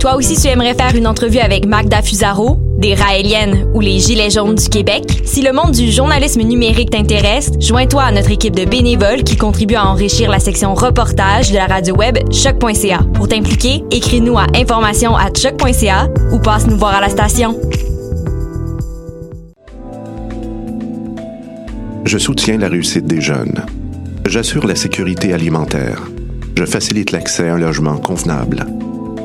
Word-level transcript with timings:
Toi 0.00 0.16
aussi, 0.16 0.34
tu 0.34 0.48
aimerais 0.48 0.72
faire 0.72 0.96
une 0.96 1.06
entrevue 1.06 1.40
avec 1.40 1.66
Magda 1.66 2.00
Fusaro, 2.00 2.56
des 2.78 2.94
Raéliennes 2.94 3.70
ou 3.74 3.80
les 3.80 3.98
Gilets 3.98 4.30
jaunes 4.30 4.54
du 4.54 4.66
Québec? 4.70 5.20
Si 5.26 5.42
le 5.42 5.52
monde 5.52 5.72
du 5.72 5.90
journalisme 5.90 6.40
numérique 6.40 6.88
t'intéresse, 6.88 7.50
joins-toi 7.60 8.04
à 8.04 8.10
notre 8.10 8.30
équipe 8.30 8.56
de 8.56 8.64
bénévoles 8.64 9.24
qui 9.24 9.36
contribue 9.36 9.74
à 9.74 9.84
enrichir 9.84 10.30
la 10.30 10.38
section 10.38 10.72
reportage 10.72 11.50
de 11.50 11.56
la 11.56 11.66
radio 11.66 11.94
web 11.94 12.16
choc.ca. 12.32 13.00
Pour 13.12 13.28
t'impliquer, 13.28 13.84
écris-nous 13.90 14.38
à 14.38 14.46
information 14.54 15.14
à 15.16 15.26
choc.ca 15.26 16.08
ou 16.32 16.38
passe 16.38 16.66
nous 16.66 16.78
voir 16.78 16.94
à 16.94 17.02
la 17.02 17.10
station. 17.10 17.60
Je 22.06 22.16
soutiens 22.16 22.56
la 22.56 22.68
réussite 22.68 23.04
des 23.04 23.20
jeunes. 23.20 23.66
J'assure 24.24 24.66
la 24.66 24.76
sécurité 24.76 25.34
alimentaire. 25.34 26.08
Je 26.56 26.64
facilite 26.64 27.12
l'accès 27.12 27.50
à 27.50 27.56
un 27.56 27.58
logement 27.58 27.98
convenable 27.98 28.64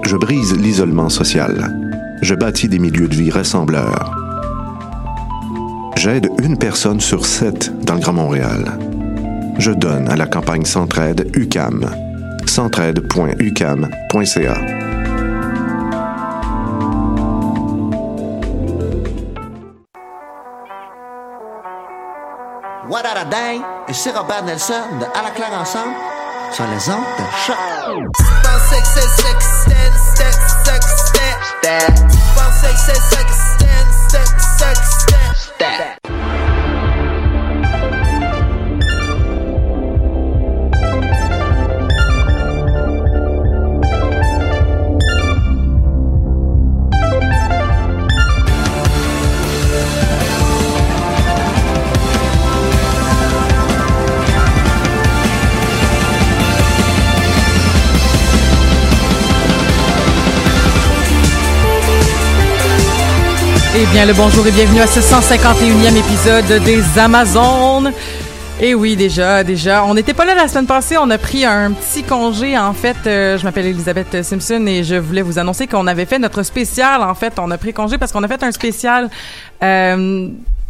je 0.05 0.15
brise 0.15 0.55
l'isolement 0.55 1.09
social. 1.09 1.75
Je 2.21 2.35
bâtis 2.35 2.69
des 2.69 2.77
milieux 2.79 3.07
de 3.07 3.15
vie 3.15 3.31
rassembleurs. 3.31 4.15
J'aide 5.97 6.29
une 6.43 6.57
personne 6.57 6.99
sur 6.99 7.25
sept 7.25 7.71
dans 7.85 7.95
le 7.95 8.01
Grand 8.01 8.13
Montréal. 8.13 8.77
Je 9.57 9.71
donne 9.71 10.07
à 10.09 10.15
la 10.15 10.27
campagne 10.27 10.65
Centraide 10.65 11.31
UCAM. 11.35 11.89
centraide.ucam.ca. 12.45 14.55
What 22.87 23.01
day? 23.31 23.59
C'est 23.91 24.11
Robert 24.11 24.43
Nelson 24.45 24.83
de 24.99 25.05
À 25.17 25.23
la 25.23 25.31
claire 25.31 25.59
ensemble 25.59 25.95
sur 26.51 26.65
les 26.67 26.87
ondes 26.89 27.03
de 27.17 27.23
six, 28.69 28.89
six, 28.89 29.15
six, 29.15 29.65
ten, 35.59 36.04
Eh 63.77 63.85
bien, 63.87 64.05
le 64.05 64.13
bonjour 64.13 64.47
et 64.47 64.51
bienvenue 64.51 64.79
à 64.79 64.87
ce 64.87 65.01
151e 65.01 65.97
épisode 65.97 66.63
des 66.63 66.97
Amazones. 66.97 67.91
Et 68.61 68.69
eh 68.69 68.73
oui, 68.73 68.95
déjà, 68.95 69.43
déjà. 69.43 69.83
On 69.83 69.95
n'était 69.95 70.13
pas 70.13 70.23
là 70.23 70.33
la 70.33 70.47
semaine 70.47 70.65
passée. 70.65 70.95
On 70.97 71.09
a 71.09 71.17
pris 71.17 71.43
un 71.43 71.73
petit 71.73 72.03
congé. 72.03 72.57
En 72.57 72.71
fait, 72.71 72.95
euh, 73.05 73.37
je 73.37 73.43
m'appelle 73.43 73.65
Elisabeth 73.65 74.23
Simpson 74.23 74.65
et 74.65 74.85
je 74.85 74.95
voulais 74.95 75.21
vous 75.21 75.39
annoncer 75.39 75.67
qu'on 75.67 75.87
avait 75.87 76.05
fait 76.05 76.19
notre 76.19 76.43
spécial. 76.43 77.03
En 77.03 77.15
fait, 77.15 77.33
on 77.37 77.51
a 77.51 77.57
pris 77.57 77.73
congé 77.73 77.97
parce 77.97 78.13
qu'on 78.13 78.23
a 78.23 78.29
fait 78.29 78.43
un 78.43 78.53
spécial. 78.53 79.09
Euh, 79.61 80.29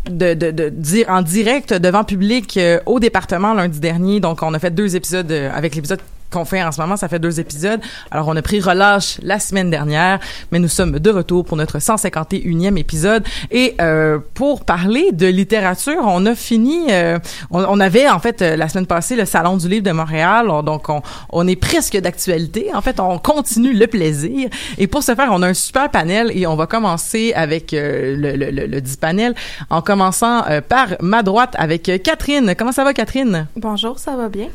de, 0.10 1.10
en 1.10 1.22
direct 1.22 1.74
devant 1.74 2.04
public 2.04 2.58
euh, 2.58 2.80
au 2.88 3.00
département 3.00 3.54
lundi 3.54 3.80
dernier. 3.80 4.20
Donc, 4.20 4.42
on 4.42 4.56
a 4.56 4.58
fait 4.58 4.72
deux 4.72 4.96
épisodes 4.96 5.32
avec 5.32 5.76
l'épisode 5.76 6.00
qu'on 6.32 6.46
fait 6.46 6.64
en 6.64 6.72
ce 6.72 6.82
moment. 6.82 6.98
Ça 6.98 7.08
fait 7.08 7.20
deux 7.20 7.40
épisodes. 7.40 7.80
Alors, 8.12 8.28
on 8.28 8.36
a 8.36 8.42
pris 8.42 8.60
relâche 8.60 9.18
la 9.22 9.40
semaine 9.40 9.70
dernière, 9.70 10.20
mais 10.52 10.60
nous 10.60 10.68
sommes 10.68 11.00
de 11.00 11.10
retour 11.10 11.46
pour 11.46 11.58
notre 11.58 11.80
151e 11.80 12.78
épisode. 12.78 13.24
Et 13.52 13.76
euh, 13.82 14.20
pour 14.34 14.66
parler 14.66 15.12
de 15.12 15.28
littérature, 15.28 16.02
on 16.04 16.26
a 16.26 16.36
fini... 16.36 16.88
Euh, 16.92 17.20
on, 17.52 17.80
avait, 17.80 18.10
en 18.10 18.20
fait, 18.20 18.42
euh, 18.42 18.56
la 18.56 18.70
semaine 18.70 18.86
passée, 18.86 19.16
le 19.16 19.26
Salon 19.26 19.58
du 19.58 19.68
livre 19.68 19.84
de 19.84 19.92
Montréal. 19.92 20.48
donc, 20.64 20.88
on, 21.32 21.48
est 21.48 21.56
presque 21.56 21.98
d'actualité. 21.98 22.72
En 22.74 22.82
fait, 22.82 23.00
on 23.00 23.18
continue 23.18 23.74
le 23.74 23.88
plaisir. 23.88 24.50
Et 24.78 24.88
pour 24.88 25.04
ce 25.04 25.16
faire, 25.16 25.30
on 25.32 25.42
a 25.42 25.48
un 25.48 25.54
super 25.54 25.90
panel 25.90 26.32
et 26.34 26.48
on 26.48 26.56
va 26.56 26.66
commencer 26.66 27.34
avec 27.36 27.72
le, 27.72 28.16
le, 28.36 28.82
10 28.82 28.98
panel 28.98 29.36
en 29.70 29.82
commençant 29.82 30.44
par 30.68 30.88
ma 31.02 31.24
droite 31.24 31.56
avec 31.58 31.92
Catherine. 32.04 32.56
Comment 32.58 32.72
ça 32.72 32.84
va, 32.84 32.94
Catherine? 32.94 33.48
Bonjour, 33.56 34.00
ça 34.00 34.16
va 34.16 34.30
bien? 34.30 34.48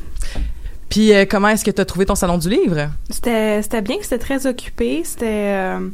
Puis 0.91 1.15
euh, 1.15 1.25
comment 1.25 1.49
est-ce 1.49 1.65
que 1.65 1.71
tu 1.71 1.81
as 1.81 1.85
trouvé 1.85 2.05
ton 2.05 2.17
salon 2.17 2.37
du 2.37 2.51
livre? 2.51 2.91
C'était, 3.09 3.63
c'était 3.63 3.81
bien, 3.81 3.97
c'était 4.03 4.19
très 4.19 4.47
occupé, 4.47 5.03
c'était 5.05 5.55
euh, 5.55 5.89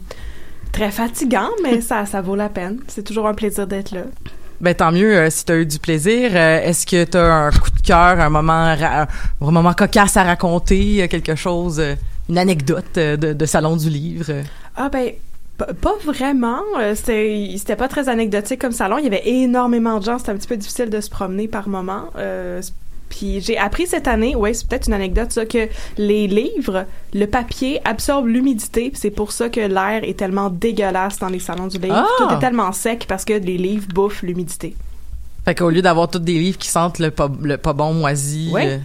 très 0.72 0.90
fatigant, 0.90 1.50
mais 1.62 1.80
ça, 1.82 2.06
ça 2.06 2.22
vaut 2.22 2.34
la 2.34 2.48
peine. 2.48 2.80
C'est 2.88 3.04
toujours 3.04 3.28
un 3.28 3.34
plaisir 3.34 3.66
d'être 3.66 3.92
là. 3.92 4.02
Ben 4.58 4.74
tant 4.74 4.90
mieux 4.90 5.14
euh, 5.14 5.28
si 5.28 5.44
tu 5.44 5.52
as 5.52 5.56
eu 5.56 5.66
du 5.66 5.78
plaisir. 5.78 6.34
est-ce 6.34 6.86
que 6.86 7.04
tu 7.04 7.18
as 7.18 7.34
un 7.34 7.50
coup 7.50 7.70
de 7.70 7.82
cœur, 7.82 8.18
un 8.18 8.30
moment 8.30 8.74
un 8.74 9.06
moment 9.40 9.74
cocasse 9.74 10.16
à 10.16 10.24
raconter, 10.24 11.06
quelque 11.08 11.34
chose, 11.34 11.82
une 12.30 12.38
anecdote 12.38 12.94
de, 12.94 13.34
de 13.34 13.46
salon 13.46 13.76
du 13.76 13.90
livre? 13.90 14.32
Ah 14.74 14.88
ben 14.88 15.12
pas 15.58 15.94
vraiment. 16.04 16.60
C'était, 16.94 17.54
c'était 17.56 17.76
pas 17.76 17.88
très 17.88 18.08
anecdotique 18.08 18.60
comme 18.60 18.72
salon. 18.72 18.96
Il 18.98 19.04
y 19.04 19.06
avait 19.06 19.26
énormément 19.26 19.98
de 19.98 20.04
gens. 20.04 20.18
C'était 20.18 20.32
un 20.32 20.36
petit 20.36 20.48
peu 20.48 20.56
difficile 20.56 20.88
de 20.88 21.00
se 21.00 21.10
promener 21.10 21.48
par 21.48 21.68
moment. 21.68 22.10
Puis 23.16 23.40
j'ai 23.40 23.56
appris 23.56 23.86
cette 23.86 24.08
année, 24.08 24.36
ouais, 24.36 24.52
c'est 24.52 24.68
peut-être 24.68 24.88
une 24.88 24.92
anecdote 24.92 25.32
ça, 25.32 25.46
que 25.46 25.68
les 25.96 26.26
livres, 26.26 26.84
le 27.14 27.26
papier 27.26 27.80
absorbe 27.86 28.26
l'humidité. 28.26 28.92
C'est 28.94 29.10
pour 29.10 29.32
ça 29.32 29.48
que 29.48 29.60
l'air 29.60 30.04
est 30.04 30.18
tellement 30.18 30.50
dégueulasse 30.50 31.18
dans 31.18 31.28
les 31.28 31.38
salons 31.38 31.66
du 31.66 31.78
livre. 31.78 32.06
Tout 32.18 32.24
est 32.24 32.32
ah! 32.32 32.38
tellement 32.38 32.72
sec 32.72 33.06
parce 33.08 33.24
que 33.24 33.32
les 33.32 33.56
livres 33.56 33.86
bouffent 33.94 34.22
l'humidité. 34.22 34.76
Fait 35.46 35.54
qu'au 35.54 35.70
lieu 35.70 35.80
d'avoir 35.80 36.10
tous 36.10 36.18
des 36.18 36.38
livres 36.38 36.58
qui 36.58 36.68
sentent 36.68 36.98
le 36.98 37.10
pas, 37.10 37.30
le 37.40 37.56
pas 37.56 37.72
bon 37.72 37.94
moisi, 37.94 38.52
euh, 38.54 38.78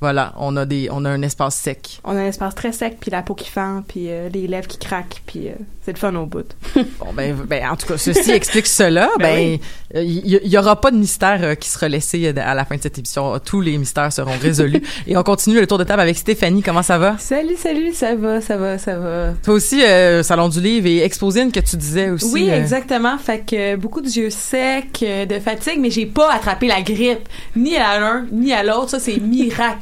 voilà, 0.00 0.34
on 0.36 0.56
a 0.56 0.66
des, 0.66 0.88
on 0.90 1.04
a 1.04 1.10
un 1.10 1.22
espace 1.22 1.56
sec. 1.56 2.00
On 2.04 2.16
a 2.16 2.20
un 2.20 2.26
espace 2.26 2.54
très 2.54 2.72
sec, 2.72 2.98
puis 3.00 3.10
la 3.10 3.22
peau 3.22 3.34
qui 3.34 3.48
fend, 3.48 3.82
puis 3.86 4.10
euh, 4.10 4.28
les 4.28 4.46
lèvres 4.46 4.68
qui 4.68 4.78
craquent, 4.78 5.22
puis 5.26 5.48
euh, 5.48 5.52
c'est 5.86 5.92
le 5.92 5.98
fun 5.98 6.12
au 6.16 6.26
bout. 6.26 6.52
bon, 6.74 7.12
ben, 7.14 7.32
ben, 7.46 7.70
en 7.70 7.76
tout 7.76 7.86
cas, 7.86 7.96
ceci 7.96 8.30
explique 8.32 8.66
cela. 8.66 9.08
Ben, 9.20 9.56
il 9.94 10.22
ben, 10.22 10.40
y, 10.42 10.58
aura 10.58 10.80
pas 10.80 10.90
de 10.90 10.96
mystère 10.96 11.38
euh, 11.44 11.54
qui 11.54 11.68
sera 11.68 11.88
laissé 11.88 12.26
à 12.36 12.54
la 12.54 12.64
fin 12.64 12.74
de 12.74 12.82
cette 12.82 12.98
émission. 12.98 13.38
Tous 13.38 13.60
les 13.60 13.78
mystères 13.78 14.12
seront 14.12 14.36
résolus. 14.42 14.82
Et 15.06 15.16
on 15.16 15.22
continue 15.22 15.60
le 15.60 15.66
tour 15.68 15.78
de 15.78 15.84
table 15.84 16.00
avec 16.00 16.16
Stéphanie. 16.16 16.60
Comment 16.60 16.82
ça 16.82 16.98
va? 16.98 17.16
Salut, 17.18 17.54
salut, 17.54 17.92
ça 17.92 18.16
va, 18.16 18.40
ça 18.40 18.56
va, 18.56 18.78
ça 18.78 18.98
va. 18.98 19.34
Toi 19.44 19.54
aussi, 19.54 19.80
euh, 19.84 20.24
Salon 20.24 20.48
du 20.48 20.60
Livre 20.60 20.88
et 20.88 21.04
Exposine 21.04 21.52
que 21.52 21.60
tu 21.60 21.76
disais 21.76 22.10
aussi. 22.10 22.32
Oui, 22.32 22.50
euh. 22.50 22.58
exactement. 22.58 23.16
Fait 23.16 23.48
que 23.48 23.76
beaucoup 23.76 24.00
de 24.00 24.08
yeux 24.08 24.30
secs, 24.30 24.98
de 25.02 25.38
fatigue, 25.38 25.78
mais 25.78 25.90
j'ai 25.90 26.06
pas 26.06 26.32
attrapé 26.32 26.66
la 26.66 26.82
grippe. 26.82 27.28
Ni 27.54 27.76
à 27.76 28.00
l'un, 28.00 28.26
ni 28.32 28.52
à 28.52 28.64
l'autre. 28.64 28.90
Ça, 28.90 28.98
c'est 28.98 29.18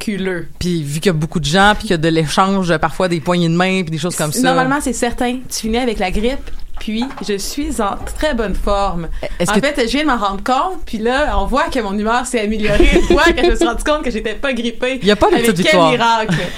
miraculeux. 0.07 0.47
Puis 0.59 0.83
vu 0.83 0.99
qu'il 0.99 1.07
y 1.07 1.09
a 1.09 1.13
beaucoup 1.13 1.39
de 1.39 1.45
gens, 1.45 1.73
puis 1.75 1.83
qu'il 1.83 1.91
y 1.91 1.93
a 1.93 1.97
de 1.97 2.09
l'échange, 2.09 2.75
parfois 2.77 3.07
des 3.07 3.19
poignées 3.19 3.49
de 3.49 3.55
main, 3.55 3.81
puis 3.81 3.91
des 3.91 3.97
choses 3.97 4.15
comme 4.15 4.31
ça. 4.31 4.41
Normalement, 4.41 4.79
c'est 4.81 4.93
certain. 4.93 5.39
Tu 5.49 5.61
finis 5.61 5.77
avec 5.77 5.99
la 5.99 6.11
grippe, 6.11 6.49
Puis, 6.79 7.05
je 7.25 7.37
suis 7.37 7.81
en 7.81 7.95
très 8.17 8.33
bonne 8.33 8.53
forme. 8.53 9.07
Est-ce 9.39 9.49
En 9.49 9.55
que- 9.55 9.61
fait, 9.61 9.81
je 9.87 9.91
viens 9.93 10.01
de 10.01 10.07
m'en 10.07 10.17
rendre 10.17 10.43
compte. 10.43 10.81
Puis 10.85 10.97
là, 10.97 11.39
on 11.39 11.45
voit 11.45 11.69
que 11.69 11.79
mon 11.79 11.97
humeur 11.97 12.25
s'est 12.25 12.41
améliorée. 12.41 12.89
On 13.09 13.13
voit 13.13 13.23
que 13.31 13.41
je 13.45 13.49
me 13.51 13.55
suis 13.55 13.65
rendu 13.65 13.83
compte 13.83 14.03
que 14.03 14.11
j'étais 14.11 14.33
pas 14.33 14.51
grippée. 14.51 14.99
Il 15.01 15.07
y 15.07 15.11
a 15.11 15.15
pas 15.15 15.31
de 15.31 15.37
petite 15.37 15.55
quel 15.55 15.63
victoire. 15.63 15.91
miracle? 15.91 16.35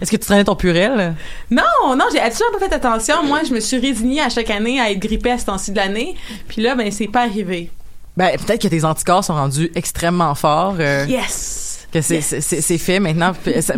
Est-ce 0.00 0.08
que 0.10 0.16
tu 0.16 0.24
traînais 0.24 0.44
ton 0.44 0.54
purel? 0.54 1.14
Non, 1.50 1.96
non, 1.96 2.04
j'ai 2.12 2.20
absolument 2.20 2.58
pas 2.60 2.68
fait 2.68 2.74
attention. 2.76 3.24
Moi, 3.24 3.40
je 3.46 3.52
me 3.52 3.58
suis 3.58 3.78
résignée 3.78 4.20
à 4.22 4.28
chaque 4.28 4.50
année 4.50 4.80
à 4.80 4.88
être 4.92 5.00
grippée 5.00 5.32
à 5.32 5.38
ce 5.38 5.46
temps-ci 5.46 5.72
de 5.72 5.76
l'année. 5.76 6.14
Puis 6.46 6.62
là, 6.62 6.76
ben, 6.76 6.88
c'est 6.92 7.08
pas 7.08 7.22
arrivé. 7.22 7.70
Ben, 8.16 8.30
peut-être 8.38 8.62
que 8.62 8.68
tes 8.68 8.84
anticorps 8.84 9.24
sont 9.24 9.34
rendus 9.34 9.70
extrêmement 9.74 10.34
forts. 10.36 10.76
euh, 10.78 11.06
Yes! 11.08 11.69
Que 11.92 12.00
c'est 12.00 12.20
c'est- 12.20 12.40
c'est- 12.40 12.60
c'est 12.60 12.78
fait 12.78 13.00
maintenant. 13.00 13.32
Puis, 13.32 13.60
ça- 13.62 13.74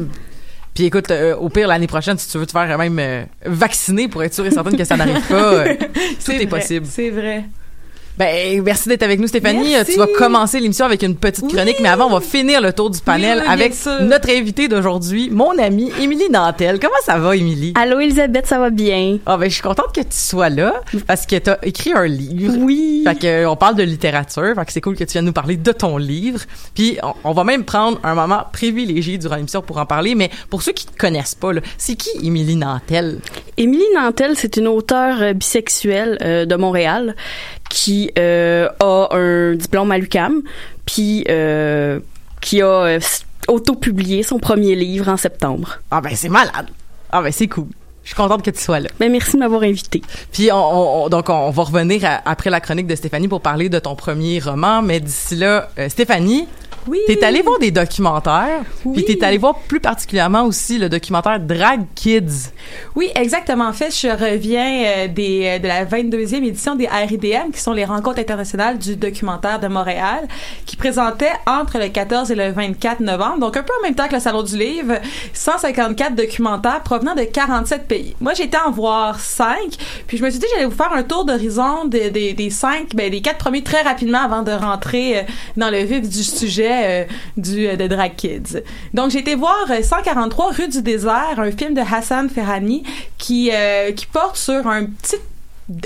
puis 0.75 0.85
écoute, 0.85 1.11
euh, 1.11 1.35
au 1.37 1.49
pire, 1.49 1.69
l'année 1.69 1.87
prochaine, 1.87 2.17
si 2.19 2.29
tu 2.29 2.39
veux 2.39 2.47
te 2.47 2.53
faire 2.53 2.79
même 2.79 2.99
euh, 2.99 3.25
vacciner 3.45 4.09
pour 4.09 4.23
être 4.23 4.35
sûr 4.35 4.47
et 4.47 4.51
certaine 4.51 4.77
que 4.77 4.85
ça 4.85 4.97
n'arrive 4.97 5.21
pas, 5.29 5.35
euh, 5.55 5.75
tout 5.79 5.87
C'est 6.19 6.35
est 6.35 6.47
vrai, 6.47 6.61
possible. 6.61 6.87
C'est 6.89 7.11
vrai. 7.11 7.45
Ben, 8.19 8.63
merci 8.63 8.89
d'être 8.89 9.03
avec 9.03 9.21
nous, 9.21 9.27
Stéphanie. 9.27 9.71
Merci. 9.71 9.93
Tu 9.93 9.99
vas 9.99 10.07
commencer 10.19 10.61
l'émission 10.61 10.85
avec 10.85 11.03
une 11.03 11.17
petite 11.17 11.49
chronique, 11.49 11.79
mais 11.81 11.89
avant, 11.89 12.07
on 12.07 12.11
va 12.11 12.21
finir 12.21 12.61
le 12.61 12.73
tour 12.73 12.91
du 12.91 13.01
panel 13.01 13.39
oui, 13.43 13.51
avec 13.51 13.73
notre 14.03 14.31
invitée 14.31 14.69
d'aujourd'hui, 14.69 15.31
mon 15.31 15.57
amie 15.59 15.91
Émilie 16.01 16.29
Nantel. 16.31 16.79
Comment 16.79 16.93
ça 17.05 17.19
va, 17.19 17.37
Émilie? 17.37 17.73
Allô, 17.75 18.01
Elisabeth, 18.01 18.47
ça 18.47 18.59
va 18.59 18.71
bien? 18.71 19.19
Ah, 19.25 19.39
ben, 19.39 19.49
je 19.49 19.55
suis 19.55 19.63
contente 19.63 19.95
que 19.95 20.03
tu 20.03 20.09
sois 20.11 20.51
là 20.51 20.75
parce 21.07 21.27
que 21.27 21.37
tu 21.37 21.51
as 21.51 21.59
écrit 21.63 21.93
un 21.95 22.07
livre. 22.07 22.55
Oui. 22.59 23.03
Fait 23.07 23.19
que, 23.19 23.27
euh, 23.27 23.51
on 23.51 23.57
parle 23.57 23.77
de 23.77 23.83
littérature, 23.83 24.55
fait 24.55 24.65
que 24.67 24.73
c'est 24.73 24.81
cool 24.81 24.97
que 24.97 25.05
tu 25.05 25.13
viennes 25.13 25.25
nous 25.25 25.33
parler 25.33 25.57
de 25.57 25.73
ton 25.73 25.97
livre. 25.97 26.41
Puis 26.75 26.99
on, 27.03 27.15
on 27.25 27.33
va 27.33 27.45
même 27.45 27.65
prendre 27.65 27.99
un 28.05 28.15
moment 28.15 28.43
privilégié 28.53 29.17
durant 29.17 29.37
l'émission 29.37 29.63
pour 29.63 29.79
en 29.79 29.87
parler, 29.87 30.15
mais 30.15 30.31
pour 30.51 30.63
ceux 30.63 30.73
qui 30.73 30.87
te 30.87 30.97
connaissent 30.97 31.35
pas, 31.35 31.53
c'est 31.79 31.95
qui 31.95 32.11
Émilie 32.23 32.57
Nantel? 32.57 33.21
Émilie 33.57 33.85
Nantel, 33.95 34.33
c'est 34.37 34.57
une 34.59 34.69
auteure 34.69 35.23
euh, 35.23 35.33
bisexuelle 35.33 36.19
euh, 36.23 36.45
de 36.45 36.55
Montréal 36.57 37.17
qui 37.73 38.11
euh, 38.19 38.69
a 38.81 39.09
un 39.17 39.55
diplôme 39.55 39.91
à 39.93 39.97
l'UQAM, 39.97 40.43
puis 40.85 41.25
euh, 41.31 42.01
qui 42.43 42.61
a 42.61 42.67
euh, 42.67 43.01
auto-publié 43.49 44.23
son 44.23 44.39
premier 44.39 44.75
livre 44.75 45.09
en 45.09 45.17
septembre. 45.17 45.79
Ah 45.91 46.03
ben 46.03 46.13
c'est 46.15 46.29
malade. 46.29 46.69
Ah 47.11 47.23
ben 47.23 47.33
c'est 47.33 47.49
cool. 47.49 47.69
Je 48.05 48.09
suis 48.09 48.17
contente 48.17 48.43
que 48.45 48.51
tu 48.51 48.61
sois 48.61 48.81
là. 48.81 48.89
Ben 49.01 49.11
merci 49.11 49.33
de 49.33 49.39
m'avoir 49.39 49.63
invité. 49.63 50.03
Puis 50.33 50.51
on, 50.53 50.57
on- 50.57 51.05
on- 51.05 51.09
donc 51.09 51.31
on 51.31 51.51
va 51.51 51.63
revenir 51.63 52.05
à- 52.05 52.21
après 52.29 52.51
la 52.51 52.61
chronique 52.61 52.87
de 52.87 52.95
Stéphanie 52.95 53.29
pour 53.29 53.41
parler 53.41 53.69
de 53.71 53.79
ton 53.79 53.95
premier 53.97 54.39
roman, 54.39 54.83
mais 54.83 55.01
d'ici 55.01 55.37
là, 55.37 55.71
euh, 55.79 55.89
Stéphanie, 55.89 56.47
Oui. 56.89 56.99
t'es 57.07 57.23
allée 57.25 57.43
voir 57.43 57.59
des 57.59 57.71
documentaires, 57.71 58.63
Oui. 58.85 59.03
puis 59.05 59.17
t'es 59.17 59.25
allée 59.25 59.39
voir 59.39 59.55
plus 59.69 59.81
particulièrement 59.81 60.45
aussi 60.45 60.79
le 60.79 60.89
documentaire 60.89 61.39
Drag 61.39 61.83
Kids. 61.95 62.51
Oui, 62.97 63.09
exactement. 63.15 63.67
En 63.69 63.73
fait, 63.73 63.91
je 63.97 64.09
reviens 64.09 64.85
euh, 64.85 65.09
des, 65.09 65.43
euh, 65.45 65.59
de 65.59 65.69
la 65.69 65.85
22e 65.85 66.43
édition 66.45 66.75
des 66.75 66.87
RIDM, 66.89 67.51
qui 67.53 67.61
sont 67.61 67.73
les 67.73 67.85
rencontres 67.85 68.19
internationales 68.19 68.79
du 68.79 68.97
documentaire 68.97 69.61
de 69.61 69.69
Montréal, 69.69 70.27
qui 70.67 70.77
présentait 70.77 71.31
entre 71.47 71.79
le 71.79 71.89
14 71.89 72.31
et 72.31 72.35
le 72.35 72.51
24 72.51 73.01
novembre, 73.01 73.39
donc 73.39 73.57
un 73.57 73.63
peu 73.63 73.73
en 73.81 73.83
même 73.87 73.95
temps 73.95 74.09
que 74.09 74.15
le 74.15 74.21
Salon 74.21 74.43
du 74.43 74.57
Livre, 74.57 74.95
154 75.33 76.15
documentaires 76.15 76.83
provenant 76.83 77.15
de 77.15 77.23
47 77.25 77.87
pays. 77.87 78.17
Moi, 78.21 78.35
j'étais 78.35 78.59
en 78.59 78.71
voir 78.71 79.21
5, 79.21 79.57
puis 80.07 80.17
je 80.19 80.25
me 80.25 80.31
suis 80.31 80.39
dit 80.39 80.47
que 80.47 80.51
j'allais 80.55 80.67
vous 80.67 80.77
faire 80.77 80.93
un 80.93 81.03
tour 81.03 81.25
d'horizon 81.25 81.85
des, 81.87 82.11
des, 82.11 82.33
des 82.33 82.51
5, 82.51 82.95
ben, 82.95 83.11
des 83.11 83.21
4 83.21 83.39
premiers 83.39 83.63
très 83.63 83.83
rapidement 83.83 84.21
avant 84.25 84.43
de 84.43 84.53
rentrer 84.53 85.19
euh, 85.19 85.23
dans 85.57 85.71
le 85.71 85.79
vif 85.79 86.09
du 86.09 86.23
sujet 86.25 86.72
euh, 86.73 87.05
du, 87.37 87.67
euh, 87.67 87.77
de 87.77 87.87
Drag 87.87 88.15
Kids. 88.17 88.63
Donc, 88.95 89.11
j'ai 89.11 89.21
été 89.21 89.35
voir 89.35 89.67
euh, 89.71 89.83
143 89.83 90.53
rue 90.53 90.69
du 90.69 90.83
désert, 90.83 91.39
un 91.39 91.51
film 91.51 91.75
de 91.75 91.81
Hassan 91.81 92.29
Ferhani 92.29 92.83
qui, 93.19 93.51
euh, 93.53 93.93
qui 93.93 94.07
porte 94.07 94.37
sur 94.37 94.67
un 94.67 94.87
petit 94.87 95.17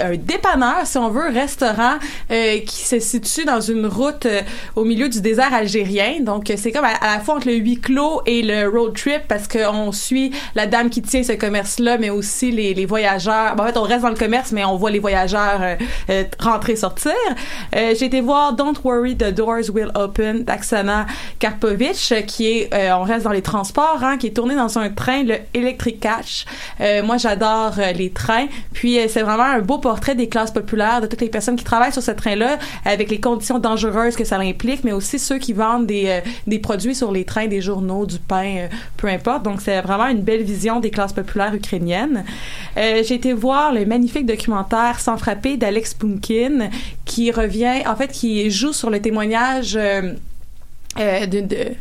un 0.03 0.17
dépanneur, 0.17 0.85
si 0.85 0.99
on 0.99 1.09
veut, 1.11 1.29
restaurant 1.29 1.95
euh, 2.31 2.59
qui 2.61 2.85
se 2.85 2.99
situe 3.01 3.45
dans 3.45 3.61
une 3.61 3.87
route 3.87 4.27
euh, 4.27 4.43
au 4.75 4.85
milieu 4.85 5.09
du 5.09 5.21
désert 5.21 5.53
algérien. 5.53 6.21
Donc, 6.21 6.51
euh, 6.51 6.55
c'est 6.57 6.73
comme 6.73 6.85
à, 6.85 6.95
la 7.03 7.21
fois 7.21 7.37
entre 7.37 7.49
le 7.49 7.55
huis 7.55 7.81
clos 7.81 8.23
et 8.27 8.43
le 8.43 8.69
road 8.69 8.95
trip 8.95 9.23
parce 9.29 9.49
qu'on 9.49 9.93
suit 9.93 10.33
la 10.55 10.67
dame 10.67 10.91
qui 10.91 11.03
tient 11.03 11.23
ce 11.23 11.33
commerce-là, 11.33 11.99
mais 11.99 12.11
aussi 12.11 12.51
les, 12.51 12.75
les 12.75 12.87
voyageurs. 12.87 13.55
En 13.59 13.65
fait, 13.65 13.77
on 13.77 13.83
reste 13.83 14.03
dans 14.03 14.11
le 14.11 14.17
commerce, 14.17 14.53
mais 14.53 14.65
on 14.65 14.77
voit 14.77 14.91
les 14.91 14.99
voyageurs 14.99 15.61
euh, 15.63 15.77
euh, 16.11 16.25
rentrer, 16.39 16.77
sortir. 16.77 17.13
Euh, 17.75 17.95
J'ai 17.99 18.07
été 18.07 18.21
voir 18.21 18.53
Don't 18.53 18.75
Worry, 18.85 19.17
The 19.17 19.33
Doors 19.33 19.71
Will 19.73 19.91
Open 19.95 20.45
d'Aksana 20.45 21.07
Karpovich, 21.39 22.13
euh, 22.13 22.21
qui 22.23 22.47
est, 22.47 22.93
on 22.93 23.03
reste 23.03 23.25
dans 23.25 23.33
les 23.33 23.43
transports, 23.43 24.01
hein, 24.03 24.17
qui 24.17 24.29
est 24.29 24.37
tourné 24.37 24.55
dans 24.55 24.79
un 24.79 24.91
train, 24.91 25.23
le 25.23 25.37
Electric 25.55 26.01
Catch. 26.01 26.45
Moi, 27.05 27.17
j'adore 27.17 27.75
les 27.95 28.11
trains. 28.11 28.47
Puis, 28.73 28.99
c'est 29.09 29.23
vraiment 29.23 29.45
un 29.45 29.61
beau 29.61 29.76
portrait 29.79 30.15
des 30.15 30.29
classes 30.29 30.51
populaires, 30.51 31.01
de 31.01 31.07
toutes 31.07 31.21
les 31.21 31.29
personnes 31.29 31.57
qui 31.57 31.65
travaillent 31.65 31.93
sur 31.93 32.03
ce 32.03 32.11
train-là, 32.11 32.59
avec 32.85 33.11
les 33.11 33.21
conditions 33.21 33.59
dangereuses 33.59 34.17
que 34.17 34.25
ça 34.25 34.39
implique, 34.39 34.85
mais 34.85 34.93
aussi 34.93 35.19
ceux 35.19 35.39
qui 35.39 35.53
vendent 35.53 35.87
des, 35.87 36.07
euh, 36.09 36.21
des 36.47 36.59
produits 36.59 36.95
sur 36.95 37.13
les 37.13 37.25
trains, 37.25 37.47
des 37.47 37.61
journaux, 37.61 38.07
du 38.07 38.19
pain, 38.19 38.57
euh, 38.57 38.69
peu 38.97 39.09
importe. 39.09 39.43
Donc, 39.43 39.61
c'est 39.61 39.81
vraiment 39.81 40.07
une 40.09 40.23
belle 40.23 40.43
vision 40.43 40.81
des 40.81 40.91
classes 40.91 41.13
populaires 41.13 41.55
ukrainiennes. 41.55 42.25
Euh, 42.77 43.03
J'ai 43.05 43.15
été 43.15 43.33
voir 43.33 43.73
le 43.73 43.85
magnifique 43.85 44.27
documentaire 44.27 45.01
Sans 45.01 45.17
frapper 45.17 45.57
d'Alex 45.57 45.95
Punkin, 45.95 46.71
qui 47.05 47.31
revient, 47.31 47.87
en 47.87 47.97
fait, 47.97 48.09
qui 48.09 48.51
joue 48.51 48.73
sur 48.73 48.91
le 48.91 49.01
témoignage... 49.01 49.79
euh, 51.01 51.27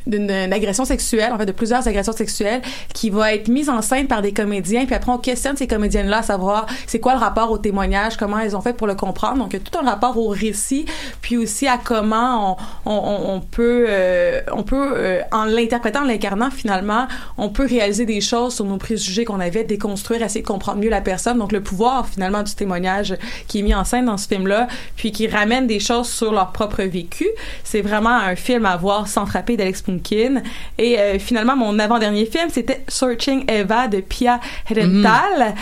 d'une 0.08 0.32
agression 0.54 0.86
sexuelle, 0.86 1.32
en 1.34 1.38
fait 1.38 1.46
de 1.46 1.52
plusieurs 1.52 1.88
agressions 1.88 2.14
sexuelles, 2.14 2.62
qui 2.94 3.10
va 3.10 3.34
être 3.34 3.48
mise 3.48 3.70
en 3.70 3.82
scène 3.82 4.08
par 4.08 4.22
des 4.22 4.32
comédiens, 4.34 4.86
puis 4.86 4.96
après 4.96 5.12
on 5.12 5.18
questionne 5.18 5.58
ces 5.58 5.68
comédiennes-là 5.68 6.18
à 6.20 6.24
savoir 6.24 6.66
c'est 6.88 7.00
quoi 7.00 7.14
le 7.14 7.20
rapport 7.20 7.52
au 7.52 7.58
témoignage, 7.58 8.18
comment 8.18 8.40
elles 8.40 8.56
ont 8.56 8.62
fait 8.62 8.74
pour 8.74 8.88
le 8.88 8.96
comprendre. 8.96 9.38
Donc 9.40 9.54
il 9.54 9.60
y 9.60 9.62
a 9.62 9.66
tout 9.70 9.78
un 9.80 9.90
rapport 9.90 10.18
au 10.18 10.30
récit, 10.30 10.86
puis 11.22 11.38
aussi 11.38 11.68
à 11.68 11.78
comment 11.78 12.58
on, 12.86 12.92
on, 12.92 12.96
on- 12.96 13.36
on 13.36 13.40
peut, 13.42 13.86
euh, 13.90 14.42
on 14.54 14.64
peut 14.64 14.94
euh, 14.96 15.22
en 15.32 15.46
l'interprétant, 15.46 16.02
en 16.02 16.06
l'incarnant 16.06 16.50
finalement, 16.52 17.08
on 17.38 17.50
peut 17.50 17.66
réaliser 17.66 18.06
des 18.06 18.22
choses 18.22 18.56
sur 18.56 18.66
nos 18.66 18.78
préjugés 18.78 19.26
qu'on 19.26 19.40
avait, 19.40 19.64
déconstruire, 19.64 20.22
essayer 20.24 20.42
de 20.42 20.48
comprendre 20.48 20.80
mieux 20.80 20.90
la 20.90 21.02
personne. 21.02 21.38
Donc 21.38 21.52
le 21.52 21.62
pouvoir 21.62 22.08
finalement 22.08 22.44
du 22.44 22.54
témoignage 22.54 23.16
qui 23.48 23.60
est 23.60 23.62
mis 23.64 23.74
en 23.76 23.84
scène 23.84 24.06
dans 24.06 24.18
ce 24.18 24.28
film-là, 24.28 24.68
puis 24.96 25.12
qui 25.12 25.28
ramène 25.28 25.68
des 25.68 25.80
choses 25.80 26.08
sur 26.10 26.32
leur 26.32 26.52
propre 26.52 26.84
vécu. 26.84 27.26
C'est 27.64 27.82
vraiment 27.82 28.16
un 28.16 28.36
film 28.36 28.66
à 28.66 28.78
voir 28.78 29.05
sans 29.08 29.26
frapper 29.26 29.58
d'Alex 29.58 29.82
Punkin. 29.82 30.42
Et 30.78 31.00
euh, 31.00 31.20
finalement, 31.20 31.56
mon 31.56 31.78
avant-dernier 31.80 32.26
film, 32.26 32.50
c'était 32.50 32.84
Searching 32.88 33.50
Eva 33.50 33.88
de 33.88 34.02
Pia 34.02 34.40
Herental. 34.70 35.56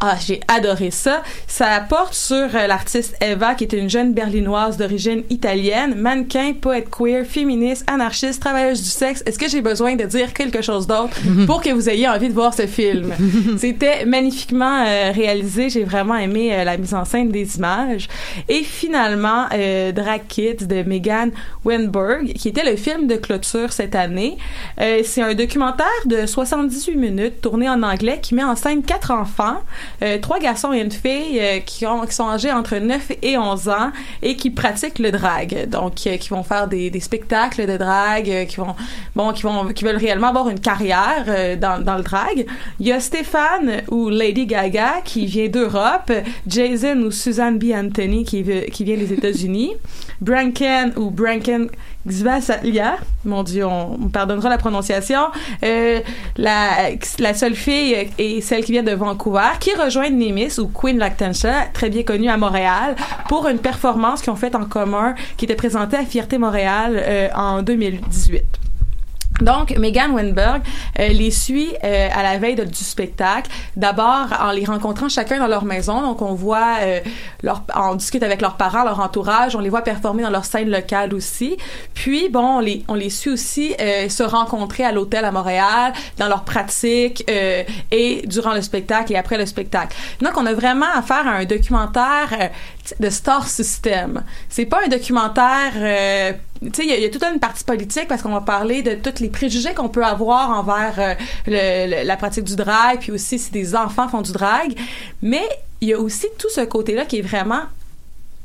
Ah, 0.00 0.16
j'ai 0.24 0.40
adoré 0.46 0.90
ça. 0.90 1.22
Ça 1.46 1.84
porte 1.88 2.14
sur 2.14 2.36
euh, 2.36 2.66
l'artiste 2.66 3.16
Eva, 3.20 3.54
qui 3.54 3.64
est 3.64 3.72
une 3.72 3.90
jeune 3.90 4.14
berlinoise 4.14 4.76
d'origine 4.76 5.24
italienne, 5.28 5.94
mannequin, 5.96 6.52
poète 6.52 6.88
queer, 6.88 7.26
féministe, 7.26 7.84
anarchiste, 7.90 8.40
travailleuse 8.40 8.80
du 8.80 8.88
sexe. 8.88 9.22
Est-ce 9.26 9.38
que 9.38 9.48
j'ai 9.48 9.60
besoin 9.60 9.96
de 9.96 10.04
dire 10.04 10.32
quelque 10.32 10.62
chose 10.62 10.86
d'autre 10.86 11.16
pour 11.46 11.62
que 11.62 11.70
vous 11.70 11.88
ayez 11.88 12.08
envie 12.08 12.28
de 12.28 12.34
voir 12.34 12.54
ce 12.54 12.66
film? 12.66 13.12
C'était 13.58 14.04
magnifiquement 14.04 14.84
euh, 14.86 15.10
réalisé. 15.12 15.68
J'ai 15.70 15.84
vraiment 15.84 16.16
aimé 16.16 16.52
euh, 16.52 16.64
la 16.64 16.76
mise 16.76 16.94
en 16.94 17.04
scène 17.04 17.30
des 17.30 17.56
images. 17.56 18.08
Et 18.48 18.62
finalement, 18.62 19.46
euh, 19.52 19.92
Drag 19.92 20.22
Kids 20.28 20.66
de 20.66 20.82
Megan 20.82 21.30
Wenberg, 21.64 22.32
qui 22.34 22.48
était 22.48 22.68
le 22.68 22.76
film 22.76 23.06
de 23.06 23.16
clôture 23.16 23.72
cette 23.72 23.94
année. 23.94 24.38
C'est 24.78 25.22
un 25.22 25.34
documentaire 25.34 25.86
de 26.06 26.26
78 26.26 26.96
minutes 26.96 27.40
tourné 27.40 27.68
en 27.68 27.82
anglais 27.82 28.20
qui 28.22 28.34
met 28.34 28.44
en 28.44 28.56
scène 28.56 28.82
quatre 28.82 29.10
enfants, 29.10 29.58
euh, 30.02 30.18
trois 30.18 30.38
garçons 30.38 30.72
et 30.72 30.80
une 30.80 30.90
fille 30.90 31.38
euh, 31.40 31.60
qui, 31.60 31.86
ont, 31.86 32.02
qui 32.06 32.14
sont 32.14 32.28
âgés 32.28 32.52
entre 32.52 32.76
9 32.76 33.12
et 33.22 33.36
11 33.36 33.68
ans 33.68 33.90
et 34.22 34.36
qui 34.36 34.50
pratiquent 34.50 34.98
le 34.98 35.10
drag. 35.10 35.68
Donc, 35.68 35.94
euh, 36.06 36.16
qui 36.16 36.28
vont 36.30 36.42
faire 36.42 36.68
des, 36.68 36.90
des 36.90 37.00
spectacles 37.00 37.66
de 37.66 37.76
drag, 37.76 38.46
qui 38.48 38.56
vont, 38.56 38.74
bon, 39.14 39.32
qui 39.32 39.42
vont, 39.42 39.68
qui 39.68 39.84
veulent 39.84 39.96
réellement 39.96 40.28
avoir 40.28 40.48
une 40.48 40.60
carrière 40.60 41.56
dans, 41.58 41.82
dans 41.82 41.96
le 41.96 42.02
drag. 42.02 42.46
Il 42.80 42.86
y 42.86 42.92
a 42.92 43.00
Stéphane 43.00 43.82
ou 43.90 44.08
Lady 44.08 44.46
Gaga 44.46 45.00
qui 45.04 45.26
vient 45.26 45.48
d'Europe, 45.48 46.12
Jason 46.46 47.02
ou 47.02 47.10
Suzanne 47.10 47.58
B. 47.58 47.72
Anthony 47.74 48.24
qui, 48.24 48.44
qui 48.72 48.84
vient 48.84 48.96
des 48.96 49.12
États-Unis, 49.12 49.72
Branken 50.20 50.92
ou 50.96 51.10
Branken 51.10 51.68
Xvasalia, 52.06 52.96
mon 53.24 53.42
Dieu, 53.42 53.66
on 53.66 53.98
me 53.98 54.08
pardonnera 54.08 54.48
la 54.48 54.58
prononciation, 54.58 55.20
euh, 55.62 56.00
la, 56.36 57.34
seule 57.34 57.54
fille 57.54 58.10
est 58.18 58.40
celle 58.40 58.64
qui 58.64 58.72
vient 58.72 58.82
de 58.82 58.92
Vancouver, 58.92 59.50
qui 59.60 59.74
rejoint 59.74 60.10
Nemis 60.10 60.58
ou 60.58 60.68
Queen 60.68 60.98
Lactantia, 60.98 61.66
très 61.72 61.90
bien 61.90 62.02
connue 62.02 62.28
à 62.28 62.36
Montréal, 62.36 62.96
pour 63.28 63.48
une 63.48 63.58
performance 63.58 64.22
qu'ils 64.22 64.32
ont 64.32 64.36
faite 64.36 64.54
en 64.54 64.64
commun, 64.64 65.14
qui 65.36 65.44
était 65.44 65.56
présentée 65.56 65.96
à 65.96 66.04
Fierté 66.04 66.38
Montréal 66.38 66.92
euh, 66.96 67.28
en 67.34 67.62
2018. 67.62 68.67
Donc, 69.40 69.76
Megan 69.76 70.12
Wenberg 70.12 70.62
euh, 70.98 71.08
les 71.08 71.30
suit 71.30 71.74
euh, 71.84 72.08
à 72.12 72.22
la 72.22 72.38
veille 72.38 72.56
du 72.56 72.84
spectacle. 72.84 73.50
D'abord, 73.76 74.26
en 74.40 74.50
les 74.50 74.64
rencontrant 74.64 75.08
chacun 75.08 75.38
dans 75.38 75.46
leur 75.46 75.64
maison. 75.64 76.02
Donc, 76.02 76.22
on 76.22 76.34
voit, 76.34 76.78
euh, 76.82 77.00
leur, 77.42 77.62
on 77.74 77.94
discute 77.94 78.22
avec 78.22 78.40
leurs 78.40 78.56
parents, 78.56 78.84
leur 78.84 79.00
entourage. 79.00 79.54
On 79.56 79.60
les 79.60 79.68
voit 79.68 79.82
performer 79.82 80.22
dans 80.22 80.30
leur 80.30 80.44
scène 80.44 80.70
locale 80.70 81.14
aussi. 81.14 81.56
Puis, 81.94 82.28
bon, 82.28 82.58
on 82.58 82.60
les, 82.60 82.84
on 82.88 82.94
les 82.94 83.10
suit 83.10 83.30
aussi 83.30 83.74
euh, 83.80 84.08
se 84.08 84.22
rencontrer 84.22 84.84
à 84.84 84.92
l'hôtel 84.92 85.24
à 85.24 85.30
Montréal, 85.30 85.92
dans 86.16 86.28
leur 86.28 86.44
pratique 86.44 87.24
euh, 87.30 87.62
et 87.90 88.22
durant 88.26 88.54
le 88.54 88.62
spectacle 88.62 89.12
et 89.12 89.16
après 89.16 89.38
le 89.38 89.46
spectacle. 89.46 89.96
Donc, 90.20 90.32
on 90.36 90.46
a 90.46 90.52
vraiment 90.52 90.86
affaire 90.94 91.26
à 91.26 91.32
un 91.32 91.44
documentaire 91.44 92.28
euh, 92.32 92.48
de 92.98 93.10
star 93.10 93.46
system. 93.46 94.22
C'est 94.48 94.66
pas 94.66 94.78
un 94.84 94.88
documentaire 94.88 95.72
tu 96.62 96.70
sais, 96.72 96.84
il 96.86 97.00
y, 97.00 97.04
a- 97.04 97.08
toute 97.10 97.22
une 97.22 97.38
partie 97.40 97.64
politique 97.64 98.08
parce 98.08 98.22
qu'on 98.22 98.32
va 98.32 98.40
parler 98.40 98.82
de 98.82 98.94
tous 98.94 99.20
les 99.20 99.28
préjugés 99.28 99.74
qu'on 99.74 99.88
peut 99.88 100.04
avoir 100.04 100.50
envers 100.50 101.16
euh, 101.46 102.04
la 102.04 102.16
pratique 102.16 102.44
du 102.44 102.56
drag, 102.56 102.98
puis 103.00 103.12
aussi 103.12 103.38
si 103.38 103.50
des 103.50 103.74
enfants 103.76 104.08
font 104.08 104.22
du 104.22 104.32
drag. 104.32 104.74
Mais 105.22 105.42
il 105.80 105.88
y 105.88 105.94
a 105.94 105.98
aussi 106.00 106.26
tout 106.38 106.48
ce 106.50 106.62
côté-là 106.62 107.04
qui 107.04 107.18
est 107.18 107.22
vraiment 107.22 107.62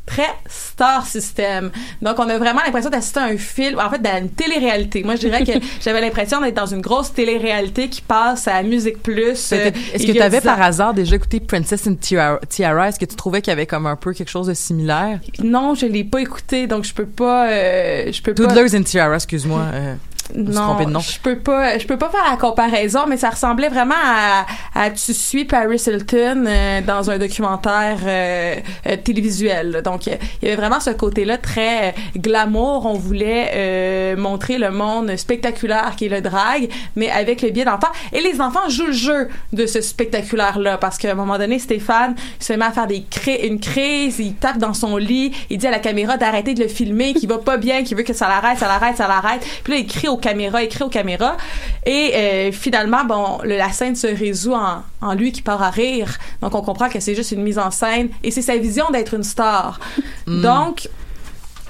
très 0.06 0.28
star 0.50 1.06
system. 1.08 1.72
Donc, 2.02 2.20
on 2.20 2.28
a 2.30 2.38
vraiment 2.38 2.60
l'impression 2.66 2.90
d'assister 2.90 3.20
à 3.22 3.24
un 3.24 3.38
film, 3.38 3.80
en 3.80 3.90
fait, 3.90 4.02
dans 4.02 4.18
une 4.20 4.30
télé-réalité. 4.30 5.02
Moi, 5.04 5.16
je 5.16 5.22
dirais 5.22 5.44
que 5.46 5.54
j'avais 5.82 6.02
l'impression 6.02 6.42
d'être 6.42 6.56
dans 6.56 6.66
une 6.66 6.82
grosse 6.82 7.14
télé-réalité 7.14 7.88
qui 7.90 8.02
passe 8.02 8.48
à 8.48 8.62
Musique 8.64 9.02
Plus. 9.02 9.52
euh, 9.54 9.72
Est-ce 9.94 10.06
que 10.06 10.12
tu 10.12 10.22
avais 10.22 10.42
10 10.42 10.48
ans. 10.48 10.52
par 10.56 10.62
hasard 10.62 10.94
déjà 10.94 11.16
écouté 11.16 11.40
Princess 11.40 11.88
and 11.88 11.96
Tiara? 11.96 12.40
Tiara? 12.50 12.90
Est-ce 12.90 13.00
que 13.00 13.06
tu 13.06 13.16
trouvais 13.16 13.42
qu'il 13.42 13.52
y 13.52 13.54
avait 13.54 13.66
comme 13.66 13.86
un 13.88 13.96
peu 13.96 14.14
quelque 14.14 14.30
chose 14.30 14.48
de 14.48 14.54
similaire? 14.54 15.20
Non, 15.42 15.74
je 15.74 15.86
l'ai 15.86 16.04
pas 16.04 16.20
écouté, 16.20 16.68
donc 16.68 16.84
je 16.84 16.94
peux 16.94 17.06
pas... 17.06 17.48
euh, 17.50 18.12
je 18.12 18.22
peux 18.22 18.34
pas... 18.34 18.44
Toddlers 18.48 18.76
and 18.78 18.84
Tiara, 18.84 19.16
excuse-moi. 19.16 19.62
euh, 19.74 19.96
de 20.34 20.52
nom. 20.90 21.00
je 21.00 21.20
peux 21.20 21.38
pas, 21.38 21.78
je 21.78 21.86
peux 21.86 21.98
pas 21.98 22.10
faire 22.10 22.24
la 22.30 22.38
comparaison, 22.38 23.02
mais 23.08 23.18
ça 23.18 23.30
ressemblait 23.30 23.70
vraiment 23.70 23.94
à, 24.04 24.46
à 24.74 24.90
tu 24.90 25.14
suis 25.14 25.46
Paris 25.46 25.82
Hilton 25.86 26.46
euh, 26.48 26.82
dans 26.82 27.10
un 27.10 27.18
documentaire 27.18 27.98
euh, 28.06 28.56
euh, 28.88 28.98
télévisuel. 29.04 29.82
Donc 29.84 30.08
il 30.08 30.18
y 30.42 30.48
avait 30.48 30.56
vraiment 30.56 30.80
ce 30.80 30.92
côté-là 30.92 31.38
très 31.38 31.90
euh, 31.90 31.92
glamour. 32.18 32.86
On 32.86 32.94
voulait 32.94 33.52
euh, 33.54 34.16
montrer 34.18 34.58
le 34.58 34.72
monde 34.72 35.16
spectaculaire 35.18 35.96
qui 35.98 36.06
est 36.06 36.10
le 36.10 36.22
drag, 36.22 36.70
mais 36.96 37.10
avec 37.12 37.42
le 37.42 37.50
biais 37.50 37.66
d'enfants. 37.66 37.92
Et 38.12 38.22
les 38.22 38.40
enfants 38.42 38.70
jouent 38.70 38.88
le 38.88 38.92
jeu 38.94 39.30
de 39.52 39.66
ce 39.66 39.82
spectaculaire-là 39.82 40.78
parce 40.78 40.98
qu'à 40.98 41.12
un 41.12 41.16
moment 41.16 41.38
donné, 41.38 41.60
Stéphane 41.60 42.16
se 42.40 42.54
met 42.54 42.66
à 42.66 42.72
faire 42.72 42.88
des 42.88 43.02
cri- 43.10 43.46
une 43.46 43.60
crise, 43.60 44.20
il 44.20 44.36
tape 44.36 44.58
dans 44.58 44.74
son 44.74 44.98
lit, 44.98 45.32
il 45.50 45.58
dit 45.58 45.68
à 45.68 45.72
la 45.72 45.80
caméra 45.80 46.18
d'arrêter 46.18 46.54
de 46.54 46.62
le 46.64 46.68
filmer, 46.70 47.14
qu'il 47.14 47.30
va 47.30 47.38
pas 47.40 47.58
bien, 47.58 47.84
qu'il 47.84 47.98
veut 47.98 48.04
que 48.04 48.14
ça 48.14 48.28
l'arrête, 48.28 48.58
ça 48.58 48.68
l'arrête, 48.68 48.98
ça 48.98 49.08
l'arrête. 49.08 49.46
Puis 49.64 49.74
là, 49.74 49.80
il 49.80 49.88
crie 49.88 50.08
aux 50.08 50.18
caméras, 50.28 50.66
crie 50.68 50.84
aux 50.84 50.90
caméras. 51.00 51.36
Et 51.86 52.12
euh, 52.16 52.52
finalement, 52.52 53.04
bon, 53.06 53.40
le- 53.44 53.58
la 53.58 53.72
scène 53.72 53.96
se 53.96 54.08
résout 54.08 54.56
en, 54.56 54.84
en 55.02 55.14
lui 55.14 55.32
qui 55.32 55.42
part 55.50 55.62
à 55.62 55.70
rire. 55.70 56.10
Donc, 56.42 56.56
on 56.56 56.62
comprend 56.70 56.90
que 56.90 57.00
c'est 57.00 57.16
juste 57.16 57.32
une 57.38 57.44
mise 57.50 57.60
en 57.60 57.72
scène 57.72 58.08
et 58.24 58.32
c'est 58.32 58.42
sa 58.52 58.58
vision 58.58 58.86
d'être 58.92 59.14
une 59.14 59.24
star. 59.36 59.80
Donc, 60.28 60.88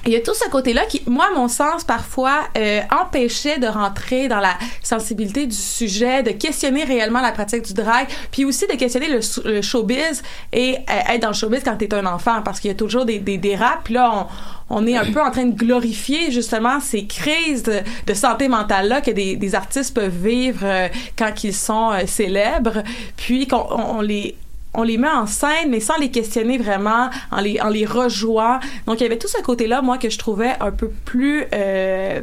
il 0.06 0.12
y 0.12 0.16
a 0.16 0.20
tout 0.22 0.34
ce 0.34 0.50
côté-là 0.50 0.86
qui, 0.86 1.02
moi, 1.08 1.28
à 1.32 1.36
mon 1.38 1.48
sens, 1.48 1.84
parfois, 1.84 2.42
euh, 2.58 2.82
empêchait 2.92 3.58
de 3.60 3.68
rentrer 3.68 4.28
dans 4.28 4.40
la 4.40 4.54
sensibilité 4.82 5.46
du 5.46 5.56
sujet, 5.56 6.24
de 6.24 6.32
questionner 6.32 6.84
réellement 6.84 7.22
la 7.22 7.32
pratique 7.32 7.64
du 7.64 7.74
drag, 7.74 8.08
puis 8.32 8.44
aussi 8.46 8.68
de 8.68 8.74
questionner 8.74 9.08
le, 9.08 9.62
showbiz 9.62 10.22
et 10.52 10.76
euh, 10.90 11.14
être 11.14 11.22
dans 11.22 11.30
le 11.30 11.34
showbiz 11.34 11.62
quand 11.64 11.78
t'es 11.78 11.94
un 11.94 12.06
enfant, 12.06 12.42
parce 12.44 12.60
qu'il 12.60 12.70
y 12.70 12.74
a 12.74 12.78
toujours 12.78 13.06
des, 13.06 13.20
des 13.20 13.38
dérapes. 13.38 13.82
Puis 13.86 13.94
là, 13.94 14.28
on, 14.70 14.78
on 14.78 14.88
est 14.88 14.98
un 14.98 15.06
peu 15.12 15.22
en 15.22 15.32
train 15.32 15.46
de 15.46 15.56
glorifier 15.56 16.32
justement 16.32 16.80
ces 16.80 17.06
crises 17.06 17.64
de, 17.64 17.80
de 18.08 18.14
santé 18.14 18.48
mentale-là 18.48 19.02
que 19.02 19.12
des, 19.12 19.36
des 19.36 19.56
artistes 19.56 19.94
peuvent 19.94 20.10
vivre 20.26 20.62
euh, 20.64 20.88
quand 21.18 21.44
ils 21.44 21.54
sont 21.54 21.92
euh, 21.92 22.06
célèbres, 22.08 22.84
puis 23.16 23.48
qu'on 23.48 23.58
on- 23.70 23.98
on 23.98 24.02
les 24.02 24.36
on 24.74 24.84
les 24.84 24.98
met 24.98 25.10
en 25.10 25.28
scène, 25.28 25.70
mais 25.70 25.80
sans 25.80 25.98
les 25.98 26.10
questionner 26.10 26.58
vraiment, 26.58 27.10
en 27.32 27.42
les, 27.42 27.60
en 27.62 27.70
les 27.70 27.86
rejouant. 27.86 28.60
Donc, 28.88 29.00
il 29.00 29.04
y 29.04 29.06
avait 29.06 29.18
tout 29.18 29.28
ce 29.28 29.42
côté-là, 29.42 29.82
moi, 29.82 29.98
que 29.98 30.10
je 30.10 30.18
trouvais 30.18 30.54
un 30.60 30.72
peu 30.72 30.90
plus... 31.06 31.46
Euh, 31.54 32.22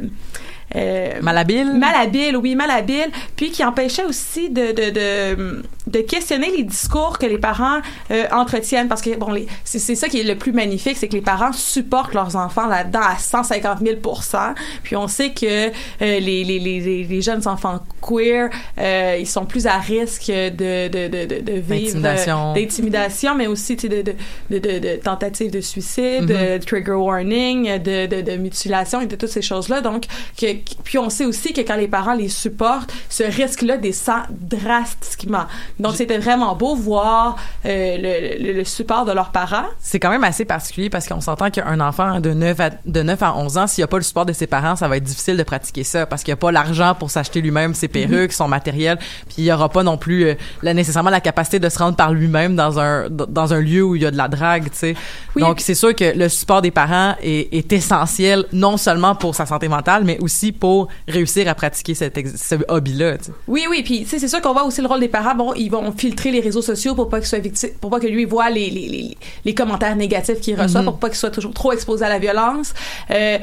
euh, 0.75 1.11
Malhabile? 1.21 1.73
Malhabile, 1.73 2.37
oui, 2.37 2.55
malhabile. 2.55 3.09
Puis 3.35 3.51
qui 3.51 3.63
empêchait 3.63 4.05
aussi 4.05 4.49
de, 4.49 4.71
de, 4.71 4.89
de, 4.89 5.63
de 5.87 5.99
questionner 6.01 6.49
les 6.55 6.63
discours 6.63 7.17
que 7.17 7.25
les 7.25 7.37
parents 7.37 7.79
euh, 8.11 8.25
entretiennent. 8.31 8.87
Parce 8.87 9.01
que, 9.01 9.15
bon, 9.17 9.31
les- 9.31 9.47
c'est 9.63 9.79
c'est 9.79 9.95
ça 9.95 10.07
qui 10.09 10.19
est 10.19 10.23
le 10.23 10.35
plus 10.35 10.51
magnifique, 10.53 10.97
c'est 10.97 11.07
que 11.07 11.15
les 11.15 11.21
parents 11.21 11.51
supportent 11.53 12.13
leurs 12.13 12.35
enfants 12.35 12.67
là-dedans 12.67 13.01
à 13.01 13.17
150 13.17 13.81
000% 13.81 14.53
Puis 14.83 14.95
on 14.95 15.07
sait 15.07 15.31
que 15.31 15.67
euh, 15.67 15.71
les, 15.99 16.43
les, 16.43 16.59
les, 16.59 17.03
les 17.03 17.21
jeunes 17.21 17.47
enfants 17.47 17.79
queer, 18.01 18.49
euh, 18.79 19.17
ils 19.19 19.27
sont 19.27 19.45
plus 19.45 19.67
à 19.67 19.77
risque 19.77 20.27
de, 20.27 20.87
de, 20.87 21.07
de, 21.07 21.39
de, 21.41 21.51
vivre... 21.59 21.99
D'intimidation. 21.99 22.51
euh, 22.51 22.53
d'intimidation, 22.55 23.35
mais 23.35 23.47
aussi 23.47 23.75
de, 23.75 23.87
de, 23.87 24.13
de, 24.49 24.57
de, 24.59 24.79
de 24.79 24.95
tentatives 25.03 25.51
de 25.51 25.61
suicide, 25.61 26.25
de 26.25 26.57
trigger 26.63 26.91
warning, 26.93 27.79
de, 27.79 28.05
de, 28.07 28.21
de 28.21 28.37
mutilation 28.37 29.01
et 29.01 29.05
de 29.07 29.15
toutes 29.15 29.29
ces 29.29 29.41
choses-là. 29.41 29.81
Donc, 29.81 30.05
que, 30.39 30.45
puis 30.83 30.97
on 30.97 31.09
sait 31.09 31.25
aussi 31.25 31.53
que 31.53 31.61
quand 31.61 31.75
les 31.75 31.87
parents 31.87 32.13
les 32.13 32.29
supportent, 32.29 32.93
ce 33.09 33.23
risque-là 33.23 33.77
descend 33.77 34.21
drastiquement. 34.29 35.45
Donc, 35.79 35.95
c'était 35.95 36.17
vraiment 36.17 36.55
beau 36.55 36.75
voir 36.75 37.35
euh, 37.65 37.97
le, 37.97 38.43
le, 38.43 38.53
le 38.59 38.63
support 38.65 39.05
de 39.05 39.11
leurs 39.11 39.31
parents. 39.31 39.65
C'est 39.79 39.99
quand 39.99 40.09
même 40.09 40.23
assez 40.23 40.45
particulier 40.45 40.89
parce 40.89 41.07
qu'on 41.07 41.21
s'entend 41.21 41.49
qu'un 41.49 41.79
enfant 41.79 42.19
de 42.19 42.31
9 42.33 42.59
à, 42.59 42.69
de 42.85 43.01
9 43.03 43.23
à 43.23 43.35
11 43.35 43.57
ans, 43.57 43.67
s'il 43.67 43.81
n'y 43.81 43.85
a 43.85 43.87
pas 43.87 43.97
le 43.97 44.03
support 44.03 44.25
de 44.25 44.33
ses 44.33 44.47
parents, 44.47 44.75
ça 44.75 44.87
va 44.87 44.97
être 44.97 45.03
difficile 45.03 45.37
de 45.37 45.43
pratiquer 45.43 45.83
ça 45.83 46.05
parce 46.05 46.23
qu'il 46.23 46.31
n'y 46.31 46.35
a 46.35 46.37
pas 46.37 46.51
l'argent 46.51 46.95
pour 46.97 47.09
s'acheter 47.11 47.41
lui-même 47.41 47.73
ses 47.73 47.87
perruques, 47.87 48.33
son 48.33 48.47
matériel, 48.47 48.97
puis 49.27 49.35
il 49.39 49.43
n'y 49.45 49.51
aura 49.51 49.69
pas 49.69 49.83
non 49.83 49.97
plus 49.97 50.25
euh, 50.25 50.35
la- 50.61 50.73
nécessairement 50.73 51.09
la 51.09 51.21
capacité 51.21 51.59
de 51.59 51.69
se 51.69 51.79
rendre 51.79 51.95
par 51.95 52.13
lui-même 52.13 52.55
dans 52.55 52.79
un, 52.79 53.09
dans 53.09 53.53
un 53.53 53.59
lieu 53.59 53.83
où 53.83 53.95
il 53.95 54.01
y 54.01 54.05
a 54.05 54.11
de 54.11 54.17
la 54.17 54.27
drague, 54.27 54.65
tu 54.71 54.77
sais. 54.77 54.95
Oui. 55.35 55.41
Donc, 55.41 55.59
c'est 55.59 55.75
sûr 55.75 55.95
que 55.95 56.17
le 56.17 56.29
support 56.29 56.61
des 56.61 56.71
parents 56.71 57.15
est, 57.21 57.53
est 57.53 57.71
essentiel 57.73 58.45
non 58.53 58.77
seulement 58.77 59.15
pour 59.15 59.35
sa 59.35 59.45
santé 59.45 59.67
mentale, 59.67 60.03
mais 60.03 60.17
aussi 60.19 60.50
pour 60.51 60.87
réussir 61.07 61.47
à 61.47 61.55
pratiquer 61.55 61.93
cet 61.95 62.19
ce 62.37 62.55
hobby-là. 62.67 63.17
Oui, 63.47 63.65
oui, 63.69 63.83
puis 63.83 64.05
c'est 64.07 64.27
sûr 64.27 64.41
qu'on 64.41 64.53
voit 64.53 64.63
aussi 64.63 64.81
le 64.81 64.87
rôle 64.87 64.99
des 64.99 65.07
parents. 65.07 65.35
Bon, 65.35 65.53
ils 65.53 65.69
vont 65.69 65.91
filtrer 65.91 66.31
les 66.31 66.39
réseaux 66.39 66.61
sociaux 66.61 66.93
pour 66.95 67.09
pas 67.09 67.19
qu'il 67.19 67.27
soit 67.27 67.39
victime, 67.39 67.71
pour 67.79 67.89
pas 67.89 67.99
que 67.99 68.07
lui 68.07 68.25
voit 68.25 68.49
les, 68.49 68.69
les, 68.69 68.87
les, 68.87 69.17
les 69.45 69.53
commentaires 69.53 69.95
négatifs 69.95 70.39
qu'il 70.39 70.59
reçoit, 70.59 70.83
pour 70.83 70.99
pas 70.99 71.09
qu'il 71.09 71.17
soit 71.17 71.31
toujours 71.31 71.53
trop 71.53 71.71
exposé 71.71 72.05
à 72.05 72.09
la 72.09 72.19
violence. 72.19 72.73
Euh, 73.09 73.37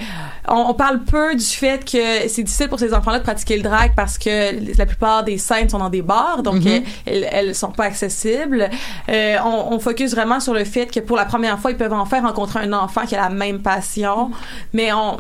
on, 0.48 0.66
on 0.68 0.74
parle 0.74 1.04
peu 1.04 1.34
du 1.34 1.44
fait 1.44 1.84
que 1.84 2.28
c'est 2.28 2.42
difficile 2.42 2.68
pour 2.68 2.78
ces 2.78 2.94
enfants-là 2.94 3.18
de 3.18 3.24
pratiquer 3.24 3.56
le 3.56 3.62
drag 3.62 3.92
parce 3.96 4.18
que 4.18 4.76
la 4.76 4.86
plupart 4.86 5.24
des 5.24 5.38
scènes 5.38 5.68
sont 5.68 5.78
dans 5.78 5.90
des 5.90 6.02
bars, 6.02 6.42
donc 6.42 6.64
euh, 6.66 6.80
elles, 7.06 7.28
elles 7.30 7.54
sont 7.54 7.72
pas 7.72 7.84
accessibles. 7.84 8.68
Euh, 9.08 9.36
on, 9.44 9.74
on 9.74 9.78
focus 9.80 10.12
vraiment 10.12 10.40
sur 10.40 10.54
le 10.54 10.64
fait 10.64 10.86
que 10.86 11.00
pour 11.00 11.16
la 11.16 11.24
première 11.24 11.58
fois, 11.58 11.70
ils 11.70 11.76
peuvent 11.76 11.92
enfin 11.92 12.20
rencontrer 12.20 12.60
un 12.60 12.72
enfant 12.72 13.06
qui 13.06 13.16
a 13.16 13.22
la 13.22 13.30
même 13.30 13.60
passion, 13.60 14.30
mais 14.72 14.92
on, 14.92 15.18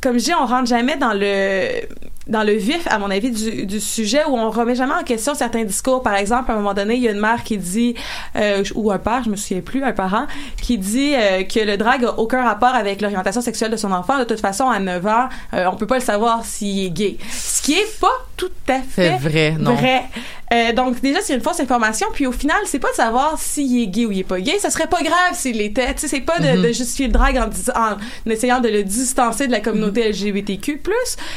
comme 0.00 0.18
je 0.18 0.24
dis, 0.24 0.32
on 0.38 0.46
rentre 0.46 0.66
jamais 0.66 0.93
dans 0.96 1.12
le 1.12 1.86
dans 2.26 2.42
le 2.42 2.54
vif, 2.54 2.86
à 2.90 2.98
mon 2.98 3.10
avis, 3.10 3.30
du, 3.30 3.66
du 3.66 3.80
sujet 3.80 4.22
où 4.26 4.36
on 4.36 4.50
remet 4.50 4.74
jamais 4.74 4.94
en 4.94 5.02
question 5.02 5.34
certains 5.34 5.64
discours. 5.64 6.02
Par 6.02 6.14
exemple, 6.14 6.50
à 6.50 6.54
un 6.54 6.56
moment 6.58 6.74
donné, 6.74 6.94
il 6.94 7.02
y 7.02 7.08
a 7.08 7.12
une 7.12 7.20
mère 7.20 7.44
qui 7.44 7.58
dit, 7.58 7.94
euh, 8.36 8.64
ou 8.74 8.90
un 8.90 8.98
père, 8.98 9.22
je 9.24 9.30
me 9.30 9.36
souviens 9.36 9.60
plus, 9.60 9.82
un 9.84 9.92
parent, 9.92 10.26
qui 10.60 10.78
dit 10.78 11.14
euh, 11.14 11.42
que 11.44 11.60
le 11.60 11.76
drag 11.76 12.04
a 12.04 12.18
aucun 12.18 12.42
rapport 12.42 12.74
avec 12.74 13.00
l'orientation 13.00 13.40
sexuelle 13.40 13.70
de 13.70 13.76
son 13.76 13.92
enfant. 13.92 14.18
De 14.18 14.24
toute 14.24 14.40
façon, 14.40 14.68
à 14.68 14.78
9 14.80 15.06
ans, 15.06 15.28
euh, 15.52 15.66
on 15.70 15.76
peut 15.76 15.86
pas 15.86 15.98
le 15.98 16.04
savoir 16.04 16.44
s'il 16.44 16.86
est 16.86 16.90
gay. 16.90 17.18
Ce 17.30 17.60
qui 17.60 17.74
est 17.74 18.00
pas 18.00 18.08
tout 18.36 18.50
à 18.68 18.80
fait 18.80 19.16
vrai, 19.18 19.56
non. 19.58 19.74
vrai. 19.74 20.04
Euh, 20.52 20.72
donc 20.72 21.00
déjà 21.00 21.20
c'est 21.22 21.34
une 21.34 21.40
fausse 21.40 21.58
information 21.60 22.06
puis 22.12 22.26
au 22.26 22.32
final 22.32 22.56
c'est 22.66 22.78
pas 22.78 22.90
de 22.90 22.96
savoir 22.96 23.38
s'il 23.38 23.82
est 23.82 23.86
gay 23.86 24.04
ou 24.04 24.12
il 24.12 24.20
est 24.20 24.24
pas 24.24 24.40
gay 24.40 24.58
ça 24.58 24.68
serait 24.70 24.86
pas 24.86 25.02
grave 25.02 25.32
s'il 25.32 25.56
l'était 25.56 25.94
tu 25.94 26.00
sais 26.00 26.08
c'est 26.08 26.20
pas 26.20 26.38
de, 26.38 26.60
de 26.60 26.66
justifier 26.66 27.06
le 27.06 27.12
drag 27.12 27.38
en, 27.38 27.48
en 27.80 28.30
essayant 28.30 28.60
de 28.60 28.68
le 28.68 28.84
distancer 28.84 29.46
de 29.46 29.52
la 29.52 29.60
communauté 29.60 30.10
LGBTQ+ 30.10 30.82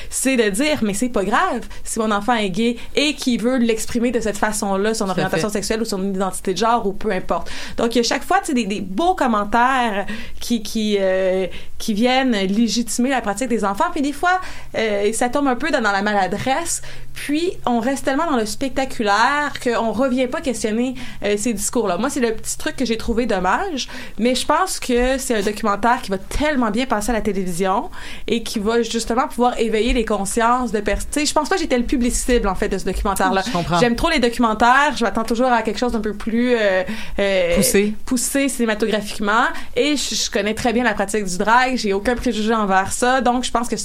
c'est 0.09 0.35
de 0.35 0.49
dire 0.49 0.76
mais 0.81 0.93
c'est 0.93 1.09
pas 1.09 1.23
grave 1.23 1.61
si 1.83 1.99
mon 1.99 2.11
enfant 2.11 2.33
est 2.33 2.49
gay 2.49 2.77
et 2.95 3.13
qu'il 3.13 3.41
veut 3.41 3.57
l'exprimer 3.57 4.11
de 4.11 4.19
cette 4.19 4.37
façon-là 4.37 4.93
son 4.93 5.09
orientation 5.09 5.49
sexuelle 5.49 5.81
ou 5.81 5.85
son 5.85 6.03
identité 6.03 6.53
de 6.53 6.57
genre 6.57 6.85
ou 6.85 6.93
peu 6.93 7.11
importe. 7.11 7.49
Donc 7.77 7.95
il 7.95 7.99
y 7.99 8.01
a 8.01 8.03
chaque 8.03 8.23
fois 8.23 8.39
tu 8.39 8.47
sais 8.47 8.53
des, 8.53 8.65
des 8.65 8.81
beaux 8.81 9.15
commentaires 9.15 10.05
qui 10.39 10.63
qui 10.63 10.97
euh, 10.99 11.47
qui 11.77 11.93
viennent 11.93 12.31
légitimer 12.31 13.09
la 13.09 13.21
pratique 13.21 13.49
des 13.49 13.63
enfants. 13.63 13.91
Puis 13.91 14.01
des 14.01 14.13
fois 14.13 14.39
euh, 14.75 15.11
ça 15.13 15.29
tombe 15.29 15.47
un 15.47 15.55
peu 15.55 15.69
dans, 15.69 15.81
dans 15.81 15.91
la 15.91 16.01
maladresse. 16.01 16.81
Puis 17.13 17.53
on 17.65 17.79
reste 17.79 18.05
tellement 18.05 18.29
dans 18.29 18.37
le 18.37 18.45
spectaculaire 18.45 19.53
qu'on 19.63 19.91
revient 19.91 20.27
pas 20.27 20.39
questionner 20.39 20.93
euh, 21.23 21.35
ces 21.37 21.53
discours-là. 21.53 21.97
Moi, 21.97 22.09
c'est 22.09 22.19
le 22.19 22.33
petit 22.33 22.57
truc 22.57 22.75
que 22.75 22.85
j'ai 22.85 22.95
trouvé 22.97 23.25
dommage, 23.25 23.89
mais 24.19 24.35
je 24.35 24.45
pense 24.45 24.79
que 24.79 25.17
c'est 25.17 25.35
un 25.35 25.41
documentaire 25.41 26.01
qui 26.01 26.11
va 26.11 26.19
tellement 26.19 26.69
bien 26.69 26.85
passer 26.85 27.09
à 27.09 27.13
la 27.13 27.21
télévision 27.21 27.89
et 28.27 28.43
qui 28.43 28.59
va 28.59 28.83
justement 28.83 29.27
pouvoir 29.27 29.59
éveiller 29.59 29.93
les 29.93 30.05
consciences 30.05 30.66
de 30.71 30.79
personnes. 30.79 31.25
Je 31.25 31.33
pense 31.33 31.49
pas 31.49 31.55
que 31.55 31.61
j'étais 31.61 31.77
le 31.77 31.85
public 31.85 32.13
cible 32.13 32.47
en 32.47 32.55
fait 32.55 32.69
de 32.69 32.77
ce 32.77 32.85
documentaire-là. 32.85 33.43
Je 33.45 33.51
comprends. 33.51 33.79
J'aime 33.79 33.95
trop 33.95 34.09
les 34.09 34.19
documentaires. 34.19 34.93
Je 34.95 35.03
m'attends 35.03 35.23
toujours 35.23 35.51
à 35.51 35.61
quelque 35.61 35.79
chose 35.79 35.91
d'un 35.91 36.01
peu 36.01 36.13
plus 36.13 36.55
euh, 36.55 36.83
euh, 37.19 37.55
Poussé. 37.55 37.93
poussé 38.05 38.49
cinématographiquement 38.49 39.45
et 39.75 39.95
je, 39.95 40.15
je 40.15 40.31
connais 40.31 40.53
très 40.53 40.73
bien 40.73 40.83
la 40.83 40.93
pratique 40.93 41.25
du 41.25 41.37
drag. 41.37 41.75
J'ai 41.75 41.93
aucun 41.93 42.15
préjugé 42.15 42.53
envers 42.53 42.91
ça, 42.91 43.21
donc 43.21 43.43
je 43.43 43.51
pense 43.51 43.67
que 43.67 43.75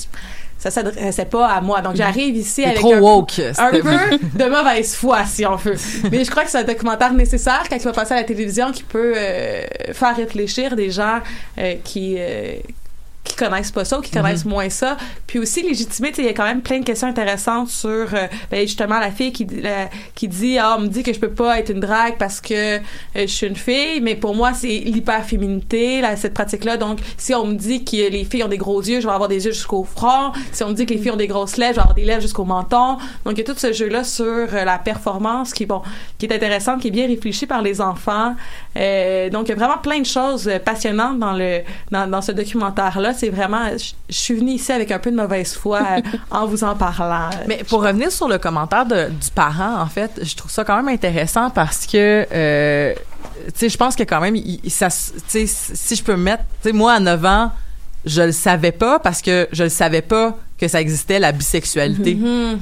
ça 0.63 0.71
s'adressait 0.71 1.25
pas 1.25 1.49
à 1.49 1.61
moi. 1.61 1.81
Donc 1.81 1.97
j'arrive 1.97 2.37
ici 2.37 2.65
avec 2.65 2.79
trop 2.79 2.95
un, 2.95 3.01
woke, 3.01 3.41
un 3.59 3.71
peu 3.71 3.83
de 3.83 4.45
mauvaise 4.49 4.95
foi, 4.95 5.25
si 5.27 5.45
on 5.45 5.57
veut. 5.57 5.75
Mais 6.11 6.25
je 6.25 6.31
crois 6.31 6.45
que 6.45 6.51
c'est 6.51 6.59
un 6.59 6.65
documentaire 6.65 7.13
nécessaire 7.13 7.65
quand 7.69 7.77
il 7.77 7.83
va 7.83 7.93
passer 7.93 8.13
à 8.13 8.19
la 8.19 8.25
télévision 8.25 8.71
qui 8.71 8.85
peut 8.85 9.15
euh, 9.17 9.65
faire 9.93 10.15
réfléchir 10.15 10.77
des 10.77 10.91
gens 10.91 11.19
euh, 11.59 11.75
qui 11.83 12.15
euh, 12.17 12.55
qui 13.25 13.37
connaissent 13.37 13.71
pas 13.71 13.85
ça 13.85 13.99
ou 13.99 14.03
qui 14.03 14.11
connaissent 14.11 14.45
moins 14.45 14.69
ça. 14.69 14.97
Puis 15.29 15.39
aussi 15.39 15.63
légitimer 15.63 16.13
il 16.19 16.25
y 16.25 16.29
a 16.29 16.33
quand 16.33 16.45
même 16.45 16.61
plein 16.61 16.81
de 16.81 16.85
questions 16.85 17.07
intéressantes 17.07 17.69
sur 17.69 17.89
euh, 17.91 18.27
ben, 18.51 18.63
justement 18.67 18.99
la 18.99 19.13
fille 19.13 19.33
qui 19.33 19.45
la- 19.47 19.89
qui 20.17 20.27
dit 20.27 20.59
ah 20.59 20.75
on 20.77 20.83
me 20.83 20.89
dit 20.89 21.03
que 21.05 21.13
je 21.13 21.21
peux 21.21 21.31
pas 21.31 21.59
être 21.61 21.71
une 21.71 21.79
drague 21.81 22.17
parce 22.19 22.41
que 22.41 22.77
euh, 22.79 22.81
je 23.15 23.27
suis 23.27 23.47
une 23.47 23.57
fille. 23.57 24.01
Mais 24.01 24.17
pour 24.17 24.35
moi 24.35 24.53
c'est 24.55 24.67
l'hyperféminité 25.27 26.01
là 26.01 26.17
cette 26.17 26.35
pratique 26.35 26.65
là 26.65 26.77
donc 26.77 26.99
si 27.17 27.35
on 27.35 27.47
me 27.47 27.55
dit 27.55 27.85
que 27.85 27.97
les 28.11 28.25
filles 28.25 28.43
ont 28.45 28.49
des 28.49 28.59
gros 28.59 28.83
yeux 28.83 29.01
je 29.01 29.07
vais 29.07 29.13
avoir 29.13 29.29
des 29.29 29.45
yeux 29.47 29.53
jusqu'au 29.53 29.85
front. 29.85 30.33
Si 30.51 30.63
on 30.65 30.69
me 30.71 30.75
dit 30.75 30.85
que 30.85 30.93
les 30.95 31.01
filles 31.01 31.13
ont 31.13 31.17
des 31.17 31.29
grosses 31.29 31.57
lèvres 31.57 31.75
je 31.75 31.77
vais 31.77 31.83
avoir 31.83 31.95
des 31.95 32.05
lèvres 32.05 32.23
jusqu'au 32.23 32.45
menton. 32.45 32.99
Donc 33.25 33.35
il 33.35 33.39
y 33.39 33.41
a 33.43 33.45
tout 33.45 33.59
ce 33.59 33.73
jeu 33.73 33.89
là 33.89 34.03
sur 34.05 34.25
euh, 34.27 34.65
la 34.65 34.79
performance 34.79 35.53
qui 35.53 35.65
bon 35.67 35.83
qui 36.19 36.27
est 36.27 36.35
intéressante 36.35 36.81
qui 36.81 36.89
est 36.89 36.93
bien 36.93 37.07
réfléchi 37.07 37.47
par 37.47 37.63
les 37.63 37.81
enfants. 37.81 38.35
Donc 38.75 39.47
il 39.47 39.49
y 39.49 39.53
a 39.53 39.55
vraiment 39.55 39.79
plein 39.79 40.01
de 40.01 40.07
choses 40.07 40.51
passionnantes 40.65 41.19
dans 41.19 41.33
le 41.35 41.61
dans, 41.91 42.09
dans 42.11 42.21
ce 42.23 42.33
documentaire 42.33 42.99
là 43.01 43.12
c'est 43.17 43.29
vraiment 43.31 43.69
je 43.77 43.93
je 44.09 44.17
suis 44.17 44.35
venue 44.35 44.53
ici 44.53 44.71
avec 44.73 44.91
un 44.91 44.99
peu 44.99 45.11
de 45.11 45.17
mauvaise 45.17 45.55
foi 45.55 45.81
en 46.31 46.47
vous 46.47 46.65
en 46.65 46.75
parlant 46.75 47.31
Mais 47.49 47.63
pour 47.69 47.83
revenir 47.83 48.11
sur 48.13 48.29
le 48.29 48.39
commentaire 48.39 48.85
de- 48.87 49.09
du 49.09 49.31
parent, 49.35 49.81
en 49.81 49.87
fait, 49.87 50.11
je 50.23 50.35
trouve 50.37 50.51
ça 50.51 50.65
quand 50.65 50.77
même 50.77 50.89
intéressant 50.89 51.51
parce 51.51 51.87
que, 51.87 52.27
euh, 52.33 52.95
tu 53.47 53.51
sais, 53.55 53.69
je 53.69 53.77
pense 53.77 53.97
que 53.97 54.03
quand 54.03 54.21
même, 54.21 54.37
il- 54.37 54.61
ça, 54.71 54.89
si 54.91 55.97
je 55.97 56.03
peux 56.03 56.17
me 56.17 56.23
mettre, 56.25 56.43
tu 56.63 56.69
sais, 56.71 56.73
moi 56.75 56.93
à 56.95 57.01
9 57.01 57.25
ans, 57.25 57.51
je 58.05 58.23
le 58.23 58.33
savais 58.33 58.73
pas 58.73 58.99
parce 58.99 59.23
que 59.23 59.49
je 59.53 59.63
le 59.65 59.69
savais 59.69 60.03
pas 60.03 60.37
que 60.59 60.67
ça 60.69 60.81
existait 60.81 61.19
la 61.19 61.33
bisexualité. 61.33 62.17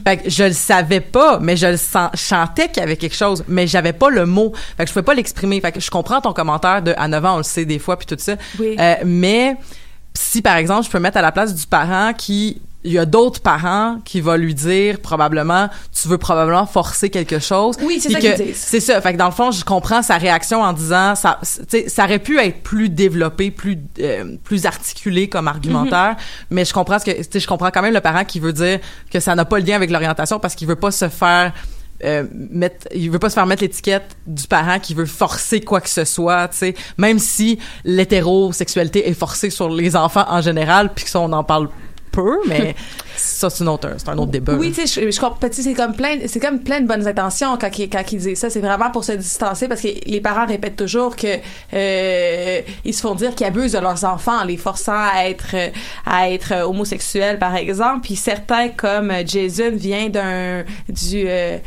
Fait 0.07 0.17
que 0.19 0.31
je 0.31 0.45
le 0.45 0.53
savais 0.53 1.01
pas, 1.01 1.39
mais 1.39 1.57
je 1.57 1.67
le 1.67 1.77
sens, 1.77 2.11
chantais 2.15 2.69
qu'il 2.69 2.79
y 2.81 2.83
avait 2.85 2.97
quelque 2.97 3.17
chose, 3.17 3.45
mais 3.49 3.67
j'avais 3.67 3.93
pas 3.93 4.09
le 4.11 4.25
mot. 4.27 4.53
Fait 4.77 4.85
que 4.85 4.89
je 4.89 4.93
pouvais 4.95 5.03
pas 5.05 5.15
l'exprimer. 5.15 5.61
Fait 5.61 5.73
que 5.73 5.81
je 5.81 5.91
comprends 5.91 6.21
ton 6.21 6.33
commentaire 6.33 6.81
de 6.83 6.95
à 6.97 7.09
9 7.09 7.25
ans, 7.25 7.35
on 7.35 7.39
le 7.39 7.43
sait 7.43 7.65
des 7.67 7.79
fois 7.79 7.99
puis 7.99 8.07
tout 8.07 8.17
ça. 8.19 8.37
Oui. 8.59 8.77
Euh, 8.79 8.95
mais 9.05 9.57
si 10.21 10.43
par 10.43 10.57
exemple, 10.57 10.85
je 10.85 10.91
peux 10.91 10.99
me 10.99 11.05
mettre 11.05 11.17
à 11.17 11.23
la 11.23 11.33
place 11.33 11.55
du 11.55 11.67
parent 11.67 12.13
qui 12.13 12.61
il 12.83 12.93
y 12.93 12.99
a 12.99 13.05
d'autres 13.05 13.43
parents 13.43 13.99
qui 14.07 14.23
vont 14.23 14.37
lui 14.37 14.55
dire 14.55 15.01
probablement 15.01 15.69
tu 15.93 16.09
veux 16.09 16.17
probablement 16.17 16.65
forcer 16.65 17.11
quelque 17.11 17.39
chose. 17.39 17.77
Oui, 17.83 17.99
c'est 18.01 18.11
ça 18.11 18.21
que- 18.21 18.37
qu'ils 18.37 18.47
disent. 18.47 18.57
c'est 18.57 18.81
ça. 18.81 19.01
Fait 19.03 19.13
que 19.13 19.19
dans 19.19 19.27
le 19.27 19.33
fond 19.33 19.51
je 19.51 19.65
comprends 19.65 20.01
sa 20.03 20.17
réaction 20.17 20.63
en 20.63 20.73
disant 20.73 21.15
ça 21.15 21.39
ça 21.43 22.05
aurait 22.05 22.19
pu 22.19 22.39
être 22.39 22.63
plus 22.63 22.89
développé 22.89 23.51
plus 23.51 23.79
euh, 24.01 24.37
plus 24.45 24.65
articulé 24.65 25.29
comme 25.29 25.47
argumentaire. 25.49 26.17
Mais 26.51 26.65
je 26.65 26.73
comprends 26.73 26.99
ce 26.99 27.05
que 27.05 27.11
tu 27.11 27.23
sais 27.31 27.41
je 27.41 27.47
comprends 27.47 27.71
quand 27.71 27.83
même 27.83 27.93
le 27.95 28.01
parent 28.01 28.25
qui 28.25 28.41
veut 28.41 28.55
dire 28.55 28.79
que 29.11 29.21
ça 29.21 29.35
n'a 29.35 29.45
pas 29.45 29.59
le 29.59 29.65
lien 29.67 29.77
avec 29.77 29.91
l'orientation 29.91 30.39
parce 30.39 30.55
qu'il 30.55 30.67
veut 30.67 30.77
pas 30.77 30.91
se 30.91 31.09
faire 31.11 31.53
euh, 32.05 32.25
mettre, 32.33 32.89
il 32.95 33.11
veut 33.11 33.19
pas 33.19 33.29
se 33.29 33.35
faire 33.35 33.47
mettre 33.47 33.63
l'étiquette 33.63 34.17
du 34.27 34.47
parent 34.47 34.79
qui 34.79 34.95
veut 34.95 35.07
forcer 35.07 35.61
quoi 35.61 35.81
que 35.81 35.89
ce 35.89 36.05
soit, 36.05 36.49
tu 36.49 36.57
sais, 36.57 36.75
même 36.99 37.19
si 37.19 37.59
l'hétérosexualité 37.85 39.09
est 39.09 39.15
forcée 39.15 39.51
sur 39.51 39.69
les 39.69 39.97
enfants 39.97 40.25
en 40.29 40.41
général, 40.41 40.93
puis 40.95 41.05
que 41.05 41.11
ça 41.11 41.21
on 41.21 41.33
en 41.33 41.45
parle 41.45 41.69
peu, 42.11 42.39
mais 42.47 42.75
ça 43.17 43.51
c'est 43.51 43.63
une 43.63 43.69
autre, 43.69 43.89
c'est 43.97 44.09
un 44.09 44.19
autre 44.19 44.31
débat. 44.31 44.55
Oui, 44.55 44.73
tu 44.73 44.87
sais, 44.87 45.03
je, 45.03 45.11
je 45.11 45.21
comprends. 45.21 45.49
C'est 45.51 45.75
comme 45.75 45.95
plein, 45.95 46.19
c'est 46.27 46.41
comme 46.41 46.61
plein 46.61 46.81
de 46.81 46.87
bonnes 46.87 47.07
intentions 47.07 47.57
quand 47.59 47.79
ils 47.79 47.89
quand 47.89 48.13
ils 48.13 48.19
disent 48.19 48.39
ça. 48.39 48.51
C'est 48.51 48.61
vraiment 48.61 48.91
pour 48.91 49.05
se 49.05 49.13
distancer 49.13 49.69
parce 49.69 49.81
que 49.81 49.89
les 50.07 50.21
parents 50.21 50.47
répètent 50.47 50.77
toujours 50.77 51.17
que 51.17 51.39
euh, 51.75 52.61
ils 52.85 52.95
se 52.95 53.01
font 53.01 53.15
dire 53.15 53.35
qu'ils 53.35 53.47
abusent 53.47 53.73
de 53.73 53.79
leurs 53.79 54.05
enfants 54.05 54.41
en 54.41 54.45
les 54.45 54.57
forçant 54.57 54.93
à 54.93 55.29
être 55.29 55.55
à 56.07 56.31
être 56.31 56.65
homosexuels, 56.65 57.39
par 57.39 57.57
exemple. 57.57 58.01
Puis 58.03 58.17
certains 58.17 58.69
comme 58.69 59.13
Jason 59.27 59.73
vient 59.75 60.09
d'un 60.09 60.65
du 60.89 61.25
euh, 61.27 61.59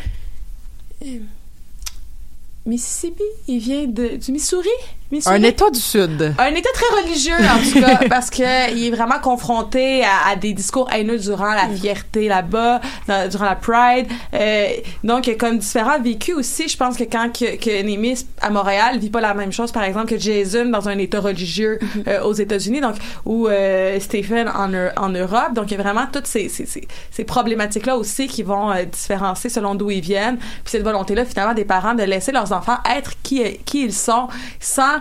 Mississippi, 2.66 3.24
il 3.48 3.60
vient 3.60 3.86
de 3.88 4.16
du 4.18 4.32
Missouri? 4.32 4.70
Missouri? 5.14 5.36
un 5.36 5.44
État 5.44 5.70
du 5.70 5.80
Sud. 5.80 6.34
Un 6.38 6.56
État 6.56 6.70
très 6.74 7.02
religieux, 7.02 7.34
en 7.34 7.60
tout 7.64 7.80
cas, 7.80 8.00
parce 8.10 8.30
que 8.30 8.74
il 8.74 8.88
est 8.88 8.92
vraiment 8.92 9.20
confronté 9.22 10.04
à, 10.04 10.32
à 10.32 10.36
des 10.36 10.54
discours 10.54 10.90
haineux 10.92 11.18
durant 11.20 11.54
la 11.54 11.70
fierté 11.70 12.28
là-bas, 12.28 12.82
durant 13.30 13.46
la 13.46 13.56
Pride. 13.56 14.08
Euh, 14.34 14.68
donc, 15.04 15.28
il 15.28 15.32
y 15.32 15.34
a 15.34 15.38
comme 15.38 15.58
différents 15.58 16.00
vécus 16.00 16.36
aussi. 16.36 16.68
Je 16.68 16.78
pense 16.78 16.98
que 16.98 17.04
quand 17.04 17.30
que, 17.32 17.56
que 17.58 17.82
Némis 17.84 18.26
à 18.42 18.50
Montréal 18.50 19.00
vit 19.00 19.10
pas 19.10 19.22
la 19.22 19.34
même 19.34 19.52
chose, 19.52 19.72
par 19.72 19.84
exemple, 19.84 20.08
que 20.08 20.20
Jason 20.20 20.66
dans 20.66 20.90
un 20.90 20.98
État 20.98 21.20
religieux 21.20 21.80
euh, 22.08 22.24
aux 22.24 22.34
États-Unis, 22.34 22.82
donc 22.82 22.96
ou 23.26 23.48
euh, 23.48 24.00
Stephen 24.00 24.50
en, 24.50 24.72
en 24.98 25.10
Europe. 25.10 25.54
Donc, 25.54 25.72
il 25.72 25.78
y 25.78 25.80
a 25.80 25.84
vraiment 25.84 26.06
toutes 26.12 26.28
ces, 26.28 26.50
ces, 26.50 26.66
ces, 26.66 26.88
ces 27.12 27.24
problématiques-là 27.24 27.98
aussi 27.98 28.28
qui 28.28 28.44
vont 28.44 28.72
euh, 28.72 28.86
différencier 28.86 29.50
selon 29.50 29.76
d'où 29.76 29.92
ils 29.92 30.02
viennent. 30.02 30.38
Puis 30.38 30.72
cette 30.72 30.84
volonté-là, 30.84 31.26
finalement, 31.26 31.54
des 31.54 31.66
parents 31.66 31.94
de 31.94 32.04
laisser 32.04 32.32
leurs 32.32 32.52
enfants 32.52 32.78
être 32.98 33.14
qui, 33.24 33.44
qui 33.66 33.84
ils 33.84 33.94
sont 33.94 34.28
sans 34.60 35.00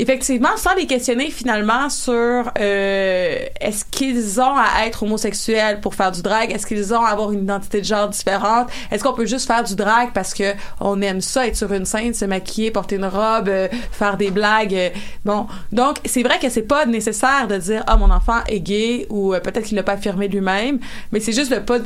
Effectivement, 0.00 0.56
sans 0.56 0.74
les 0.74 0.86
questionner 0.88 1.30
finalement 1.30 1.88
sur 1.88 2.12
euh, 2.12 3.38
est-ce 3.60 3.84
qu'ils 3.84 4.40
ont 4.40 4.56
à 4.56 4.86
être 4.88 5.04
homosexuels 5.04 5.80
pour 5.80 5.94
faire 5.94 6.10
du 6.10 6.20
drag, 6.20 6.50
est-ce 6.50 6.66
qu'ils 6.66 6.92
ont 6.92 7.04
à 7.04 7.10
avoir 7.10 7.30
une 7.30 7.44
identité 7.44 7.80
de 7.80 7.84
genre 7.86 8.08
différente, 8.08 8.66
est-ce 8.90 9.04
qu'on 9.04 9.12
peut 9.12 9.24
juste 9.24 9.46
faire 9.46 9.62
du 9.62 9.76
drag 9.76 10.08
parce 10.12 10.34
que 10.34 10.52
on 10.80 11.00
aime 11.00 11.20
ça 11.20 11.46
être 11.46 11.54
sur 11.54 11.72
une 11.72 11.84
scène, 11.84 12.12
se 12.12 12.24
maquiller, 12.24 12.72
porter 12.72 12.96
une 12.96 13.04
robe, 13.04 13.48
euh, 13.48 13.68
faire 13.92 14.16
des 14.16 14.32
blagues. 14.32 14.74
euh, 14.74 14.88
bon, 15.24 15.46
donc 15.70 15.98
c'est 16.04 16.24
vrai 16.24 16.40
que 16.40 16.48
c'est 16.50 16.62
pas 16.62 16.86
nécessaire 16.86 17.46
de 17.46 17.56
dire 17.58 17.84
ah 17.86 17.96
mon 17.96 18.10
enfant 18.10 18.40
est 18.48 18.58
gay 18.58 19.06
ou 19.10 19.32
peut-être 19.44 19.62
qu'il 19.62 19.76
l'a 19.76 19.84
pas 19.84 19.92
affirmé 19.92 20.26
lui-même, 20.26 20.80
mais 21.12 21.20
c'est 21.20 21.32
juste 21.32 21.52
de 21.52 21.60
pas 21.60 21.78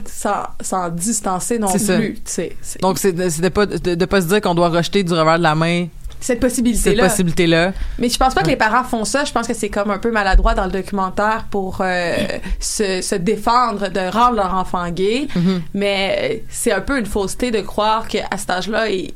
s'en, 0.63 0.89
distancer 0.89 1.59
non 1.59 1.69
ça. 1.77 1.97
plus. 1.99 2.17
C'est- 2.25 2.57
Donc 2.81 2.99
c'est 2.99 3.13
de, 3.13 3.29
de 3.43 3.49
pas 3.51 3.67
de, 3.67 3.95
de 3.95 4.05
pas 4.07 4.23
se 4.23 4.29
dire 4.29 4.41
qu'on 4.41 4.55
doit 4.55 4.71
rejeter 4.71 5.03
du 5.05 5.13
revers 5.13 5.37
de 5.37 5.43
la 5.43 5.55
main 5.55 5.89
cette 6.21 6.41
possibilité 6.41 6.91
cette 6.91 6.97
là. 6.97 7.05
possibilité-là. 7.09 7.73
Mais 7.99 8.09
je 8.09 8.19
pense 8.19 8.35
pas 8.35 8.43
que 8.43 8.49
les 8.49 8.57
parents 8.57 8.85
font 8.85 9.05
ça. 9.05 9.25
Je 9.25 9.33
pense 9.33 9.47
que 9.47 9.55
c'est 9.55 9.69
comme 9.69 9.91
un 9.91 9.99
peu 9.99 10.11
maladroit 10.11 10.55
dans 10.55 10.65
le 10.65 10.71
documentaire 10.71 11.47
pour 11.51 11.79
euh, 11.81 12.17
se, 12.61 13.01
se 13.03 13.15
défendre 13.15 13.89
de 13.89 14.11
rendre 14.11 14.37
leur 14.37 14.55
enfant 14.55 14.89
gay. 14.91 15.29
Mais 15.75 16.19
euh, 16.21 16.47
c'est 16.51 16.73
un 16.73 16.81
peu 16.81 16.99
une 16.99 17.07
fausseté 17.07 17.51
de 17.51 17.61
croire 17.61 18.09
qu'à 18.09 18.25
cet 18.37 18.51
âge-là, 18.51 18.89
il, 18.89 19.13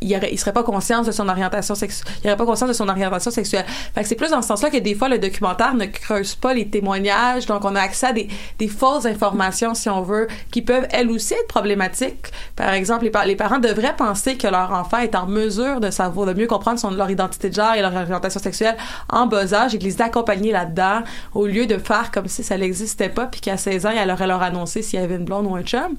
il, 0.00 0.38
serait 0.38 0.52
pas 0.52 0.62
conscient 0.62 1.02
de 1.02 1.12
son 1.12 1.28
orientation 1.28 1.74
sexuelle. 1.74 2.12
Il 2.22 2.28
aurait 2.28 2.36
pas 2.36 2.46
conscience 2.46 2.68
de 2.68 2.74
son 2.74 2.88
orientation 2.88 3.30
sexuelle. 3.30 3.64
Fait 3.94 4.02
que 4.02 4.08
c'est 4.08 4.14
plus 4.14 4.30
dans 4.30 4.42
ce 4.42 4.48
sens-là 4.48 4.70
que 4.70 4.78
des 4.78 4.94
fois 4.94 5.08
le 5.08 5.18
documentaire 5.18 5.74
ne 5.74 5.86
creuse 5.86 6.34
pas 6.34 6.54
les 6.54 6.68
témoignages. 6.68 7.46
Donc 7.46 7.64
on 7.64 7.74
a 7.74 7.80
accès 7.80 8.06
à 8.08 8.12
des, 8.12 8.28
des 8.58 8.68
fausses 8.68 9.06
informations, 9.06 9.74
si 9.74 9.88
on 9.88 10.02
veut, 10.02 10.28
qui 10.50 10.62
peuvent 10.62 10.86
elles 10.90 11.10
aussi 11.10 11.34
être 11.34 11.48
problématiques. 11.48 12.26
Par 12.56 12.70
exemple, 12.72 13.04
les, 13.04 13.10
pa- 13.10 13.26
les 13.26 13.36
parents 13.36 13.58
devraient 13.58 13.96
penser 13.96 14.36
que 14.36 14.46
leur 14.46 14.72
enfant 14.72 14.98
est 14.98 15.14
en 15.14 15.26
mesure 15.26 15.80
de 15.80 15.90
savoir, 15.90 16.26
de 16.26 16.34
mieux 16.34 16.43
comprendre 16.46 16.78
son, 16.78 16.90
leur 16.90 17.10
identité 17.10 17.48
de 17.50 17.54
genre 17.54 17.74
et 17.74 17.80
leur 17.82 17.94
orientation 17.94 18.40
sexuelle 18.40 18.76
en 19.08 19.26
bas 19.26 19.52
âge 19.54 19.74
et 19.74 19.78
de 19.78 19.84
les 19.84 20.00
accompagner 20.02 20.52
là-dedans 20.52 21.02
au 21.34 21.46
lieu 21.46 21.66
de 21.66 21.78
faire 21.78 22.10
comme 22.10 22.28
si 22.28 22.42
ça 22.42 22.56
n'existait 22.56 23.08
pas 23.08 23.26
puis 23.26 23.40
qu'à 23.40 23.56
16 23.56 23.86
ans, 23.86 23.90
elle 23.96 24.10
aurait 24.10 24.26
leur 24.26 24.42
annoncé 24.42 24.82
s'il 24.82 25.00
y 25.00 25.02
avait 25.02 25.16
une 25.16 25.24
blonde 25.24 25.46
ou 25.46 25.54
un 25.56 25.62
chum. 25.62 25.96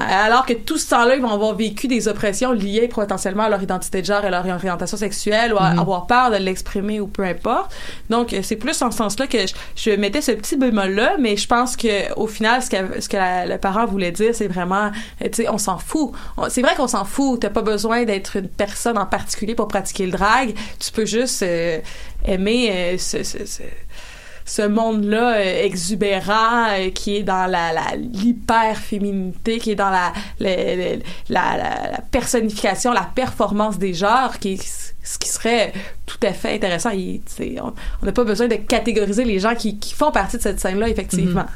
Alors 0.00 0.46
que 0.46 0.52
tout 0.54 0.78
ce 0.78 0.90
temps-là, 0.90 1.16
ils 1.16 1.22
vont 1.22 1.30
avoir 1.30 1.54
vécu 1.54 1.88
des 1.88 2.08
oppressions 2.08 2.52
liées 2.52 2.88
potentiellement 2.88 3.44
à 3.44 3.48
leur 3.48 3.62
identité 3.62 4.00
de 4.00 4.06
genre 4.06 4.24
et 4.24 4.30
leur 4.30 4.46
orientation 4.46 4.96
sexuelle 4.96 5.52
ou 5.52 5.56
à 5.58 5.66
avoir 5.80 6.06
peur 6.06 6.30
de 6.30 6.36
l'exprimer 6.36 7.00
ou 7.00 7.06
peu 7.06 7.24
importe. 7.24 7.72
Donc, 8.10 8.32
euh, 8.32 8.40
c'est 8.42 8.56
plus 8.56 8.80
en 8.82 8.90
ce 8.90 8.98
sens-là 8.98 9.26
que 9.26 9.38
je, 9.46 9.54
je 9.76 9.90
mettais 9.92 10.20
ce 10.20 10.32
petit 10.32 10.56
bémol-là, 10.56 11.16
mais 11.18 11.36
je 11.36 11.46
pense 11.46 11.76
que 11.76 12.12
au 12.16 12.26
final, 12.26 12.62
ce 12.62 12.70
que, 12.70 13.00
ce 13.00 13.08
que 13.08 13.16
la- 13.16 13.46
le 13.46 13.58
parent 13.58 13.86
voulait 13.86 14.12
dire, 14.12 14.34
c'est 14.34 14.46
vraiment, 14.48 14.90
euh, 15.22 15.28
tu 15.32 15.42
sais, 15.42 15.48
on 15.48 15.58
s'en 15.58 15.78
fout. 15.78 16.12
C'est 16.48 16.62
vrai 16.62 16.74
qu'on 16.76 16.86
s'en 16.88 17.04
fout. 17.04 17.40
T'as 17.40 17.50
pas 17.50 17.62
besoin 17.62 18.04
d'être 18.04 18.36
une 18.36 18.48
personne 18.48 18.98
en 18.98 19.06
particulier 19.06 19.41
pour 19.54 19.68
pratiquer 19.68 20.06
le 20.06 20.12
drag. 20.12 20.54
Tu 20.78 20.90
peux 20.92 21.06
juste 21.06 21.42
euh, 21.42 21.78
aimer 22.24 22.70
euh, 22.72 22.98
ce- 22.98 24.62
monde-là 24.62 25.36
euh, 25.36 25.64
exubérant 25.64 26.66
qui 26.94 27.16
est 27.16 27.22
dans 27.22 27.46
la, 27.46 27.72
la 27.72 27.96
l'hyper-féminité, 27.96 29.58
qui 29.58 29.70
est 29.72 29.74
dans 29.76 29.90
la, 29.90 30.12
la, 30.40 32.00
personnification, 32.10 32.92
la 32.92 33.08
performance 33.14 33.78
des 33.78 33.94
genres, 33.94 34.38
qui 34.40 34.58
ce 35.04 35.18
qui 35.18 35.28
serait 35.28 35.72
tout 36.06 36.18
à 36.22 36.32
fait 36.32 36.54
intéressant. 36.54 36.90
On 36.92 38.06
n'a 38.06 38.12
pas 38.12 38.24
besoin 38.24 38.46
de 38.48 38.54
catégoriser 38.56 39.24
les 39.24 39.38
gens 39.40 39.54
qui, 39.54 39.78
qui 39.78 39.94
font 39.94 40.12
partie 40.12 40.36
de 40.36 40.42
cette 40.42 40.60
scène-là, 40.60 40.88
effectivement. 40.88 41.46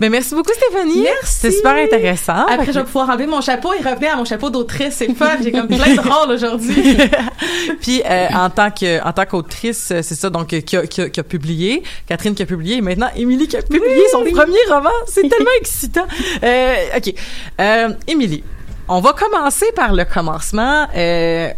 Ben 0.00 0.10
merci 0.12 0.32
beaucoup 0.34 0.52
Stéphanie. 0.52 1.02
Merci. 1.02 1.38
C'est 1.40 1.50
super 1.50 1.74
intéressant. 1.74 2.46
Après, 2.46 2.66
je 2.66 2.78
vais 2.78 2.84
pouvoir 2.84 3.10
enlever 3.10 3.26
mon 3.26 3.40
chapeau 3.40 3.72
et 3.72 3.78
revenir 3.78 4.12
à 4.12 4.16
mon 4.16 4.24
chapeau 4.24 4.48
d'autrice. 4.48 4.94
C'est 4.94 5.12
fun. 5.12 5.38
J'ai 5.42 5.50
comme 5.50 5.66
plein 5.66 5.94
de 5.96 6.00
rôles 6.08 6.30
aujourd'hui. 6.34 6.96
Puis 7.80 8.02
euh, 8.08 8.28
en 8.32 8.48
tant 8.48 8.70
que 8.70 9.02
en 9.04 9.12
tant 9.12 9.26
qu'autrice, 9.26 9.90
euh, 9.90 10.00
c'est 10.02 10.14
ça 10.14 10.30
donc 10.30 10.52
euh, 10.52 10.60
qui 10.60 10.76
a, 10.76 10.86
qui, 10.86 11.00
a, 11.00 11.08
qui 11.08 11.18
a 11.18 11.22
publié, 11.24 11.82
Catherine 12.06 12.36
qui 12.36 12.42
a 12.44 12.46
publié 12.46 12.76
et 12.76 12.80
maintenant 12.80 13.08
Émilie 13.16 13.48
qui 13.48 13.56
a 13.56 13.62
publié 13.62 14.04
son 14.12 14.20
premier 14.22 14.58
roman. 14.70 14.90
C'est 15.08 15.28
tellement 15.28 15.50
excitant. 15.60 16.06
Euh, 16.44 16.76
OK. 16.96 17.14
Euh, 17.60 17.88
Émilie, 18.06 18.44
on 18.86 19.00
va 19.00 19.12
commencer 19.14 19.66
par 19.74 19.92
le 19.94 20.04
commencement. 20.04 20.86
Euh, 20.96 21.50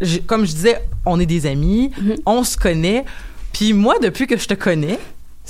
je- 0.00 0.18
comme 0.20 0.46
je 0.46 0.52
disais, 0.52 0.80
on 1.04 1.18
est 1.18 1.26
des 1.26 1.44
amis, 1.46 1.90
on 2.24 2.44
se 2.44 2.56
connaît. 2.56 3.04
Puis 3.52 3.72
moi 3.72 3.96
depuis 4.00 4.28
que 4.28 4.36
je 4.36 4.46
te 4.46 4.54
connais, 4.54 5.00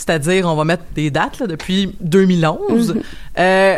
c'est-à-dire 0.04 0.46
on 0.46 0.54
va 0.56 0.64
mettre 0.64 0.84
des 0.94 1.10
dates 1.10 1.38
là, 1.40 1.46
depuis 1.46 1.94
2011. 2.00 2.94
Mhm. 2.94 3.02
Euh, 3.38 3.76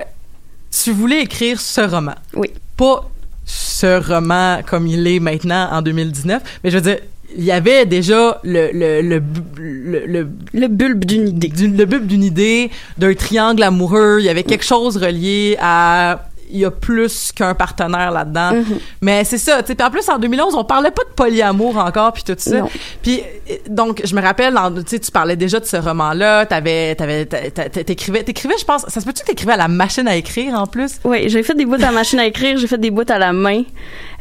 tu 0.70 0.90
voulais 0.92 1.22
écrire 1.22 1.60
ce 1.60 1.80
roman. 1.82 2.14
Oui. 2.34 2.48
Pas 2.76 3.08
ce 3.44 4.00
roman 4.12 4.60
comme 4.66 4.86
il 4.86 5.06
est 5.06 5.20
maintenant 5.20 5.68
en 5.72 5.82
2019, 5.82 6.42
mais 6.62 6.70
je 6.70 6.76
veux 6.76 6.82
dire, 6.82 6.98
il 7.36 7.44
y 7.44 7.50
avait 7.52 7.86
déjà 7.86 8.40
le 8.44 8.70
le 8.72 9.00
le 9.02 9.22
le, 9.58 10.06
le, 10.06 10.28
Le 10.52 10.68
bulbe 10.68 11.04
d'une 11.04 11.28
idée. 11.28 11.48
du- 11.48 11.68
le 11.68 11.84
bulbe 11.86 12.06
d'une 12.06 12.22
idée 12.24 12.70
d'un 12.98 13.14
triangle 13.14 13.62
amoureux. 13.62 14.18
Il 14.20 14.24
y 14.26 14.28
avait 14.28 14.42
quelque 14.44 14.64
chose 14.64 14.96
relié 14.98 15.56
à 15.60 16.28
il 16.52 16.60
y 16.60 16.64
a 16.64 16.70
plus 16.70 17.32
qu'un 17.32 17.54
partenaire 17.54 18.10
là-dedans. 18.10 18.52
Mhm. 18.52 18.78
Mais 19.00 19.24
c'est 19.24 19.38
ça, 19.38 19.62
tu 19.62 19.68
sais. 19.68 19.74
Puis 19.74 19.86
en 19.86 19.90
plus, 19.90 20.08
en 20.08 20.18
2011, 20.18 20.54
on 20.54 20.64
parlait 20.64 20.90
pas 20.90 21.02
de 21.04 21.14
polyamour 21.14 21.76
encore, 21.78 22.12
puis 22.12 22.22
tout 22.22 22.34
ça. 22.36 22.66
Puis 23.02 23.20
euh, 23.50 23.54
donc, 23.68 24.02
je 24.04 24.14
me 24.14 24.22
rappelle, 24.22 24.56
tu 24.88 25.00
tu 25.00 25.10
parlais 25.10 25.36
déjà 25.36 25.58
de 25.60 25.64
ce 25.64 25.76
roman-là. 25.76 26.46
T'avais, 26.46 26.94
t'avais, 26.94 27.26
t'a- 27.26 27.50
t'a- 27.50 27.68
t'écrivais, 27.70 28.22
t'écrivais, 28.22 28.54
je 28.58 28.64
pense. 28.64 28.84
Ça 28.88 29.00
se 29.00 29.04
peut-tu 29.06 29.22
que 29.22 29.26
t'écrivais 29.28 29.52
à 29.54 29.56
la 29.56 29.68
machine 29.68 30.06
à 30.06 30.14
écrire 30.16 30.54
en 30.54 30.66
plus? 30.66 30.92
Oui, 31.04 31.28
j'ai 31.28 31.42
fait 31.42 31.54
des 31.54 31.64
bouts 31.64 31.74
à 31.74 31.78
la 31.78 31.92
machine 31.92 32.18
à 32.20 32.26
écrire, 32.26 32.56
j'ai 32.58 32.66
fait 32.66 32.78
des 32.78 32.90
bouts 32.90 33.02
à 33.08 33.18
la 33.18 33.32
main. 33.32 33.62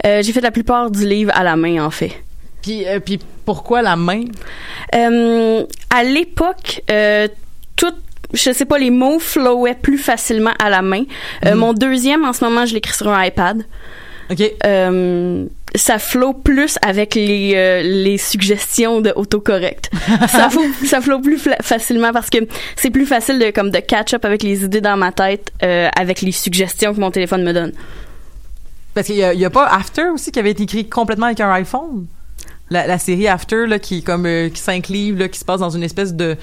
Euh, 0.06 0.22
j'ai 0.24 0.32
fait 0.34 0.42
la 0.42 0.52
plupart 0.52 0.90
du 0.90 1.06
livre 1.06 1.32
à 1.36 1.44
la 1.44 1.56
main, 1.56 1.86
en 1.86 1.92
fait. 1.92 2.12
Puis, 2.62 2.88
euh, 2.88 3.00
puis 3.00 3.20
pourquoi 3.46 3.82
la 3.82 3.96
main? 3.96 4.24
Euh, 4.96 5.64
à 5.90 6.04
l'époque, 6.04 6.82
euh, 6.90 7.28
tout, 7.76 7.94
je 8.34 8.52
sais 8.52 8.66
pas, 8.66 8.78
les 8.78 8.90
mots 8.90 9.20
flowaient 9.20 9.76
plus 9.76 9.98
facilement 9.98 10.54
à 10.60 10.70
la 10.70 10.82
main. 10.82 11.04
Euh, 11.46 11.56
Mon 11.56 11.74
deuxième, 11.74 12.26
en 12.26 12.34
ce 12.34 12.44
moment, 12.44 12.66
je 12.66 12.74
l'écris 12.74 12.96
sur 12.96 13.10
un 13.10 13.24
iPad. 13.24 13.64
OK. 14.32 14.42
Euh, 14.66 15.46
ça 15.76 16.00
flow 16.00 16.34
plus 16.34 16.78
avec 16.82 17.16
les, 17.16 17.54
euh, 17.56 17.82
les 17.82 18.18
suggestions 18.18 19.02
de 19.02 19.14
autocorrect. 19.16 19.90
ça 20.28 20.50
flow, 20.50 20.64
ça 20.86 21.02
flow 21.02 21.20
plus 21.20 21.40
facilement 21.62 22.12
parce 22.12 22.30
que 22.30 22.40
c'est 22.76 22.90
plus 22.90 23.06
facile 23.06 23.40
de 23.40 23.52
comme 23.52 23.72
de 23.72 23.80
catch 23.80 24.14
up 24.14 24.26
avec 24.26 24.44
les 24.44 24.64
idées 24.64 24.82
dans 24.82 24.98
ma 24.98 25.12
tête 25.12 25.52
euh, 25.64 25.90
avec 25.98 26.22
les 26.22 26.32
suggestions 26.32 26.94
que 26.94 27.00
mon 27.00 27.12
téléphone 27.12 27.44
me 27.44 27.54
donne. 27.54 27.72
Parce 28.94 29.08
qu'il 29.08 29.16
y 29.16 29.46
a, 29.46 29.50
pas 29.50 29.68
After 29.68 30.10
aussi 30.14 30.32
qui 30.32 30.40
avait 30.40 30.52
été 30.52 30.64
écrit 30.64 30.88
complètement 30.90 31.28
avec 31.28 31.40
un 31.40 31.52
iPhone? 31.52 32.08
La, 32.70 32.88
la 32.88 32.98
série 32.98 33.28
After 33.28 33.66
là 33.68 33.80
qui 33.80 34.00
est 34.00 34.02
comme 34.02 34.26
euh, 34.26 34.50
qui 34.50 34.60
cinq 34.60 34.90
livres 34.90 35.20
là 35.20 35.30
qui 35.30 35.40
se 35.40 35.46
passe 35.46 35.62
dans 35.62 35.70
une 35.70 35.84
espèce 35.84 36.14
de 36.14 36.36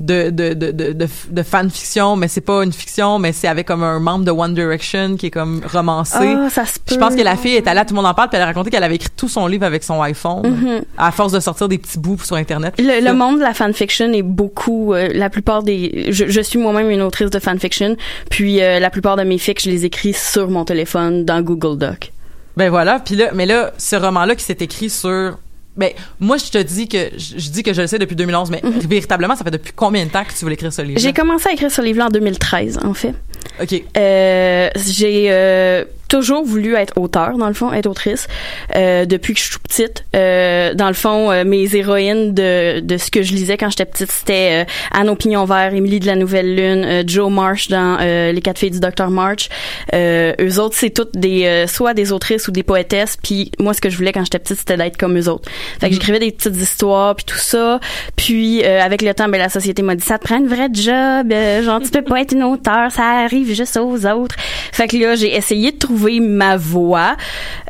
de 0.00 0.30
de 0.30 0.54
de 0.54 0.72
de, 0.72 0.92
de, 0.92 1.42
fanfiction 1.44 2.16
mais 2.16 2.26
c'est 2.26 2.40
pas 2.40 2.64
une 2.64 2.72
fiction 2.72 3.20
mais 3.20 3.32
c'est 3.32 3.46
avec 3.46 3.66
comme 3.68 3.84
un 3.84 4.00
membre 4.00 4.24
de 4.24 4.32
One 4.32 4.52
Direction 4.52 5.16
qui 5.16 5.26
est 5.26 5.30
comme 5.30 5.60
romancé. 5.72 6.16
Ah, 6.20 6.48
ça 6.50 6.66
se 6.66 6.78
Je 6.88 6.94
peut. 6.94 7.00
pense 7.00 7.14
que 7.14 7.22
la 7.22 7.36
fille 7.36 7.54
est 7.54 7.66
allée, 7.68 7.80
tout 7.82 7.94
le 7.94 7.96
monde 7.96 8.06
en 8.06 8.14
parle, 8.14 8.28
puis 8.28 8.36
elle 8.36 8.42
a 8.42 8.46
raconté 8.46 8.70
qu'elle 8.70 8.82
avait 8.82 8.96
écrit 8.96 9.10
tout 9.16 9.28
son 9.28 9.46
livre 9.46 9.64
avec 9.64 9.84
son 9.84 10.02
iPhone, 10.02 10.42
Mhm. 10.44 10.82
à 10.98 11.12
force 11.12 11.32
de 11.32 11.38
sortir 11.40 11.68
des 11.68 11.78
petits 11.78 11.98
bouts 11.98 12.18
sur 12.22 12.34
Internet. 12.36 12.74
Le, 12.78 13.12
monde 13.12 13.36
de 13.38 13.42
la 13.42 13.54
fanfiction 13.54 14.12
est 14.12 14.22
beaucoup. 14.22 14.92
euh, 14.94 15.08
la 15.14 15.30
plupart 15.30 15.62
des. 15.62 16.06
Je, 16.10 16.26
je 16.26 16.40
suis 16.40 16.58
moi-même 16.58 16.90
une 16.90 17.02
autrice 17.02 17.30
de 17.30 17.38
fanfiction, 17.38 17.96
puis 18.30 18.60
euh, 18.62 18.80
la 18.80 18.90
plupart 18.90 19.16
de 19.16 19.22
mes 19.22 19.38
fics, 19.38 19.62
je 19.62 19.70
les 19.70 19.84
écris 19.84 20.12
sur 20.12 20.50
mon 20.50 20.64
téléphone 20.64 21.24
dans 21.24 21.40
Google 21.40 21.78
Doc. 21.78 22.12
Ben 22.56 22.68
voilà, 22.70 22.98
puis 23.00 23.14
là, 23.16 23.30
mais 23.34 23.46
là, 23.46 23.72
ce 23.78 23.96
roman-là 23.96 24.34
qui 24.34 24.44
s'est 24.44 24.56
écrit 24.60 24.90
sur. 24.90 25.38
Ben, 25.76 25.90
moi, 26.20 26.36
je 26.36 26.50
te 26.50 26.58
dis 26.58 26.88
que 26.88 27.10
je, 27.16 27.38
je 27.38 27.50
dis 27.50 27.62
que 27.62 27.72
je 27.72 27.82
le 27.82 27.86
sais 27.88 27.98
depuis 27.98 28.14
2011, 28.16 28.50
mais 28.50 28.60
véritablement, 28.64 29.34
ça 29.34 29.44
fait 29.44 29.50
depuis 29.50 29.72
combien 29.74 30.04
de 30.04 30.10
temps 30.10 30.24
que 30.24 30.32
tu 30.32 30.40
voulais 30.40 30.54
écrire 30.54 30.72
ce 30.72 30.82
livre. 30.82 31.00
J'ai 31.00 31.12
commencé 31.12 31.48
à 31.48 31.52
écrire 31.52 31.70
ce 31.70 31.82
livre-là 31.82 32.06
en 32.06 32.10
2013, 32.10 32.80
en 32.84 32.94
fait. 32.94 33.14
Ok. 33.60 33.82
Euh, 33.96 34.70
j'ai 34.76 35.26
euh, 35.30 35.84
toujours 36.14 36.44
voulu 36.44 36.76
être 36.76 36.96
auteur, 36.96 37.36
dans 37.38 37.48
le 37.48 37.54
fond, 37.54 37.72
être 37.72 37.86
autrice, 37.86 38.28
euh, 38.76 39.04
depuis 39.04 39.34
que 39.34 39.40
je 39.40 39.46
suis 39.46 39.58
petite. 39.58 40.04
Euh, 40.14 40.72
dans 40.72 40.86
le 40.86 40.94
fond, 40.94 41.32
euh, 41.32 41.42
mes 41.44 41.74
héroïnes 41.74 42.32
de, 42.32 42.78
de 42.78 42.96
ce 42.98 43.10
que 43.10 43.22
je 43.22 43.32
lisais 43.32 43.56
quand 43.56 43.68
j'étais 43.68 43.84
petite, 43.84 44.12
c'était 44.12 44.62
euh, 44.62 44.64
Anne 44.92 45.08
au 45.08 45.16
pignon 45.16 45.44
vert, 45.44 45.74
Émilie 45.74 45.98
de 45.98 46.06
la 46.06 46.14
Nouvelle 46.14 46.54
Lune, 46.54 46.84
euh, 46.84 47.02
Joe 47.04 47.32
Marsh 47.32 47.66
dans 47.66 47.98
euh, 48.00 48.30
Les 48.30 48.40
quatre 48.40 48.58
filles 48.58 48.70
du 48.70 48.78
Dr. 48.78 49.10
March. 49.10 49.48
Euh, 49.92 50.34
eux 50.40 50.60
autres, 50.60 50.76
c'est 50.78 50.90
toutes 50.90 51.16
des 51.16 51.46
euh, 51.46 51.66
soit 51.66 51.94
des 51.94 52.12
autrices 52.12 52.46
ou 52.46 52.52
des 52.52 52.62
poétesses. 52.62 53.16
Puis 53.20 53.50
moi, 53.58 53.74
ce 53.74 53.80
que 53.80 53.90
je 53.90 53.96
voulais 53.96 54.12
quand 54.12 54.22
j'étais 54.22 54.38
petite, 54.38 54.58
c'était 54.58 54.76
d'être 54.76 54.96
comme 54.96 55.18
eux 55.18 55.28
autres. 55.28 55.50
Fait 55.80 55.88
que 55.88 55.94
j'écrivais 55.94 56.20
des 56.20 56.30
petites 56.30 56.56
histoires 56.56 57.16
puis 57.16 57.24
tout 57.24 57.38
ça. 57.38 57.80
Puis 58.14 58.62
euh, 58.62 58.80
avec 58.80 59.02
le 59.02 59.14
temps, 59.14 59.28
ben 59.28 59.38
la 59.38 59.48
société 59.48 59.82
m'a 59.82 59.96
dit 59.96 60.04
ça 60.04 60.18
te 60.18 60.24
prend 60.24 60.38
une 60.38 60.46
vraie 60.46 60.68
job, 60.72 61.32
euh, 61.32 61.60
genre 61.64 61.80
tu 61.80 61.90
peux 61.90 62.02
pas 62.02 62.20
être 62.20 62.32
une 62.32 62.44
auteure, 62.44 62.92
ça 62.92 63.02
arrive 63.02 63.52
juste 63.52 63.76
aux 63.76 64.06
autres. 64.06 64.36
Fait 64.70 64.86
que 64.86 64.96
là, 64.96 65.16
j'ai 65.16 65.34
essayé 65.34 65.72
de 65.72 65.78
trouver 65.78 66.03
ma 66.20 66.56
voie, 66.56 67.16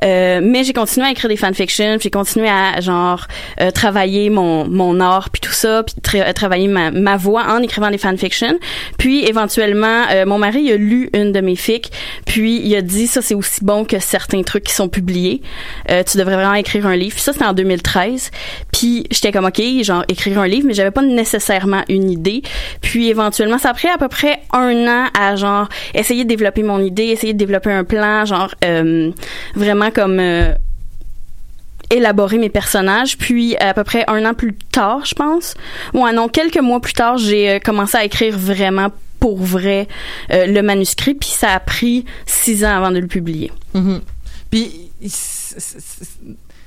euh, 0.04 0.40
mais 0.42 0.64
j'ai 0.64 0.72
continué 0.72 1.06
à 1.06 1.10
écrire 1.10 1.28
des 1.28 1.36
fanfictions, 1.36 1.96
j'ai 2.00 2.10
continué 2.10 2.48
à 2.48 2.80
genre 2.80 3.26
euh, 3.60 3.70
travailler 3.70 4.30
mon 4.30 4.66
mon 4.68 5.00
art 5.00 5.30
puis 5.30 5.40
tout 5.40 5.52
ça, 5.52 5.82
puis 5.82 5.94
tra- 6.02 6.32
travailler 6.32 6.68
ma 6.68 6.90
ma 6.90 7.16
voix 7.16 7.44
en 7.48 7.62
écrivant 7.62 7.90
des 7.90 7.98
fanfictions. 7.98 8.58
Puis 8.98 9.24
éventuellement, 9.26 10.04
euh, 10.10 10.26
mon 10.26 10.38
mari 10.38 10.70
a 10.72 10.76
lu 10.76 11.10
une 11.14 11.32
de 11.32 11.40
mes 11.40 11.56
fics, 11.56 11.90
puis 12.26 12.60
il 12.64 12.74
a 12.76 12.82
dit 12.82 13.06
ça 13.06 13.22
c'est 13.22 13.34
aussi 13.34 13.64
bon 13.64 13.84
que 13.84 13.98
certains 13.98 14.42
trucs 14.42 14.64
qui 14.64 14.74
sont 14.74 14.88
publiés. 14.88 15.40
Euh, 15.90 16.02
tu 16.02 16.18
devrais 16.18 16.34
vraiment 16.36 16.54
écrire 16.54 16.86
un 16.86 16.96
livre. 16.96 17.14
Puis 17.14 17.22
ça 17.22 17.32
c'était 17.32 17.44
en 17.44 17.52
2013. 17.52 18.30
Puis 18.72 19.04
j'étais 19.10 19.32
comme 19.32 19.44
OK, 19.46 19.60
genre 19.82 20.04
écrire 20.08 20.38
un 20.40 20.46
livre, 20.46 20.66
mais 20.66 20.74
j'avais 20.74 20.90
pas 20.90 21.02
nécessairement 21.02 21.82
une 21.88 22.10
idée. 22.10 22.42
Puis 22.80 23.08
éventuellement, 23.08 23.58
ça 23.58 23.70
a 23.70 23.74
pris 23.74 23.88
à 23.88 23.98
peu 23.98 24.08
près 24.08 24.40
un 24.52 24.86
an 24.86 25.06
à 25.18 25.36
genre 25.36 25.68
essayer 25.94 26.24
de 26.24 26.28
développer 26.28 26.62
mon 26.62 26.80
idée, 26.80 27.04
essayer 27.04 27.32
de 27.32 27.38
développer 27.38 27.70
un 27.72 27.84
plan, 27.84 28.23
genre 28.24 28.54
euh, 28.64 29.10
vraiment 29.54 29.90
comme 29.90 30.18
euh, 30.20 30.52
élaborer 31.90 32.38
mes 32.38 32.48
personnages. 32.48 33.18
Puis 33.18 33.56
à 33.56 33.74
peu 33.74 33.84
près 33.84 34.04
un 34.08 34.24
an 34.24 34.34
plus 34.34 34.54
tard, 34.72 35.04
je 35.04 35.14
pense, 35.14 35.54
ouais 35.92 36.12
non, 36.12 36.28
quelques 36.28 36.60
mois 36.60 36.80
plus 36.80 36.94
tard, 36.94 37.18
j'ai 37.18 37.50
euh, 37.50 37.58
commencé 37.58 37.96
à 37.96 38.04
écrire 38.04 38.36
vraiment 38.38 38.90
pour 39.20 39.38
vrai 39.38 39.88
le 40.30 40.60
manuscrit. 40.60 41.14
Puis 41.14 41.30
ça 41.30 41.52
a 41.52 41.60
pris 41.60 42.04
six 42.26 42.64
ans 42.64 42.76
avant 42.76 42.90
de 42.90 42.98
le 42.98 43.06
publier. 43.06 43.50
Mhm. 43.72 44.02
Puis, 44.50 44.90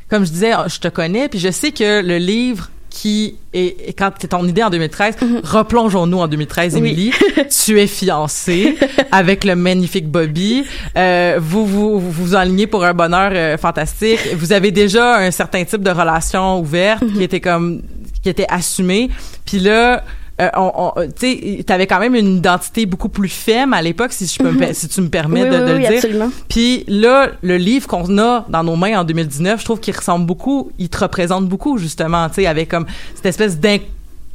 comme 0.10 0.26
je 0.26 0.32
disais, 0.32 0.54
je 0.68 0.80
te 0.80 0.88
connais, 0.88 1.30
puis 1.30 1.40
je 1.40 1.52
sais 1.52 1.72
que 1.72 2.02
le 2.02 2.18
livre 2.18 2.72
qui 2.90 3.36
est, 3.54 3.90
est- 3.90 3.94
quand 3.98 4.12
c'est 4.20 4.30
ton 4.30 4.48
idée 4.48 4.64
en 4.64 4.70
2013, 4.70 5.16
replongeons-nous 5.44 6.20
en 6.20 6.28
2013, 6.28 6.76
Mhm. 6.76 6.82
Oui. 6.82 6.90
Émilie. 6.90 7.12
tu 7.66 7.80
es 7.80 7.88
fiancée 7.88 8.76
avec 9.12 9.44
le 9.44 9.56
magnifique 9.56 10.08
Bobby. 10.10 10.64
Euh, 10.98 11.38
vous, 11.42 11.66
vous 11.66 12.00
vous 12.00 12.12
vous 12.12 12.36
enlignez 12.36 12.68
pour 12.68 12.84
un 12.84 12.94
bonheur 12.94 13.32
euh, 13.34 13.58
fantastique. 13.58 14.20
Vous 14.36 14.54
avez 14.54 14.72
déjà 14.72 15.18
un 15.18 15.32
certain 15.32 15.64
type 15.66 15.82
de 15.84 15.92
relation 15.92 16.60
ouverte 16.60 17.02
Mhm. 17.04 17.14
qui 17.14 17.24
était 17.24 17.42
comme 17.42 17.82
qui 18.24 18.30
était 18.30 18.48
assumée. 18.50 19.10
Puis 19.46 19.60
là, 19.60 20.04
euh, 20.40 20.50
on, 20.56 20.72
on- 20.96 21.08
tu 21.20 21.58
sais, 21.58 21.64
t'avais 21.64 21.88
quand 21.88 22.00
même 22.00 22.14
une 22.16 22.38
identité 22.38 22.86
beaucoup 22.86 23.10
plus 23.10 23.30
femme 23.30 23.74
à 23.74 23.82
l'époque, 23.82 24.14
si 24.14 24.28
je 24.28 24.38
peux 24.38 24.52
Mhm. 24.52 24.74
si 24.74 24.88
tu 24.88 25.02
me 25.02 25.10
permets 25.10 25.44
Oui, 25.44 25.50
de, 25.50 25.56
oui, 25.56 25.60
de 25.62 25.66
oui, 25.66 25.72
le 25.74 25.88
dire. 25.88 25.92
absolument. 25.98 26.30
Puis 26.50 26.84
là, 26.88 27.30
le 27.42 27.58
livre 27.58 27.88
qu'on 27.88 28.18
a 28.20 28.46
dans 28.50 28.64
nos 28.64 28.76
mains 28.76 29.00
en 29.00 29.04
2019, 29.04 29.60
je 29.60 29.66
trouve 29.66 29.80
qu'il 29.80 29.96
ressemble 29.96 30.26
beaucoup, 30.26 30.72
il 30.78 30.90
te 30.90 30.98
représente 31.00 31.48
beaucoup 31.48 31.78
justement, 31.78 32.28
tu 32.30 32.36
sais, 32.36 32.46
avec 32.48 32.70
comme 32.70 32.86
cette 33.16 33.26
espèce 33.26 33.58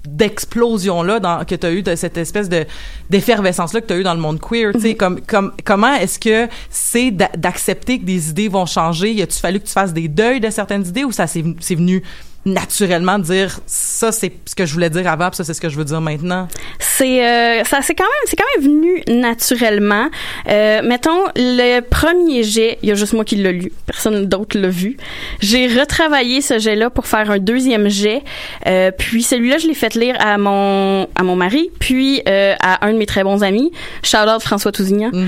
d'explosion 0.04 1.02
là 1.04 1.20
dans 1.20 1.44
que 1.44 1.54
tu 1.54 1.64
as 1.66 1.72
eu 1.72 1.82
de 1.82 1.94
cette 1.94 2.16
espèce 2.16 2.48
de 2.48 2.64
d'effervescence 3.08 3.72
là 3.72 3.80
que 3.80 3.86
tu 3.86 3.92
as 3.92 3.98
eu 3.98 4.02
dans 4.02 4.14
le 4.14 4.20
monde 4.20 4.40
queer 4.40 4.72
tu 4.72 4.80
sais 4.80 4.94
comme 4.96 5.20
comme 5.20 5.52
comment 5.64 5.94
est-ce 5.94 6.18
que 6.18 6.48
c'est 6.70 7.12
d'a- 7.12 7.30
d'accepter 7.36 8.00
que 8.00 8.04
des 8.04 8.30
idées 8.30 8.48
vont 8.48 8.66
changer? 8.66 9.12
Y 9.12 9.22
a-tu 9.22 9.38
fallu 9.38 9.60
que 9.60 9.66
tu 9.66 9.72
fasses 9.72 9.92
des 9.92 10.08
deuils 10.08 10.40
de 10.40 10.50
certaines 10.50 10.84
idées 10.86 11.04
ou 11.04 11.12
ça 11.12 11.26
c'est 11.28 11.42
venu 11.74 12.02
naturellement 12.44 13.18
dire 13.18 13.60
ça 13.66 14.10
c'est 14.10 14.32
ce 14.46 14.54
que 14.54 14.66
je 14.66 14.72
voulais 14.72 14.90
dire 14.90 15.06
avant 15.06 15.28
puis 15.30 15.36
ça 15.36 15.44
c'est 15.44 15.54
ce 15.54 15.60
que 15.60 15.68
je 15.68 15.76
veux 15.76 15.84
dire 15.84 16.00
maintenant 16.00 16.48
C'est 16.80 17.24
euh, 17.24 17.62
ça 17.64 17.80
c'est 17.82 17.94
quand 17.94 18.04
même 18.04 18.26
c'est 18.26 18.36
quand 18.36 18.44
même 18.56 18.64
venu 18.64 19.02
naturellement. 19.08 20.08
Euh, 20.48 20.82
mettons 20.82 21.24
le 21.36 21.80
premier 21.80 22.42
jet, 22.42 22.78
il 22.82 22.88
y 22.88 22.92
a 22.92 22.94
juste 22.94 23.12
moi 23.12 23.24
qui 23.24 23.36
l'ai 23.36 23.52
lu, 23.52 23.72
personne 23.86 24.26
d'autre 24.26 24.58
l'a 24.58 24.68
vu. 24.68 24.96
J'ai 25.40 25.68
retravaillé 25.68 26.40
ce 26.40 26.58
jet 26.58 26.74
là 26.74 26.90
pour 26.90 27.06
faire 27.06 27.30
un 27.30 27.38
deuxième 27.38 27.88
jet. 27.88 28.22
Euh, 28.66 28.90
puis 28.90 29.22
celui-là 29.22 29.58
je 29.58 29.68
l'ai 29.68 29.74
fait 29.74 29.94
lire 29.94 30.16
à 30.18 30.36
mon 30.36 31.08
à 31.14 31.22
mon 31.22 31.36
mari, 31.36 31.70
puis 31.78 32.22
à 32.26 32.84
un 32.86 32.92
de 32.92 32.98
mes 32.98 33.06
très 33.06 33.22
bons 33.22 33.44
amis, 33.44 33.70
shout 34.02 34.28
out 34.28 34.42
François 34.42 34.72
Tousignan. 34.72 35.10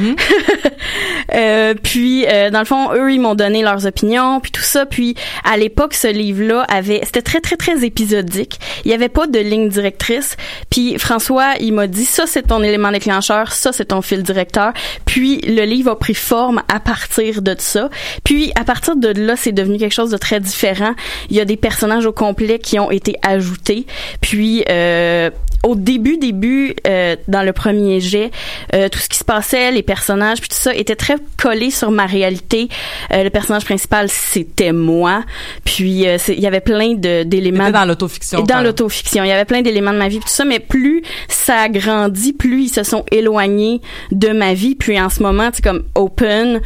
Euh, 1.35 1.75
puis 1.83 2.27
dans 2.53 2.59
le 2.59 2.65
fond 2.67 2.93
eux 2.93 3.13
ils 3.13 3.21
m'ont 3.21 3.35
donné 3.35 3.63
leurs 3.63 3.87
opinions 3.87 4.41
puis 4.41 4.53
tout 4.53 4.63
ça 4.63 4.85
puis 4.85 5.15
à 5.43 5.57
l'époque 5.57 5.95
ce 5.95 6.09
livre 6.09 6.43
là 6.45 6.67
avait 6.69 7.04
c'était 7.05 7.23
très 7.23 7.41
très 7.41 7.57
très 7.57 7.85
épisodique. 7.85 8.59
Il 8.85 8.91
y 8.91 8.95
avait 8.95 9.09
pas 9.09 9.27
de 9.27 9.39
ligne 9.39 9.69
directrice. 9.69 10.37
Puis 10.71 10.99
François 10.99 11.55
il 11.61 11.73
m'a 11.73 11.87
dit 11.87 12.05
ça 12.05 12.25
c'est 12.27 12.43
ton 12.43 12.63
élément 12.63 12.91
déclencheur 12.91 13.53
ça 13.53 13.73
c'est 13.73 13.87
ton 13.87 14.03
fil 14.03 14.23
directeur. 14.23 14.73
Puis 15.05 15.41
le 15.43 15.65
livre 15.65 15.93
a 15.93 15.99
pris 15.99 16.15
forme 16.15 16.63
à 16.73 16.81
partir 16.81 17.43
de 17.43 17.55
ça. 17.59 17.91
Puis 18.25 18.53
à 18.57 18.65
partir 18.65 18.97
de 18.97 19.09
là 19.09 19.37
c'est 19.37 19.53
devenu 19.53 19.79
quelque 19.79 19.95
chose 19.95 20.11
de 20.11 20.17
très 20.17 20.41
différent. 20.41 20.95
Il 21.31 21.37
y 21.37 21.41
a 21.41 21.45
des 21.45 21.57
personnages 21.57 22.07
au 22.07 22.13
complet 22.13 22.59
qui 22.59 22.79
ont 22.79 22.91
été 22.91 23.17
ajoutés. 23.23 23.87
Puis 24.21 24.65
euh, 24.69 25.31
au 25.65 25.75
début, 25.75 26.19
début, 26.19 26.75
euh, 26.87 27.17
dans 27.29 27.43
le 27.43 27.53
premier 27.53 28.01
jet, 28.01 28.31
euh, 28.75 28.89
tout 28.89 28.99
ce 28.99 29.09
qui 29.09 29.19
se 29.19 29.25
passait, 29.25 29.73
les 29.73 29.83
personnages, 29.83 30.41
puis 30.41 30.49
tout 30.49 30.57
ça, 30.57 30.75
était 30.75 30.97
très 30.97 31.17
collé 31.41 31.71
sur 31.71 31.91
ma 31.91 32.07
réalité. 32.07 32.69
Euh, 33.13 33.25
le 33.25 33.31
personnage 33.31 33.65
principal, 33.65 34.09
c'était 34.09 34.73
moi. 34.73 35.25
Puis 35.65 36.07
euh, 36.07 36.19
il 36.29 36.41
y 36.41 36.47
avait 36.47 36.61
plein 36.61 36.95
d'éléments 36.95 37.71
dans 37.71 37.85
l'autofiction. 37.85 38.43
dans 38.43 38.61
l'autofiction. 38.61 39.25
Il 39.25 39.29
y 39.29 39.33
avait 39.33 39.45
plein 39.45 39.63
d'éléments 39.63 39.93
de 39.93 39.99
ma 39.99 40.09
vie, 40.09 40.19
puis 40.19 40.29
tout 40.29 40.35
ça, 40.35 40.45
mais 40.45 40.61
plus 40.61 41.03
ça 41.29 41.63
a 41.63 41.69
grandi, 41.69 42.33
plus 42.33 42.65
ils 42.65 42.69
se 42.69 42.83
sont 42.83 43.05
éloignés 43.11 43.81
de 44.13 44.29
ma 44.29 44.55
vie. 44.55 44.75
Puis 44.75 45.01
en 45.01 45.09
ce 45.09 45.23
moment, 45.23 45.51
c'est 45.53 45.65
comme 45.65 45.85
Open. 45.95 46.61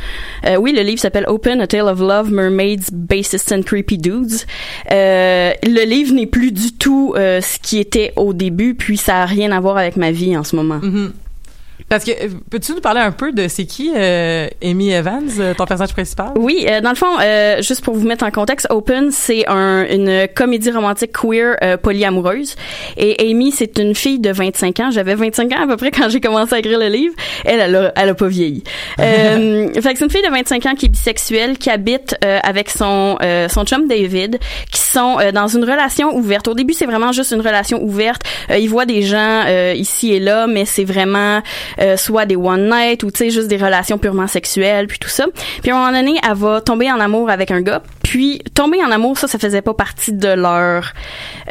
Euh, 0.47 0.57
oui, 0.57 0.73
le 0.73 0.83
livre 0.83 1.01
s'appelle 1.01 1.25
Open, 1.29 1.61
A 1.61 1.67
Tale 1.67 1.89
of 1.89 2.01
Love, 2.01 2.33
Mermaids, 2.33 2.91
Bassists 2.93 3.53
and 3.53 3.63
Creepy 3.63 3.99
Dudes. 3.99 4.45
Euh, 4.91 5.53
le 5.63 5.85
livre 5.85 6.15
n'est 6.15 6.27
plus 6.27 6.53
du 6.53 6.73
tout 6.73 7.15
euh, 7.17 7.41
ce 7.41 7.59
qui 7.59 7.79
était 7.79 8.13
au 8.17 8.33
début, 8.33 8.75
puis 8.75 8.88
ça 8.97 9.23
a 9.23 9.27
rien 9.27 9.53
à 9.53 9.61
voir 9.61 9.77
avec 9.77 9.97
ma 9.97 10.11
vie 10.11 10.37
en 10.37 10.45
ce 10.45 10.57
moment. 10.57 10.81
Mhm. 10.83 11.13
Parce 11.89 12.05
que, 12.05 12.11
peux-tu 12.51 12.73
nous 12.73 12.81
parler 12.81 13.01
un 13.01 13.13
peu 13.13 13.33
de 13.33 13.49
c'est 13.49 13.65
qui 13.65 13.93
euh, 13.97 14.49
Amy 14.63 14.91
Evans, 14.93 15.29
euh, 15.39 15.55
ton 15.55 15.65
personnage 15.65 15.93
principal? 15.93 16.33
Oui, 16.37 16.67
euh, 16.69 16.81
dans 16.81 16.91
le 16.91 16.97
fond, 16.97 17.19
euh, 17.21 17.63
juste 17.63 17.83
pour 17.83 17.95
vous 17.95 18.07
mettre 18.07 18.25
en 18.25 18.31
contexte, 18.31 18.67
Open, 18.71 19.11
c'est 19.11 19.49
un, 19.49 19.87
une 19.89 20.29
comédie 20.35 20.71
romantique 20.71 21.13
queer 21.13 21.57
euh, 21.63 21.77
polyamoureuse. 21.77 22.57
Et 22.97 23.31
Amy, 23.31 23.53
c'est 23.53 23.79
une 23.79 23.95
fille 23.95 24.19
de 24.19 24.31
25 24.31 24.81
ans. 24.81 24.91
J'avais 24.91 25.15
25 25.15 25.53
ans 25.53 25.63
à 25.63 25.67
peu 25.67 25.77
près 25.77 25.91
quand 25.91 26.09
j'ai 26.09 26.21
commencé 26.21 26.55
à 26.55 26.59
écrire 26.59 26.79
le 26.79 26.89
livre. 26.89 27.15
Elle, 27.45 27.61
elle 27.61 27.77
a, 27.77 27.93
elle 27.97 28.09
a 28.11 28.15
pas 28.15 28.29
vieilli. 28.29 28.63
Euh, 29.01 29.73
fait 29.75 29.93
que 29.93 29.99
c'est 29.99 30.05
une 30.05 30.11
fille 30.11 30.23
de 30.23 30.31
25 30.31 30.67
ans 30.67 30.75
qui 30.75 30.87
est 30.87 30.89
bisexuelle, 30.89 31.57
qui 31.57 31.71
habite 31.71 32.17
euh, 32.25 32.39
avec 32.43 32.69
son 32.69 33.17
euh, 33.23 33.49
son 33.49 33.65
chum 33.65 33.87
David, 33.87 34.39
qui 34.71 34.81
sont 34.81 35.19
euh, 35.21 35.33
dans 35.33 35.47
une 35.47 35.63
relation 35.63 36.15
ouverte. 36.17 36.49
Au 36.49 36.55
début, 36.55 36.75
c'est 36.75 36.87
vraiment 36.87 37.13
juste 37.13 37.33
une 37.33 37.41
relation 37.41 37.83
ouverte. 37.83 38.23
Euh, 38.51 38.59
ils 38.59 38.69
voient 38.69 38.87
des 38.87 39.03
gens 39.03 39.45
euh, 39.47 39.73
ici 39.77 40.13
et 40.13 40.21
là, 40.21 40.47
mais 40.47 40.65
c'est 40.65 40.85
vraiment 40.85 41.41
euh, 41.81 41.97
soit 41.97 42.27
des 42.27 42.37
one 42.37 42.71
night 42.71 43.03
ou 43.03 43.11
tu 43.11 43.19
sais 43.19 43.31
juste 43.31 43.49
des 43.49 43.57
relations 43.57 43.99
purement 43.99 44.27
sexuelles 44.27 44.87
puis 44.87 44.99
tout 44.99 45.09
ça. 45.09 45.27
Puis 45.63 45.71
à 45.71 45.77
un 45.77 45.79
moment 45.79 45.97
donné, 45.99 46.19
elle 46.27 46.35
va 46.37 46.61
tomber 46.61 46.91
en 46.91 47.01
amour 47.01 47.31
avec 47.31 47.51
un 47.51 47.61
gars. 47.61 47.83
Puis 48.03 48.41
tomber 48.55 48.83
en 48.83 48.91
amour, 48.91 49.19
ça, 49.19 49.29
ça 49.29 49.39
faisait 49.39 49.61
pas 49.61 49.75
partie 49.75 50.13
de 50.15 50.29
leur 50.29 50.93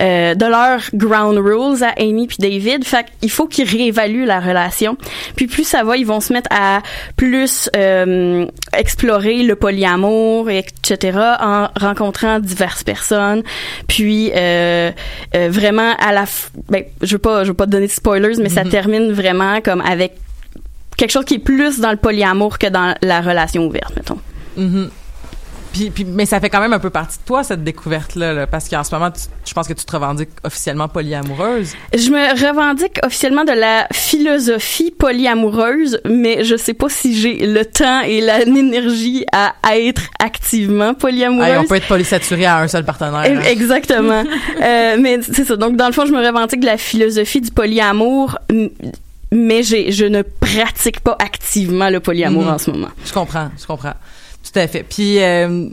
euh, 0.01 0.33
de 0.33 0.45
leur 0.45 0.79
ground 0.93 1.37
rules 1.37 1.83
à 1.83 1.93
Amy 2.01 2.27
puis 2.27 2.37
David. 2.39 2.83
Fait 2.83 3.05
qu'il 3.21 3.29
faut 3.29 3.47
qu'ils 3.47 3.67
réévaluent 3.69 4.25
la 4.25 4.39
relation. 4.39 4.97
Puis 5.35 5.47
plus 5.47 5.63
ça 5.65 5.83
va, 5.83 5.97
ils 5.97 6.05
vont 6.05 6.19
se 6.19 6.33
mettre 6.33 6.49
à 6.51 6.81
plus 7.15 7.69
euh, 7.75 8.45
explorer 8.75 9.43
le 9.43 9.55
polyamour, 9.55 10.49
etc. 10.49 11.17
en 11.39 11.67
rencontrant 11.79 12.39
diverses 12.39 12.83
personnes. 12.83 13.43
Puis 13.87 14.31
euh, 14.35 14.91
euh, 15.35 15.47
vraiment 15.51 15.93
à 15.99 16.11
la, 16.11 16.23
f- 16.23 16.47
ben, 16.69 16.83
je 17.01 17.13
veux 17.13 17.19
pas, 17.19 17.43
je 17.43 17.49
veux 17.49 17.53
pas 17.53 17.65
te 17.65 17.71
donner 17.71 17.87
de 17.87 17.91
spoilers, 17.91 18.37
mais 18.41 18.49
ça 18.49 18.63
Mhm. 18.63 18.69
termine 18.69 19.11
vraiment 19.11 19.61
comme 19.61 19.81
avec 19.81 20.06
quelque 20.97 21.11
chose 21.11 21.25
qui 21.25 21.35
est 21.35 21.39
plus 21.39 21.79
dans 21.79 21.91
le 21.91 21.97
polyamour 21.97 22.57
que 22.57 22.67
dans 22.67 22.95
la 23.01 23.21
relation 23.21 23.65
ouverte, 23.67 23.95
mettons. 23.95 24.19
Mhm. 24.57 24.89
Puis, 25.73 25.91
puis- 25.91 26.05
mais 26.05 26.25
ça 26.25 26.39
fait 26.39 26.49
quand 26.49 26.61
même 26.61 26.73
un 26.73 26.79
peu 26.79 26.89
partie 26.89 27.19
de 27.19 27.23
toi, 27.23 27.43
cette 27.43 27.63
découverte-là, 27.63 28.33
là, 28.33 28.47
parce 28.47 28.67
qu'en 28.67 28.83
ce 28.83 28.95
moment, 28.95 29.11
tu- 29.11 29.21
je 29.45 29.53
pense 29.53 29.67
que 29.67 29.73
tu 29.73 29.85
te 29.85 29.91
revendiques 29.91 30.29
officiellement 30.43 30.87
polyamoureuse. 30.87 31.73
Je 31.93 32.09
me 32.09 32.29
revendique 32.49 32.97
officiellement 33.03 33.43
de 33.43 33.51
la 33.51 33.85
philosophie 33.93 34.89
polyamoureuse, 34.89 35.99
mais 36.05 36.43
je 36.45 36.55
sais 36.55 36.73
pas 36.73 36.89
si 36.89 37.15
j'ai 37.15 37.45
le 37.45 37.63
temps 37.63 38.01
et 38.01 38.21
l'énergie 38.47 39.25
à, 39.31 39.53
à 39.61 39.77
être 39.77 40.01
activement 40.17 40.95
polyamoureuse. 40.95 41.47
Hey, 41.51 41.57
on 41.59 41.65
peut 41.65 41.75
être 41.75 41.87
polysaturé 41.87 42.45
à 42.45 42.57
un 42.59 42.67
seul 42.67 42.83
partenaire. 42.85 43.13
hein. 43.15 43.41
Exactement. 43.47 44.23
Euh, 44.63 44.97
mais 44.99 45.19
c'est 45.21 45.45
ça. 45.45 45.55
Donc, 45.57 45.75
dans 45.75 45.85
le 45.87 45.93
fond, 45.93 46.05
je 46.07 46.11
me 46.11 46.25
revendique 46.25 46.61
de 46.61 46.65
la 46.65 46.77
philosophie 46.77 47.41
du 47.41 47.51
polyamour, 47.51 48.39
mais 49.31 49.63
je 49.63 50.05
ne 50.05 50.21
pratique 50.21 50.99
pas 51.01 51.15
activement 51.19 51.89
le 51.89 51.99
polyamour 51.99 52.43
Mhm. 52.43 52.49
en 52.49 52.57
ce 52.57 52.71
moment. 52.71 52.89
Je 53.05 53.13
comprends, 53.13 53.49
je 53.59 53.65
comprends. 53.65 53.93
Tout 54.43 54.59
à 54.59 54.67
fait. 54.67 54.83
Puis 54.83 55.19
euh, 55.21 55.67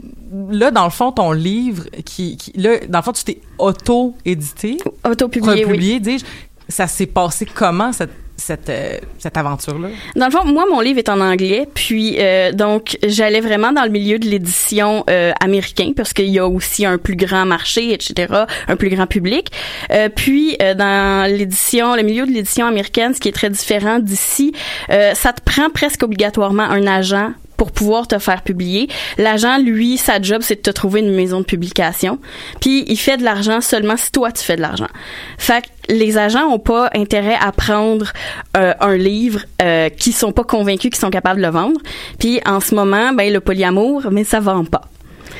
là, 0.51 0.71
dans 0.71 0.83
le 0.83 0.89
fond, 0.89 1.11
ton 1.13 1.31
livre, 1.31 1.85
qui, 2.03 2.35
qui 2.35 2.51
là, 2.57 2.77
dans 2.89 2.99
le 2.99 3.03
fond, 3.03 3.13
tu 3.13 3.23
t'es 3.23 3.39
auto-édité, 3.57 4.77
Auto-publié, 5.09 5.65
oui. 5.65 5.99
dis-je. 6.01 6.25
Ça 6.67 6.87
s'est 6.87 7.05
passé 7.05 7.45
comment 7.45 7.93
cette 7.93 8.11
cette 8.37 8.69
euh, 8.69 8.97
cette 9.19 9.37
aventure-là? 9.37 9.89
Dans 10.15 10.25
le 10.25 10.31
fond, 10.31 10.45
moi, 10.45 10.65
mon 10.69 10.81
livre 10.81 10.99
est 10.99 11.09
en 11.09 11.19
anglais, 11.19 11.67
puis 11.73 12.17
euh, 12.19 12.51
donc 12.51 12.97
j'allais 13.03 13.41
vraiment 13.41 13.71
dans 13.71 13.83
le 13.83 13.89
milieu 13.89 14.19
de 14.19 14.27
l'édition 14.27 15.03
euh, 15.09 15.31
américain 15.39 15.91
parce 15.95 16.13
qu'il 16.13 16.29
y 16.29 16.39
a 16.39 16.47
aussi 16.47 16.85
un 16.85 16.97
plus 16.97 17.15
grand 17.15 17.45
marché, 17.45 17.93
etc., 17.93 18.33
un 18.67 18.75
plus 18.75 18.89
grand 18.89 19.07
public. 19.07 19.51
Euh, 19.91 20.09
puis 20.09 20.57
euh, 20.61 20.73
dans 20.73 21.29
l'édition, 21.29 21.95
le 21.95 22.03
milieu 22.03 22.25
de 22.25 22.31
l'édition 22.31 22.65
américaine, 22.65 23.13
ce 23.13 23.19
qui 23.19 23.29
est 23.29 23.33
très 23.33 23.49
différent 23.49 23.99
d'ici, 23.99 24.53
euh, 24.89 25.13
ça 25.13 25.33
te 25.33 25.41
prend 25.41 25.69
presque 25.69 26.03
obligatoirement 26.03 26.63
un 26.63 26.87
agent 26.87 27.31
pour 27.57 27.71
pouvoir 27.71 28.07
te 28.07 28.19
faire 28.19 28.41
publier. 28.41 28.87
L'agent, 29.17 29.57
lui, 29.57 29.97
sa 29.97 30.21
job, 30.21 30.41
c'est 30.41 30.55
de 30.55 30.61
te 30.61 30.69
trouver 30.69 31.01
une 31.01 31.13
maison 31.13 31.39
de 31.39 31.45
publication. 31.45 32.19
Puis 32.61 32.85
il 32.87 32.97
fait 32.97 33.17
de 33.17 33.23
l'argent 33.23 33.61
seulement 33.61 33.97
si 33.97 34.11
toi, 34.11 34.31
tu 34.31 34.43
fais 34.43 34.55
de 34.55 34.61
l'argent. 34.61 34.89
Fait 35.37 35.61
que 35.61 35.93
les 35.93 36.17
agents 36.17 36.47
ont 36.47 36.59
pas 36.59 36.89
intérêt 36.95 37.37
à 37.39 37.51
prendre 37.51 38.11
euh, 38.57 38.73
un 38.79 38.97
livre 38.97 39.41
euh, 39.61 39.89
qui 39.89 40.11
sont 40.11 40.31
pas 40.31 40.43
convaincus 40.43 40.91
qu'ils 40.91 40.99
sont 40.99 41.09
capables 41.09 41.39
de 41.39 41.45
le 41.45 41.51
vendre. 41.51 41.79
Puis 42.19 42.39
en 42.45 42.59
ce 42.59 42.73
moment, 42.75 43.13
ben 43.13 43.31
le 43.31 43.39
polyamour, 43.39 44.07
mais 44.11 44.23
ça 44.23 44.39
vend 44.39 44.65
pas. 44.65 44.81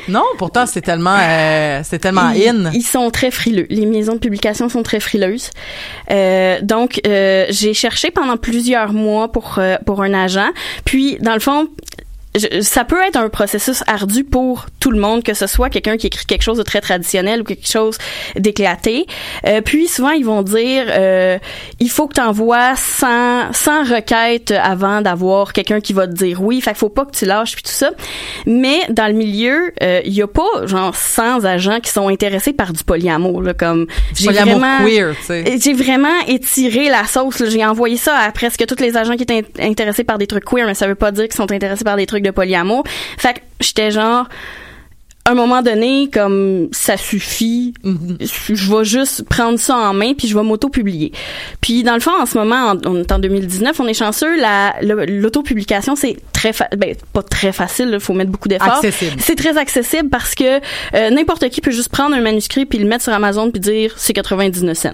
Non, 0.08 0.24
pourtant 0.38 0.66
c'est 0.66 0.82
tellement 0.82 1.16
euh, 1.20 1.80
c'est 1.82 1.98
tellement 1.98 2.30
Ils, 2.30 2.48
in. 2.48 2.70
ils 2.72 2.82
sont 2.82 3.10
très 3.10 3.30
frileux. 3.30 3.66
Les 3.70 3.86
maisons 3.86 4.14
de 4.14 4.18
publication 4.18 4.68
sont 4.68 4.82
très 4.82 5.00
frileuses. 5.00 5.50
Euh, 6.10 6.58
donc, 6.62 7.00
euh, 7.06 7.46
j'ai 7.50 7.74
cherché 7.74 8.10
pendant 8.10 8.36
plusieurs 8.36 8.92
mois 8.92 9.32
pour 9.32 9.58
pour 9.84 10.02
un 10.02 10.14
agent. 10.14 10.50
Puis, 10.84 11.18
dans 11.20 11.34
le 11.34 11.40
fond, 11.40 11.68
je- 12.38 12.60
ça 12.60 12.84
peut 12.84 13.00
être 13.06 13.16
un 13.16 13.28
processus 13.28 13.82
ardu 13.86 14.24
pour 14.24 14.66
tout 14.80 14.90
le 14.90 14.98
monde, 15.00 15.22
que 15.22 15.34
ce 15.34 15.46
soit 15.46 15.70
quelqu'un 15.70 15.96
qui 15.96 16.06
écrit 16.06 16.26
quelque 16.26 16.42
chose 16.42 16.58
de 16.58 16.62
très 16.62 16.80
traditionnel 16.80 17.40
ou 17.40 17.44
quelque 17.44 17.66
chose 17.68 17.98
d'éclaté. 18.36 19.06
Euh, 19.46 19.60
puis 19.60 19.88
souvent 19.88 20.10
ils 20.10 20.24
vont 20.24 20.42
dire, 20.42 20.84
euh, 20.88 21.38
il 21.80 21.90
faut 21.90 22.06
que 22.06 22.14
tu 22.14 22.20
envoies 22.20 22.74
100, 22.76 23.52
100 23.52 23.84
requêtes 23.84 24.52
avant 24.62 25.00
d'avoir 25.02 25.52
quelqu'un 25.52 25.80
qui 25.80 25.92
va 25.92 26.06
te 26.06 26.12
dire 26.12 26.42
oui. 26.42 26.60
Fait 26.60 26.70
qu'il 26.70 26.78
faut 26.78 26.88
pas 26.88 27.04
que 27.04 27.16
tu 27.16 27.24
lâches 27.24 27.54
puis 27.54 27.62
tout 27.62 27.70
ça. 27.70 27.90
Mais 28.46 28.80
dans 28.90 29.06
le 29.06 29.12
milieu, 29.14 29.72
euh, 29.82 30.00
il 30.04 30.12
y 30.14 30.22
a 30.22 30.26
pas 30.26 30.66
genre 30.66 30.94
100 30.94 31.44
agents 31.44 31.80
qui 31.80 31.90
sont 31.90 32.08
intéressés 32.08 32.52
par 32.52 32.72
du 32.72 32.84
polyamour. 32.84 33.42
Là, 33.42 33.54
comme 33.54 33.86
j'ai 34.14 34.28
vraiment 34.30 34.78
queer, 34.84 35.14
tu 35.18 35.24
sais. 35.26 35.44
j'ai 35.62 35.72
vraiment 35.72 36.08
étiré 36.28 36.88
la 36.88 37.04
sauce. 37.06 37.38
là. 37.40 37.48
J'ai 37.48 37.64
envoyé 37.64 37.96
ça 37.96 38.16
à 38.16 38.30
presque 38.32 38.64
tous 38.66 38.80
les 38.82 38.96
agents 38.96 39.16
qui 39.16 39.22
étaient 39.22 39.44
in- 39.58 39.68
intéressés 39.70 40.04
par 40.04 40.18
des 40.18 40.26
trucs 40.26 40.44
queer, 40.44 40.66
mais 40.66 40.74
ça 40.74 40.86
veut 40.86 40.94
pas 40.94 41.10
dire 41.12 41.24
qu'ils 41.24 41.34
sont 41.34 41.50
intéressés 41.52 41.84
par 41.84 41.96
des 41.96 42.06
trucs 42.06 42.22
de 42.26 42.30
polyamour. 42.32 42.84
Fait 43.18 43.34
que 43.34 43.40
j'étais 43.60 43.90
genre, 43.90 44.28
à 45.24 45.32
un 45.32 45.34
moment 45.34 45.60
donné, 45.60 46.08
comme 46.12 46.68
ça 46.70 46.96
suffit, 46.96 47.74
je 47.82 48.72
vais 48.76 48.84
juste 48.84 49.24
prendre 49.28 49.58
ça 49.58 49.76
en 49.76 49.92
main 49.92 50.14
puis 50.14 50.28
je 50.28 50.36
vais 50.38 50.44
m'auto-publier. 50.44 51.10
Puis 51.60 51.82
dans 51.82 51.94
le 51.94 52.00
fond, 52.00 52.12
en 52.20 52.26
ce 52.26 52.38
moment, 52.38 52.72
en- 52.74 52.78
on 52.86 53.00
est 53.00 53.10
en 53.10 53.18
2019, 53.18 53.80
on 53.80 53.88
est 53.88 53.94
chanceux. 53.94 54.36
La 54.40 54.76
l'auto-publication, 54.82 55.96
c'est 55.96 56.16
très, 56.32 56.52
ben 56.76 56.94
pas 57.12 57.22
très 57.24 57.50
facile. 57.52 57.90
Il 57.92 57.98
faut 57.98 58.12
mettre 58.14 58.30
beaucoup 58.30 58.46
d'efforts. 58.48 58.76
C'est 59.18 59.34
très 59.34 59.58
accessible 59.58 60.10
parce 60.10 60.36
que 60.36 60.60
euh, 60.94 61.10
n'importe 61.10 61.48
qui 61.48 61.60
peut 61.60 61.72
juste 61.72 61.88
prendre 61.88 62.14
un 62.14 62.20
manuscrit 62.20 62.64
puis 62.64 62.78
le 62.78 62.86
mettre 62.86 63.02
sur 63.02 63.12
Amazon 63.12 63.50
puis 63.50 63.58
dire 63.60 63.94
c'est 63.96 64.12
99 64.12 64.78
cents. 64.78 64.90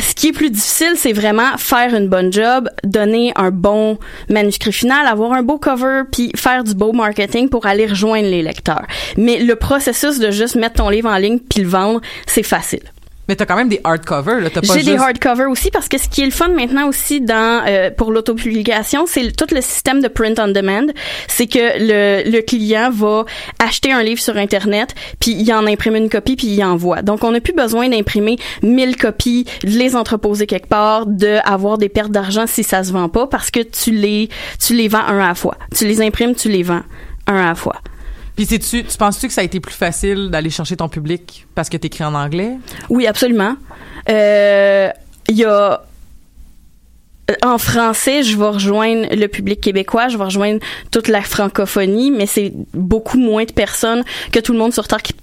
Ce 0.00 0.14
qui 0.14 0.28
est 0.28 0.32
plus 0.32 0.50
difficile, 0.50 0.92
c'est 0.96 1.12
vraiment 1.12 1.56
faire 1.58 1.94
une 1.94 2.08
bonne 2.08 2.32
job, 2.32 2.68
donner 2.84 3.32
un 3.36 3.50
bon 3.50 3.98
manuscrit 4.30 4.72
final, 4.72 5.06
avoir 5.06 5.32
un 5.32 5.42
beau 5.42 5.58
cover, 5.58 6.02
puis 6.10 6.32
faire 6.34 6.64
du 6.64 6.74
beau 6.74 6.92
marketing 6.92 7.48
pour 7.48 7.66
aller 7.66 7.86
rejoindre 7.86 8.28
les 8.28 8.42
lecteurs. 8.42 8.86
Mais 9.16 9.38
le 9.38 9.56
processus 9.56 10.18
de 10.18 10.30
juste 10.30 10.56
mettre 10.56 10.76
ton 10.76 10.88
livre 10.88 11.10
en 11.10 11.16
ligne 11.16 11.38
puis 11.38 11.60
le 11.60 11.68
vendre, 11.68 12.00
c'est 12.26 12.42
facile. 12.42 12.91
Mais 13.32 13.36
t'as 13.36 13.46
quand 13.46 13.56
même 13.56 13.70
des 13.70 13.80
hardcovers, 13.82 14.40
J'ai 14.62 14.82
des 14.82 14.90
juste- 14.92 14.98
hardcovers 15.00 15.48
aussi 15.48 15.70
parce 15.70 15.88
que 15.88 15.96
ce 15.96 16.06
qui 16.06 16.20
est 16.20 16.26
le 16.26 16.30
fun 16.30 16.48
maintenant 16.48 16.86
aussi 16.86 17.22
dans 17.22 17.64
euh, 17.66 17.90
pour 17.90 18.12
l'autopublication, 18.12 19.06
c'est 19.06 19.34
tout 19.34 19.46
le 19.54 19.62
système 19.62 20.02
de 20.02 20.08
print 20.08 20.38
on 20.38 20.48
demand. 20.48 20.92
C'est 21.28 21.46
que 21.46 21.58
le, 21.78 22.30
le 22.30 22.42
client 22.42 22.90
va 22.92 23.24
acheter 23.58 23.90
un 23.90 24.02
livre 24.02 24.20
sur 24.20 24.36
internet, 24.36 24.94
puis 25.18 25.30
il 25.30 25.50
en 25.54 25.66
imprime 25.66 25.96
une 25.96 26.10
copie 26.10 26.36
puis 26.36 26.48
il 26.48 26.62
envoie. 26.62 27.00
Donc 27.00 27.24
on 27.24 27.30
n'a 27.30 27.40
plus 27.40 27.54
besoin 27.54 27.88
d'imprimer 27.88 28.36
1000 28.62 28.96
copies, 28.98 29.46
de 29.64 29.70
les 29.70 29.96
entreposer 29.96 30.46
quelque 30.46 30.68
part, 30.68 31.06
de 31.06 31.38
avoir 31.50 31.78
des 31.78 31.88
pertes 31.88 32.10
d'argent 32.12 32.44
si 32.46 32.64
ça 32.64 32.84
se 32.84 32.92
vend 32.92 33.08
pas 33.08 33.26
parce 33.26 33.50
que 33.50 33.60
tu 33.60 33.92
les 33.92 34.28
tu 34.60 34.74
les 34.74 34.88
vends 34.88 34.98
un 35.08 35.18
à 35.20 35.28
la 35.28 35.34
fois. 35.34 35.56
Tu 35.74 35.86
les 35.86 36.02
imprimes, 36.02 36.34
tu 36.34 36.50
les 36.50 36.62
vends 36.64 36.82
un 37.26 37.36
à 37.36 37.46
la 37.48 37.54
fois. 37.54 37.76
Puis 38.36 38.46
tu 38.46 38.82
penses-tu 38.98 39.28
que 39.28 39.32
ça 39.34 39.42
a 39.42 39.44
été 39.44 39.60
plus 39.60 39.74
facile 39.74 40.30
d'aller 40.30 40.50
chercher 40.50 40.76
ton 40.76 40.88
public 40.88 41.46
parce 41.54 41.68
que 41.68 41.76
t'écris 41.76 42.04
en 42.04 42.14
anglais? 42.14 42.56
Oui, 42.88 43.06
absolument. 43.06 43.56
Euh, 44.08 44.90
Il 45.28 45.36
y 45.36 45.44
a 45.44 45.82
en 47.42 47.58
français, 47.58 48.22
je 48.22 48.36
vais 48.36 48.48
rejoindre 48.48 49.06
le 49.14 49.26
public 49.26 49.60
québécois, 49.60 50.08
je 50.08 50.18
vais 50.18 50.24
rejoindre 50.24 50.60
toute 50.90 51.08
la 51.08 51.22
francophonie, 51.22 52.10
mais 52.10 52.26
c'est 52.26 52.52
beaucoup 52.74 53.18
moins 53.18 53.44
de 53.44 53.52
personnes 53.52 54.02
que 54.32 54.40
tout 54.40 54.52
le 54.52 54.58
monde 54.58 54.72
sur 54.72 54.88
Terre 54.88 55.02
qui, 55.02 55.14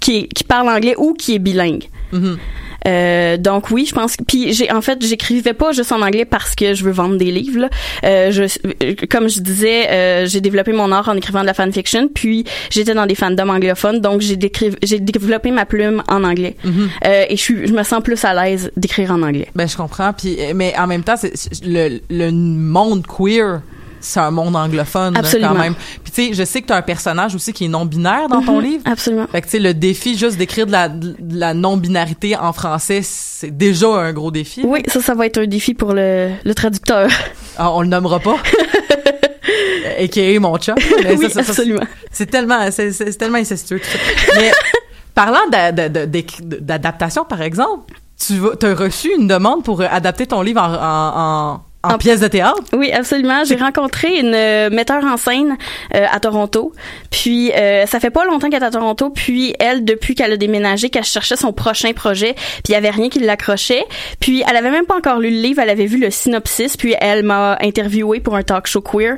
qui, 0.00 0.28
qui 0.28 0.44
parle 0.44 0.68
anglais 0.68 0.94
ou 0.96 1.14
qui 1.14 1.34
est 1.34 1.38
bilingue. 1.38 1.88
Mhm. 2.12 2.38
Euh, 2.86 3.36
donc 3.36 3.70
oui, 3.70 3.86
je 3.86 3.94
pense. 3.94 4.16
Puis 4.26 4.52
j'ai 4.52 4.70
en 4.72 4.80
fait, 4.80 5.04
j'écrivais 5.04 5.52
pas 5.54 5.72
juste 5.72 5.92
en 5.92 6.02
anglais 6.02 6.24
parce 6.24 6.54
que 6.54 6.74
je 6.74 6.84
veux 6.84 6.90
vendre 6.92 7.16
des 7.16 7.30
livres. 7.30 7.60
là. 7.60 7.70
Euh, 8.04 8.30
je, 8.30 8.42
euh, 8.82 8.94
comme 9.10 9.28
je 9.28 9.40
disais, 9.40 9.88
euh, 9.90 10.26
j'ai 10.26 10.40
développé 10.40 10.72
mon 10.72 10.90
art 10.92 11.08
en 11.08 11.16
écrivant 11.16 11.40
de 11.42 11.46
la 11.46 11.54
fanfiction. 11.54 12.08
Puis 12.08 12.44
j'étais 12.70 12.94
dans 12.94 13.06
des 13.06 13.14
fandoms 13.14 13.48
anglophones, 13.50 14.00
donc 14.00 14.20
j'ai 14.20 14.36
développé 14.36 15.50
ma 15.50 15.66
plume 15.66 16.02
en 16.08 16.24
anglais. 16.24 16.56
Euh, 17.04 17.24
et 17.28 17.36
je 17.36 17.40
suis, 17.42 17.66
je 17.66 17.72
me 17.72 17.82
sens 17.82 18.02
plus 18.02 18.24
à 18.24 18.34
l'aise 18.34 18.70
d'écrire 18.76 19.10
en 19.12 19.22
anglais. 19.22 19.48
Ben, 19.54 19.68
je 19.68 19.76
comprends. 19.76 20.12
Puis, 20.12 20.36
mais 20.54 20.74
en 20.78 20.86
même 20.86 21.02
temps, 21.04 21.16
c'est- 21.16 21.32
le, 21.64 22.00
le 22.10 22.30
monde 22.30 23.04
queer, 23.06 23.62
c'est 24.02 24.20
un 24.20 24.30
monde 24.30 24.54
anglophone, 24.56 25.14
là, 25.14 25.22
quand 25.22 25.54
même. 25.54 25.74
Puis, 26.04 26.12
tu 26.12 26.28
sais, 26.28 26.34
je 26.34 26.44
sais 26.44 26.60
que 26.60 26.66
tu 26.66 26.72
as 26.72 26.76
un 26.76 26.82
personnage 26.82 27.34
aussi 27.34 27.52
qui 27.52 27.64
est 27.64 27.68
non-binaire 27.68 28.28
dans 28.28 28.42
ton 28.42 28.58
Mhm, 28.58 28.64
livre. 28.64 28.82
Absolument. 28.84 29.26
Fait 29.28 29.40
que, 29.40 29.46
tu 29.46 29.52
sais, 29.52 29.58
le 29.58 29.72
défi 29.72 30.18
juste 30.18 30.36
d'écrire 30.36 30.66
de 30.66 30.72
la, 30.72 30.88
de 30.88 31.14
la 31.30 31.54
non-binarité 31.54 32.36
en 32.36 32.52
français, 32.52 33.00
c'est 33.02 33.56
déjà 33.56 33.86
un 33.88 34.12
gros 34.12 34.30
défi. 34.30 34.62
Oui, 34.64 34.82
ça, 34.88 35.00
ça 35.00 35.14
va 35.14 35.26
être 35.26 35.38
un 35.38 35.46
défi 35.46 35.72
pour 35.72 35.92
le, 35.94 36.30
le 36.44 36.54
traducteur. 36.54 37.08
Ah, 37.56 37.70
on 37.72 37.80
le 37.82 37.88
nommera 37.88 38.20
pas? 38.20 38.36
A.K.A. 39.98 40.40
mon 40.40 40.58
chat. 40.60 40.74
Mais 41.02 41.16
oui, 41.16 41.30
ça, 41.30 41.40
absolument. 41.40 41.82
C'est 42.10 42.26
tellement, 42.26 42.70
c'est, 42.70 43.16
tellement 43.18 43.38
incestueux, 43.38 43.78
tout 43.80 43.86
ça. 43.86 43.98
Mais, 44.36 44.50
parlant 45.14 45.46
d'adaptation, 45.50 47.24
par 47.24 47.42
exemple, 47.42 47.92
tu 48.18 48.34
as 48.66 48.74
reçu 48.74 49.10
une 49.18 49.26
demande 49.26 49.64
pour 49.64 49.80
adapter 49.82 50.26
ton 50.26 50.42
livre 50.42 50.60
en, 50.60 50.72
en, 50.74 51.52
en, 51.54 51.60
en 51.84 51.94
En- 51.94 51.98
pièce 51.98 52.20
de 52.20 52.28
théâtre? 52.28 52.62
Oui, 52.72 52.92
absolument. 52.92 53.44
J'ai 53.44 53.56
rencontré 53.56 54.18
une 54.18 54.34
euh, 54.34 54.70
metteur 54.70 55.04
en 55.04 55.16
scène 55.16 55.56
euh, 55.94 56.06
à 56.10 56.20
Toronto. 56.20 56.72
Puis 57.10 57.50
euh, 57.52 57.86
ça 57.86 57.98
fait 58.00 58.10
pas 58.10 58.24
longtemps 58.24 58.48
qu'elle 58.50 58.62
est 58.62 58.66
à 58.66 58.70
Toronto. 58.70 59.10
Puis 59.10 59.54
elle, 59.58 59.84
depuis 59.84 60.14
qu'elle 60.14 60.32
a 60.32 60.36
déménagé, 60.36 60.90
qu'elle 60.90 61.04
cherchait 61.04 61.36
son 61.36 61.52
prochain 61.52 61.92
projet, 61.92 62.34
puis 62.34 62.62
il 62.68 62.72
y 62.72 62.74
avait 62.76 62.90
rien 62.90 63.08
qui 63.08 63.18
l'accrochait. 63.18 63.84
Puis 64.20 64.42
elle 64.48 64.56
avait 64.56 64.70
même 64.70 64.86
pas 64.86 64.96
encore 64.96 65.18
lu 65.18 65.30
le 65.30 65.36
livre. 65.42 65.60
Elle 65.60 65.70
avait 65.70 65.86
vu 65.86 65.98
le 65.98 66.10
synopsis. 66.10 66.76
Puis 66.76 66.94
elle 67.00 67.22
m'a 67.24 67.58
interviewé 67.60 68.20
pour 68.20 68.36
un 68.36 68.42
talk 68.42 68.66
show 68.66 68.80
queer 68.80 69.16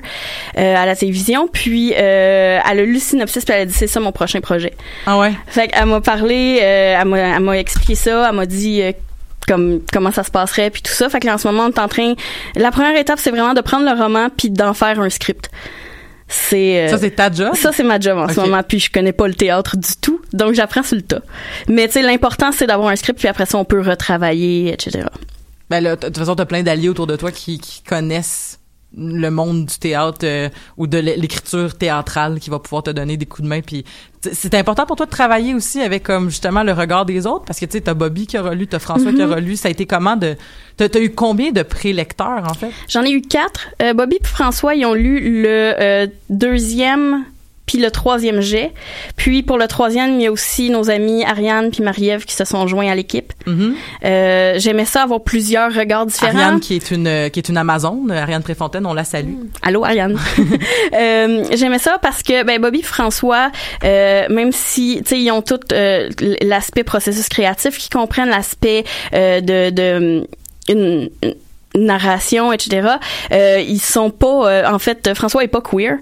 euh, 0.59 0.77
à 0.77 0.87
la 0.87 0.97
télévision. 0.97 1.49
Puis 1.53 1.93
euh, 1.97 2.59
elle 2.71 2.79
a 2.81 2.83
lu 2.83 2.95
le 2.95 2.99
synopsis. 2.99 3.45
Puis 3.45 3.55
elle 3.55 3.63
a 3.63 3.67
dit 3.67 3.75
c'est 3.75 3.87
ça 3.87 4.01
mon 4.01 4.13
prochain 4.13 4.41
projet. 4.41 4.73
Ah 5.07 5.19
ouais? 5.19 5.33
Fait 5.47 5.69
qu'elle 5.69 5.87
m'a 5.87 6.01
parlé, 6.01 6.59
euh, 6.63 6.97
elle 7.01 7.09
m'a 7.09 7.19
elle 7.19 7.41
m'a 7.43 7.59
expliqué 7.59 7.95
ça, 7.95 8.27
elle 8.29 8.35
m'a 8.37 8.47
dit 8.47 8.81
euh, 8.83 8.93
comme 9.47 9.81
comment 9.93 10.13
ça 10.13 10.23
se 10.25 10.31
passerait 10.31 10.71
puis 10.71 10.83
tout 10.83 10.93
ça. 10.93 11.09
Fait 11.09 11.21
que 11.21 11.27
là, 11.27 11.35
en 11.35 11.39
ce 11.39 11.49
moment 11.49 11.65
on 11.65 11.71
est 11.71 11.79
en 11.79 11.89
train 11.89 12.15
la 12.57 12.71
première 12.71 12.99
étape 12.99 13.19
c'est 13.19 13.31
vraiment 13.31 13.55
de 13.55 13.61
prendre 13.61 13.85
le 13.85 14.01
roman 14.01 14.29
puis 14.37 14.51
d'en 14.51 14.75
faire 14.75 15.01
un 15.01 15.11
script. 15.11 15.51
C'est 16.27 16.87
euh, 16.87 16.89
Ça, 16.89 16.99
c'est 16.99 17.11
ta 17.11 17.31
job? 17.31 17.55
ça 17.55 17.71
c'est 17.73 17.85
ma 17.85 18.01
job 18.01 18.19
en 18.19 18.29
ce 18.29 18.41
moment 18.41 18.63
puis 18.67 18.81
je 18.81 18.91
connais 18.91 19.13
pas 19.13 19.29
le 19.29 19.35
théâtre 19.35 19.77
du 19.77 19.97
tout. 20.01 20.21
Donc 20.33 20.55
j'apprends 20.55 20.83
sur 20.83 20.97
le 20.97 21.03
tas. 21.03 21.23
Mais 21.69 21.87
tu 21.87 21.95
sais 21.95 22.03
l'important 22.03 22.51
c'est 22.53 22.67
d'avoir 22.67 22.89
un 22.89 22.97
script 22.97 23.19
puis 23.19 23.29
après 23.29 23.47
ça 23.47 23.59
on 23.59 23.65
peut 23.65 23.81
retravailler 23.81 24.73
etc. 24.73 25.05
Ben 25.71 25.81
là, 25.81 25.97
de 25.97 26.07
toute 26.07 26.19
façon, 26.19 26.37
t'as 26.37 26.45
plein 26.45 26.63
d'alliés 26.63 26.89
autour 26.89 27.07
de 27.07 27.17
toi 27.17 27.33
qui, 27.33 27.59
qui 27.59 27.83
connaissent 27.83 28.59
le 28.97 29.29
monde 29.31 29.67
du 29.67 29.79
théâtre 29.79 30.21
euh, 30.25 30.49
ou 30.77 30.87
de 30.87 30.99
l'é- 30.99 31.17
l'écriture 31.17 31.77
théâtrale 31.77 32.39
qui 32.41 32.51
va 32.51 32.59
pouvoir 32.59 32.83
te 32.83 32.91
donner 32.91 33.17
des 33.17 33.27
coups 33.27 33.43
de 33.43 33.49
main 33.49 33.61
puis 33.61 33.85
c'est 34.33 34.55
important 34.55 34.87
pour 34.87 34.97
toi 34.97 35.05
de 35.07 35.11
travailler 35.11 35.53
aussi 35.53 35.81
avec 35.83 36.05
comme 36.05 36.31
justement 36.31 36.63
le 36.63 36.73
regard 36.73 37.05
des 37.05 37.27
autres 37.27 37.45
parce 37.45 37.59
que 37.61 37.67
tu 37.67 37.73
sais 37.73 37.81
t'as 37.83 37.95
Bobby 37.95 38.27
qui 38.27 38.37
a 38.37 38.43
relu 38.43 38.67
t'as 38.67 38.79
François 38.79 39.13
qui 39.13 39.21
a 39.21 39.27
Mhm. 39.27 39.33
relu 39.35 39.57
ça 39.57 39.69
a 39.69 39.71
été 39.71 39.85
comment 39.87 40.17
de 40.17 40.37
t'as 40.77 40.89
t'as 40.89 41.01
eu 41.01 41.11
combien 41.11 41.51
de 41.53 41.63
prélecteurs 41.63 42.45
en 42.49 42.55
fait? 42.55 42.71
J'en 42.89 43.03
ai 43.03 43.11
eu 43.11 43.21
quatre. 43.21 43.69
Euh, 43.83 43.93
Bobby 43.95 44.17
et 44.23 44.27
François, 44.27 44.75
ils 44.75 44.87
ont 44.87 44.95
lu 44.95 45.43
le 45.43 45.75
euh, 45.81 46.07
deuxième 46.31 47.25
puis 47.67 47.79
le 47.79 47.91
troisième 47.91 48.41
jet. 48.41 48.73
Puis 49.17 49.43
pour 49.43 49.59
le 49.59 49.67
troisième, 49.67 50.21
il 50.21 50.23
y 50.23 50.27
a 50.27 50.33
aussi 50.33 50.71
nos 50.71 50.91
amis 50.91 51.25
Ariane 51.25 51.71
puis 51.71 51.83
Marie-Ève 51.83 52.25
qui 52.25 52.35
se 52.35 52.45
sont 52.45 52.67
joints 52.67 52.91
à 52.91 52.95
l'équipe. 52.95 53.33
Mhm. 53.47 53.75
Euh, 54.05 54.55
J'aimais 54.59 54.85
ça 54.85 55.03
avoir 55.03 55.23
plusieurs 55.23 55.73
regards 55.73 56.07
différents. 56.07 56.39
Ariane 56.39 56.61
qui 56.61 56.77
est 56.77 56.91
une 56.91 57.31
qui 57.31 57.39
est 57.41 57.49
une 57.49 57.57
Amazone 57.57 58.11
Ariane 58.11 58.43
Préfontaine 58.43 58.87
on 58.87 58.95
la 58.95 59.05
salue 59.05 59.35
Allô 59.63 59.85
Ariane. 59.85 60.19
euh, 60.95 61.45
J'aimais 61.53 61.79
ça 61.79 61.99
parce 62.01 62.23
que 62.23 62.45
ben 62.45 62.61
Bobby 62.61 62.81
et 62.81 62.83
François, 62.83 63.51
euh, 63.85 64.29
même 64.29 64.53
si 64.53 65.01
tu 65.03 65.09
sais 65.09 65.21
ils 65.21 65.31
ont 65.31 65.43
tout 65.43 65.61
l'aspect 66.43 66.85
processus 66.85 67.29
créatif, 67.29 67.79
qui 67.79 67.89
comprennent 67.89 68.29
l'aspect 68.29 68.85
de, 69.13 69.71
de 69.71 70.27
une, 70.69 71.11
une 71.23 71.35
narration, 71.77 72.53
etc. 72.53 72.89
Euh, 73.33 73.63
ils 73.67 73.81
sont 73.81 74.11
pas, 74.11 74.49
euh, 74.51 74.67
en 74.67 74.79
fait, 74.79 75.13
François 75.15 75.45
est 75.45 75.49
pas 75.49 75.61
queer. 75.61 75.97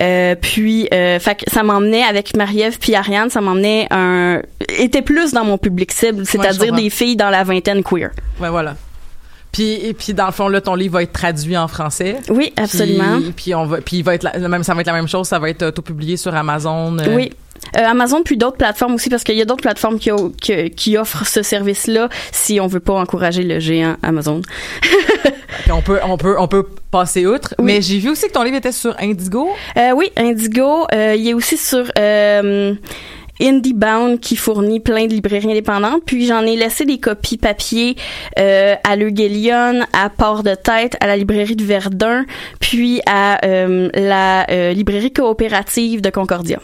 Euh, 0.00 0.34
puis, 0.40 0.88
euh, 0.92 1.18
fait 1.18 1.34
que 1.44 1.50
ça 1.50 1.62
m'emmenait 1.62 2.04
avec 2.04 2.36
Marie-Ève 2.36 2.78
puis 2.78 2.94
Ariane, 2.94 3.30
ça 3.30 3.40
m'emmenait 3.40 3.86
un, 3.90 4.40
était 4.78 5.02
plus 5.02 5.32
dans 5.32 5.44
mon 5.44 5.58
public 5.58 5.90
cible, 5.92 6.24
c'est-à-dire 6.24 6.72
des 6.72 6.90
filles 6.90 7.16
dans 7.16 7.30
la 7.30 7.42
vingtaine 7.44 7.82
queer. 7.82 8.10
ouais 8.40 8.48
voilà 8.50 8.76
puis 9.50 9.72
et 9.82 9.94
puis 9.94 10.12
dans 10.12 10.26
le 10.26 10.32
fond 10.32 10.48
là 10.48 10.60
ton 10.60 10.74
livre 10.74 10.92
va 10.94 11.02
être 11.02 11.12
traduit 11.14 11.56
en 11.56 11.68
français 11.68 12.16
Oui, 12.28 12.52
absolument. 12.58 13.16
Puis, 13.18 13.32
puis 13.32 13.54
on 13.54 13.64
va 13.64 13.80
puis 13.80 13.96
il 13.96 14.04
va 14.04 14.14
être 14.14 14.22
la, 14.22 14.46
même 14.46 14.62
ça 14.62 14.74
va 14.74 14.82
être 14.82 14.86
la 14.88 14.92
même 14.92 15.08
chose, 15.08 15.26
ça 15.26 15.38
va 15.38 15.48
être 15.48 15.62
auto-publié 15.64 16.18
sur 16.18 16.34
Amazon. 16.34 16.98
euh, 16.98 17.16
Oui. 17.16 17.32
Euh, 17.76 17.84
Amazon 17.84 18.22
puis 18.24 18.36
d'autres 18.36 18.56
plateformes 18.56 18.94
aussi 18.94 19.08
parce 19.08 19.24
qu'il 19.24 19.36
y 19.36 19.42
a 19.42 19.44
d'autres 19.44 19.62
plateformes 19.62 19.98
qui, 19.98 20.10
qui, 20.40 20.70
qui 20.70 20.96
offrent 20.96 21.26
ce 21.26 21.42
service-là 21.42 22.08
si 22.32 22.60
on 22.60 22.66
veut 22.66 22.80
pas 22.80 22.94
encourager 22.94 23.42
le 23.42 23.58
géant 23.58 23.96
Amazon. 24.02 24.40
puis 25.62 25.72
on 25.72 25.82
peut 25.82 25.98
on 26.04 26.16
peut 26.16 26.36
on 26.38 26.48
peut 26.48 26.66
passer 26.90 27.26
outre, 27.26 27.54
mais 27.60 27.82
j'ai 27.82 27.98
vu 27.98 28.10
aussi 28.10 28.26
que 28.28 28.32
ton 28.32 28.42
livre 28.42 28.56
était 28.56 28.72
sur 28.72 28.94
Indigo. 29.00 29.48
Euh, 29.76 29.92
oui, 29.92 30.10
Indigo, 30.16 30.86
euh, 30.92 31.14
il 31.16 31.28
est 31.28 31.34
aussi 31.34 31.56
sur 31.56 31.84
euh, 31.98 32.74
IndieBound 33.40 34.20
qui 34.20 34.36
fournit 34.36 34.80
plein 34.80 35.06
de 35.06 35.12
librairies 35.12 35.50
indépendantes. 35.50 36.02
Puis 36.04 36.26
j'en 36.26 36.42
ai 36.42 36.56
laissé 36.56 36.84
des 36.84 36.98
copies 36.98 37.38
papier 37.38 37.96
euh, 38.38 38.74
à 38.84 38.96
Leguelion, 38.96 39.84
à 39.92 40.10
Port 40.10 40.42
de 40.42 40.54
Tête, 40.54 40.96
à 41.00 41.06
la 41.06 41.16
librairie 41.16 41.56
de 41.56 41.64
Verdun, 41.64 42.24
puis 42.60 43.00
à 43.06 43.44
euh, 43.44 43.88
la 43.94 44.50
euh, 44.50 44.72
librairie 44.72 45.12
coopérative 45.12 46.00
de 46.00 46.10
Concordia. 46.10 46.58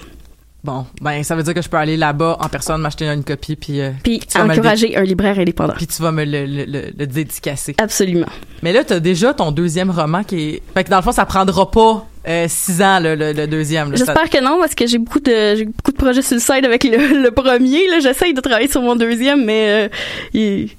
Bon, 0.64 0.86
ben 1.02 1.22
ça 1.22 1.36
veut 1.36 1.42
dire 1.42 1.52
que 1.52 1.60
je 1.60 1.68
peux 1.68 1.76
aller 1.76 1.96
là-bas 1.98 2.38
en 2.40 2.48
personne 2.48 2.80
m'acheter 2.80 3.06
une 3.06 3.22
copie 3.22 3.54
puis 3.54 3.80
euh, 3.82 3.90
Puis 4.02 4.20
encourager 4.34 4.96
un 4.96 5.02
libraire 5.02 5.38
indépendant. 5.38 5.74
puis 5.76 5.86
tu 5.86 6.00
vas 6.02 6.10
me 6.10 6.24
le, 6.24 6.46
le, 6.46 6.64
le, 6.64 6.82
le 6.98 7.06
dédicacer. 7.06 7.74
Absolument. 7.78 8.26
Mais 8.62 8.72
là 8.72 8.82
t'as 8.82 8.98
déjà 8.98 9.34
ton 9.34 9.52
deuxième 9.52 9.90
roman 9.90 10.24
qui 10.24 10.40
est 10.48 10.62
fait 10.74 10.84
que 10.84 10.88
dans 10.90 10.96
le 10.96 11.02
fond 11.02 11.12
ça 11.12 11.26
prendra 11.26 11.70
pas 11.70 12.06
euh, 12.26 12.46
six 12.48 12.80
ans 12.80 12.98
le, 12.98 13.14
le, 13.14 13.32
le 13.34 13.46
deuxième. 13.46 13.90
Ça- 13.90 14.06
J'espère 14.06 14.30
que 14.30 14.42
non, 14.42 14.58
parce 14.58 14.74
que 14.74 14.86
j'ai 14.86 14.96
beaucoup 14.96 15.20
de 15.20 15.54
j'ai 15.54 15.66
beaucoup 15.66 15.92
de 15.92 15.98
projets 15.98 16.22
sur 16.22 16.36
le 16.36 16.40
side 16.40 16.64
avec 16.64 16.82
le, 16.84 17.22
le 17.22 17.30
premier. 17.30 17.86
Là, 17.90 18.00
j'essaye 18.00 18.32
de 18.32 18.40
travailler 18.40 18.68
sur 18.68 18.80
mon 18.80 18.96
deuxième, 18.96 19.44
mais 19.44 19.68
euh, 19.68 19.88
il- 20.32 20.70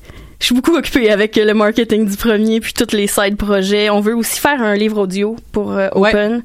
je 0.46 0.50
suis 0.50 0.62
beaucoup 0.62 0.76
occupée 0.78 1.10
avec 1.10 1.38
le 1.38 1.56
marketing 1.56 2.08
du 2.08 2.16
premier 2.18 2.60
puis 2.60 2.72
tous 2.72 2.96
les 2.96 3.08
side 3.08 3.36
projets. 3.36 3.90
On 3.90 4.00
veut 4.00 4.16
aussi 4.16 4.40
faire 4.40 4.62
un 4.62 4.76
livre 4.76 5.02
audio 5.02 5.36
pour 5.52 5.72
euh, 5.72 5.90
Ouais. 5.96 6.10
Open. 6.10 6.44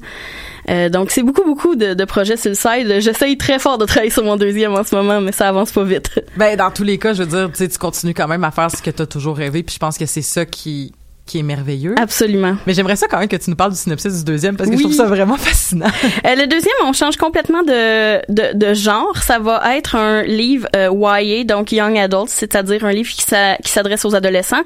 Euh, 0.69 0.89
donc 0.89 1.11
c'est 1.11 1.21
beaucoup 1.21 1.43
beaucoup 1.43 1.75
de, 1.75 1.93
de 1.93 2.05
projets 2.05 2.35
sur 2.35 2.49
le 2.49 2.55
side. 2.55 2.99
J'essaye 2.99 3.37
très 3.37 3.59
fort 3.59 3.77
de 3.77 3.85
travailler 3.85 4.09
sur 4.09 4.23
mon 4.23 4.37
deuxième 4.37 4.73
en 4.73 4.83
ce 4.83 4.95
moment, 4.95 5.21
mais 5.21 5.31
ça 5.31 5.49
avance 5.49 5.71
pas 5.71 5.83
vite. 5.83 6.19
Ben 6.35 6.57
dans 6.57 6.71
tous 6.71 6.83
les 6.83 6.97
cas, 6.97 7.13
je 7.13 7.21
veux 7.21 7.29
dire, 7.29 7.51
tu 7.55 7.69
tu 7.69 7.77
continues 7.77 8.15
quand 8.15 8.27
même 8.27 8.43
à 8.43 8.49
faire 8.49 8.71
ce 8.71 8.81
que 8.81 8.89
t'as 8.89 9.05
toujours 9.05 9.37
rêvé, 9.37 9.61
puis 9.61 9.75
je 9.75 9.79
pense 9.79 9.99
que 9.99 10.07
c'est 10.07 10.23
ça 10.23 10.47
qui 10.47 10.93
qui 11.31 11.39
est 11.39 11.43
merveilleux. 11.43 11.95
Absolument. 11.97 12.57
Mais 12.67 12.73
j'aimerais 12.73 12.97
ça 12.97 13.07
quand 13.07 13.17
même 13.17 13.29
que 13.29 13.37
tu 13.37 13.49
nous 13.49 13.55
parles 13.55 13.71
du 13.71 13.77
synopsis 13.77 14.17
du 14.19 14.23
deuxième 14.25 14.57
parce 14.57 14.69
que 14.69 14.75
je 14.75 14.81
trouve 14.81 14.93
ça 14.93 15.05
vraiment 15.05 15.37
fascinant. 15.37 15.87
Euh, 16.25 16.35
le 16.35 16.45
deuxième, 16.45 16.73
on 16.83 16.93
change 16.93 17.15
complètement 17.15 17.63
de, 17.63 18.19
de, 18.31 18.55
de 18.57 18.73
genre. 18.73 19.17
Ça 19.23 19.39
va 19.39 19.75
être 19.77 19.95
un 19.95 20.23
livre 20.23 20.67
euh, 20.75 20.89
YA, 20.93 21.43
donc 21.45 21.71
Young 21.71 21.97
Adult, 21.97 22.29
c'est-à-dire 22.29 22.83
un 22.85 22.91
livre 22.91 23.09
qui 23.09 23.21
s'a- 23.23 23.55
qui 23.57 23.71
s'adresse 23.71 24.03
aux 24.05 24.13
adolescents. 24.13 24.61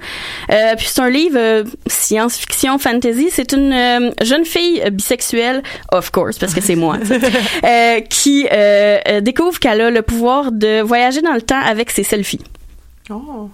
Euh, 0.51 0.75
puis 0.75 0.87
c'est 0.89 1.01
un 1.01 1.09
livre 1.09 1.63
science-fiction, 1.87 2.77
fantasy. 2.79 3.27
C'est 3.31 3.53
une 3.53 4.11
jeune 4.23 4.43
fille 4.45 4.81
bisexuelle, 4.91 5.61
of 5.91 6.09
course, 6.11 6.39
parce 6.39 6.53
que 6.53 6.61
c'est 6.61 6.75
moi, 6.75 6.97
qui 8.09 8.47
découvre 9.21 9.59
qu'elle 9.59 9.81
a 9.81 9.89
le 9.91 10.01
pouvoir 10.01 10.51
de 10.51 10.81
voyager 10.81 11.21
dans 11.21 11.33
le 11.33 11.41
temps 11.41 11.61
avec 11.63 11.91
ses 11.91 12.03
selfies. 12.03 12.41
Oh. 13.09 13.49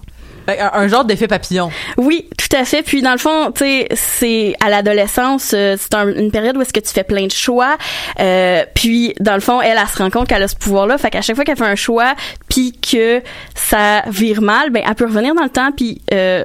Fait 0.46 0.58
Un, 0.58 0.70
un 0.74 0.88
genre 0.88 1.04
d'effet 1.04 1.28
papillon. 1.28 1.70
Oui, 1.96 2.28
tout 2.36 2.56
à 2.56 2.64
fait. 2.64 2.82
Puis 2.82 3.00
dans 3.02 3.12
le 3.12 3.18
fond, 3.18 3.52
tu 3.52 3.64
sais, 3.64 3.88
c'est 3.94 4.54
à 4.64 4.68
l'adolescence, 4.70 5.52
euh, 5.54 5.76
c'est 5.78 5.94
un- 5.94 6.08
une 6.14 6.30
période 6.30 6.56
où 6.56 6.62
est-ce 6.62 6.72
que 6.72 6.80
tu 6.80 6.90
fais 6.92 7.04
plein 7.04 7.26
de 7.26 7.32
choix. 7.32 7.76
Euh, 8.20 8.64
puis 8.74 9.14
dans 9.20 9.34
le 9.34 9.40
fond, 9.40 9.60
elle, 9.60 9.78
elle 9.80 9.88
se 9.88 9.98
rend 9.98 10.10
compte 10.10 10.28
qu'elle 10.28 10.42
a 10.42 10.48
ce 10.48 10.56
pouvoir-là. 10.56 10.98
Fait 10.98 11.10
qu'à 11.10 11.22
chaque 11.22 11.36
fois 11.36 11.44
qu'elle 11.44 11.56
fait 11.56 11.64
un 11.64 11.76
choix, 11.76 12.14
puis 12.48 12.72
que 12.72 13.22
ça 13.54 14.02
vire 14.08 14.42
mal, 14.42 14.70
ben 14.70 14.82
elle 14.86 14.94
peut 14.94 15.06
revenir 15.06 15.34
dans 15.34 15.44
le 15.44 15.48
temps 15.50 15.70
puis 15.72 16.02
euh, 16.12 16.44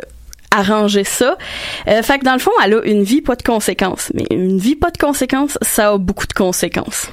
arranger 0.51 1.03
ça. 1.03 1.37
Euh, 1.87 2.01
fait 2.03 2.19
que 2.19 2.23
dans 2.23 2.33
le 2.33 2.39
fond, 2.39 2.51
elle 2.63 2.75
a 2.75 2.81
une 2.85 3.03
vie 3.03 3.21
pas 3.21 3.35
de 3.35 3.43
conséquences. 3.43 4.11
Mais 4.13 4.25
une 4.31 4.59
vie 4.59 4.75
pas 4.75 4.91
de 4.91 4.97
conséquences, 4.97 5.57
ça 5.61 5.89
a 5.91 5.97
beaucoup 5.97 6.27
de 6.27 6.33
conséquences. 6.33 7.07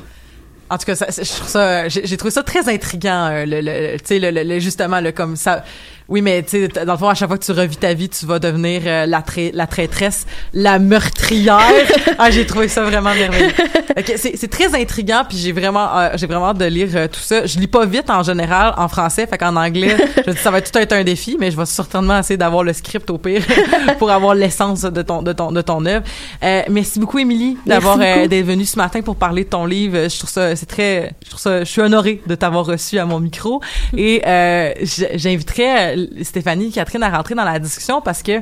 En 0.70 0.78
tout 0.78 0.86
cas, 0.86 0.94
ça, 0.96 1.88
j'ai 1.88 2.16
trouvé 2.16 2.30
ça 2.30 2.42
très 2.42 2.68
intriguant, 2.72 3.28
le, 3.46 3.60
le- 3.60 3.98
tu 3.98 4.06
sais, 4.06 4.18
le, 4.18 4.30
le- 4.30 4.42
le- 4.44 4.58
justement, 4.60 5.00
le, 5.00 5.12
comme 5.12 5.36
ça. 5.36 5.62
Oui, 6.08 6.20
mais 6.20 6.42
tu 6.42 6.50
sais, 6.50 6.68
dans 6.84 6.92
le 6.92 6.98
fond, 6.98 7.08
à 7.08 7.14
chaque 7.14 7.28
fois 7.28 7.38
que 7.38 7.44
tu 7.44 7.52
revis 7.52 7.76
ta 7.78 7.94
vie, 7.94 8.08
tu 8.10 8.26
vas 8.26 8.38
devenir 8.38 8.82
euh, 8.84 9.06
la, 9.06 9.22
trai- 9.22 9.52
la 9.54 9.66
traîtresse, 9.66 10.26
la 10.52 10.78
meurtrière. 10.78 11.60
ah, 12.18 12.30
j'ai 12.30 12.44
trouvé 12.46 12.68
ça 12.68 12.82
vraiment 12.84 13.14
merveilleux. 13.14 13.52
Ok, 13.96 14.12
c'est 14.16 14.50
très 14.50 14.74
intriguant, 14.78 15.22
puis 15.28 15.38
j'ai 15.38 15.52
vraiment, 15.52 15.88
euh, 15.98 16.10
j'ai 16.16 16.26
vraiment 16.26 16.48
hâte 16.48 16.58
de 16.58 16.64
lire 16.66 16.88
euh, 16.94 17.08
tout 17.08 17.20
ça. 17.20 17.46
Je 17.46 17.58
lis 17.58 17.66
pas 17.68 17.86
vite 17.86 18.10
en 18.10 18.22
général 18.22 18.74
en 18.76 18.88
français, 18.88 19.26
fait 19.26 19.38
qu'en 19.38 19.56
anglais, 19.56 19.96
je 20.26 20.32
dis 20.32 20.36
ça 20.38 20.50
va 20.50 20.60
tout 20.60 20.76
être 20.78 20.92
un 20.92 21.04
défi, 21.04 21.36
mais 21.40 21.50
je 21.50 21.56
vais 21.56 21.64
certainement 21.66 22.18
essayer 22.18 22.36
d'avoir 22.36 22.64
le 22.64 22.72
script 22.72 23.08
au 23.10 23.16
pire 23.18 23.42
pour 23.98 24.10
avoir 24.10 24.34
l'essence 24.34 24.82
de 24.82 25.02
ton 25.02 25.22
de 25.22 25.32
ton 25.32 25.52
de 25.52 25.60
ton 25.62 25.84
œuvre. 25.86 26.04
Merci 26.70 26.98
beaucoup, 27.00 27.18
Émilie, 27.18 27.56
d'avoir 27.66 27.96
d'être 27.98 28.44
venue 28.44 28.64
ce 28.66 28.76
matin 28.76 29.00
pour 29.00 29.16
parler 29.16 29.44
de 29.44 29.48
ton 29.48 29.64
livre. 29.64 30.08
Je 30.08 30.18
trouve 30.18 30.30
ça, 30.30 30.54
c'est 30.56 30.66
très, 30.66 31.14
je 31.24 31.30
trouve 31.30 31.40
ça, 31.40 31.60
je 31.60 31.70
suis 31.70 31.80
honorée 31.80 32.20
de 32.26 32.34
t'avoir 32.34 32.66
reçu 32.66 32.98
à 32.98 33.06
mon 33.06 33.20
micro. 33.20 33.60
Et 33.96 34.22
euh, 34.26 34.72
j- 34.82 35.06
j'inviterais 35.14 35.92
euh, 35.92 35.93
Stéphanie, 36.22 36.70
Catherine 36.72 37.02
à 37.02 37.10
rentrer 37.16 37.34
dans 37.34 37.44
la 37.44 37.58
discussion 37.58 38.00
parce 38.00 38.22
que 38.22 38.40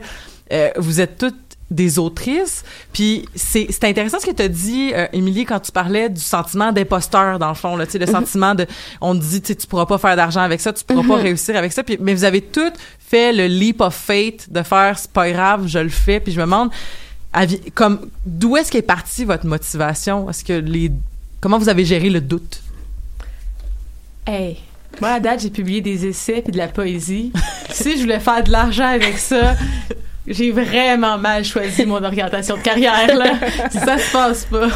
euh, 0.53 0.71
vous 0.77 1.01
êtes 1.01 1.19
toutes 1.19 1.37
des 1.71 1.99
autrices. 1.99 2.65
Puis 2.93 3.27
c'est 3.35 3.67
c'est 3.71 3.85
intéressant 3.85 4.21
ce 4.21 4.27
que 4.27 4.33
tu 4.33 4.43
as 4.43 4.49
dit, 4.49 4.93
euh, 4.95 5.07
Émilie, 5.15 5.47
quand 5.47 5.61
tu 5.61 5.73
parlais 5.73 6.11
du 6.11 6.21
sentiment 6.21 6.71
d'imposteur, 6.71 7.39
dans 7.39 7.49
le 7.49 7.55
fond. 7.55 7.77
Là, 7.77 7.87
le 7.93 8.07
sentiment 8.07 8.55
de... 8.55 8.67
On 9.01 9.15
te 9.15 9.25
dit, 9.25 9.41
tu 9.41 9.57
tu 9.57 9.67
pourras 9.67 9.87
pas 9.87 9.97
faire 9.97 10.15
d'argent 10.15 10.43
avec 10.43 10.61
ça, 10.61 10.73
tu 10.75 10.85
pourras 10.85 11.01
pas 11.07 11.17
Mhm. 11.17 11.23
réussir 11.23 11.57
avec 11.57 11.73
ça. 11.73 11.83
Puis, 11.83 11.97
mais 12.01 12.13
vous 12.15 12.25
avez 12.25 12.43
toutes 12.43 12.75
fait 13.01 13.33
le 13.33 13.47
leap 13.47 13.81
of 13.81 13.95
faith 13.95 14.53
de 14.53 14.63
faire, 14.63 14.99
c'est 14.99 15.11
pas 15.11 15.31
grave, 15.31 15.67
je 15.67 15.79
le 15.79 15.89
fais. 15.89 16.21
Puis 16.21 16.33
je 16.33 16.39
me 16.39 16.45
demande, 16.45 16.71
comme 17.75 18.11
d'où 18.27 18.57
est-ce 18.59 18.71
qu'est 18.71 18.83
partie 18.83 19.25
votre 19.25 19.47
motivation? 19.47 20.29
Est-ce 20.29 20.45
que 20.45 20.53
les... 20.53 20.93
Comment 21.41 21.59
vous 21.59 21.71
avez 21.71 21.85
géré 21.87 22.11
le 22.11 22.21
doute? 22.21 22.61
Hey, 24.27 24.59
moi, 25.01 25.11
à 25.11 25.21
date, 25.21 25.41
j'ai 25.41 25.51
publié 25.51 25.81
des 25.81 26.07
essais 26.07 26.43
puis 26.43 26.53
de 26.53 26.59
la 26.59 26.69
poésie. 26.69 27.33
si 27.71 27.97
je 27.97 28.03
voulais 28.03 28.21
faire 28.21 28.45
de 28.45 28.51
l'argent 28.51 28.87
avec 28.87 29.19
ça, 29.19 29.57
j'ai 30.27 30.53
vraiment 30.53 31.19
mal 31.19 31.45
choisi 31.45 31.85
mon 31.85 32.03
orientation 32.03 32.57
de 32.57 32.63
carrière, 32.63 33.17
là. 33.17 33.35
ça 33.71 33.99
se 33.99 34.13
passe 34.13 34.45
pas. 34.45 34.69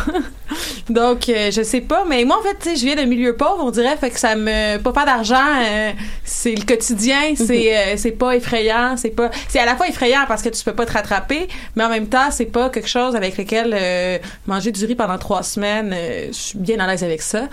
Donc, 0.88 1.28
euh, 1.28 1.50
je 1.50 1.62
sais 1.62 1.80
pas, 1.80 2.04
mais 2.08 2.24
moi, 2.24 2.38
en 2.38 2.42
fait, 2.42 2.56
tu 2.60 2.70
sais, 2.70 2.76
je 2.76 2.84
viens 2.84 2.96
d'un 2.96 3.06
milieu 3.06 3.36
pauvre, 3.36 3.58
on 3.60 3.70
dirait, 3.70 3.96
fait 3.96 4.10
que 4.10 4.18
ça 4.18 4.36
me... 4.36 4.78
Pas 4.78 4.92
faire 4.92 5.04
d'argent, 5.04 5.36
euh, 5.36 5.92
c'est 6.24 6.54
le 6.54 6.64
quotidien, 6.64 7.34
c'est 7.34 7.76
euh, 7.76 7.94
c'est 7.96 8.12
pas 8.12 8.36
effrayant, 8.36 8.96
c'est 8.96 9.10
pas... 9.10 9.30
C'est 9.48 9.58
à 9.58 9.66
la 9.66 9.76
fois 9.76 9.88
effrayant 9.88 10.24
parce 10.28 10.42
que 10.42 10.48
tu 10.48 10.62
peux 10.64 10.74
pas 10.74 10.86
te 10.86 10.92
rattraper, 10.92 11.48
mais 11.74 11.84
en 11.84 11.88
même 11.88 12.08
temps, 12.08 12.30
c'est 12.30 12.46
pas 12.46 12.70
quelque 12.70 12.88
chose 12.88 13.16
avec 13.16 13.36
lequel 13.36 13.74
euh, 13.76 14.18
manger 14.46 14.70
du 14.70 14.84
riz 14.84 14.94
pendant 14.94 15.18
trois 15.18 15.42
semaines, 15.42 15.94
je 16.28 16.32
suis 16.32 16.58
bien 16.58 16.78
à 16.78 16.86
l'aise 16.86 17.04
avec 17.04 17.22
ça. 17.22 17.48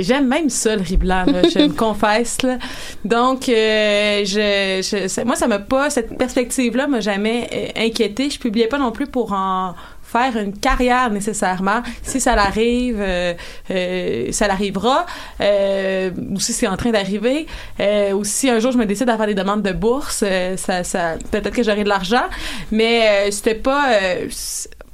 J'aime 0.00 0.26
même 0.26 0.48
ça, 0.48 0.76
le 0.76 0.82
riz 0.82 0.96
blanc, 0.96 1.24
là, 1.26 1.42
je 1.42 1.58
me 1.60 1.72
confesse, 1.72 2.42
là. 2.42 2.58
Donc, 3.04 3.44
je, 3.46 5.24
moi, 5.24 5.36
ça 5.36 5.46
m'a 5.46 5.58
pas... 5.58 5.90
Cette 5.90 6.16
perspective-là 6.16 6.86
m'a 6.86 7.00
jamais 7.00 7.31
euh, 7.52 7.86
inquiétée. 7.86 8.30
Je 8.30 8.38
publiais 8.38 8.66
pas 8.68 8.78
non 8.78 8.92
plus 8.92 9.06
pour 9.06 9.32
en 9.32 9.74
faire 10.02 10.36
une 10.36 10.52
carrière 10.58 11.10
nécessairement. 11.10 11.82
Si 12.02 12.20
ça 12.20 12.34
l'arrive, 12.36 12.98
euh, 13.00 13.32
euh, 13.70 14.26
ça 14.30 14.46
l'arrivera. 14.46 15.06
Euh, 15.40 16.10
ou 16.30 16.38
si 16.38 16.52
c'est 16.52 16.66
en 16.66 16.76
train 16.76 16.90
d'arriver. 16.90 17.46
Euh, 17.80 18.12
ou 18.12 18.22
si 18.24 18.50
un 18.50 18.58
jour 18.58 18.72
je 18.72 18.78
me 18.78 18.84
décide 18.86 19.08
à 19.08 19.16
faire 19.16 19.26
des 19.26 19.34
demandes 19.34 19.62
de 19.62 19.72
bourse, 19.72 20.22
euh, 20.26 20.56
ça, 20.58 20.84
ça, 20.84 21.14
peut-être 21.30 21.50
que 21.54 21.62
j'aurai 21.62 21.84
de 21.84 21.88
l'argent. 21.88 22.24
Mais 22.70 23.08
euh, 23.08 23.30
c'était 23.30 23.54
pas... 23.54 23.92
euh, 23.92 24.26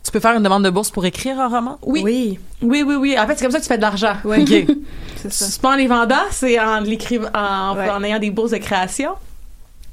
Tu 0.04 0.12
peux 0.12 0.20
faire 0.20 0.36
une 0.36 0.42
demande 0.44 0.64
de 0.64 0.70
bourse 0.70 0.90
pour 0.90 1.04
écrire 1.04 1.40
un 1.40 1.48
roman? 1.48 1.78
oui. 1.82 2.00
oui. 2.04 2.38
Oui, 2.62 2.82
oui, 2.86 2.94
oui. 2.96 3.16
En 3.18 3.24
fait, 3.26 3.36
c'est 3.36 3.44
comme 3.44 3.52
ça 3.52 3.58
que 3.58 3.62
tu 3.64 3.68
fais 3.68 3.76
de 3.76 3.82
l'argent. 3.82 4.14
Ouais. 4.24 4.40
OK. 4.40 4.76
C'est 5.30 5.60
pas 5.60 5.72
en 5.72 5.76
les 5.76 5.86
vendant, 5.88 6.14
c'est 6.30 6.58
en 6.60 6.78
l'écrivant, 6.80 7.28
en, 7.34 7.76
Ouais. 7.76 7.88
en 7.90 8.02
ayant 8.04 8.20
des 8.20 8.30
bourses 8.30 8.52
de 8.52 8.58
création. 8.58 9.12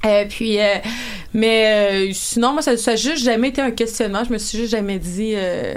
Euh, 0.04 0.24
puis, 0.28 0.60
euh, 0.60 0.74
mais 1.36 2.08
euh, 2.08 2.12
sinon, 2.14 2.54
moi, 2.54 2.62
ça, 2.62 2.78
ça 2.78 2.92
a 2.92 2.96
juste 2.96 3.22
jamais 3.22 3.48
été 3.48 3.60
un 3.60 3.70
questionnement. 3.70 4.24
Je 4.24 4.32
me 4.32 4.38
suis 4.38 4.56
juste 4.56 4.70
jamais 4.70 4.98
dit, 4.98 5.34
euh, 5.36 5.74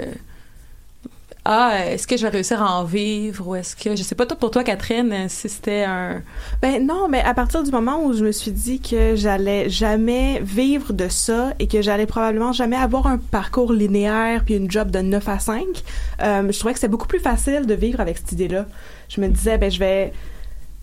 ah, 1.44 1.86
est-ce 1.86 2.06
que 2.06 2.16
je 2.16 2.22
vais 2.22 2.30
réussir 2.30 2.62
à 2.62 2.78
en 2.78 2.84
vivre 2.84 3.46
ou 3.46 3.54
est-ce 3.54 3.76
que, 3.76 3.94
je 3.94 4.02
sais 4.02 4.14
pas, 4.14 4.24
toi, 4.24 4.38
pour 4.38 4.50
toi, 4.50 4.64
Catherine, 4.64 5.12
euh, 5.12 5.26
si 5.28 5.50
c'était 5.50 5.84
un. 5.84 6.22
Ben 6.62 6.86
non, 6.86 7.08
mais 7.08 7.20
à 7.20 7.34
partir 7.34 7.62
du 7.62 7.70
moment 7.70 8.02
où 8.02 8.14
je 8.14 8.24
me 8.24 8.32
suis 8.32 8.52
dit 8.52 8.80
que 8.80 9.16
j'allais 9.16 9.68
jamais 9.68 10.40
vivre 10.42 10.94
de 10.94 11.08
ça 11.08 11.52
et 11.58 11.68
que 11.68 11.82
j'allais 11.82 12.06
probablement 12.06 12.52
jamais 12.52 12.76
avoir 12.76 13.06
un 13.06 13.18
parcours 13.18 13.74
linéaire 13.74 14.44
puis 14.46 14.54
une 14.54 14.70
job 14.70 14.90
de 14.90 15.00
9 15.00 15.28
à 15.28 15.38
5, 15.38 15.64
euh, 16.22 16.50
je 16.50 16.58
trouvais 16.58 16.72
que 16.72 16.80
c'était 16.80 16.88
beaucoup 16.88 17.06
plus 17.06 17.20
facile 17.20 17.66
de 17.66 17.74
vivre 17.74 18.00
avec 18.00 18.16
cette 18.16 18.32
idée-là. 18.32 18.64
Je 19.10 19.20
me 19.20 19.28
disais, 19.28 19.58
ben 19.58 19.70
je 19.70 19.78
vais 19.78 20.12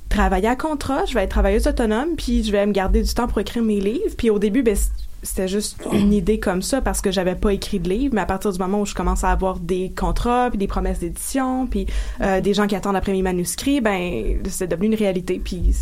travailler 0.09 0.47
à 0.47 0.55
contrat, 0.55 1.05
je 1.05 1.13
vais 1.13 1.23
être 1.23 1.31
travailleuse 1.31 1.67
autonome, 1.67 2.15
puis 2.17 2.43
je 2.43 2.51
vais 2.51 2.65
me 2.65 2.71
garder 2.71 3.01
du 3.01 3.13
temps 3.13 3.27
pour 3.27 3.39
écrire 3.39 3.63
mes 3.63 3.79
livres. 3.79 4.15
Puis 4.17 4.29
au 4.29 4.39
début, 4.39 4.63
ben 4.63 4.75
c'était 5.23 5.47
juste 5.47 5.79
une 5.91 6.13
idée 6.13 6.39
comme 6.39 6.61
ça 6.61 6.79
parce 6.79 7.01
que 7.01 7.11
j'avais 7.11 7.35
pas 7.35 7.51
écrit 7.51 7.79
de 7.79 7.89
livre, 7.89 8.13
mais 8.13 8.21
à 8.21 8.25
partir 8.25 8.51
du 8.51 8.59
moment 8.59 8.81
où 8.81 8.85
je 8.85 8.93
commence 8.93 9.23
à 9.23 9.31
avoir 9.31 9.59
des 9.59 9.91
contrats, 9.95 10.49
puis 10.49 10.57
des 10.57 10.67
promesses 10.67 10.99
d'édition, 10.99 11.67
puis 11.67 11.87
euh, 12.21 12.39
des 12.39 12.53
gens 12.53 12.67
qui 12.67 12.75
attendent 12.75 12.95
après 12.95 13.11
mes 13.11 13.23
manuscrits, 13.23 13.81
ben 13.81 14.39
c'est 14.47 14.67
devenu 14.67 14.87
une 14.87 14.95
réalité. 14.95 15.41
Puis 15.43 15.73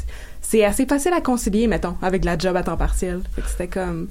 c'est 0.42 0.64
assez 0.64 0.86
facile 0.86 1.14
à 1.14 1.22
concilier, 1.22 1.68
mettons, 1.68 1.96
avec 2.02 2.24
la 2.24 2.38
job 2.38 2.56
à 2.56 2.64
temps 2.64 2.78
partiel. 2.78 3.22
C'était 3.48 3.68
comme 3.68 4.08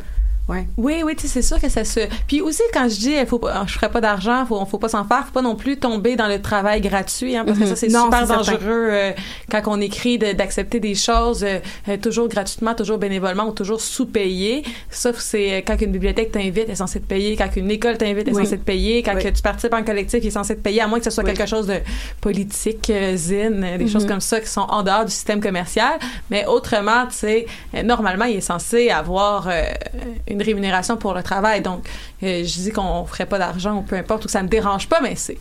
Ouais. 0.46 0.66
Oui, 0.76 1.02
oui, 1.04 1.14
c'est 1.16 1.40
sûr 1.40 1.58
que 1.58 1.70
ça 1.70 1.84
se. 1.84 2.00
Puis 2.26 2.42
aussi, 2.42 2.60
quand 2.74 2.86
je 2.88 2.96
dis, 2.96 3.14
faut, 3.26 3.38
pas- 3.38 3.64
je 3.66 3.72
ferai 3.72 3.88
pas 3.90 4.02
d'argent, 4.02 4.44
faut, 4.46 4.62
faut 4.66 4.76
pas 4.78 4.90
s'en 4.90 5.04
faire, 5.04 5.24
faut 5.24 5.32
pas 5.32 5.40
non 5.40 5.56
plus 5.56 5.78
tomber 5.78 6.16
dans 6.16 6.26
le 6.28 6.42
travail 6.42 6.82
gratuit, 6.82 7.34
hein, 7.34 7.44
parce 7.46 7.58
que 7.58 7.64
ça, 7.64 7.76
c'est 7.76 7.88
super 7.88 8.02
c'est 8.10 8.26
certain. 8.26 8.36
dangereux 8.36 8.88
euh, 8.90 9.12
quand 9.50 9.62
on 9.68 9.80
écrit 9.80 10.18
de- 10.18 10.32
d'accepter 10.32 10.80
des 10.80 10.94
choses 10.94 11.42
euh, 11.44 11.60
euh, 11.88 11.96
toujours 11.96 12.28
gratuitement, 12.28 12.74
toujours 12.74 12.98
bénévolement 12.98 13.44
ou 13.48 13.52
toujours 13.52 13.80
sous-payé. 13.80 14.64
Sauf 14.90 15.16
c'est 15.18 15.52
euh, 15.54 15.60
quand 15.66 15.80
une 15.80 15.92
bibliothèque 15.92 16.32
t'invite, 16.32 16.64
elle 16.66 16.70
est 16.72 16.74
censée 16.74 17.00
te 17.00 17.06
payer. 17.06 17.36
Quand 17.36 17.48
une 17.56 17.70
école 17.70 17.96
t'invite, 17.96 18.26
elle 18.28 18.34
est 18.34 18.36
Oui. 18.36 18.44
censée 18.44 18.58
te 18.58 18.64
payer. 18.64 19.02
Quand 19.02 19.14
Oui. 19.14 19.22
que 19.22 19.28
tu 19.28 19.40
participes 19.40 19.72
en 19.72 19.82
collectif, 19.82 20.20
il 20.22 20.26
est 20.26 20.30
censé 20.30 20.54
te 20.56 20.60
payer, 20.60 20.82
à 20.82 20.86
moins 20.86 20.98
que 20.98 21.04
ce 21.06 21.10
soit 21.10 21.24
Oui. 21.24 21.32
quelque 21.32 21.48
chose 21.48 21.66
de 21.68 21.78
politique, 22.20 22.90
euh, 22.90 23.16
zine, 23.16 23.64
euh, 23.64 23.78
des 23.78 23.84
Mhm. 23.84 23.90
choses 23.90 24.06
comme 24.06 24.20
ça 24.20 24.40
qui 24.40 24.48
sont 24.48 24.60
en 24.68 24.82
dehors 24.82 25.04
du 25.06 25.10
système 25.10 25.40
commercial. 25.40 25.98
Mais 26.30 26.44
autrement, 26.46 27.06
tu 27.06 27.14
sais, 27.16 27.46
normalement, 27.82 28.26
il 28.26 28.36
est 28.36 28.40
censé 28.42 28.90
avoir 28.90 29.48
euh, 29.48 29.62
une 30.34 30.42
rémunération 30.42 30.96
pour 30.96 31.14
le 31.14 31.22
travail. 31.22 31.62
Donc, 31.62 31.86
euh, 32.22 32.44
je 32.44 32.60
dis 32.60 32.70
qu'on 32.70 33.04
ferait 33.04 33.26
pas 33.26 33.38
d'argent 33.38 33.78
ou 33.78 33.82
peu 33.82 33.96
importe, 33.96 34.24
ou 34.24 34.26
que 34.26 34.32
ça 34.32 34.42
me 34.42 34.48
dérange 34.48 34.88
pas, 34.88 35.00
mais 35.00 35.16
c'est 35.16 35.38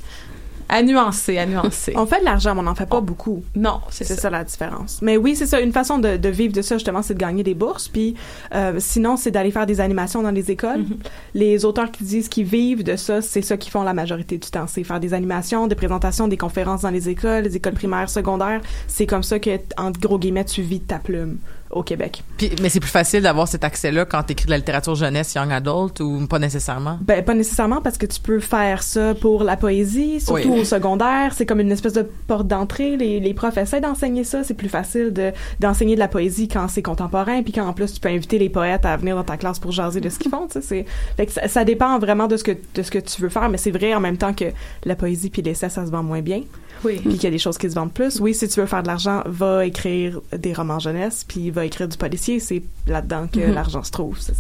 à 0.70 0.82
nuancer, 0.82 1.38
à 1.38 1.46
nuancer. 1.46 1.94
On 1.98 2.06
fait 2.06 2.20
de 2.20 2.26
l'argent, 2.26 2.56
mais 2.56 2.62
on 2.62 2.64
n'en 2.64 2.74
fait 2.74 2.88
pas 2.88 3.02
beaucoup. 3.02 3.44
Non, 3.56 3.82
c'est 3.90 4.06
ça. 4.06 4.16
ça 4.16 4.30
la 4.30 4.44
différence. 4.44 5.00
Mais 5.02 5.18
oui, 5.18 5.36
c'est 5.36 5.46
ça. 5.46 5.60
Une 5.60 5.72
façon 5.72 6.00
de, 6.00 6.18
de 6.18 6.30
vivre 6.30 6.54
de 6.54 6.62
ça, 6.62 6.78
justement, 6.78 7.02
c'est 7.02 7.14
de 7.14 7.20
gagner 7.20 7.44
des 7.44 7.54
bourses. 7.54 7.90
Puis 7.90 8.16
euh, 8.56 8.76
sinon, 8.80 9.18
c'est 9.18 9.30
d'aller 9.30 9.52
faire 9.52 9.66
des 9.66 9.82
animations 9.82 10.24
dans 10.24 10.32
les 10.32 10.50
écoles. 10.52 10.80
Mhm. 10.80 10.98
Les 11.36 11.66
auteurs 11.66 11.92
qui 11.92 12.04
disent 12.04 12.30
qu'ils 12.30 12.46
vivent 12.46 12.84
de 12.84 12.96
ça, 12.96 13.22
c'est 13.22 13.42
ça 13.42 13.58
qu'ils 13.58 13.72
font 13.72 13.84
la 13.84 13.94
majorité 13.94 14.38
du 14.38 14.50
temps. 14.50 14.66
C'est 14.68 14.84
faire 14.84 15.00
des 15.00 15.14
animations, 15.14 15.68
des 15.68 15.76
présentations, 15.76 16.28
des 16.28 16.38
conférences 16.38 16.82
dans 16.82 16.90
les 16.90 17.10
écoles, 17.10 17.44
les 17.44 17.56
écoles 17.56 17.74
primaires, 17.74 18.10
secondaires. 18.10 18.62
C'est 18.88 19.06
comme 19.06 19.24
ça 19.24 19.40
que, 19.40 19.52
entre 19.78 20.00
gros 20.00 20.18
guillemets, 20.18 20.46
tu 20.46 20.62
vis 20.62 20.80
de 20.80 20.86
ta 20.86 20.98
plume 20.98 21.38
au 21.74 21.84
Québec. 21.84 22.24
Puis, 22.38 22.52
mais 22.62 22.70
c'est 22.70 22.80
plus 22.80 22.90
facile 22.90 23.22
d'avoir 23.24 23.48
cet 23.48 23.64
accès-là 23.64 24.06
quand 24.06 24.24
tu 24.24 24.34
écris 24.34 24.46
de 24.46 24.52
la 24.52 24.58
littérature 24.58 24.96
jeunesse, 24.96 25.34
young 25.34 25.52
adult 25.52 26.00
ou 26.00 26.26
pas 26.28 26.40
nécessairement? 26.40 26.98
Ben, 27.02 27.24
pas 27.24 27.34
nécessairement 27.34 27.82
parce 27.82 27.98
que 27.98 28.06
tu 28.06 28.20
peux 28.22 28.40
faire 28.40 28.84
ça 28.84 29.14
pour 29.16 29.44
la 29.44 29.58
poésie, 29.58 30.20
surtout 30.22 30.50
Oui. 30.52 30.60
au 30.62 30.64
secondaire. 30.64 31.34
C'est 31.36 31.46
comme 31.46 31.60
une 31.60 31.72
espèce 31.72 31.94
de 31.94 32.04
porte 32.28 32.48
d'entrée. 32.48 32.98
Les, 32.98 33.20
les 33.20 33.34
profs 33.34 33.58
essaient 33.58 33.82
d'enseigner 33.82 34.24
ça. 34.24 34.44
C'est 34.44 34.54
plus 34.54 34.70
facile 34.70 35.12
de, 35.14 35.32
d'enseigner 35.60 35.96
de 35.96 36.00
la 36.00 36.08
poésie 36.08 36.48
quand 36.48 36.68
c'est 36.68 36.82
contemporain, 36.82 37.42
puis 37.44 37.54
quand 37.54 37.66
en 37.68 37.74
plus 37.74 37.94
tu 37.94 38.00
peux 38.00 38.10
inviter 38.10 38.40
les 38.40 38.50
poètes 38.50 38.86
à 38.86 38.96
venir 38.98 39.16
dans 39.16 39.24
ta 39.24 39.38
classe 39.38 39.60
pour 39.60 39.72
jaser 39.72 40.02
de 40.02 40.10
ce 40.10 40.20
qu'ils 40.20 40.32
font. 40.32 40.48
C'est, 40.50 40.86
fait 41.18 41.26
que 41.26 41.32
ça, 41.32 41.48
ça 41.48 41.64
dépend 41.66 41.98
vraiment 42.00 42.28
de 42.28 42.38
ce 42.38 42.44
que 42.44 42.52
de 42.76 42.84
ce 42.84 42.92
que 42.92 43.00
tu 43.00 43.22
veux 43.22 43.30
faire, 43.30 43.50
mais 43.50 43.58
c'est 43.58 43.72
vrai 43.72 43.94
en 43.94 44.00
même 44.00 44.18
temps 44.18 44.34
que 44.34 44.46
la 44.86 44.96
poésie 44.96 45.30
puis 45.30 45.42
l'essai 45.42 45.70
ça 45.70 45.86
se 45.86 45.92
vend 45.92 46.04
moins 46.04 46.22
bien, 46.22 46.42
Oui. 46.84 47.00
puis 47.00 47.14
qu'il 47.14 47.24
y 47.24 47.28
a 47.28 47.32
des 47.32 47.38
choses 47.38 47.58
qui 47.58 47.70
se 47.70 47.76
vendent 47.76 47.94
plus. 47.94 48.20
Oui, 48.20 48.34
si 48.34 48.48
tu 48.48 48.60
veux 48.60 48.66
faire 48.66 48.82
de 48.84 48.88
l'argent, 48.88 49.22
va 49.26 49.66
écrire 49.66 50.20
des 50.38 50.54
romans 50.54 50.80
jeunesse, 50.80 51.24
puis 51.28 51.50
va 51.52 51.63
écrire 51.66 51.88
du 51.88 51.98
policier. 51.98 52.40
C'est 52.40 52.64
là-dedans 52.88 53.28
que 53.32 53.40
Mhm. 53.40 53.54
l'argent 53.54 53.84
se 53.84 53.92
trouve. 53.92 54.20
Ça, 54.20 54.34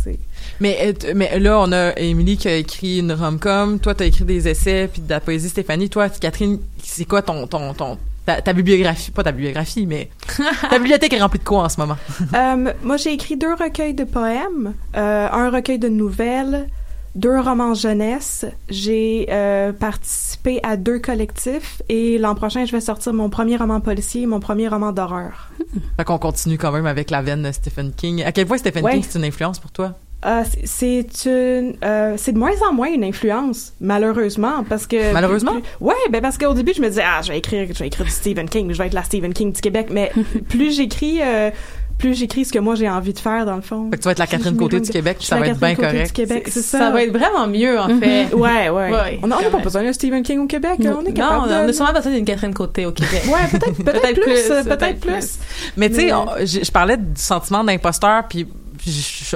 Mais, 0.59 0.77
euh, 1.05 1.13
mais 1.15 1.39
là, 1.39 1.59
on 1.59 1.71
a 1.71 1.97
Émilie 1.99 2.37
qui 2.37 2.47
a 2.47 2.55
écrit 2.55 2.99
une 2.99 3.11
rom-com. 3.13 3.79
Toi, 3.79 3.95
t'as 3.95 4.05
écrit 4.05 4.25
des 4.25 4.47
essais 4.47 4.89
puis 4.91 5.01
de 5.01 5.09
la 5.09 5.19
poésie. 5.19 5.49
Stéphanie, 5.49 5.89
toi, 5.89 6.09
Catherine, 6.09 6.59
c'est 6.83 7.05
quoi 7.05 7.21
ton, 7.21 7.47
ton, 7.47 7.73
ton, 7.73 7.97
ta, 8.25 8.41
ta 8.41 8.53
bibliographie? 8.53 9.11
Pas 9.11 9.23
ta 9.23 9.31
bibliographie, 9.31 9.85
mais 9.85 10.09
ta 10.69 10.77
bibliothèque 10.79 11.13
est 11.13 11.21
remplie 11.21 11.39
de 11.39 11.43
quoi 11.43 11.63
en 11.63 11.69
ce 11.69 11.79
moment? 11.79 11.97
Euh, 12.33 12.71
moi, 12.83 12.97
j'ai 12.97 13.13
écrit 13.13 13.37
deux 13.37 13.53
recueils 13.53 13.93
de 13.93 14.03
poèmes, 14.03 14.73
euh, 14.95 15.27
un 15.31 15.49
recueil 15.49 15.79
de 15.79 15.89
nouvelles, 15.89 16.67
deux 17.15 17.39
romans 17.39 17.73
jeunesse. 17.73 18.45
J'ai 18.69 19.27
euh, 19.29 19.71
participé 19.71 20.59
à 20.63 20.77
deux 20.77 20.99
collectifs 20.99 21.81
et 21.89 22.17
l'an 22.17 22.35
prochain, 22.35 22.65
je 22.65 22.71
vais 22.71 22.81
sortir 22.81 23.13
mon 23.13 23.29
premier 23.29 23.57
roman 23.57 23.79
policier 23.81 24.23
et 24.23 24.25
mon 24.25 24.39
premier 24.39 24.67
roman 24.67 24.91
d'horreur. 24.91 25.49
Fait 25.97 26.03
qu'on 26.03 26.17
continue 26.17 26.57
quand 26.57 26.71
même 26.71 26.85
avec 26.87 27.11
la 27.11 27.21
veine 27.21 27.43
de 27.43 27.51
Stephen 27.51 27.91
King. 27.95 28.23
À 28.23 28.31
quel 28.31 28.45
point 28.47 28.57
Stephen 28.57 28.83
Ouais. 28.83 28.93
King, 28.93 29.03
c'est 29.07 29.19
une 29.19 29.25
influence 29.25 29.59
pour 29.59 29.71
toi? 29.71 29.93
Euh, 30.25 30.41
c'est- 30.63 31.25
une, 31.25 31.75
euh, 31.83 32.13
c'est 32.17 32.31
de 32.31 32.37
moins 32.37 32.53
en 32.69 32.73
moins 32.73 32.87
une 32.87 33.03
influence, 33.03 33.73
malheureusement, 33.81 34.63
parce 34.69 34.87
que 34.87 35.11
Malheureusement? 35.11 35.51
plus- 35.51 35.63
ouais, 35.81 35.93
ben 36.11 36.21
parce 36.21 36.37
qu'au 36.37 36.53
début 36.53 36.71
je 36.73 36.81
me 36.81 36.87
disais 36.87 37.03
ah 37.05 37.19
je 37.21 37.27
vais 37.33 37.39
écrire, 37.39 37.67
je 37.73 37.79
vais 37.79 37.87
écrire 37.87 38.05
du 38.05 38.11
Stephen 38.11 38.47
King, 38.47 38.71
je 38.71 38.77
vais 38.77 38.87
être 38.87 38.93
la 38.93 39.03
Stephen 39.03 39.33
King 39.33 39.51
du 39.51 39.59
Québec, 39.59 39.87
mais 39.91 40.13
plus 40.49 40.77
j'écris, 40.77 41.19
euh, 41.21 41.51
plus 41.97 42.13
j'écris 42.13 42.45
ce 42.45 42.51
que 42.53 42.59
moi 42.59 42.75
j'ai 42.75 42.89
envie 42.89 43.13
de 43.13 43.19
faire 43.19 43.45
dans 43.45 43.55
le 43.55 43.61
fond. 43.61 43.89
Fait 43.91 43.97
que 43.97 44.01
tu 44.01 44.05
vas 44.05 44.11
être 44.11 44.19
la 44.19 44.27
Catherine 44.27 44.57
Côté 44.57 44.79
du 44.79 44.89
Québec, 44.89 45.17
puis 45.19 45.27
ça 45.27 45.37
va 45.37 45.47
être 45.47 45.59
bien 45.59 45.75
correct. 45.75 46.07
Du 46.07 46.13
Québec, 46.13 46.47
c'est 46.49 46.61
ça. 46.61 46.79
Ça 46.79 46.91
va 46.91 47.03
être 47.03 47.11
vraiment 47.17 47.47
mieux, 47.47 47.79
en 47.79 47.99
fait. 47.99 48.33
Ouais, 48.33 48.69
ouais. 48.69 48.91
Ouais, 48.91 49.19
on 49.21 49.27
n'a 49.27 49.37
pas 49.37 49.59
besoin 49.59 49.83
d'un 49.83 49.93
Stephen 49.93 50.23
King 50.23 50.39
au 50.39 50.47
Québec. 50.47 50.79
on 50.79 51.05
est 51.05 51.13
capable 51.13 51.49
Non, 51.49 51.59
de... 51.59 51.65
on 51.65 51.69
a 51.69 51.73
sûrement 51.73 51.93
besoin 51.93 52.11
d'une 52.11 52.25
Catherine 52.25 52.53
Côté 52.53 52.85
au 52.85 52.91
Québec. 52.91 53.23
Ouais, 53.27 53.59
peut-être 53.59 53.83
peut-être 53.83 54.21
plus, 54.21 54.69
peut-être 54.69 54.99
plus. 54.99 55.37
Mais 55.77 55.89
tu 55.89 55.95
sais, 55.95 56.09
je 56.45 56.71
parlais 56.71 56.97
du 56.97 57.21
sentiment 57.21 57.63
d'imposteur, 57.63 58.27
puis 58.27 58.47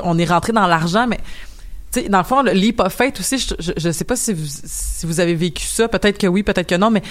on 0.04 0.18
est 0.18 0.26
rentré 0.26 0.52
dans 0.54 0.68
l'argent, 0.68 1.08
mais 1.08 1.20
tu 1.92 2.02
sais, 2.02 2.10
dans 2.10 2.18
le 2.18 2.24
fond, 2.26 2.42
le 2.42 2.52
leap 2.52 2.82
of 2.82 2.94
faith 2.94 3.20
aussi, 3.20 3.38
je, 3.38 3.54
je, 3.60 3.72
je 3.78 3.92
sais 3.92 4.04
pas 4.04 4.18
si 4.18 4.34
vous, 4.34 4.46
si 4.46 5.06
vous 5.06 5.20
avez 5.22 5.36
vécu 5.36 5.64
ça, 5.66 5.88
peut-être 5.88 6.18
que 6.18 6.28
oui, 6.28 6.44
peut-être 6.44 6.68
que 6.68 6.76
non, 6.76 6.90
mais 6.90 7.02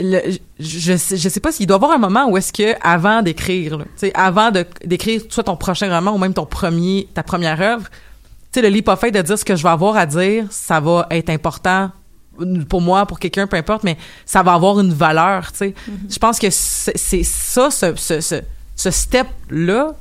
le, 0.00 0.20
je, 0.58 0.78
je 0.78 0.96
sais, 0.96 1.16
je 1.16 1.28
sais 1.28 1.40
pas 1.40 1.52
s'il 1.52 1.66
doit 1.66 1.76
y 1.76 1.78
avoir 1.78 1.92
un 1.92 1.98
moment 1.98 2.28
où 2.28 2.36
est-ce 2.36 2.52
que 2.52 2.74
avant 2.82 3.22
d'écrire, 3.22 3.78
tu 3.78 3.84
sais, 3.96 4.12
avant 4.14 4.50
d'écrire 4.84 5.22
soit 5.28 5.44
ton 5.44 5.56
prochain 5.56 5.94
roman 5.94 6.12
ou 6.12 6.18
même 6.18 6.34
ton 6.34 6.46
premier, 6.46 7.08
ta 7.14 7.22
première 7.22 7.60
œuvre, 7.60 7.88
tu 8.52 8.60
sais, 8.60 8.62
le 8.62 8.68
leap 8.68 8.88
of 8.88 9.00
faith 9.00 9.14
de 9.14 9.22
dire 9.22 9.38
ce 9.38 9.44
que 9.44 9.56
je 9.56 9.62
vais 9.62 9.68
avoir 9.68 9.96
à 9.96 10.06
dire, 10.06 10.46
ça 10.50 10.80
va 10.80 11.06
être 11.10 11.30
important 11.30 11.90
pour 12.68 12.80
moi, 12.80 13.06
pour 13.06 13.18
quelqu'un, 13.18 13.46
peu 13.46 13.56
importe, 13.56 13.82
mais 13.82 13.96
ça 14.24 14.42
va 14.42 14.52
avoir 14.52 14.78
une 14.80 14.92
valeur, 14.92 15.52
tu 15.52 15.58
sais. 15.58 15.74
Je 16.08 16.18
pense 16.18 16.38
que 16.38 16.48
c'est 16.50 16.96
c'est 16.96 17.22
ça, 17.22 17.70
ce, 17.70 17.94
ce, 17.96 18.20
ce, 18.20 18.42
ce 18.74 18.90
step-là, 18.90 19.94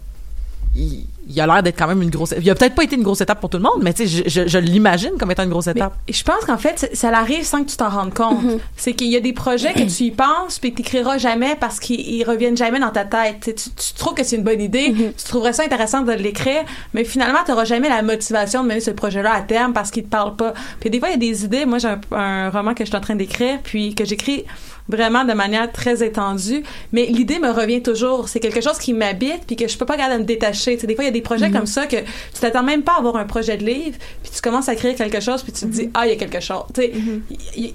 il, 0.75 1.05
il 1.27 1.39
a 1.41 1.47
l'air 1.47 1.63
d'être 1.63 1.77
quand 1.77 1.87
même 1.87 2.01
une 2.01 2.09
grosse... 2.09 2.33
Il 2.39 2.49
a 2.49 2.55
peut-être 2.55 2.75
pas 2.75 2.83
été 2.83 2.95
une 2.95 3.03
grosse 3.03 3.21
étape 3.21 3.39
pour 3.39 3.49
tout 3.49 3.57
le 3.57 3.63
monde, 3.63 3.81
mais 3.81 3.93
tu 3.93 4.07
sais, 4.07 4.23
je, 4.25 4.29
je, 4.43 4.47
je 4.47 4.57
l'imagine 4.57 5.11
comme 5.19 5.31
étant 5.31 5.43
une 5.43 5.49
grosse 5.49 5.67
étape. 5.67 5.93
Mais 6.07 6.13
je 6.13 6.23
pense 6.23 6.45
qu'en 6.45 6.57
fait, 6.57 6.77
ça- 6.79 6.87
ça 6.93 7.09
arrive 7.17 7.43
sans 7.43 7.63
que 7.63 7.69
tu 7.69 7.77
t'en 7.77 7.89
rendes 7.89 8.13
compte. 8.13 8.39
C'est 8.77 8.93
qu'il 8.93 9.07
y 9.07 9.15
a 9.15 9.19
des 9.19 9.33
projets 9.33 9.73
que 9.73 9.83
tu 9.95 10.03
y 10.03 10.11
penses 10.11 10.59
puis 10.59 10.71
que 10.71 10.77
tu 10.77 10.81
n'écriras 10.83 11.17
jamais 11.17 11.55
parce 11.59 11.79
qu'ils 11.79 11.99
ils 11.99 12.23
reviennent 12.23 12.57
jamais 12.57 12.79
dans 12.79 12.91
ta 12.91 13.05
tête. 13.05 13.55
Tu, 13.55 13.93
trouves 13.95 14.13
que 14.13 14.23
c'est 14.23 14.35
une 14.35 14.43
bonne 14.43 14.61
idée, 14.61 14.93
tu 15.17 15.23
trouverais 15.25 15.53
ça 15.53 15.63
intéressant 15.63 16.01
de 16.01 16.11
l'écrire, 16.11 16.63
mais 16.93 17.03
finalement, 17.03 17.39
tu 17.45 17.51
n'auras 17.51 17.65
jamais 17.65 17.89
la 17.89 18.01
motivation 18.01 18.63
de 18.63 18.67
mener 18.67 18.79
ce 18.81 18.91
projet-là 18.91 19.33
à 19.33 19.41
terme 19.41 19.73
parce 19.73 19.91
qu'il 19.91 20.03
te 20.03 20.09
parle 20.09 20.35
pas. 20.35 20.53
Puis 20.79 20.89
des 20.89 20.99
fois, 20.99 21.09
il 21.09 21.11
y 21.13 21.15
a 21.15 21.17
des 21.17 21.45
idées. 21.45 21.65
Moi, 21.65 21.79
j'ai 21.79 21.87
un, 21.87 21.99
un 22.11 22.49
roman 22.49 22.73
que 22.73 22.83
je 22.85 22.89
suis 22.89 22.97
en 22.97 23.01
train 23.01 23.15
d'écrire 23.15 23.59
puis 23.63 23.95
que 23.95 24.05
j'écris 24.05 24.45
vraiment 24.87 25.23
de 25.25 25.33
manière 25.33 25.71
très 25.71 26.03
étendue, 26.03 26.63
mais 26.91 27.05
l'idée 27.07 27.39
me 27.39 27.49
revient 27.49 27.81
toujours. 27.81 28.29
C'est 28.29 28.39
quelque 28.39 28.61
chose 28.61 28.77
qui 28.77 28.93
m'habite 28.93 29.41
puis 29.47 29.55
que 29.55 29.67
je 29.67 29.77
peux 29.77 29.85
pas 29.85 29.97
garder 29.97 30.15
à 30.15 30.19
me 30.19 30.23
détacher. 30.23 30.75
Tu 30.75 30.81
sais, 30.81 30.87
des 30.87 30.95
fois, 30.95 31.03
il 31.03 31.07
y 31.07 31.09
a 31.09 31.13
des 31.13 31.21
projets 31.21 31.49
comme 31.51 31.65
ça 31.65 31.87
que 31.87 31.97
tu 31.97 32.39
t'attends 32.41 32.63
même 32.63 32.83
pas 32.83 32.93
à 32.93 32.99
avoir 32.99 33.15
un 33.17 33.25
projet 33.25 33.57
de 33.57 33.65
livre, 33.65 33.97
puis 34.23 34.31
tu 34.33 34.41
commences 34.41 34.69
à 34.69 34.73
écrire 34.73 34.95
quelque 34.95 35.19
chose, 35.19 35.41
puis 35.43 35.51
tu 35.51 35.61
te 35.61 35.65
dis, 35.65 35.89
ah, 35.93 36.05
il 36.05 36.09
y 36.09 36.13
a 36.13 36.17
quelque 36.17 36.39
chose. 36.39 36.63
Tu 36.73 36.81
sais, 36.81 36.91
il- 37.29 37.37
il- 37.65 37.73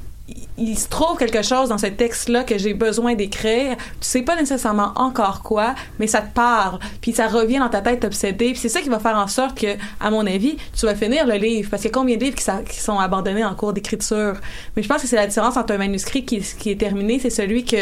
il 0.58 0.78
se 0.78 0.88
trouve 0.88 1.16
quelque 1.16 1.42
chose 1.42 1.70
dans 1.70 1.78
ce 1.78 1.86
texte-là 1.86 2.44
que 2.44 2.58
j'ai 2.58 2.74
besoin 2.74 3.14
d'écrire. 3.14 3.76
Tu 3.78 3.84
sais 4.00 4.22
pas 4.22 4.36
nécessairement 4.36 4.92
encore 4.96 5.42
quoi, 5.42 5.74
mais 5.98 6.06
ça 6.06 6.20
te 6.20 6.32
parle. 6.34 6.78
Puis 7.00 7.12
ça 7.12 7.28
revient 7.28 7.58
dans 7.58 7.68
ta 7.68 7.80
tête 7.80 8.04
obsédée. 8.04 8.50
Puis 8.50 8.58
c'est 8.58 8.68
ça 8.68 8.80
qui 8.80 8.88
va 8.88 8.98
faire 8.98 9.16
en 9.16 9.26
sorte 9.26 9.58
que, 9.58 9.76
à 10.00 10.10
mon 10.10 10.26
avis, 10.26 10.56
tu 10.78 10.86
vas 10.86 10.94
finir 10.94 11.26
le 11.26 11.34
livre. 11.34 11.70
Parce 11.70 11.82
qu'il 11.82 11.90
y 11.90 11.94
a 11.94 11.98
combien 11.98 12.16
de 12.16 12.24
livres 12.24 12.36
qui, 12.36 12.80
sont 12.80 12.98
abandonnés 12.98 13.44
en 13.44 13.54
cours 13.54 13.72
d'écriture? 13.72 14.34
Mais 14.76 14.82
je 14.82 14.88
pense 14.88 15.00
que 15.02 15.08
c'est 15.08 15.16
la 15.16 15.26
différence 15.26 15.56
entre 15.56 15.72
un 15.72 15.78
manuscrit 15.78 16.24
qui, 16.24 16.40
qui 16.40 16.70
est 16.70 16.76
terminé, 16.80 17.18
c'est 17.18 17.30
celui 17.30 17.64
que 17.64 17.76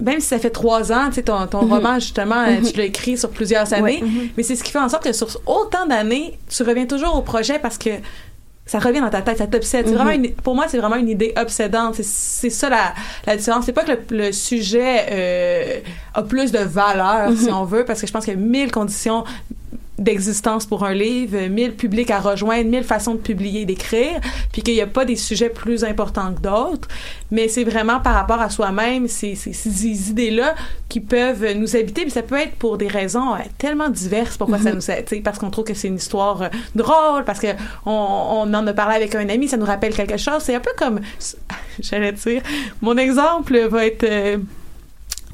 même 0.00 0.18
si 0.18 0.26
ça 0.26 0.38
fait 0.40 0.50
trois 0.50 0.90
ans, 0.90 1.08
tu 1.10 1.16
sais, 1.16 1.22
ton, 1.22 1.46
ton 1.46 1.62
Mhm. 1.64 1.72
roman, 1.74 1.94
justement, 2.00 2.42
euh, 2.48 2.60
tu 2.68 2.76
l'as 2.76 2.86
écrit 2.86 3.16
sur 3.16 3.30
plusieurs 3.30 3.72
années, 3.72 4.00
Ouais. 4.02 4.08
Mhm. 4.08 4.28
mais 4.36 4.42
c'est 4.42 4.56
ce 4.56 4.64
qui 4.64 4.72
fait 4.72 4.80
en 4.80 4.88
sorte 4.88 5.04
que 5.04 5.12
sur 5.12 5.28
autant 5.46 5.86
d'années, 5.86 6.36
tu 6.48 6.64
reviens 6.64 6.86
toujours 6.86 7.14
au 7.16 7.22
projet 7.22 7.60
parce 7.60 7.78
que 7.78 7.90
ça 8.72 8.78
revient 8.78 9.00
dans 9.00 9.10
ta 9.10 9.20
tête, 9.20 9.36
ça 9.38 9.46
t'obsède. 9.46 9.86
Mhm. 9.86 9.94
vraiment 9.94 10.10
une- 10.12 10.32
pour 10.32 10.54
moi, 10.54 10.64
c'est 10.68 10.78
vraiment 10.78 10.96
une 10.96 11.10
idée 11.10 11.34
obsédante. 11.36 11.96
C'est, 12.02 12.48
ça 12.50 12.70
la, 12.70 12.94
la 13.26 13.36
différence. 13.36 13.66
C'est 13.66 13.72
pas 13.74 13.84
que 13.84 13.92
le, 13.92 13.98
le 14.26 14.32
sujet 14.32 15.06
euh, 15.10 15.80
a 16.14 16.22
plus 16.22 16.52
de 16.52 16.58
valeur, 16.58 17.30
Mhm. 17.30 17.36
si 17.36 17.50
on 17.50 17.64
veut, 17.64 17.84
parce 17.84 18.00
que 18.00 18.06
je 18.06 18.12
pense 18.12 18.24
qu'il 18.24 18.32
y 18.34 18.36
a 18.36 18.40
mille 18.40 18.72
conditions 18.72 19.24
d'existence 19.98 20.66
pour 20.66 20.84
un 20.84 20.94
livre, 20.94 21.38
mille 21.48 21.74
publics 21.74 22.10
à 22.10 22.18
rejoindre, 22.18 22.68
mille 22.68 22.82
façons 22.82 23.14
de 23.14 23.20
publier, 23.20 23.64
d'écrire, 23.66 24.20
puis 24.50 24.62
qu'il 24.62 24.74
n'y 24.74 24.80
a 24.80 24.86
pas 24.86 25.04
des 25.04 25.16
sujets 25.16 25.50
plus 25.50 25.84
importants 25.84 26.32
que 26.34 26.40
d'autres, 26.40 26.88
mais 27.30 27.46
c'est 27.48 27.62
vraiment 27.64 28.00
par 28.00 28.14
rapport 28.14 28.40
à 28.40 28.48
soi-même, 28.50 29.06
ces, 29.06 29.34
ces, 29.34 29.52
ces 29.52 29.86
idées-là 30.10 30.54
qui 30.88 31.00
peuvent 31.00 31.44
nous 31.54 31.76
habiter, 31.76 32.02
puis 32.02 32.10
ça 32.10 32.22
peut 32.22 32.38
être 32.38 32.54
pour 32.56 32.78
des 32.78 32.88
raisons 32.88 33.34
euh, 33.34 33.38
tellement 33.58 33.90
diverses 33.90 34.36
pourquoi 34.38 34.58
ça 34.58 34.72
nous 34.72 34.90
a- 34.90 35.02
tu 35.02 35.16
sais, 35.16 35.20
parce 35.20 35.38
qu'on 35.38 35.50
trouve 35.50 35.64
que 35.66 35.74
c'est 35.74 35.88
une 35.88 35.96
histoire 35.96 36.42
euh, 36.42 36.48
drôle, 36.74 37.24
parce 37.24 37.38
que 37.38 37.48
on, 37.86 37.92
on 37.92 38.54
en 38.54 38.66
a 38.66 38.72
parlé 38.72 38.96
avec 38.96 39.14
un 39.14 39.28
ami, 39.28 39.46
ça 39.46 39.56
nous 39.58 39.66
rappelle 39.66 39.94
quelque 39.94 40.16
chose, 40.16 40.42
c'est 40.42 40.54
un 40.54 40.60
peu 40.60 40.72
comme, 40.76 41.00
j'allais 41.80 42.12
dire, 42.12 42.42
mon 42.80 42.96
exemple 42.96 43.58
va 43.68 43.86
être... 43.86 44.04
euh, 44.04 44.38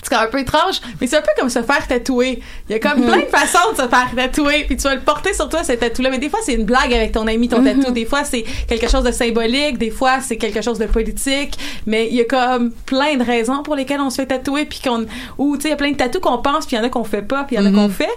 c'est 0.08 0.14
un 0.16 0.26
peu 0.26 0.38
étrange, 0.40 0.80
mais 1.00 1.06
c'est 1.06 1.16
un 1.16 1.20
peu 1.22 1.30
comme 1.38 1.48
se 1.48 1.62
faire 1.62 1.86
tatouer. 1.86 2.40
Il 2.68 2.72
y 2.72 2.74
a 2.74 2.78
comme 2.78 3.00
Mhm. 3.00 3.06
plein 3.06 3.18
de 3.20 3.26
façons 3.26 3.72
de 3.72 3.76
se 3.76 3.88
faire 3.88 4.08
tatouer, 4.16 4.64
puis 4.66 4.76
tu 4.76 4.82
vas 4.84 4.94
le 4.94 5.00
porter 5.00 5.34
sur 5.34 5.48
toi, 5.48 5.62
cet 5.64 5.80
tatou-là. 5.80 6.10
Mais 6.10 6.18
des 6.18 6.28
fois, 6.30 6.40
c'est 6.42 6.54
une 6.54 6.64
blague 6.64 6.92
avec 6.92 7.12
ton 7.12 7.26
ami, 7.26 7.48
ton 7.48 7.60
Mhm. 7.60 7.80
tatou. 7.80 7.92
Des 7.92 8.04
fois, 8.04 8.24
c'est 8.24 8.42
quelque 8.68 8.88
chose 8.88 9.04
de 9.04 9.12
symbolique. 9.12 9.78
Des 9.78 9.90
fois, 9.90 10.20
c'est 10.20 10.36
quelque 10.36 10.62
chose 10.62 10.78
de 10.78 10.86
politique. 10.86 11.58
Mais 11.86 12.08
il 12.08 12.14
y 12.16 12.20
a 12.20 12.24
comme 12.24 12.70
plein 12.86 13.16
de 13.16 13.24
raisons 13.24 13.62
pour 13.62 13.74
lesquelles 13.76 14.00
on 14.00 14.10
se 14.10 14.16
fait 14.16 14.26
tatouer, 14.26 14.64
puis 14.64 14.80
qu'on... 14.82 15.06
Ou, 15.38 15.56
tu 15.56 15.62
sais, 15.62 15.68
il 15.68 15.70
y 15.70 15.74
a 15.74 15.76
plein 15.76 15.92
de 15.92 15.96
tatous 15.96 16.20
qu'on 16.20 16.38
pense, 16.38 16.66
puis 16.66 16.76
il 16.76 16.78
y 16.78 16.82
en 16.82 16.84
a 16.84 16.88
qu'on 16.88 17.04
fait 17.04 17.22
pas, 17.22 17.44
puis 17.44 17.56
il 17.56 17.62
y 17.62 17.62
en 17.62 17.66
a 17.66 17.74
qu'on 17.74 17.88
fait. 17.88 18.08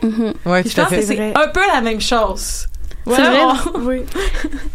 Ouais, 0.46 0.62
Puis 0.62 0.72
je 0.72 0.76
pense 0.76 0.90
que 0.90 0.96
fait. 0.96 1.02
c'est 1.02 1.20
un 1.36 1.48
peu 1.50 1.62
la 1.74 1.82
même 1.82 2.02
chose. 2.02 2.66
C'est 3.08 3.22
vrai? 3.22 3.40
on- 3.44 3.80
Oui. 3.88 4.02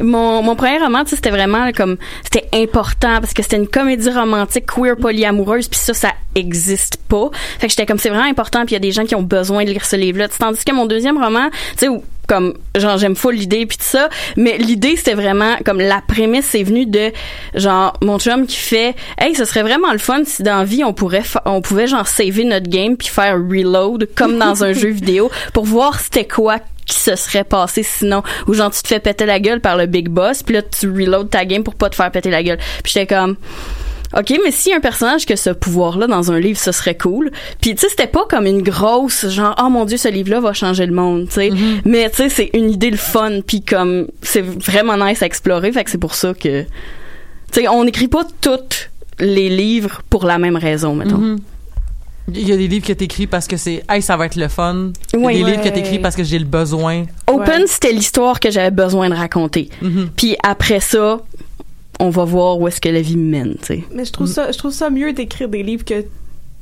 Mon, 0.01 0.43
mon 0.43 0.57
premier 0.57 0.79
roman, 0.79 1.05
tu 1.05 1.11
sais, 1.11 1.17
c'était 1.17 1.31
vraiment 1.31 1.71
comme 1.73 1.97
c'était 2.25 2.49
important 2.55 3.21
parce 3.21 3.33
que 3.35 3.43
c'était 3.43 3.57
une 3.57 3.69
comédie 3.69 4.11
romantique 4.11 4.67
queer 4.67 4.97
polyamoureuse 4.97 5.69
puis 5.69 5.79
ça 5.79 5.95
ça 5.95 6.13
existe 6.35 6.97
pas. 7.09 7.31
Fait 7.59 7.67
que 7.67 7.71
j'étais 7.71 7.87
comme 7.87 7.99
c'est 7.99 8.11
vraiment 8.11 8.29
important 8.29 8.61
puis 8.67 8.71
il 8.71 8.75
y 8.75 8.77
a 8.77 8.81
des 8.81 8.93
gens 8.93 9.05
qui 9.05 9.15
ont 9.15 9.23
besoin 9.23 9.65
de 9.65 9.71
lire 9.71 9.85
ce 9.85 9.97
livre-là. 9.97 10.29
Tandis 10.29 10.65
que 10.65 10.73
mon 10.73 10.87
deuxième 10.87 11.23
roman, 11.23 11.49
tu 11.51 11.57
sais 11.79 11.89
où 11.89 12.03
comme 12.27 12.55
genre 12.77 12.99
j'aime 12.99 13.17
full 13.17 13.35
l'idée 13.35 13.67
puis 13.67 13.79
tout 13.79 13.85
ça, 13.85 14.09
mais 14.37 14.59
l'idée 14.59 14.97
c'était 14.97 15.15
vraiment 15.15 15.57
comme 15.65 15.81
la 15.81 16.03
prémisse 16.07 16.55
est 16.55 16.63
venue 16.63 16.87
de 16.87 17.13
genre 17.55 17.97
mon 18.03 18.19
chum 18.19 18.47
qui 18.47 18.57
fait 18.57 18.95
hey 19.19 19.35
ce 19.35 19.45
serait 19.45 19.63
vraiment 19.63 19.93
le 19.93 19.99
fun 19.99 20.23
si 20.25 20.43
dans 20.43 20.59
la 20.59 20.65
vie 20.65 20.85
on 20.85 20.93
pourrait 20.93 21.23
on 21.45 21.61
pouvait 21.61 21.87
genre 21.87 22.07
saver 22.07 22.45
notre 22.45 22.69
game 22.69 22.97
puis 22.97 23.09
faire 23.09 23.35
reload 23.37 24.09
comme 24.15 24.39
dans 24.39 24.65
un 24.65 24.73
jeu 24.75 24.91
vidéo 24.91 25.31
pour 25.53 25.65
voir 25.65 26.01
c'était 26.01 26.27
quoi 26.27 26.59
qui 26.87 26.97
se 26.97 27.17
serait 27.17 27.45
passé 27.45 27.83
sinon. 27.83 28.23
Ou 28.47 28.55
genre 28.55 28.71
tu 28.71 28.81
te 28.81 28.89
fais 28.89 29.01
péter 29.01 29.27
la 29.27 29.41
gueule 29.41 29.61
par 29.61 29.77
le 29.77 29.87
big 29.87 30.09
boss 30.09 30.43
puis 30.43 30.55
là 30.55 30.63
tu 30.63 30.89
reload 30.89 31.29
ta 31.29 31.45
game 31.45 31.65
pour 31.65 31.75
pas 31.75 31.91
te 31.91 31.97
faire 31.97 32.11
péter 32.11 32.31
la 32.31 32.43
gueule. 32.43 32.59
Puis 32.83 32.93
j'étais 32.95 33.07
comme 33.07 33.37
OK, 34.17 34.39
mais 34.45 34.51
si 34.51 34.73
un 34.73 34.81
personnage 34.81 35.27
qui 35.27 35.33
a 35.33 35.37
ce 35.37 35.51
pouvoir-là 35.51 36.07
dans 36.07 36.31
un 36.31 36.39
livre, 36.39 36.59
ce 36.59 36.73
serait 36.73 36.97
cool. 36.97 37.31
Puis 37.61 37.75
tu 37.75 37.81
sais, 37.83 37.89
c'était 37.89 38.07
pas 38.07 38.25
comme 38.29 38.47
une 38.47 38.63
grosse 38.63 39.29
genre 39.29 39.55
oh 39.63 39.69
mon 39.69 39.85
dieu, 39.85 39.97
ce 39.97 40.09
livre-là 40.09 40.41
va 40.41 40.53
changer 40.53 40.87
le 40.87 40.93
monde, 40.93 41.27
tu 41.29 41.35
sais. 41.35 41.51
Mais 41.85 42.09
tu 42.11 42.17
sais, 42.17 42.29
c'est 42.29 42.51
une 42.55 42.71
idée 42.71 42.91
le 42.91 42.97
fun 42.97 43.41
puis 43.47 43.63
comme 43.63 44.07
c'est 44.23 44.43
vraiment 44.43 44.97
nice 44.97 45.23
à 45.23 45.27
explorer, 45.27 45.73
fait 45.73 45.85
que 45.85 45.91
c'est 45.91 45.99
pour 45.99 46.15
ça 46.15 46.35
que 46.35 46.63
tu 46.63 46.67
sais, 47.53 47.69
on 47.69 47.85
n'écrit 47.85 48.09
pas 48.09 48.25
tous 48.41 48.89
les 49.19 49.49
livres 49.49 50.03
pour 50.11 50.25
la 50.27 50.39
même 50.39 50.57
raison, 50.57 50.95
mettons. 50.95 51.19
Mhm. 51.19 51.39
Il 52.35 52.49
y 52.49 52.53
a 52.53 52.57
des 52.57 52.67
livres 52.67 52.85
que 52.85 52.93
t'écris 52.93 53.29
parce 53.29 53.47
que 53.47 53.57
c'est 53.57 53.85
hey 53.89 54.03
ça 54.03 54.17
va 54.17 54.27
être 54.27 54.35
le 54.35 54.49
fun. 54.49 54.91
Il 55.15 55.21
y 55.21 55.23
a 55.23 55.27
Oui. 55.27 55.35
des 55.37 55.45
livres 55.51 55.63
que 55.63 55.69
t'écris 55.69 56.01
parce 56.01 56.17
que 56.17 56.25
j'ai 56.25 56.41
le 56.41 56.45
besoin. 56.45 57.05
Open, 57.29 57.63
c'était 57.69 57.93
l'histoire 57.93 58.41
que 58.41 58.51
j'avais 58.51 58.73
besoin 58.73 59.09
de 59.09 59.15
raconter. 59.15 59.69
Mhm. 59.81 60.11
Puis 60.17 60.37
après 60.43 60.81
ça, 60.81 61.21
on 62.01 62.11
va 62.11 62.25
voir 62.25 62.59
où 62.61 62.69
est-ce 62.69 62.81
que 62.81 62.89
la 62.89 63.01
vie 63.01 63.17
mène, 63.17 63.57
tu 63.61 63.67
sais. 63.67 63.85
Mais 63.95 64.05
je 64.05 64.13
trouve 64.13 64.27
ça, 64.27 64.53
je 64.53 64.59
trouve 64.59 64.73
ça 64.73 64.91
mieux 64.91 65.13
d'écrire 65.13 65.49
des 65.49 65.63
livres 65.63 65.85
que 65.85 66.05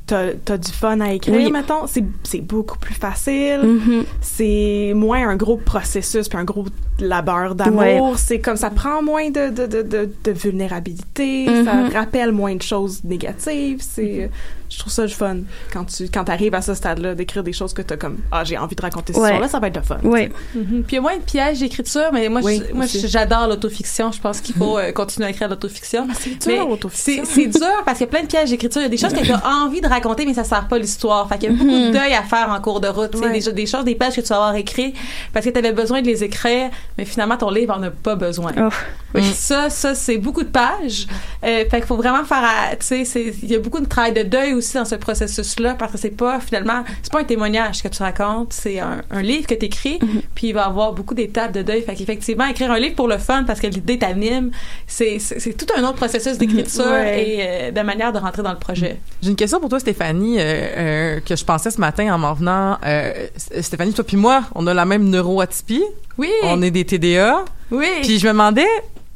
t'as 0.06 0.32
as 0.50 0.58
du 0.58 0.70
fun 0.70 1.00
à 1.00 1.12
écrire, 1.12 1.34
Oui. 1.34 1.50
mettons. 1.50 1.86
C'est 1.86 2.04
c'est 2.24 2.40
beaucoup 2.42 2.78
plus 2.78 2.94
facile. 2.94 3.60
Mhm. 3.64 4.04
C'est 4.20 4.92
moins 4.94 5.28
un 5.28 5.36
gros 5.36 5.56
processus 5.56 6.28
puis 6.28 6.38
un 6.38 6.44
gros 6.44 6.66
labeur 7.00 7.54
d'amour. 7.54 7.80
Ouais. 7.80 8.00
C'est 8.16 8.38
comme 8.40 8.56
ça 8.56 8.70
prend 8.70 9.02
moins 9.02 9.30
de, 9.30 9.48
de, 9.50 9.66
de, 9.66 9.82
de, 9.82 10.08
de 10.24 10.30
vulnérabilité. 10.78 11.46
Ça 11.64 11.88
rappelle 11.98 12.32
moins 12.32 12.54
de 12.54 12.62
choses 12.62 13.02
négatives. 13.04 13.78
C'est, 13.80 14.30
je 14.70 14.78
trouve 14.78 14.92
ça 14.92 15.02
le 15.02 15.08
fun 15.08 15.38
quand 15.72 15.84
tu 15.84 16.08
quand 16.08 16.28
arrives 16.28 16.54
à 16.54 16.62
ce 16.62 16.74
stade-là 16.74 17.14
d'écrire 17.14 17.44
des 17.44 17.52
choses 17.52 17.72
que 17.74 17.82
t'as 17.82 17.96
comme 17.96 18.18
ah 18.32 18.42
j'ai 18.44 18.58
envie 18.58 18.74
de 18.74 18.82
raconter 18.82 19.12
cette 19.12 19.22
Ouais. 19.22 19.28
histoire-là, 19.28 19.48
ça 19.48 19.60
va 19.60 19.68
être 19.68 19.76
le 19.76 19.82
fun. 19.82 19.98
Ouais. 20.02 20.30
Mhm. 20.54 20.82
Puis 20.84 20.92
il 20.92 20.94
y 20.94 20.98
a 20.98 21.00
moins 21.00 21.16
de 21.16 21.22
pièges 21.22 21.60
d'écriture, 21.60 22.10
mais 22.12 22.28
moi, 22.28 22.40
Oui, 22.42 22.62
je- 22.68 22.74
moi 22.74 22.86
j'adore 22.86 23.46
l'autofiction. 23.48 24.10
Je 24.10 24.20
pense 24.20 24.40
qu'il 24.40 24.54
faut 24.54 24.78
euh, 24.78 24.90
continuer 24.92 25.26
à 25.26 25.30
écrire 25.30 25.48
l'autofiction. 25.48 26.06
c'est 26.18 26.48
dur, 26.48 26.68
l'autofiction. 26.68 27.22
C'est 27.26 27.46
dur 27.46 27.82
parce 27.84 27.98
qu'il 27.98 28.06
y 28.06 28.08
a 28.08 28.12
plein 28.12 28.22
de 28.22 28.26
pièges 28.26 28.50
d'écriture. 28.50 28.80
Il 28.80 28.84
y 28.84 28.86
a 28.86 28.90
des 28.90 28.96
choses 28.96 29.12
que 29.12 29.24
tu 29.24 29.32
as 29.32 29.42
envie 29.64 29.80
de 29.80 29.86
raconter, 29.88 30.26
mais 30.26 30.34
ça 30.34 30.44
sert 30.44 30.66
pas 30.66 30.78
l'histoire. 30.78 31.28
Fait 31.28 31.38
qu'il 31.38 31.50
y 31.52 31.54
a 31.54 31.56
beaucoup 31.56 31.70
de 31.70 31.92
deuil 31.92 32.14
à 32.14 32.22
faire 32.22 32.48
en 32.50 32.60
cours 32.60 32.80
de 32.80 32.88
route. 32.88 33.14
Ouais. 33.16 33.38
Des, 33.40 33.52
des 33.52 33.66
choses, 33.66 33.84
des 33.84 33.94
pages 33.94 34.16
que 34.16 34.20
tu 34.22 34.28
vas 34.28 34.36
avoir 34.36 34.54
écrites 34.56 34.96
parce 35.32 35.44
que 35.46 35.50
tu 35.50 35.58
avais 35.58 35.72
besoin 35.72 36.02
de 36.02 36.06
les 36.06 36.24
écrire, 36.24 36.70
mais 36.98 37.04
finalement 37.04 37.36
ton 37.36 37.50
livre 37.50 37.74
en 37.76 37.82
a 37.82 37.90
pas 37.90 38.14
besoin. 38.16 38.52
Oh. 38.58 38.68
Oui, 39.14 39.22
Ça, 39.22 39.70
ça 39.70 39.94
c'est 39.94 40.18
beaucoup 40.18 40.42
de 40.42 40.48
pages. 40.48 41.06
Euh, 41.44 41.64
fait 41.70 41.76
qu'il 41.78 41.84
faut 41.86 41.96
vraiment 41.96 42.24
faire, 42.24 42.42
à- 42.42 42.74
tu 42.76 43.04
sais, 43.04 43.32
il 43.42 43.48
y 43.50 43.54
a 43.54 43.58
beaucoup 43.60 43.78
de 43.80 43.86
travail 43.86 44.12
de 44.12 44.22
deuil 44.24 44.54
aussi 44.54 44.74
dans 44.76 44.84
ce 44.84 44.96
processus-là 44.96 45.74
parce 45.74 45.92
que 45.92 45.98
c'est 45.98 46.10
pas 46.16 46.40
finalement, 46.40 46.82
c'est 47.02 47.12
pas 47.12 47.20
un 47.20 47.24
témoignage 47.24 47.82
que 47.82 47.88
tu 47.88 48.02
racontes, 48.02 48.52
c'est 48.52 48.80
un, 48.80 49.02
un 49.10 49.22
livre 49.22 49.46
que 49.46 49.54
tu 49.54 49.66
écris, 49.66 49.98
puis 50.34 50.48
il 50.48 50.52
va 50.52 50.66
avoir 50.66 50.92
beaucoup 50.92 51.14
d'étapes 51.14 51.52
de 51.52 51.62
deuil. 51.62 51.82
Fait 51.82 51.94
qu'effectivement, 51.94 52.46
écrire 52.46 52.70
un 52.72 52.78
livre 52.78 52.96
pour 52.96 53.06
le 53.08 53.18
fun 53.18 53.44
parce 53.44 53.60
que 53.60 53.66
l'idée 53.68 53.98
t'anime, 53.98 54.50
c'est 54.86 55.18
tout 55.56 55.66
un 55.76 55.82
autre 55.84 55.94
processus 55.96 56.38
d'écriture 56.38 56.84
Ouais. 56.84 57.28
et 57.28 57.38
euh, 57.40 57.70
de 57.70 57.80
manière 57.82 58.12
de 58.12 58.18
rentrer 58.18 58.42
dans 58.42 58.52
le 58.52 58.58
projet. 58.58 58.98
J'ai 59.22 59.30
une 59.30 59.36
question 59.36 59.60
pour 59.60 59.68
toi, 59.68 59.78
Stéphanie, 59.80 60.38
euh, 60.38 60.42
euh, 60.42 61.20
que 61.20 61.36
je 61.36 61.44
pensais 61.44 61.70
ce 61.70 61.80
matin 61.80 62.12
en 62.14 62.18
m'en 62.18 62.34
venant. 62.34 62.78
Euh, 62.84 63.12
Stéphanie, 63.60 63.92
toi 63.92 64.04
puis 64.04 64.16
moi, 64.16 64.42
on 64.54 64.66
a 64.66 64.74
la 64.74 64.84
même 64.84 65.08
neuroatypie. 65.08 65.82
Oui. 66.18 66.30
On 66.42 66.62
est 66.62 66.70
des 66.70 66.84
TDA. 66.84 67.44
Oui. 67.70 67.88
Puis 68.02 68.18
je 68.18 68.26
me 68.26 68.32
demandais, 68.32 68.66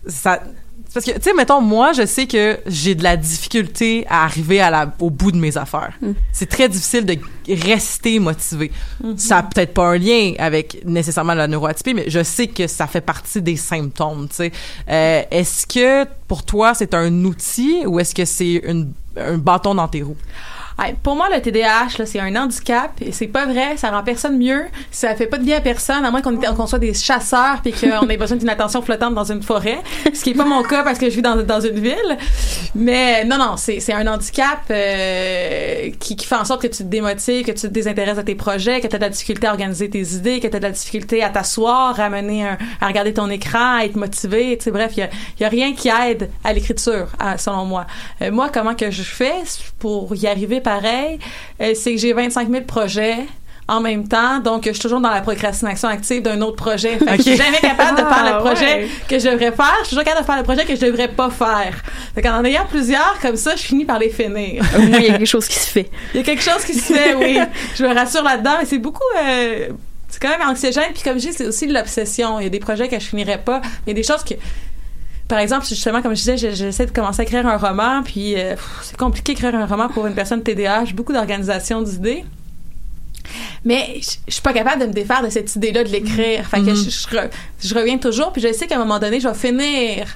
ça, 0.07 0.40
parce 0.92 1.05
que, 1.05 1.12
tu 1.12 1.22
sais, 1.22 1.34
mettons, 1.34 1.61
moi, 1.61 1.92
je 1.92 2.07
sais 2.07 2.26
que 2.26 2.59
j'ai 2.66 2.94
de 2.94 3.03
la 3.03 3.16
difficulté 3.16 4.07
à 4.09 4.24
arriver 4.24 4.61
à 4.61 4.70
la, 4.70 4.90
au 5.01 5.11
bout 5.11 5.30
de 5.30 5.36
mes 5.36 5.57
affaires. 5.59 5.92
Mm. 6.01 6.12
C'est 6.32 6.49
très 6.49 6.68
difficile 6.68 7.05
de 7.05 7.18
rester 7.62 8.18
motivé. 8.18 8.72
Ça 9.16 9.38
a 9.38 9.42
peut-être 9.42 9.74
pas 9.74 9.88
un 9.88 9.99
lien 9.99 10.32
avec 10.38 10.82
nécessairement 10.86 11.34
la 11.34 11.46
neuroatypie, 11.46 11.92
mais 11.92 12.09
je 12.09 12.22
sais 12.22 12.46
que 12.46 12.66
ça 12.66 12.86
fait 12.86 13.03
partie 13.03 13.42
des 13.42 13.57
symptômes, 13.57 14.28
tu 14.28 14.36
sais. 14.36 14.53
Euh, 14.88 15.22
est-ce 15.30 15.66
que, 15.66 16.09
pour 16.26 16.42
toi, 16.42 16.72
c'est 16.74 16.94
un 16.94 17.12
outil 17.24 17.84
ou 17.86 18.01
est-ce 18.01 18.14
que 18.14 18.24
c'est 18.24 18.62
un 19.16 19.36
bâton 19.36 19.74
dans 19.74 19.88
tes 19.88 20.03
roues? 20.03 20.16
Pour 21.02 21.16
moi, 21.16 21.28
le 21.34 21.40
TDAH, 21.40 22.04
c'est 22.04 22.20
un 22.20 22.34
handicap 22.36 22.92
et 23.00 23.10
c'est 23.10 23.26
pas 23.26 23.46
vrai. 23.46 23.76
Ça 23.76 23.90
rend 23.90 24.04
personne 24.04 24.38
mieux. 24.38 24.66
Ça 24.92 25.14
fait 25.16 25.26
pas 25.26 25.38
de 25.38 25.44
bien 25.44 25.58
à 25.58 25.60
personne, 25.60 26.04
à 26.04 26.10
moins 26.10 26.22
qu'on 26.22 26.66
soit 26.66 26.78
des 26.78 26.94
chasseurs 26.94 27.60
puis 27.62 27.72
qu'on 27.72 28.08
ait 28.08 28.16
besoin 28.16 28.36
d'une 28.36 28.48
attention 28.48 28.80
flottante 28.80 29.14
dans 29.14 29.30
une 29.30 29.42
forêt. 29.42 29.80
Ce 30.14 30.22
qui 30.22 30.30
est 30.30 30.34
pas 30.34 30.44
mon 30.44 30.62
cas 30.62 30.84
parce 30.84 30.98
que 30.98 31.10
je 31.10 31.16
vis 31.16 31.22
dans, 31.22 31.60
une 31.60 31.80
ville. 31.80 32.16
Mais 32.74 33.24
non, 33.24 33.38
non, 33.38 33.56
c'est 33.56 33.92
un 33.92 34.06
handicap 34.06 34.60
euh, 34.70 35.90
qui, 35.98 36.16
fait 36.16 36.36
en 36.36 36.44
sorte 36.44 36.62
que 36.62 36.68
tu 36.68 36.78
te 36.78 36.82
démotives, 36.88 37.44
que 37.44 37.52
tu 37.52 37.62
te 37.62 37.66
désintéresses 37.66 38.16
de 38.16 38.22
tes 38.22 38.34
projets, 38.34 38.80
que 38.80 38.86
tu 38.86 38.94
as 38.94 38.98
de 38.98 39.04
la 39.04 39.10
difficulté 39.10 39.46
à 39.46 39.50
organiser 39.50 39.90
tes 39.90 40.02
idées, 40.14 40.38
que 40.40 40.46
tu 40.46 40.56
as 40.56 40.60
de 40.60 40.64
la 40.64 40.70
difficulté 40.70 41.22
à 41.24 41.30
t'asseoir, 41.30 41.98
à 41.98 42.08
mener 42.08 42.46
un, 42.46 42.58
à 42.80 42.86
regarder 42.86 43.12
ton 43.12 43.28
écran, 43.30 43.78
à 43.78 43.84
être 43.84 43.96
motivé. 43.96 44.56
Tu 44.58 44.70
bref, 44.70 44.92
il 44.96 45.08
y 45.40 45.44
a, 45.44 45.48
rien 45.48 45.72
qui 45.72 45.88
aide 45.88 46.30
à 46.44 46.52
l'écriture, 46.52 47.08
à- 47.18 47.36
selon 47.38 47.64
moi. 47.64 47.86
Euh, 48.22 48.30
moi, 48.30 48.48
comment 48.52 48.74
que 48.74 48.90
je 48.90 49.02
fais 49.02 49.32
pour 49.78 50.14
y 50.14 50.26
arriver 50.26 50.60
pareil, 50.72 51.18
euh, 51.62 51.72
c'est 51.74 51.92
que 51.94 51.98
j'ai 52.00 52.12
25 52.12 52.50
000 52.50 52.64
projets 52.64 53.16
en 53.70 53.80
même 53.80 54.08
temps, 54.08 54.38
donc 54.38 54.64
je 54.66 54.70
suis 54.72 54.80
toujours 54.80 55.00
dans 55.00 55.10
la 55.10 55.20
procrastination 55.20 55.88
active 55.88 56.22
d'un 56.22 56.40
autre 56.40 56.56
projet. 56.56 56.96
Fait 56.98 57.04
que 57.04 57.16
Je 57.18 57.22
suis 57.22 57.36
jamais 57.36 57.58
capable 57.58 57.92
de 58.00 58.04
faire 58.12 58.24
Ah, 58.24 58.32
le 58.32 58.38
projet 58.44 58.64
ouais. 58.82 58.88
que 59.08 59.18
je 59.18 59.28
devrais 59.28 59.52
faire. 59.52 59.74
Je 59.82 59.88
suis 59.88 59.90
toujours 59.96 60.04
capable 60.04 60.22
de 60.22 60.26
faire 60.26 60.36
le 60.38 60.42
projet 60.42 60.64
que 60.64 60.74
je 60.74 60.80
devrais 60.86 61.08
pas 61.08 61.28
faire. 61.30 61.74
Fait 62.14 62.22
qu'en 62.22 62.38
en 62.40 62.44
ayant 62.46 62.64
plusieurs 62.66 63.18
comme 63.20 63.36
ça, 63.36 63.56
je 63.56 63.62
finis 63.62 63.84
par 63.84 63.98
les 63.98 64.08
finir. 64.08 64.62
Au 64.76 64.80
moins, 64.80 64.98
il 64.98 65.04
y 65.06 65.10
a 65.10 65.18
quelque 65.18 65.26
chose 65.26 65.46
qui 65.46 65.58
se 65.58 65.70
fait. 65.70 65.90
Il 66.14 66.18
y 66.18 66.20
a 66.20 66.22
quelque 66.24 66.42
chose 66.42 66.64
qui 66.64 66.72
se 66.74 66.92
fait, 66.94 67.14
oui. 67.14 67.38
Je 67.76 67.84
me 67.84 67.94
rassure 67.94 68.22
là-dedans, 68.22 68.56
mais 68.58 68.64
c'est 68.66 68.78
beaucoup. 68.78 69.02
euh, 69.22 69.68
c'est 70.08 70.20
quand 70.22 70.30
même 70.30 70.48
anxiogène. 70.48 70.90
Puis 70.94 71.02
comme 71.02 71.18
je 71.20 71.26
dis, 71.28 71.32
c'est 71.34 71.46
aussi 71.46 71.66
de 71.66 71.74
l'obsession. 71.74 72.40
Il 72.40 72.44
y 72.44 72.46
a 72.46 72.50
des 72.50 72.60
projets 72.60 72.88
que 72.88 72.98
je 72.98 73.04
finirais 73.06 73.36
pas. 73.44 73.60
Il 73.86 73.90
y 73.90 73.92
a 73.92 73.94
des 73.94 74.02
choses 74.02 74.24
que. 74.24 74.34
Par 75.28 75.38
exemple, 75.40 75.66
justement, 75.66 76.00
comme 76.00 76.12
je 76.16 76.20
disais, 76.20 76.36
je- 76.38 76.54
j'essaie 76.54 76.86
de 76.86 76.90
commencer 76.90 77.20
à 77.20 77.24
écrire 77.24 77.46
un 77.46 77.58
roman, 77.58 78.02
puis 78.02 78.34
euh, 78.38 78.56
c'est 78.82 78.96
compliqué 78.96 79.34
d'écrire 79.34 79.54
un 79.54 79.66
roman 79.66 79.88
pour 79.88 80.06
une 80.06 80.14
personne 80.14 80.42
TDAH, 80.42 80.86
beaucoup 80.94 81.12
d'organisation 81.12 81.82
d'idées. 81.82 82.24
Mais 83.64 84.00
je 84.26 84.32
suis 84.32 84.42
pas 84.42 84.52
capable 84.54 84.80
de 84.82 84.86
me 84.86 84.92
défaire 84.92 85.22
de 85.22 85.28
cette 85.28 85.54
idée-là 85.56 85.84
de 85.84 85.90
l'écrire. 85.90 86.46
Fait 86.46 86.60
que 86.60 86.74
je, 86.74 86.88
je 86.90 87.06
re- 87.08 87.30
je 87.62 87.74
reviens 87.74 87.98
toujours, 87.98 88.32
puis 88.32 88.40
je 88.40 88.52
sais 88.52 88.66
qu'à 88.66 88.76
un 88.76 88.78
moment 88.78 88.98
donné, 88.98 89.20
je 89.20 89.28
vais 89.28 89.34
finir 89.34 90.06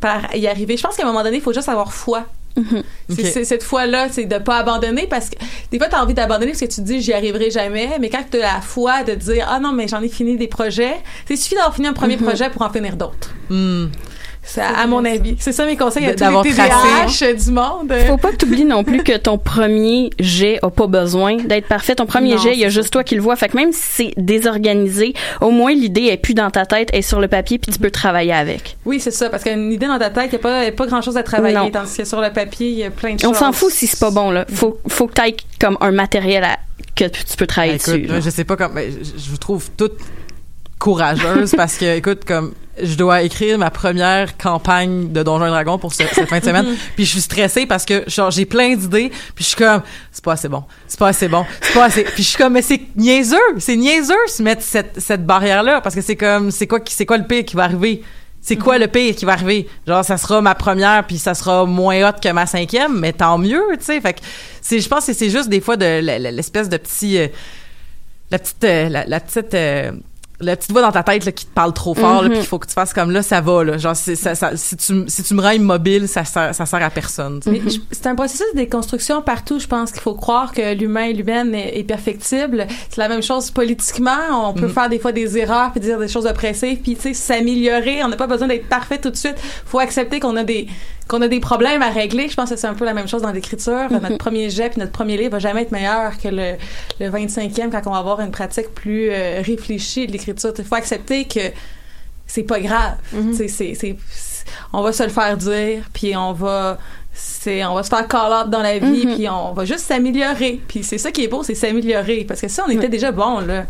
par 0.00 0.34
y 0.36 0.46
arriver. 0.46 0.76
Je 0.76 0.82
pense 0.82 0.96
qu'à 0.96 1.02
un 1.02 1.06
moment 1.06 1.24
donné, 1.24 1.38
il 1.38 1.42
faut 1.42 1.52
juste 1.52 1.68
avoir 1.68 1.92
foi. 1.92 2.26
C'est 3.08 3.44
cette 3.44 3.62
foi-là, 3.62 4.08
c'est 4.10 4.24
de 4.24 4.38
pas 4.38 4.58
abandonner 4.58 5.06
parce 5.08 5.30
que 5.30 5.36
des 5.70 5.78
fois, 5.78 5.88
tu 5.88 5.94
as 5.94 6.02
envie 6.02 6.14
d'abandonner 6.14 6.50
parce 6.52 6.60
que 6.60 6.66
tu 6.66 6.76
te 6.76 6.80
dis 6.82 7.00
j'y 7.00 7.12
arriverai 7.12 7.50
jamais, 7.50 7.90
mais 8.00 8.08
quand 8.10 8.24
tu 8.30 8.38
as 8.38 8.54
la 8.54 8.60
foi 8.60 9.02
de 9.04 9.14
dire 9.14 9.46
ah 9.48 9.58
non, 9.60 9.72
mais 9.72 9.88
j'en 9.88 10.02
ai 10.02 10.08
fini 10.08 10.36
des 10.36 10.48
projets, 10.48 10.94
c'est 11.26 11.36
suffit 11.36 11.54
d'avoir 11.54 11.74
fini 11.74 11.86
un 11.88 11.92
premier 11.92 12.16
projet 12.16 12.50
pour 12.50 12.62
en 12.62 12.70
finir 12.70 12.96
d'autres. 12.96 13.34
C'est 14.42 14.62
à, 14.62 14.86
mon 14.86 15.04
avis. 15.04 15.36
C'est 15.38 15.52
ça 15.52 15.64
mes 15.66 15.76
conseils 15.76 16.06
à 16.06 16.08
De- 16.08 16.12
tous 16.14 16.20
d'avoir 16.20 16.42
les 16.42 16.50
tracé. 16.52 17.34
Du 17.34 17.50
monde. 17.52 17.92
Faut 18.08 18.16
pas 18.16 18.32
que 18.32 18.36
tu 18.36 18.46
oublies 18.46 18.64
non 18.64 18.82
plus 18.82 19.02
que 19.04 19.16
ton 19.16 19.38
premier 19.38 20.10
jet 20.18 20.58
a 20.62 20.70
pas 20.70 20.86
besoin 20.86 21.36
d'être 21.36 21.68
parfait. 21.68 21.94
Ton 21.94 22.06
premier 22.06 22.34
Non, 22.34 22.40
jet, 22.40 22.54
il 22.54 22.58
y 22.58 22.64
a 22.64 22.68
juste 22.70 22.90
toi 22.90 23.04
qui 23.04 23.14
le 23.14 23.20
vois. 23.20 23.36
Fait 23.36 23.48
que 23.48 23.56
même 23.56 23.72
si 23.72 23.80
c'est 23.82 24.14
désorganisé, 24.16 25.14
au 25.40 25.50
moins 25.50 25.72
l'idée 25.72 26.06
est 26.06 26.16
plus 26.16 26.34
dans 26.34 26.50
ta 26.50 26.66
tête, 26.66 26.88
elle 26.92 27.00
est 27.00 27.02
sur 27.02 27.20
le 27.20 27.28
papier, 27.28 27.58
puis 27.58 27.70
tu 27.70 27.78
peux 27.78 27.90
travailler 27.90 28.32
avec. 28.32 28.76
Oui, 28.86 28.98
c'est 28.98 29.10
ça, 29.12 29.28
parce 29.30 29.44
qu'une 29.44 29.70
idée 29.70 29.86
dans 29.86 29.98
ta 29.98 30.10
tête, 30.10 30.26
il 30.28 30.30
n'y 30.30 30.36
a 30.36 30.38
pas, 30.38 30.64
y 30.64 30.68
a 30.68 30.72
pas 30.72 30.86
grand-chose 30.86 31.16
à 31.18 31.22
travailler, 31.22 31.56
Non. 31.56 31.70
tandis 31.70 31.98
que 31.98 32.04
sur 32.04 32.20
le 32.20 32.30
papier, 32.32 32.68
il 32.70 32.78
y 32.78 32.84
a 32.84 32.90
plein 32.90 33.14
de 33.14 33.24
On 33.26 33.30
choses. 33.30 33.38
s'en 33.38 33.52
fout 33.52 33.70
si 33.70 33.86
c'est 33.86 34.00
pas 34.00 34.10
bon, 34.10 34.30
là. 34.30 34.46
Faut, 34.52 34.78
faut 34.88 35.06
que 35.06 35.12
t'ailles 35.12 35.36
comme 35.60 35.76
un 35.80 35.92
matériel 35.92 36.42
à- 36.44 36.58
que 36.96 37.04
tu 37.04 37.36
peux 37.36 37.46
travailler 37.46 37.74
Écoute, 37.74 37.86
dessus. 37.94 38.06
là. 38.06 38.20
je 38.20 38.30
sais 38.30 38.44
pas 38.44 38.56
comme 38.56 38.72
mais 38.74 38.90
je, 38.90 39.18
je 39.22 39.30
vous 39.30 39.36
trouve 39.38 39.68
toute 39.76 39.92
courageuse 40.78 41.54
parce 41.56 41.76
que 41.76 41.84
écoute 41.96 42.24
comme 42.26 42.52
je 42.82 42.94
dois 42.94 43.22
écrire 43.22 43.58
ma 43.58 43.70
première 43.70 44.36
campagne 44.36 45.12
de 45.12 45.22
Donjons 45.22 45.46
et 45.46 45.50
Dragons 45.50 45.78
pour 45.78 45.92
ce- 45.92 46.02
cette 46.12 46.28
fin 46.28 46.38
de 46.38 46.44
semaine 46.44 46.66
puis 46.96 47.04
je 47.04 47.10
suis 47.10 47.20
stressée 47.20 47.66
parce 47.66 47.84
que 47.84 48.04
genre 48.08 48.30
j'ai 48.30 48.44
plein 48.46 48.74
d'idées 48.76 49.10
puis 49.34 49.44
je 49.44 49.48
suis 49.50 49.56
comme 49.56 49.82
c'est 50.12 50.24
pas 50.24 50.32
assez 50.32 50.48
bon 50.48 50.64
c'est 50.86 50.98
pas 50.98 51.08
assez 51.08 51.28
bon 51.28 51.44
c'est 51.60 51.74
pas 51.74 51.84
assez 51.84 52.04
puis 52.04 52.22
je 52.22 52.28
suis 52.28 52.38
comme 52.38 52.52
mais 52.54 52.62
c'est 52.62 52.80
niaiseux 52.96 53.36
c'est 53.58 53.76
niaiseux 53.76 54.14
se 54.28 54.42
mettre 54.42 54.62
cette 54.62 55.00
cette 55.00 55.24
barrière 55.24 55.62
là 55.62 55.80
parce 55.80 55.94
que 55.94 56.00
c'est 56.02 56.16
comme 56.16 56.50
c'est 56.50 56.66
quoi 56.66 56.80
c'est 56.88 57.06
quoi 57.06 57.18
le 57.18 57.26
pire 57.26 57.44
qui 57.44 57.56
va 57.56 57.64
arriver? 57.64 58.02
C'est 58.42 58.56
quoi 58.56 58.78
le 58.78 58.86
pire 58.88 59.14
qui 59.14 59.26
va 59.26 59.32
arriver? 59.32 59.68
Genre, 59.86 60.02
ça 60.02 60.16
sera 60.16 60.40
ma 60.40 60.54
première, 60.54 61.06
puis 61.06 61.18
ça 61.18 61.34
sera 61.34 61.66
moins 61.66 62.08
hot 62.08 62.14
que 62.22 62.30
ma 62.32 62.46
cinquième, 62.46 62.98
mais 62.98 63.12
tant 63.12 63.36
mieux, 63.36 63.62
tu 63.78 63.84
sais. 63.84 64.00
Fait 64.00 64.14
que 64.14 64.20
c'est, 64.62 64.80
je 64.80 64.88
pense 64.88 65.04
que 65.04 65.12
c'est 65.12 65.28
juste 65.28 65.50
des 65.50 65.60
fois 65.60 65.76
de 65.76 66.00
l'espèce 66.30 66.70
de 66.70 66.78
petit, 66.78 67.18
euh, 67.18 67.28
la 68.30 68.38
petite, 68.38 68.64
euh, 68.64 68.88
la, 68.88 69.04
la 69.04 69.20
petite, 69.20 69.52
euh, 69.52 69.92
la 70.40 70.56
petite 70.56 70.72
voix 70.72 70.82
dans 70.82 70.92
ta 70.92 71.02
tête 71.02 71.24
là, 71.24 71.32
qui 71.32 71.44
te 71.46 71.52
parle 71.54 71.72
trop 71.72 71.94
fort, 71.94 72.22
là, 72.22 72.28
Mhm. 72.28 72.30
puis 72.30 72.38
il 72.40 72.46
faut 72.46 72.58
que 72.58 72.66
tu 72.66 72.72
fasses 72.72 72.92
comme 72.92 73.10
là, 73.10 73.22
ça 73.22 73.40
va, 73.40 73.62
là. 73.64 73.78
Genre, 73.78 73.94
c'est- 73.96 74.16
ça, 74.16 74.34
ça- 74.34 74.56
si 74.56 74.76
tu, 74.76 75.04
si 75.06 75.22
tu 75.22 75.34
me 75.34 75.42
rends 75.42 75.50
immobile, 75.50 76.08
ça 76.08 76.24
sert, 76.24 76.54
ça 76.54 76.66
sert 76.66 76.82
à 76.82 76.90
personne. 76.90 77.40
Mais 77.46 77.60
je- 77.66 77.78
c'est 77.90 78.06
un 78.06 78.14
processus 78.14 78.46
de 78.54 78.58
déconstruction 78.58 79.22
partout. 79.22 79.58
Je 79.58 79.66
pense 79.66 79.92
qu'il 79.92 80.00
faut 80.00 80.14
croire 80.14 80.52
que 80.52 80.74
l'humain 80.74 81.04
et 81.04 81.12
l'humaine 81.12 81.54
est, 81.54 81.78
est 81.78 81.84
perfectible. 81.84 82.66
C'est 82.88 82.98
la 82.98 83.08
même 83.08 83.22
chose 83.22 83.50
politiquement. 83.50 84.48
On 84.48 84.52
peut 84.54 84.66
Mhm. 84.66 84.72
faire 84.72 84.88
des 84.88 84.98
fois 84.98 85.12
des 85.12 85.36
erreurs 85.38 85.70
puis 85.72 85.80
dire 85.80 85.98
des 85.98 86.08
choses 86.08 86.26
oppressives 86.26 86.78
puis 86.80 86.96
tu 86.96 87.02
sais 87.02 87.14
s'améliorer. 87.14 88.02
On 88.04 88.08
n'a 88.08 88.16
pas 88.16 88.26
besoin 88.26 88.48
d'être 88.48 88.68
parfait 88.68 88.98
tout 88.98 89.10
de 89.10 89.16
suite. 89.16 89.36
Faut 89.66 89.78
accepter 89.78 90.20
qu'on 90.20 90.36
a 90.36 90.44
des 90.44 90.66
qu'on 91.10 91.20
a 91.22 91.28
des 91.28 91.40
problèmes 91.40 91.82
à 91.82 91.90
régler. 91.90 92.28
Je 92.28 92.34
pense 92.36 92.50
que 92.50 92.56
c'est 92.56 92.66
un 92.66 92.74
peu 92.74 92.84
la 92.84 92.94
même 92.94 93.08
chose 93.08 93.22
dans 93.22 93.32
l'écriture. 93.32 93.88
Notre 93.90 94.16
premier 94.16 94.48
jet 94.48 94.70
puis 94.70 94.80
notre 94.80 94.92
premier 94.92 95.16
livre 95.16 95.32
va 95.32 95.38
jamais 95.40 95.62
être 95.62 95.72
meilleur 95.72 96.16
que 96.18 96.28
le, 96.28 96.52
le 97.00 97.10
25e 97.10 97.70
quand 97.70 97.82
on 97.86 97.90
va 97.92 97.98
avoir 97.98 98.20
une 98.20 98.30
pratique 98.30 98.68
plus 98.74 99.08
euh, 99.10 99.42
réfléchie 99.44 100.06
de 100.06 100.12
l'écriture. 100.12 100.52
Il 100.56 100.64
faut 100.64 100.74
accepter 100.76 101.24
que 101.26 101.40
c'est 102.26 102.44
pas 102.44 102.60
grave. 102.60 102.94
C'est, 103.34 103.48
c'est- 103.48 103.96
on 104.72 104.82
va 104.82 104.92
se 104.92 105.02
le 105.02 105.08
faire 105.10 105.36
dire, 105.36 105.82
puis 105.92 106.16
on 106.16 106.32
va, 106.32 106.78
c'est, 107.12 107.64
on 107.64 107.74
va 107.74 107.82
se 107.82 107.88
faire 107.88 108.06
call 108.08 108.32
out 108.32 108.50
dans 108.50 108.62
la 108.62 108.78
vie, 108.78 109.04
Mhm. 109.06 109.14
puis 109.16 109.28
on 109.28 109.52
va 109.52 109.64
juste 109.64 109.80
s'améliorer. 109.86 110.60
Puis 110.68 110.82
c'est 110.84 110.98
ça 110.98 111.10
qui 111.10 111.24
est 111.24 111.28
beau, 111.28 111.42
c'est 111.42 111.54
s'améliorer. 111.54 112.24
Parce 112.26 112.40
que 112.40 112.48
si 112.48 112.60
on 112.60 112.68
était 112.68 112.88
déjà 112.88 113.10
bon, 113.12 113.40
là, 113.40 113.64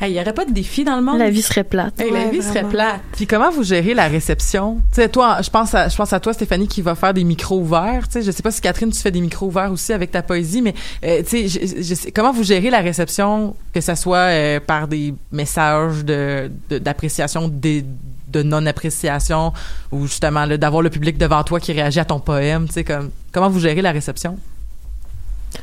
hey, 0.00 0.12
il 0.12 0.16
y 0.16 0.20
aurait 0.20 0.32
pas 0.32 0.44
de 0.44 0.52
défi 0.52 0.84
dans 0.84 0.96
le 0.96 1.02
monde? 1.02 1.18
La 1.18 1.30
vie 1.30 1.42
serait 1.42 1.64
plate. 1.64 2.00
Hey, 2.00 2.10
la 2.10 2.26
vie 2.28 2.42
serait 2.42 2.64
plate. 2.64 3.00
Puis 3.12 3.26
comment 3.26 3.50
vous 3.50 3.62
gérez 3.62 3.94
la 3.94 4.08
réception? 4.08 4.76
Tu 4.92 5.00
sais, 5.02 5.08
toi, 5.08 5.38
je 5.42 5.50
pense 5.50 5.74
à, 5.74 5.88
je 5.88 5.96
pense 5.96 6.12
à 6.12 6.20
toi, 6.20 6.32
Stéphanie, 6.32 6.68
qui 6.68 6.82
va 6.82 6.94
faire 6.94 7.12
des 7.14 7.24
micros 7.24 7.58
ouverts. 7.60 8.06
Tu 8.08 8.14
sais, 8.14 8.22
je 8.22 8.30
sais 8.30 8.42
pas 8.42 8.50
si 8.50 8.60
Catherine, 8.60 8.90
tu 8.90 8.98
fais 9.00 9.10
des 9.10 9.20
micros 9.20 9.46
ouverts 9.46 9.70
aussi 9.72 9.92
avec 9.92 10.10
ta 10.10 10.22
poésie, 10.22 10.62
mais 10.62 10.74
euh, 11.04 11.22
tu 11.26 11.48
sais, 11.48 11.66
je- 11.66 11.82
je 11.82 11.94
sais- 11.94 12.10
comment 12.12 12.32
vous 12.32 12.44
gérez 12.44 12.70
la 12.70 12.80
réception, 12.80 13.54
que 13.72 13.80
ça 13.80 13.96
soit 13.96 14.16
euh, 14.30 14.60
par 14.60 14.88
des 14.88 15.14
messages 15.32 16.04
de 16.04 16.50
de- 16.68 16.78
d'appréciation, 16.78 17.48
des- 17.48 17.84
de 18.28 18.42
non-appréciation, 18.44 19.52
ou 19.90 20.06
justement 20.06 20.44
là, 20.44 20.56
d'avoir 20.56 20.82
le 20.82 20.90
public 20.90 21.18
devant 21.18 21.42
toi 21.42 21.58
qui 21.60 21.72
réagit 21.72 21.98
à 22.00 22.04
ton 22.04 22.20
poème. 22.20 22.66
Tu 22.68 22.74
sais, 22.74 22.84
comme 22.84 23.10
comment 23.32 23.48
vous 23.50 23.60
gérez 23.60 23.82
la 23.82 23.92
réception? 23.92 24.38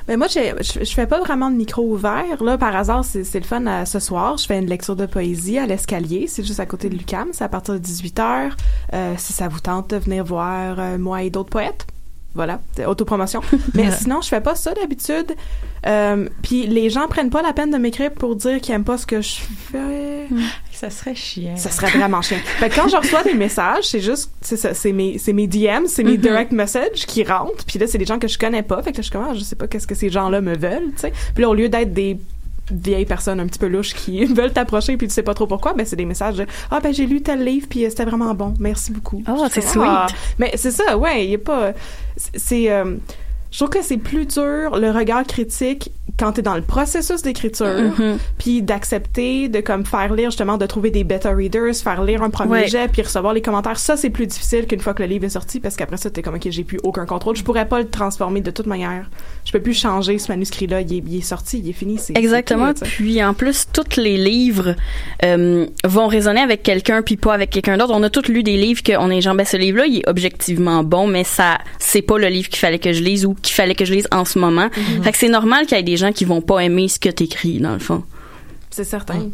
Mais 0.08 0.18
moi, 0.18 0.28
je, 0.28 0.40
je 0.84 0.94
fais 0.94 1.08
pas 1.08 1.20
vraiment 1.20 1.50
de 1.50 1.56
micro 1.56 1.82
ouvert. 1.84 2.44
Là, 2.44 2.58
par 2.58 2.76
hasard, 2.76 3.04
c'est 3.06 3.34
le 3.36 3.42
fun 3.46 3.66
à- 3.66 3.86
ce 3.86 4.00
soir. 4.00 4.38
Je 4.38 4.46
fais 4.46 4.58
une 4.60 4.68
lecture 4.68 4.96
de 4.96 5.06
poésie 5.06 5.58
à 5.58 5.66
l'escalier. 5.66 6.26
C'est 6.28 6.44
juste 6.44 6.60
à 6.60 6.66
côté 6.66 6.90
de 6.90 6.96
l'UCAM. 6.96 7.30
C'est 7.32 7.44
à 7.44 7.50
partir 7.50 7.74
de 7.76 7.80
18h. 7.80 8.52
si 9.18 9.34
ça 9.34 9.48
vous 9.48 9.60
tente 9.60 9.90
de 9.92 9.98
venir 9.98 10.24
voir 10.24 10.80
euh, 10.80 10.98
moi 10.98 11.24
et 11.24 11.30
d'autres 11.30 11.50
poètes. 11.50 11.86
Voilà, 12.36 12.60
c'est 12.76 12.86
autopromotion. 12.86 13.42
Mais 13.74 13.90
sinon, 13.92 14.22
je 14.22 14.28
fais 14.28 14.42
pas 14.42 14.54
ça 14.56 14.74
d'habitude. 14.74 15.34
Euh, 15.88 16.28
Puis 16.44 16.68
les 16.68 16.90
gens 16.92 17.08
prennent 17.08 17.32
pas 17.32 17.42
la 17.42 17.52
peine 17.54 17.72
de 17.72 17.78
m'écrire 17.78 18.12
pour 18.12 18.36
dire 18.36 18.62
qu'ils 18.62 18.76
aiment 18.76 18.84
pas 18.84 18.98
ce 19.00 19.08
que 19.08 19.22
je 19.22 19.38
fais. 19.72 20.28
Ça 20.80 20.90
serait 20.92 21.16
chiant. 21.16 21.56
Ça 21.58 21.72
serait 21.72 21.90
vraiment 21.90 22.22
chiant. 22.22 22.38
Fait 22.60 22.70
que 22.70 22.76
quand 22.76 22.88
je 22.88 22.98
reçois 22.98 23.24
des 23.24 23.34
messages, 23.34 23.86
c'est 23.86 24.00
juste, 24.00 24.32
c'est 24.42 24.58
ça, 24.58 24.74
c'est 24.76 24.92
mes, 24.92 25.18
c'est 25.18 25.34
mes 25.34 25.48
DM, 25.48 25.88
c'est 25.88 26.04
mes 26.04 26.18
direct 26.18 26.52
messages 26.52 27.06
qui 27.08 27.24
rentrent. 27.24 27.66
Puis 27.66 27.80
là, 27.80 27.88
c'est 27.88 27.98
des 27.98 28.06
gens 28.06 28.20
que 28.20 28.28
je 28.28 28.38
connais 28.38 28.62
pas. 28.64 28.82
Fait 28.84 28.92
que 28.92 28.98
là, 28.98 29.02
je 29.02 29.10
suis 29.10 29.12
comme, 29.12 29.26
ah, 29.28 29.34
je 29.34 29.40
sais 29.40 29.56
pas 29.56 29.68
qu'est-ce 29.68 29.88
que 29.88 29.96
ces 29.96 30.10
gens-là 30.10 30.40
me 30.42 30.56
veulent, 30.56 30.92
tu 30.96 31.02
sais. 31.02 31.14
Puis 31.34 31.42
là, 31.42 31.50
au 31.50 31.56
lieu 31.56 31.68
d'être 31.68 31.94
des 31.94 32.18
vieilles 32.70 33.06
personnes 33.06 33.40
un 33.40 33.48
petit 33.48 33.60
peu 33.60 33.68
louches 33.68 33.94
qui 33.96 34.26
veulent 34.34 34.52
t'approcher 34.52 34.98
puis 34.98 35.08
tu 35.08 35.14
sais 35.14 35.24
pas 35.24 35.34
trop 35.34 35.48
pourquoi, 35.48 35.74
ben 35.74 35.86
c'est 35.86 35.96
des 35.96 36.04
messages 36.06 36.36
de, 36.36 36.46
ah, 36.70 36.80
ben 36.82 36.94
j'ai 36.94 37.06
lu 37.06 37.22
tel 37.22 37.44
livre 37.44 37.66
puis 37.70 37.86
euh, 37.86 37.90
c'était 37.90 38.04
vraiment 38.06 38.34
bon. 38.34 38.54
Merci 38.60 38.92
beaucoup. 38.92 39.24
Oh, 39.28 39.46
c'est 39.50 39.64
Ah. 39.80 40.06
sweet. 40.10 40.18
Mais 40.38 40.52
c'est 40.56 40.72
ça, 40.72 40.98
ouais, 40.98 41.24
il 41.26 41.32
y 41.32 41.36
a 41.36 41.38
pas, 41.40 41.72
c'est, 42.18 42.38
c'est, 42.38 42.72
euh, 42.72 42.98
je 43.52 43.58
trouve 43.58 43.70
que 43.70 43.82
c'est 43.84 43.98
plus 43.98 44.26
dur 44.26 44.78
le 44.78 44.92
regard 44.92 45.24
critique 45.26 45.92
quand 46.20 46.32
t'es 46.34 46.42
dans 46.42 46.56
le 46.56 46.62
processus 46.64 47.22
d'écriture, 47.22 47.94
Mhm. 48.00 48.18
puis 48.40 48.62
d'accepter 48.64 49.50
de 49.50 49.60
comme 49.60 49.86
faire 49.86 50.14
lire 50.14 50.32
justement 50.32 50.58
de 50.58 50.66
trouver 50.66 50.90
des 50.90 51.04
beta 51.04 51.32
readers, 51.32 51.76
faire 51.76 52.04
lire 52.04 52.24
un 52.24 52.30
premier 52.32 52.52
Ouais. 52.52 52.68
jet, 52.68 52.88
puis 52.92 53.04
recevoir 53.04 53.34
les 53.34 53.42
commentaires, 53.42 53.78
ça 53.78 53.98
c'est 53.98 54.10
plus 54.10 54.26
difficile 54.26 54.66
qu'une 54.66 54.80
fois 54.80 54.94
que 54.96 55.04
le 55.04 55.10
livre 55.10 55.26
est 55.26 55.30
sorti 55.30 55.60
parce 55.60 55.76
qu'après 55.76 55.98
ça 55.98 56.10
t'es 56.10 56.22
comme 56.24 56.36
ok 56.36 56.48
j'ai 56.50 56.64
plus 56.64 56.80
aucun 56.84 57.06
contrôle, 57.06 57.36
je 57.36 57.44
pourrais 57.44 57.68
pas 57.68 57.80
le 57.80 57.88
transformer 57.88 58.42
de 58.42 58.50
toute 58.52 58.66
manière, 58.66 59.10
je 59.46 59.52
peux 59.52 59.60
plus 59.62 59.76
changer 59.80 60.18
ce 60.18 60.32
manuscrit 60.32 60.66
là, 60.66 60.82
il 60.82 60.92
est, 60.94 61.04
il 61.06 61.18
est 61.18 61.22
sorti, 61.22 61.60
il 61.60 61.70
est 61.70 61.74
fini, 61.74 61.98
c'est 62.00 62.18
Exactement. 62.18 62.68
là, 62.68 62.74
sais. 62.76 62.86
Puis 62.86 63.24
en 63.24 63.34
plus, 63.36 63.68
tous 63.72 63.98
les 64.02 64.18
livres 64.18 64.76
euh, 65.24 65.68
vont 65.86 66.08
résonner 66.08 66.42
avec 66.42 66.64
quelqu'un 66.64 67.02
puis 67.04 67.18
pas 67.18 67.34
avec 67.34 67.52
quelqu'un 67.52 67.78
d'autre. 67.78 67.94
On 67.94 68.02
a 68.04 68.10
tous 68.10 68.28
lu 68.28 68.42
des 68.44 68.58
livres 68.58 68.82
qu'on 68.84 69.10
est 69.12 69.22
genre 69.22 69.36
ben 69.36 69.46
ce 69.46 69.58
livre-là, 69.58 69.86
il 69.86 69.98
est 70.00 70.10
objectivement 70.10 70.84
bon, 70.84 71.06
mais 71.06 71.24
ça 71.24 71.60
c'est 71.78 72.02
pas 72.02 72.18
le 72.18 72.28
livre 72.28 72.50
qu'il 72.50 72.60
fallait 72.60 72.80
que 72.80 72.92
je 72.92 73.04
lise 73.04 73.26
ou 73.26 73.36
qu'il 73.42 73.54
fallait 73.54 73.76
que 73.76 73.86
je 73.86 73.94
lise 73.94 74.08
en 74.12 74.26
ce 74.26 74.40
moment. 74.40 74.70
Mhm. 74.76 75.04
Fait 75.04 75.12
que 75.12 75.18
c'est 75.18 75.30
normal 75.30 75.66
qu'il 75.66 75.78
y 75.78 75.80
ait 75.80 75.84
des 75.84 75.98
gens 75.98 76.12
qui 76.12 76.26
vont 76.26 76.42
pas 76.42 76.60
aimer 76.60 76.88
ce 76.88 77.00
que 77.00 77.10
t'écris 77.10 77.60
dans 77.60 77.74
le 77.74 77.80
fond. 77.80 78.04
C'est 78.70 78.84
certain. 78.84 79.30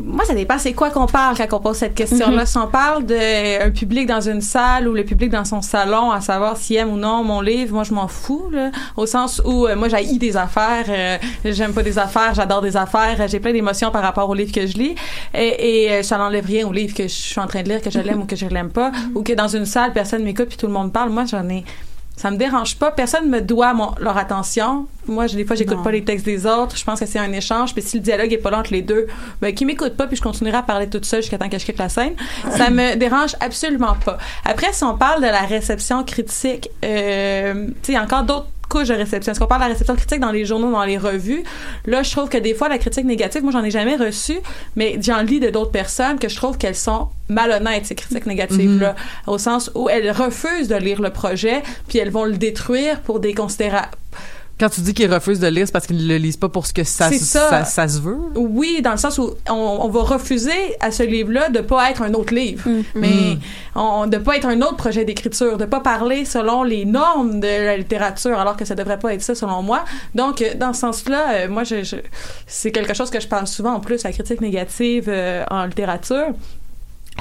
Moi, 0.00 0.24
ça 0.24 0.34
dépend. 0.34 0.56
C'est 0.56 0.72
quoi 0.72 0.90
qu'on 0.90 1.06
parle 1.06 1.36
quand 1.36 1.52
on 1.52 1.58
pose 1.58 1.76
cette 1.78 1.96
question-là? 1.96 2.42
Mhm. 2.42 2.46
Si 2.46 2.58
on 2.58 2.68
parle 2.68 3.04
d'un 3.04 3.70
public 3.74 4.06
dans 4.06 4.20
une 4.20 4.40
salle 4.40 4.86
ou 4.86 4.94
le 4.94 5.02
public 5.02 5.30
dans 5.30 5.44
son 5.44 5.62
salon, 5.62 6.12
à 6.12 6.20
savoir 6.20 6.56
s'il 6.56 6.76
aime 6.76 6.90
ou 6.90 6.96
non 6.96 7.24
mon 7.24 7.40
livre, 7.40 7.74
moi, 7.74 7.82
je 7.82 7.92
m'en 7.92 8.06
fous, 8.06 8.50
là. 8.52 8.70
Au 8.96 9.04
sens 9.06 9.42
où, 9.44 9.66
euh, 9.66 9.74
moi, 9.74 9.88
j'haïs 9.88 10.18
des 10.18 10.36
affaires, 10.36 10.84
euh, 10.88 11.18
j'aime 11.44 11.72
pas 11.72 11.82
des 11.82 11.98
affaires, 11.98 12.34
j'adore 12.34 12.60
des 12.62 12.76
affaires, 12.76 13.16
euh, 13.20 13.26
j'ai 13.26 13.40
plein 13.40 13.52
d'émotions 13.52 13.90
par 13.90 14.02
rapport 14.02 14.28
au 14.28 14.34
livre 14.34 14.52
que 14.52 14.64
je 14.64 14.74
lis. 14.78 14.94
Et, 15.34 15.86
et 15.86 15.90
euh, 15.90 16.02
ça 16.04 16.18
n'enlève 16.18 16.46
rien 16.46 16.68
au 16.68 16.72
livre 16.72 16.94
que 16.94 17.04
je 17.04 17.08
suis 17.08 17.40
en 17.40 17.48
train 17.48 17.62
de 17.62 17.68
lire, 17.68 17.82
que 17.82 17.90
je 17.90 17.98
l'aime 17.98 18.20
ou 18.20 18.26
que 18.26 18.36
je 18.36 18.46
l'aime 18.46 18.70
pas, 18.70 18.92
ou 19.16 19.24
que 19.24 19.32
dans 19.32 19.48
une 19.48 19.66
salle, 19.66 19.92
personne 19.92 20.22
m'écoute 20.22 20.50
puis 20.50 20.56
tout 20.56 20.68
le 20.68 20.72
monde 20.72 20.92
parle. 20.92 21.10
Moi, 21.10 21.24
j'en 21.24 21.48
ai 21.48 21.64
ça 22.16 22.30
me 22.30 22.36
dérange 22.36 22.76
pas. 22.76 22.90
Personne 22.90 23.30
me 23.30 23.40
doit 23.40 23.72
mon- 23.72 23.94
leur 23.98 24.16
attention. 24.18 24.86
Moi, 25.06 25.26
je- 25.26 25.36
des 25.36 25.44
fois, 25.46 25.56
j'écoute 25.56 25.82
pas 25.82 25.90
les 25.90 26.04
textes 26.04 26.24
des 26.26 26.44
autres. 26.46 26.76
Je 26.76 26.84
pense 26.84 27.00
que 27.00 27.06
c'est 27.06 27.18
un 27.18 27.32
échange. 27.32 27.72
Puis 27.72 27.82
si 27.82 27.96
le 27.96 28.02
dialogue 28.02 28.30
est 28.32 28.38
pas 28.38 28.50
là 28.50 28.58
entre 28.58 28.72
les 28.72 28.82
deux, 28.82 29.06
ben, 29.40 29.54
qui 29.54 29.64
m'écoute 29.64 29.96
pas, 29.96 30.06
puis 30.06 30.16
je 30.16 30.22
continuerai 30.22 30.58
à 30.58 30.62
parler 30.62 30.88
toute 30.88 31.06
seule 31.06 31.22
jusqu'à 31.22 31.38
temps 31.38 31.48
que 31.48 31.58
je 31.58 31.64
quitte 31.64 31.78
la 31.78 31.88
scène. 31.88 32.12
Ça 32.56 32.68
me 32.70 32.94
dérange 32.96 33.36
absolument 33.40 33.96
pas. 34.04 34.18
Après, 34.44 34.72
si 34.72 34.84
on 34.84 34.96
parle 34.98 35.20
de 35.22 35.26
la 35.28 35.40
réception 35.40 36.04
critique, 36.04 36.68
euh, 36.84 37.66
tu 37.68 37.72
sais, 37.82 37.92
il 37.92 37.94
y 37.94 37.98
a 37.98 38.02
encore 38.02 38.24
d'autres 38.24 38.46
couches 38.70 38.88
de 38.88 38.94
réception. 38.94 39.32
Est-ce 39.32 39.40
qu'on 39.40 39.46
parle 39.46 39.60
de 39.60 39.66
la 39.66 39.72
réception 39.72 39.96
critique 39.96 40.20
dans 40.20 40.30
les 40.30 40.46
journaux, 40.46 40.70
dans 40.70 40.84
les 40.84 40.96
revues? 40.96 41.42
Là, 41.84 42.02
je 42.02 42.10
trouve 42.10 42.30
que 42.30 42.38
des 42.38 42.54
fois, 42.54 42.70
la 42.70 42.78
critique 42.78 43.04
négative, 43.04 43.42
moi, 43.42 43.52
j'en 43.52 43.64
ai 43.64 43.70
jamais 43.70 43.96
reçu, 43.96 44.38
mais 44.76 44.98
j'en 45.02 45.20
lis 45.20 45.40
de 45.40 45.50
d'autres 45.50 45.72
personnes 45.72 46.18
que 46.18 46.28
je 46.28 46.36
trouve 46.36 46.56
qu'elles 46.56 46.76
sont 46.76 47.08
malhonnêtes, 47.28 47.86
ces 47.86 47.94
critiques 47.94 48.26
négatives-là, 48.26 48.96
au 49.26 49.38
sens 49.38 49.70
où 49.74 49.88
elles 49.88 50.10
refusent 50.10 50.68
de 50.68 50.76
lire 50.76 51.02
le 51.02 51.10
projet, 51.10 51.62
puis 51.88 51.98
elles 51.98 52.10
vont 52.10 52.24
le 52.24 52.36
détruire 52.36 53.00
pour 53.00 53.20
des 53.20 53.34
considérations. 53.34 53.90
Quand 54.60 54.68
tu 54.68 54.82
dis 54.82 54.92
qu'ils 54.92 55.12
refusent 55.12 55.40
de 55.40 55.46
lire, 55.46 55.66
c'est 55.66 55.72
parce 55.72 55.86
qu'ils 55.86 55.96
ne 55.96 56.06
le 56.06 56.16
lisent 56.18 56.36
pas 56.36 56.50
pour 56.50 56.66
ce 56.66 56.72
que 56.74 56.84
ça, 56.84 57.08
C'est 57.08 57.18
ça. 57.18 57.48
ça. 57.48 57.64
ça 57.64 57.88
se 57.88 57.98
veut? 57.98 58.18
Oui, 58.36 58.80
dans 58.84 58.90
le 58.92 58.98
sens 58.98 59.16
où 59.18 59.30
on, 59.48 59.52
on 59.54 59.88
va 59.88 60.02
refuser 60.02 60.76
à 60.80 60.90
ce 60.90 61.02
livre-là 61.02 61.48
de 61.48 61.60
pas 61.60 61.90
être 61.90 62.02
un 62.02 62.12
autre 62.12 62.34
livre, 62.34 62.62
mais 62.94 63.38
on, 63.74 64.06
de 64.06 64.18
pas 64.18 64.36
être 64.36 64.46
un 64.46 64.60
autre 64.60 64.76
projet 64.76 65.04
d'écriture, 65.06 65.56
de 65.56 65.64
pas 65.64 65.80
parler 65.80 66.24
selon 66.26 66.62
les 66.62 66.84
normes 66.84 67.40
de 67.40 67.46
la 67.46 67.76
littérature, 67.78 68.38
alors 68.38 68.56
que 68.56 68.64
ça 68.66 68.74
devrait 68.74 68.98
pas 68.98 69.14
être 69.14 69.22
ça 69.22 69.34
selon 69.34 69.62
moi. 69.62 69.84
Donc, 70.14 70.42
euh, 70.42 70.54
dans 70.54 70.74
ce 70.74 70.80
sens-là, 70.80 71.32
euh, 71.32 71.48
moi, 71.48 71.64
je, 71.64 71.82
je- 71.82 71.96
c'est 72.46 72.70
quelque 72.70 72.92
chose 72.94 73.08
que 73.08 73.18
je 73.20 73.26
parle 73.28 73.46
souvent 73.46 73.72
en 73.74 73.80
plus, 73.80 74.02
la 74.04 74.12
critique 74.12 74.40
négative 74.42 75.06
euh, 75.08 75.42
en 75.50 75.64
littérature. 75.64 76.26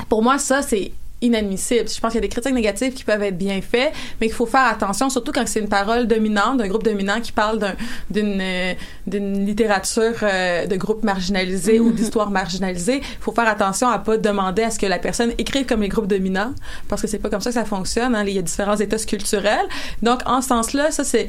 Pour 0.10 0.24
moi, 0.24 0.38
ça, 0.40 0.62
c'est 0.62 0.92
inadmissible. 1.22 1.90
Je 1.90 2.00
pense 2.00 2.12
qu'il 2.12 2.22
y 2.22 2.24
a 2.24 2.28
des 2.28 2.30
critiques 2.30 2.54
négatives 2.54 2.94
qui 2.94 3.04
peuvent 3.04 3.22
être 3.24 3.38
bien 3.38 3.62
faites, 3.62 3.94
mais 4.20 4.28
qu'il 4.28 4.36
faut 4.36 4.46
faire 4.46 4.66
attention, 4.68 5.10
surtout 5.10 5.32
quand 5.32 5.48
c'est 5.48 5.60
une 5.60 5.70
parole 5.70 6.08
dominante, 6.08 6.58
d'un 6.58 6.68
groupe 6.68 6.84
dominant 6.84 7.20
qui 7.22 7.32
parle 7.32 7.76
d'une 8.10 8.40
euh, 8.42 8.74
d'une 9.08 9.46
littérature 9.46 10.16
euh, 10.24 10.66
de 10.66 10.76
groupe 10.76 11.04
marginalisé 11.04 11.80
ou 11.80 11.92
d'histoire 11.92 12.30
marginalisée. 12.30 12.98
Il 13.02 13.22
faut 13.22 13.32
faire 13.34 13.48
attention 13.48 13.90
à 13.90 14.00
pas 14.00 14.18
demander 14.18 14.64
à 14.64 14.72
ce 14.72 14.80
que 14.80 14.86
la 14.86 15.00
personne 15.00 15.34
écrive 15.38 15.66
comme 15.66 15.82
les 15.82 15.90
groupes 15.90 16.08
dominants, 16.08 16.54
parce 16.88 17.02
que 17.02 17.08
c'est 17.08 17.20
pas 17.20 17.30
comme 17.30 17.42
ça 17.42 17.50
que 17.50 17.56
ça 17.56 17.66
fonctionne. 17.66 18.16
hein. 18.16 18.24
Il 18.26 18.34
y 18.34 18.40
a 18.40 18.42
différents 18.42 18.78
états 18.78 18.98
culturels. 18.98 19.68
Donc, 20.02 20.22
en 20.26 20.42
ce 20.42 20.50
sens-là, 20.50 20.92
ça 20.92 21.04
c'est 21.04 21.28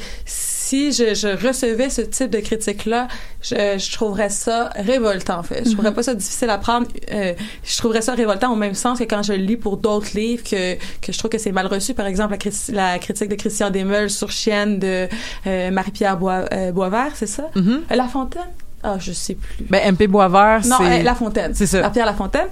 si 0.71 0.93
je, 0.93 1.15
je 1.15 1.29
recevais 1.47 1.91
ce 1.91 2.03
type 2.03 2.31
de 2.31 2.39
critique-là, 2.39 3.09
je, 3.43 3.55
je 3.79 3.93
trouverais 3.93 4.29
ça 4.31 4.71
révoltant, 4.77 5.39
en 5.39 5.43
fait. 5.43 5.65
Je 5.65 5.73
trouverais 5.73 5.93
pas 5.93 6.05
ça 6.05 6.15
difficile 6.15 6.49
à 6.51 6.59
prendre. 6.59 6.87
Euh, 7.13 7.33
je 7.65 7.77
trouverais 7.79 8.03
ça 8.03 8.15
révoltant 8.15 8.53
au 8.53 8.57
même 8.57 8.75
sens 8.75 8.99
que 9.01 9.05
quand 9.05 9.23
je 9.25 9.33
lis 9.33 9.57
pour 9.57 9.77
d'autres 9.79 10.13
livres 10.15 10.45
que, 10.45 10.75
que 11.03 11.13
je 11.13 11.19
trouve 11.19 11.31
que 11.31 11.39
c'est 11.39 11.51
mal 11.53 11.67
reçu. 11.67 11.93
Par 11.95 12.07
exemple, 12.07 12.33
la, 12.33 12.39
cri- 12.39 12.73
la 12.73 12.99
critique 13.01 13.29
de 13.29 13.35
Christian 13.35 13.71
Desmeules 13.71 14.11
sur 14.11 14.31
Chienne 14.31 14.79
de 14.79 15.09
euh, 15.47 15.71
Marie-Pierre 15.73 16.17
Bois, 16.17 16.45
euh, 16.53 16.71
Boisvert, 16.73 17.13
c'est 17.15 17.27
ça? 17.27 17.51
Mhm. 17.57 17.83
Euh, 17.91 17.97
La 17.97 18.07
Fontaine? 18.07 18.43
Ah, 18.83 18.97
je 18.99 19.13
sais 19.13 19.35
plus. 19.35 19.65
Ben, 19.69 19.93
MP 19.95 20.07
Boisvert, 20.07 20.61
Non, 20.67 20.77
c'est... 20.79 21.01
euh, 21.01 21.03
La 21.03 21.15
Fontaine. 21.15 21.53
C'est 21.55 21.67
ça. 21.67 21.91
Pierre 21.91 22.07
La 22.07 22.15
Fontaine. 22.15 22.49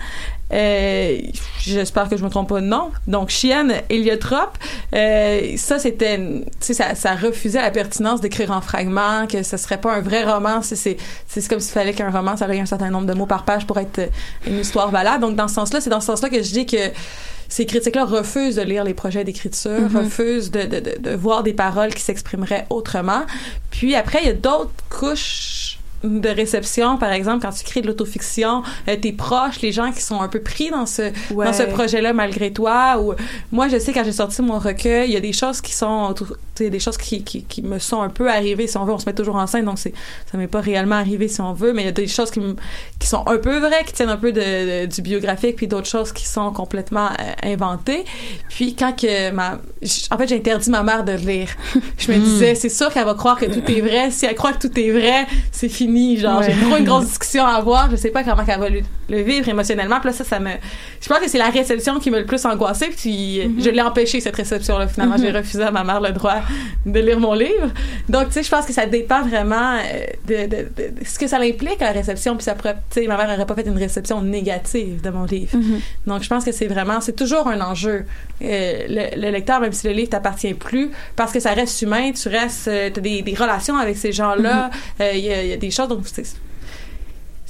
Euh, 0.53 1.19
J'espère 1.61 2.09
que 2.09 2.17
je 2.17 2.25
me 2.25 2.29
trompe 2.31 2.49
pas 2.49 2.61
de 2.61 2.67
nom. 2.67 2.91
Donc, 3.07 3.29
Chienne, 3.31 3.73
Héliotrope, 3.91 4.57
euh, 4.95 5.53
ça, 5.57 5.79
c'était... 5.79 6.19
Tu 6.19 6.45
sais, 6.61 6.75
ça, 6.75 6.95
ça 6.95 7.15
refusait 7.15 7.61
la 7.63 7.71
pertinence 7.71 8.21
d'écrire 8.21 8.51
en 8.51 8.61
fragments, 8.61 9.27
que 9.27 9.43
ce 9.43 9.57
serait 9.57 9.79
pas 9.81 9.95
un 9.95 10.01
vrai 10.01 10.25
roman. 10.25 10.63
C'est- 10.63 10.77
C'est 10.77 10.97
c'est 11.27 11.47
comme 11.49 11.61
s'il 11.61 11.73
fallait 11.73 11.93
qu'un 11.95 12.11
roman, 12.11 12.37
ça 12.37 12.47
ait 12.55 12.61
un 12.61 12.67
certain 12.67 12.91
nombre 12.91 13.07
de 13.07 13.15
mots 13.15 13.27
par 13.27 13.45
page 13.45 13.67
pour 13.67 13.79
être 13.79 13.99
euh, 13.99 14.07
une 14.47 14.59
histoire 14.59 14.91
valable. 14.91 15.21
Donc, 15.23 15.37
dans 15.37 15.49
ce 15.49 15.55
sens-là, 15.55 15.81
c'est 15.81 15.91
dans 15.91 16.01
ce 16.01 16.07
sens-là 16.07 16.29
que 16.31 16.43
je 16.43 16.51
dis 16.53 16.67
que 16.67 16.77
ces 17.51 17.65
critiques-là 17.65 18.05
refusent 18.05 18.57
de 18.57 18.63
lire 18.63 18.85
les 18.85 18.95
projets 18.95 19.25
d'écriture, 19.25 19.89
Mhm. 19.91 19.97
refusent 19.97 20.51
de, 20.51 20.63
de, 20.63 20.81
de, 20.81 20.95
de 20.99 21.17
voir 21.17 21.43
des 21.43 21.55
paroles 21.55 21.95
qui 21.95 22.03
s'exprimeraient 22.03 22.67
autrement. 22.71 23.23
Puis 23.71 23.95
après, 23.95 24.19
il 24.23 24.27
y 24.27 24.31
a 24.31 24.35
d'autres 24.35 24.71
couches 24.91 25.78
de 26.05 26.29
réception, 26.29 26.97
par 26.97 27.11
exemple, 27.13 27.41
quand 27.43 27.51
tu 27.53 27.65
crées 27.65 27.81
de 27.81 27.87
l'autofiction, 27.89 28.63
euh, 28.89 28.97
tes 28.97 29.13
proches, 29.13 29.61
les 29.63 29.73
gens 29.73 29.91
qui 29.93 30.01
sont 30.01 30.21
un 30.21 30.29
peu 30.29 30.41
pris 30.41 30.71
dans 30.71 30.87
ce 30.87 31.11
Ouais. 31.33 31.47
dans 31.47 31.53
ce 31.53 31.65
projet-là 31.65 32.13
malgré 32.13 32.53
toi. 32.53 32.99
Ou 33.01 33.15
moi, 33.53 33.69
je 33.69 33.79
sais 33.79 33.93
quand 33.93 34.05
j'ai 34.05 34.13
sorti 34.13 34.41
mon 34.43 34.59
recueil, 34.59 35.09
il 35.11 35.15
y 35.15 35.17
a 35.17 35.21
des 35.21 35.33
choses 35.33 35.61
qui 35.61 35.73
sont, 35.73 36.15
tu 36.15 36.25
sais, 36.55 36.71
des 36.71 36.79
choses 36.79 36.97
qui, 36.97 37.23
qui, 37.25 37.43
qui 37.43 37.63
me 37.63 37.79
sont 37.79 38.01
un 38.01 38.09
peu 38.11 38.31
arrivées. 38.31 38.67
Si 38.69 38.77
on 38.77 38.85
veut, 38.85 38.93
on 38.93 38.99
se 38.99 39.07
met 39.07 39.15
toujours 39.15 39.37
en 39.37 39.47
scène, 39.47 39.65
donc 39.65 39.79
c'est 39.79 39.93
ça 40.31 40.39
m'est 40.39 40.47
pas 40.47 40.61
réellement 40.61 40.97
arrivé 40.97 41.27
si 41.29 41.41
on 41.41 41.53
veut, 41.53 41.73
mais 41.73 41.83
il 41.83 41.87
y 41.87 41.89
a 41.89 41.93
des 41.93 42.07
choses 42.07 42.31
qui, 42.31 42.41
qui 42.99 43.09
sont 43.09 43.27
un 43.27 43.39
peu 43.39 43.59
vraies, 43.59 43.83
qui 43.87 43.93
tiennent 43.93 44.09
un 44.09 44.17
peu 44.17 44.31
de, 44.33 44.41
de- 44.85 44.87
du 44.87 45.03
biographique, 45.03 45.57
puis 45.57 45.67
d'autres 45.67 45.89
choses 45.89 46.13
qui 46.13 46.27
sont 46.27 46.53
complètement 46.53 47.07
euh, 47.09 47.33
inventées. 47.53 48.05
Puis 48.49 48.75
quand 48.77 48.93
que 48.97 49.31
ma, 49.33 49.59
en 50.11 50.19
fait, 50.19 50.29
j'ai 50.29 50.37
interdit 50.37 50.71
ma 50.71 50.83
mère 50.83 51.03
de 51.05 51.13
lire. 51.13 51.49
Je 51.99 52.13
me 52.13 52.19
disais, 52.19 52.55
c'est 52.55 52.69
sûr 52.69 52.93
qu'elle 52.93 53.05
va 53.05 53.15
croire 53.15 53.39
que 53.39 53.47
tout 53.47 53.69
est 53.71 53.81
vrai. 53.81 54.11
Si 54.11 54.27
elle 54.27 54.35
croit 54.37 54.53
que 54.53 54.67
tout 54.69 54.79
est 54.79 54.91
vrai, 54.91 55.27
c'est 55.51 55.69
fini. 55.69 55.88
Genre, 56.19 56.39
Ouais. 56.41 56.51
j'ai 56.53 56.61
trop 56.67 56.77
une 56.77 56.85
grosse 56.85 57.07
discussion 57.07 57.45
à 57.45 57.55
avoir. 57.55 57.91
Je 57.91 57.97
sais 57.97 58.11
pas 58.11 58.23
comment 58.25 58.43
elle 58.47 58.61
va 58.61 58.69
le, 58.69 58.81
le 59.09 59.21
vivre 59.23 59.49
émotionnellement. 59.49 60.01
Puis 60.01 60.11
là, 60.11 60.13
ça, 60.17 60.25
ça 60.25 60.39
me, 60.41 60.51
je 61.01 61.09
pense 61.09 61.19
que 61.19 61.29
c'est 61.29 61.39
la 61.39 61.51
réception 61.51 61.99
qui 61.99 62.11
m'a 62.11 62.19
le 62.19 62.27
plus 62.27 62.45
angoissée. 62.45 62.89
Puis 62.97 63.39
Mm-hmm. 63.39 63.63
je 63.65 63.71
l'ai 63.71 63.83
empêché 63.83 64.21
cette 64.21 64.37
réception-là. 64.37 64.89
Finalement, 64.89 65.17
j'ai 65.19 65.31
refusé 65.31 65.63
à 65.63 65.71
ma 65.71 65.85
mère 65.85 66.01
le 66.01 66.11
droit 66.13 66.37
de 66.87 67.01
lire 67.01 67.19
mon 67.21 67.35
livre. 67.35 67.71
Donc, 68.09 68.27
tu 68.29 68.35
sais, 68.35 68.43
je 68.43 68.51
pense 68.51 68.67
que 68.67 68.73
ça 68.73 68.87
dépend 68.87 69.23
vraiment 69.23 69.75
euh, 69.77 70.07
de, 70.27 70.47
de, 70.47 70.57
de- 70.77 71.01
de 71.01 71.05
ce 71.05 71.19
que 71.19 71.27
ça 71.27 71.39
implique 71.39 71.81
la 71.81 71.93
réception. 71.93 72.35
Puis 72.37 72.45
ça 72.45 72.55
pourrait, 72.55 72.75
tu 72.91 73.01
sais, 73.01 73.07
ma 73.07 73.17
mère 73.17 73.29
n'aurait 73.29 73.47
pas 73.47 73.55
fait 73.55 73.67
une 73.67 73.77
réception 73.79 74.21
négative 74.23 75.01
de 75.03 75.11
mon 75.11 75.25
livre. 75.25 75.57
Donc, 76.07 76.23
je 76.23 76.29
pense 76.29 76.45
que 76.45 76.53
c'est 76.53 76.67
vraiment, 76.67 77.01
c'est 77.01 77.17
toujours 77.17 77.47
un 77.49 77.61
enjeu. 77.61 78.05
Euh, 78.43 78.87
le, 78.89 79.21
le 79.21 79.31
lecteur, 79.31 79.61
même 79.61 79.73
si 79.73 79.87
le 79.87 79.93
livre 79.93 80.11
t'appartient 80.11 80.55
plus, 80.55 80.91
parce 81.17 81.33
que 81.33 81.41
ça 81.41 81.53
reste 81.53 81.81
humain, 81.83 82.13
tu 82.13 82.29
restes, 82.29 82.69
euh, 82.69 82.91
t'as 82.93 83.01
des, 83.01 83.23
des 83.23 83.35
relations 83.35 83.77
avec 83.77 83.97
ces 83.97 84.13
gens-là. 84.13 84.71
Euh, 85.01 85.11
Il 85.15 85.21
y, 85.21 85.49
y 85.49 85.53
a 85.53 85.57
des 85.57 85.71
choses, 85.79 85.89
donc 85.89 86.03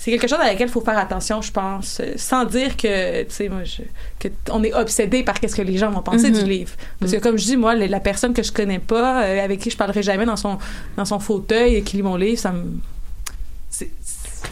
c'est 0.01 0.13
quelque 0.13 0.29
chose 0.29 0.39
à 0.41 0.47
laquelle 0.47 0.69
il 0.69 0.71
faut 0.73 0.81
faire 0.81 0.97
attention, 0.97 1.43
je 1.43 1.51
pense, 1.51 1.99
euh, 2.01 2.13
sans 2.17 2.45
dire 2.45 2.77
que, 2.77 3.25
tu 3.25 3.31
sais, 3.35 3.49
moi, 3.49 3.65
je, 3.65 3.83
que 4.21 4.29
t- 4.29 4.53
on 4.53 4.63
est 4.63 4.73
obsédé 4.73 5.25
par 5.25 5.41
qu'est-ce 5.41 5.57
que 5.57 5.63
les 5.63 5.77
gens 5.77 5.91
vont 5.91 6.03
penser 6.03 6.31
Mhm. 6.31 6.39
du 6.39 6.45
livre. 6.49 6.71
Parce 7.01 7.11
que, 7.13 7.17
comme 7.19 7.37
je 7.37 7.45
dis, 7.45 7.57
moi, 7.57 7.75
la 7.75 7.89
la 7.89 7.99
personne 8.01 8.33
que 8.33 8.43
je 8.45 8.53
connais 8.53 8.79
pas, 8.79 9.25
euh, 9.25 9.45
avec 9.45 9.59
qui 9.59 9.71
je 9.71 9.77
parlerai 9.77 10.03
jamais 10.05 10.25
dans 10.25 10.37
son, 10.37 10.57
dans 10.97 11.05
son 11.05 11.19
fauteuil 11.19 11.75
et 11.77 11.83
qui 11.83 11.97
lit 11.97 12.03
mon 12.05 12.15
livre, 12.17 12.39
ça 12.41 12.53
me. 12.53 12.63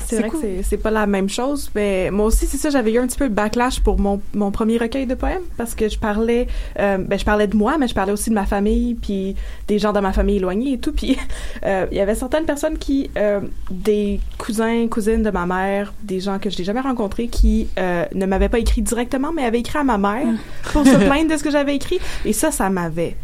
C'est 0.08 0.16
vrai 0.20 0.30
que 0.30 0.36
c'est- 0.40 0.62
c'est 0.62 0.76
pas 0.76 0.90
la 0.90 1.06
même 1.06 1.28
chose, 1.28 1.70
mais 1.74 2.10
moi 2.10 2.26
aussi, 2.26 2.46
c'est 2.46 2.56
ça, 2.56 2.70
j'avais 2.70 2.92
eu 2.92 2.98
un 2.98 3.06
petit 3.06 3.18
peu 3.18 3.28
de 3.28 3.34
backlash 3.34 3.80
pour 3.80 3.98
mon, 3.98 4.20
mon 4.34 4.50
premier 4.50 4.78
recueil 4.78 5.06
de 5.06 5.14
poèmes 5.14 5.42
parce 5.56 5.74
que 5.74 5.88
je 5.88 5.98
parlais, 5.98 6.46
euh, 6.78 6.98
ben, 6.98 7.18
je 7.18 7.24
parlais 7.24 7.46
de 7.46 7.56
moi, 7.56 7.76
mais 7.78 7.88
je 7.88 7.94
parlais 7.94 8.12
aussi 8.12 8.30
de 8.30 8.34
ma 8.34 8.46
famille, 8.46 8.94
puis 8.94 9.34
des 9.68 9.78
gens 9.78 9.92
de 9.92 10.00
ma 10.00 10.12
famille 10.12 10.36
éloignés 10.36 10.74
et 10.74 10.78
tout. 10.78 10.92
Puis 10.92 11.16
euh, 11.66 11.86
il 11.90 11.96
y 11.96 12.00
avait 12.00 12.14
certaines 12.14 12.44
personnes 12.44 12.78
qui, 12.78 13.10
euh, 13.18 13.40
des 13.70 14.20
cousins, 14.38 14.86
cousines 14.88 15.22
de 15.22 15.30
ma 15.30 15.46
mère, 15.46 15.92
des 16.02 16.20
gens 16.20 16.38
que 16.38 16.50
je 16.50 16.58
n'ai 16.58 16.64
jamais 16.64 16.80
rencontrés, 16.80 17.28
qui 17.28 17.68
euh, 17.78 18.04
ne 18.14 18.26
m'avaient 18.26 18.48
pas 18.48 18.58
écrit 18.58 18.82
directement, 18.82 19.32
mais 19.32 19.44
avaient 19.44 19.60
écrit 19.60 19.78
à 19.78 19.84
ma 19.84 19.98
mère 19.98 20.26
pour 20.72 20.84
se 20.86 20.96
plaindre 21.06 21.30
de 21.32 21.36
ce 21.36 21.42
que 21.42 21.50
j'avais 21.50 21.74
écrit. 21.76 21.98
Et 22.24 22.32
ça, 22.32 22.50
ça 22.50 22.70
m'avait 22.70 23.16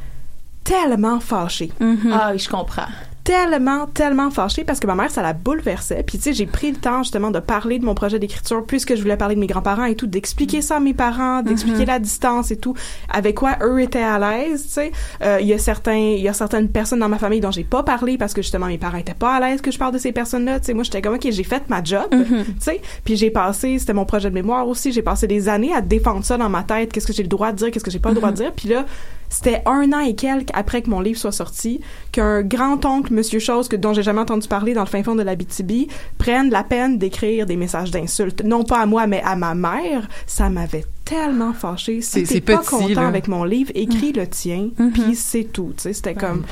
tellement 0.65 1.21
fâchée. 1.21 1.71
Mhm. 1.81 2.11
Ah 2.13 2.31
oui, 2.33 2.39
je 2.39 2.49
comprends. 2.49 2.87
Tellement, 3.25 3.87
tellement 3.87 4.31
fâchée 4.31 4.65
parce 4.65 4.81
que 4.81 4.87
ma 4.87 4.95
mère, 4.95 5.11
ça 5.11 5.23
la 5.23 5.33
bouleversait. 5.33 6.03
Puis, 6.07 6.19
tu 6.19 6.25
sais, 6.25 6.33
j'ai 6.33 6.47
pris 6.47 6.71
le 6.73 6.77
temps, 6.77 7.03
justement, 7.03 7.31
de 7.31 7.39
parler 7.39 7.79
de 7.79 7.85
mon 7.85 7.95
projet 7.95 8.19
d'écriture, 8.19 8.65
puisque 8.67 8.97
je 8.97 9.03
voulais 9.03 9.17
parler 9.17 9.35
de 9.37 9.41
mes 9.41 9.47
grands-parents 9.47 9.85
et 9.85 9.95
tout, 9.95 10.07
d'expliquer 10.07 10.61
ça 10.61 10.77
à 10.77 10.81
mes 10.81 10.95
parents, 10.95 11.43
d'expliquer 11.43 11.81
Mhm. 11.81 11.87
la 11.87 11.99
distance 12.01 12.51
et 12.51 12.57
tout, 12.57 12.75
avec 13.09 13.37
quoi 13.37 13.53
eux 13.63 13.81
étaient 13.81 14.03
à 14.03 14.19
l'aise, 14.19 14.65
tu 14.65 14.71
sais. 14.73 14.93
Euh, 15.23 15.39
Il 15.41 15.47
y 15.47 15.53
a 15.53 15.59
certains, 15.59 15.95
il 15.97 16.21
y 16.23 16.29
a 16.29 16.33
certaines 16.33 16.69
personnes 16.69 16.99
dans 17.01 17.09
ma 17.09 17.19
famille 17.19 17.41
dont 17.41 17.51
j'ai 17.51 17.65
pas 17.65 17.83
parlé 17.83 18.19
parce 18.19 18.33
que, 18.35 18.43
justement, 18.43 18.67
mes 18.67 18.79
parents 18.79 18.99
étaient 18.99 19.15
pas 19.15 19.35
à 19.37 19.41
l'aise 19.41 19.61
que 19.61 19.71
je 19.71 19.79
parle 19.79 19.93
de 19.93 19.99
ces 19.99 20.13
personnes-là, 20.13 20.59
tu 20.61 20.67
sais. 20.67 20.75
Moi, 20.75 20.83
j'étais 20.85 21.01
comme, 21.03 21.15
OK, 21.15 21.27
j'ai 21.31 21.45
fait 21.45 21.63
ma 21.69 21.83
job, 21.83 22.07
Mhm. 22.13 22.45
tu 22.45 22.53
sais. 22.61 22.81
Puis 23.05 23.17
j'ai 23.17 23.31
passé, 23.31 23.79
c'était 23.79 23.93
mon 23.93 24.05
projet 24.05 24.31
de 24.31 24.35
mémoire 24.35 24.67
aussi, 24.67 24.91
j'ai 24.93 25.03
passé 25.03 25.27
des 25.27 25.49
années 25.49 25.73
à 25.75 25.81
défendre 25.81 26.25
ça 26.25 26.37
dans 26.37 26.49
ma 26.49 26.63
tête, 26.65 26.93
qu'est-ce 26.93 27.07
que 27.07 27.13
j'ai 27.13 27.23
le 27.23 27.29
droit 27.29 27.53
de 27.53 27.57
dire, 27.57 27.71
qu'est-ce 27.71 27.85
que 27.85 27.91
j'ai 27.91 27.99
pas 28.01 28.09
le 28.11 28.17
droit 28.17 28.31
de 28.31 28.37
dire. 28.37 28.53
Puis 28.53 28.69
là, 28.69 28.85
c'était 29.29 29.63
un 29.65 29.91
an 29.95 30.01
et 30.01 30.15
quelques 30.15 30.51
après 30.53 30.83
que 30.83 30.91
mon 30.91 31.01
livre 31.01 31.19
soit 31.19 31.33
sorti, 31.33 31.81
qu'un 32.13 32.43
grand-oncle, 32.43 33.12
Monsieur 33.13 33.39
Chose, 33.39 33.69
que, 33.69 33.77
dont 33.77 33.93
j'ai 33.93 34.03
jamais 34.03 34.21
entendu 34.21 34.49
parler 34.49 34.75
dans 34.75 34.81
le 34.83 34.89
fin 34.89 35.03
fond 35.03 35.15
de 35.15 35.23
la 35.23 35.37
BTB, 35.37 35.89
prenne 36.19 36.51
la 36.51 36.65
peine 36.65 36.99
d'écrire 36.99 37.47
des 37.47 37.57
messages 37.57 37.91
d'insultes. 37.91 38.43
Non 38.45 38.65
pas 38.65 38.81
à 38.81 38.87
moi, 38.87 39.07
mais 39.07 39.23
à 39.25 39.37
ma 39.37 39.55
mère. 39.55 40.09
Ça 40.27 40.49
m'avait 40.51 40.85
tellement 41.05 41.53
fâché. 41.53 42.01
C'est- 42.01 42.25
Si 42.25 42.35
t'es 42.35 42.41
pas 42.41 42.59
petit, 42.59 42.69
content 42.71 43.01
là. 43.03 43.07
avec 43.09 43.29
mon 43.29 43.45
livre, 43.45 43.71
écris 43.75 44.13
le 44.13 44.27
tien, 44.27 44.71
puis 44.95 45.15
c'est 45.15 45.45
tout. 45.45 45.73
C'était 45.77 46.15
comme... 46.15 46.43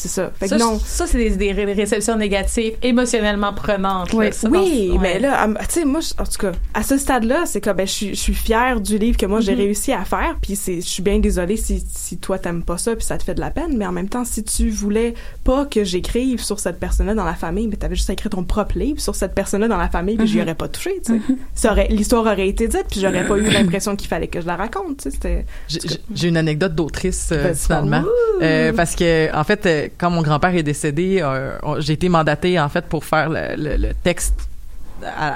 C'est 0.00 0.08
ça. 0.08 0.30
Fait 0.34 0.46
que 0.48 0.56
Ça, 0.56 0.58
non. 0.58 0.78
ça, 0.82 1.06
c'est 1.06 1.18
des, 1.18 1.30
des 1.36 1.52
ré- 1.52 1.72
réceptions 1.74 2.16
négatives, 2.16 2.72
émotionnellement 2.82 3.52
prenantes. 3.52 4.12
là, 4.14 4.32
ça, 4.32 4.48
oui, 4.48 4.88
dans- 4.88 4.94
ouais. 4.94 4.98
mais 5.00 5.18
là, 5.18 5.46
tu 5.68 5.80
sais, 5.80 5.84
moi, 5.84 6.00
en 6.18 6.24
tout 6.24 6.38
cas, 6.38 6.52
à 6.72 6.82
ce 6.82 6.96
stade-là, 6.96 7.42
c'est 7.44 7.60
comme, 7.60 7.76
ben, 7.76 7.86
je 7.86 8.14
suis, 8.14 8.34
fière 8.34 8.80
du 8.80 8.96
livre 8.96 9.18
que 9.18 9.26
moi 9.26 9.40
j'ai 9.40 9.52
Mhm. 9.52 9.58
réussi 9.58 9.92
à 9.92 10.04
faire, 10.06 10.36
puis 10.40 10.56
c'est, 10.56 10.76
je 10.76 10.88
suis 10.88 11.02
bien 11.02 11.18
désolée 11.18 11.56
si, 11.58 11.84
si 11.92 12.16
toi 12.16 12.38
t'aimes 12.38 12.62
pas 12.62 12.78
ça, 12.78 12.96
puis 12.96 13.04
ça 13.04 13.18
te 13.18 13.24
fait 13.24 13.34
de 13.34 13.40
la 13.40 13.50
peine, 13.50 13.76
mais 13.76 13.84
en 13.86 13.92
même 13.92 14.08
temps, 14.08 14.24
si 14.24 14.42
tu 14.42 14.70
voulais 14.70 15.12
pas 15.44 15.66
que 15.66 15.84
j'écrive 15.84 16.40
sur 16.42 16.60
cette 16.60 16.78
personne-là 16.80 17.14
dans 17.14 17.24
la 17.26 17.34
famille, 17.34 17.66
mais 17.68 17.76
t'avais 17.76 17.94
juste 17.96 18.08
à 18.08 18.14
écrire 18.14 18.30
ton 18.30 18.44
propre 18.44 18.78
livre 18.78 19.00
sur 19.00 19.14
cette 19.14 19.34
personne-là 19.34 19.68
dans 19.68 19.76
la 19.76 19.88
famille, 19.90 20.16
puis 20.16 20.26
j'y 20.26 20.36
Mhm. 20.38 20.42
aurais 20.44 20.54
pas 20.54 20.68
touché, 20.68 21.00
tu 21.04 21.20
sais. 21.54 21.68
Aurait, 21.68 21.88
l'histoire 21.90 22.22
aurait 22.24 22.48
été 22.48 22.68
dite, 22.68 22.86
puis 22.90 23.00
j'aurais 23.00 23.26
pas 23.26 23.36
eu 23.36 23.42
l'impression 23.50 23.96
qu'il 23.96 24.08
fallait 24.08 24.28
que 24.28 24.40
je 24.40 24.46
la 24.46 24.56
raconte, 24.56 25.02
tu 25.02 25.10
sais. 25.10 25.44
J'ai- 25.68 26.28
une 26.28 26.36
anecdote 26.36 26.74
d'autrice 26.74 27.30
euh, 27.32 27.42
Ben, 27.48 27.54
finalement! 27.54 28.04
Euh, 28.40 28.72
parce 28.72 28.94
que 28.94 29.34
en 29.34 29.44
fait, 29.44 29.66
euh, 29.66 29.88
quand 29.98 30.10
mon 30.10 30.22
grand-père 30.22 30.54
est 30.54 30.62
décédé, 30.62 31.20
euh, 31.22 31.56
j'ai 31.78 31.94
été 31.94 32.08
mandatée 32.08 32.58
en 32.58 32.68
fait 32.68 32.86
pour 32.86 33.04
faire 33.04 33.28
le, 33.28 33.76
le- 33.76 33.94
texte 34.02 34.34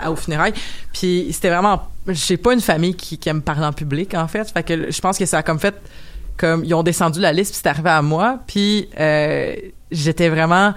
aux 0.09 0.17
funérailles. 0.17 0.53
Puis 0.93 1.29
c'était 1.33 1.49
vraiment, 1.49 1.89
j'ai 2.09 2.37
pas 2.37 2.53
une 2.53 2.61
famille 2.61 2.95
qui, 2.95 3.17
qui 3.19 3.29
aime 3.29 3.41
parler 3.43 3.65
en 3.65 3.73
public 3.73 4.15
en 4.15 4.29
fait. 4.29 4.51
Fait 4.51 4.63
que 4.63 4.91
je 4.91 5.01
pense 5.01 5.17
que 5.19 5.25
ça 5.27 5.39
a 5.39 5.43
comme 5.43 5.59
fait, 5.59 5.75
comme 6.37 6.65
ils 6.65 6.75
ont 6.75 6.83
descendu 6.83 7.21
la 7.21 7.33
liste 7.33 7.53
puis 7.53 7.61
c'est 7.63 7.69
arrivé 7.69 7.91
à 7.91 8.03
moi. 8.03 8.41
Puis 8.47 8.89
euh, 9.01 9.55
j'étais 9.91 10.29
vraiment 10.29 10.75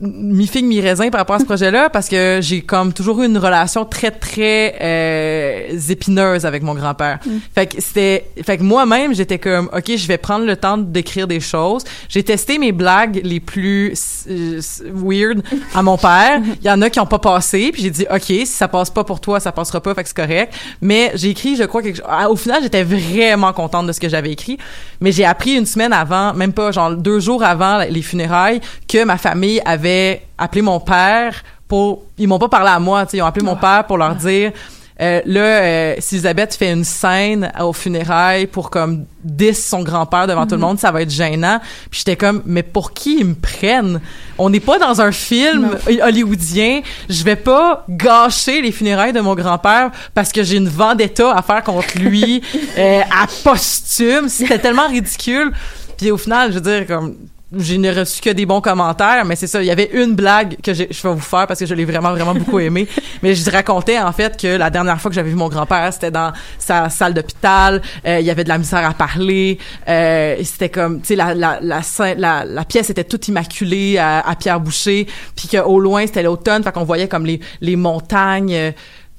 mi-figue, 0.00 0.64
mi-raisin 0.64 1.10
par 1.10 1.20
rapport 1.20 1.36
à 1.36 1.40
ce 1.40 1.44
projet-là 1.44 1.90
parce 1.90 2.08
que 2.08 2.38
j'ai 2.40 2.62
comme 2.62 2.92
toujours 2.92 3.22
eu 3.22 3.26
une 3.26 3.38
relation 3.38 3.84
très, 3.84 4.12
très 4.12 4.76
euh, 4.80 5.78
épineuse 5.88 6.46
avec 6.46 6.62
mon 6.62 6.74
grand-père. 6.74 7.18
Fait 7.54 7.66
que 7.66 7.80
c'était... 7.80 8.26
Fait 8.44 8.58
que 8.58 8.62
moi-même, 8.62 9.12
j'étais 9.12 9.38
comme, 9.38 9.68
OK, 9.72 9.96
je 9.96 10.06
vais 10.06 10.18
prendre 10.18 10.46
le 10.46 10.56
temps 10.56 10.78
d'écrire 10.78 11.26
des 11.26 11.40
choses. 11.40 11.82
J'ai 12.08 12.22
testé 12.22 12.58
mes 12.58 12.70
blagues 12.70 13.20
les 13.24 13.40
plus 13.40 14.26
euh, 14.30 14.60
weird 14.94 15.42
à 15.74 15.82
mon 15.82 15.96
père. 15.96 16.40
Il 16.60 16.66
y 16.66 16.70
en 16.70 16.80
a 16.80 16.90
qui 16.90 17.00
ont 17.00 17.06
pas 17.06 17.18
passé, 17.18 17.70
puis 17.72 17.82
j'ai 17.82 17.90
dit, 17.90 18.06
OK, 18.08 18.22
si 18.22 18.46
ça 18.46 18.68
passe 18.68 18.90
pas 18.90 19.02
pour 19.02 19.20
toi, 19.20 19.40
ça 19.40 19.50
passera 19.50 19.80
pas, 19.80 19.94
fait 19.94 20.02
que 20.02 20.08
c'est 20.08 20.16
correct. 20.16 20.54
Mais 20.80 21.10
j'ai 21.16 21.30
écrit, 21.30 21.56
je 21.56 21.64
crois, 21.64 21.82
quelque 21.82 22.00
ah, 22.06 22.30
Au 22.30 22.36
final, 22.36 22.62
j'étais 22.62 22.84
vraiment 22.84 23.52
contente 23.52 23.88
de 23.88 23.92
ce 23.92 23.98
que 23.98 24.08
j'avais 24.08 24.30
écrit. 24.30 24.58
Mais 25.00 25.10
j'ai 25.10 25.24
appris 25.24 25.56
une 25.56 25.66
semaine 25.66 25.92
avant, 25.92 26.34
même 26.34 26.52
pas, 26.52 26.70
genre 26.70 26.92
deux 26.92 27.18
jours 27.18 27.42
avant 27.42 27.78
les 27.78 28.02
funérailles, 28.02 28.60
que 28.86 29.02
ma 29.04 29.18
famille 29.18 29.60
avait 29.64 29.87
appelé 30.36 30.62
mon 30.62 30.80
père 30.80 31.42
pour... 31.66 32.02
Ils 32.18 32.28
m'ont 32.28 32.38
pas 32.38 32.48
parlé 32.48 32.70
à 32.70 32.78
moi, 32.78 33.04
tu 33.04 33.12
sais, 33.12 33.16
ils 33.18 33.22
ont 33.22 33.26
appelé 33.26 33.44
mon 33.44 33.56
père 33.56 33.84
pour 33.86 33.98
leur 33.98 34.14
dire... 34.14 34.52
Euh, 35.00 35.20
là, 35.26 35.40
euh, 35.40 35.94
si 36.00 36.16
Elisabeth 36.16 36.56
fait 36.56 36.72
une 36.72 36.82
scène 36.82 37.52
aux 37.60 37.72
funérailles 37.72 38.48
pour 38.48 38.68
comme 38.68 39.04
10 39.22 39.66
son 39.68 39.82
grand-père 39.84 40.26
devant 40.26 40.44
tout 40.44 40.56
le 40.56 40.60
monde, 40.60 40.80
ça 40.80 40.90
va 40.90 41.02
être 41.02 41.10
gênant. 41.10 41.60
Puis 41.88 42.00
j'étais 42.00 42.16
comme, 42.16 42.42
mais 42.44 42.64
pour 42.64 42.92
qui 42.92 43.20
ils 43.20 43.26
me 43.26 43.34
prennent? 43.34 44.00
On 44.38 44.50
n'est 44.50 44.60
pas 44.60 44.78
dans 44.80 45.00
un 45.00 45.12
film 45.12 45.76
hollywoodien. 46.02 46.80
Je 47.08 47.22
vais 47.22 47.36
pas 47.36 47.84
gâcher 47.88 48.60
les 48.60 48.72
funérailles 48.72 49.12
de 49.12 49.20
mon 49.20 49.36
grand-père 49.36 49.92
parce 50.14 50.32
que 50.32 50.42
j'ai 50.42 50.56
une 50.56 50.68
vendetta 50.68 51.32
à 51.32 51.42
faire 51.42 51.62
contre 51.62 51.96
lui 51.98 52.42
euh, 52.78 53.00
à 53.02 53.26
posthume. 53.44 54.28
C'était 54.28 54.58
tellement 54.58 54.88
ridicule. 54.88 55.52
Puis 55.96 56.10
au 56.10 56.16
final, 56.16 56.50
je 56.50 56.58
veux 56.58 56.60
dire, 56.60 56.86
comme 56.88 57.14
je 57.56 57.74
n'ai 57.76 57.90
reçu 57.90 58.20
que 58.20 58.30
des 58.30 58.44
bons 58.44 58.60
commentaires, 58.60 59.24
mais 59.24 59.34
c'est 59.34 59.46
ça. 59.46 59.62
Il 59.62 59.66
y 59.66 59.70
avait 59.70 59.88
une 59.94 60.14
blague 60.14 60.56
que 60.62 60.74
je 60.74 60.82
vais 60.84 61.14
vous 61.14 61.18
faire 61.18 61.46
parce 61.46 61.58
que 61.60 61.64
je 61.66 61.74
l'ai 61.74 61.86
vraiment, 61.86 62.10
vraiment 62.12 62.34
beaucoup 62.34 62.58
aimé. 62.58 62.86
mais 63.22 63.34
je 63.34 63.50
racontais, 63.50 63.98
en 63.98 64.12
fait, 64.12 64.38
que 64.38 64.58
la 64.58 64.68
dernière 64.68 65.00
fois 65.00 65.10
que 65.10 65.14
j'avais 65.14 65.30
vu 65.30 65.34
mon 65.36 65.48
grand-père, 65.48 65.90
c'était 65.92 66.10
dans 66.10 66.32
sa 66.58 66.90
salle 66.90 67.14
d'hôpital. 67.14 67.80
Euh, 68.06 68.20
il 68.20 68.26
y 68.26 68.30
avait 68.30 68.44
de 68.44 68.50
la 68.50 68.58
misère 68.58 68.86
à 68.86 68.92
parler. 68.92 69.58
Euh, 69.88 70.36
c'était 70.44 70.68
comme, 70.68 71.00
tu 71.00 71.08
sais, 71.08 71.16
la, 71.16 71.34
la, 71.34 71.58
la, 71.62 72.44
la 72.44 72.64
pièce 72.66 72.90
était 72.90 73.04
toute 73.04 73.28
immaculée 73.28 73.96
à, 73.96 74.20
à 74.20 74.36
Pierre 74.36 74.60
Boucher. 74.60 75.06
Puis 75.34 75.48
qu'au 75.48 75.80
loin, 75.80 76.06
c'était 76.06 76.22
l'automne. 76.22 76.62
Fait 76.62 76.72
qu'on 76.72 76.84
voyait 76.84 77.08
comme 77.08 77.24
les, 77.24 77.40
les 77.62 77.76
montagnes. 77.76 78.52
euh, 78.54 78.72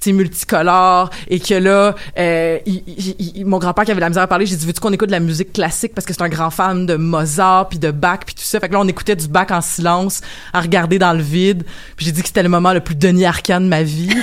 multicolores 0.08 1.10
et 1.30 1.40
que 1.40 1.54
là 1.54 1.94
euh, 2.18 2.58
il- 2.66 2.84
il- 2.88 3.32
il- 3.38 3.46
mon 3.46 3.58
grand-père 3.60 3.84
qui 3.86 3.92
avait 3.92 4.00
de 4.00 4.06
la 4.06 4.10
misère 4.10 4.24
à 4.24 4.28
parler 4.28 4.46
j'ai 4.46 4.56
dit 4.56 4.66
veux-tu 4.66 4.80
qu'on 4.80 4.94
écoute 4.94 5.08
de 5.10 5.14
la 5.14 5.20
musique 5.20 5.54
classique? 5.54 5.94
Parce 5.94 6.06
que 6.06 6.14
c'est 6.14 6.22
un 6.22 6.30
grand 6.30 6.50
fan 6.50 6.86
de 6.86 6.96
Mozart 6.96 7.70
puis 7.70 7.80
de 7.80 7.92
Bach 7.92 8.20
puis 8.26 8.36
tout 8.36 8.44
ça. 8.44 8.60
Fait 8.60 8.68
que 8.70 8.74
là 8.74 8.80
on 8.80 8.88
écoutait 8.88 9.16
du 9.16 9.28
Bach 9.28 9.48
en 9.52 9.62
silence 9.62 10.22
à 10.54 10.62
regarder 10.62 11.00
dans 11.00 11.14
le 11.14 11.22
vide. 11.22 11.64
Puis 11.96 12.06
j'ai 12.06 12.12
dit 12.12 12.22
que 12.22 12.28
c'était 12.28 12.44
le 12.44 12.50
moment 12.50 12.74
le 12.74 12.80
plus 12.80 12.96
Denis 12.96 13.26
Arcand 13.26 13.60
de 13.62 13.68
ma 13.68 13.84
vie. 13.84 14.10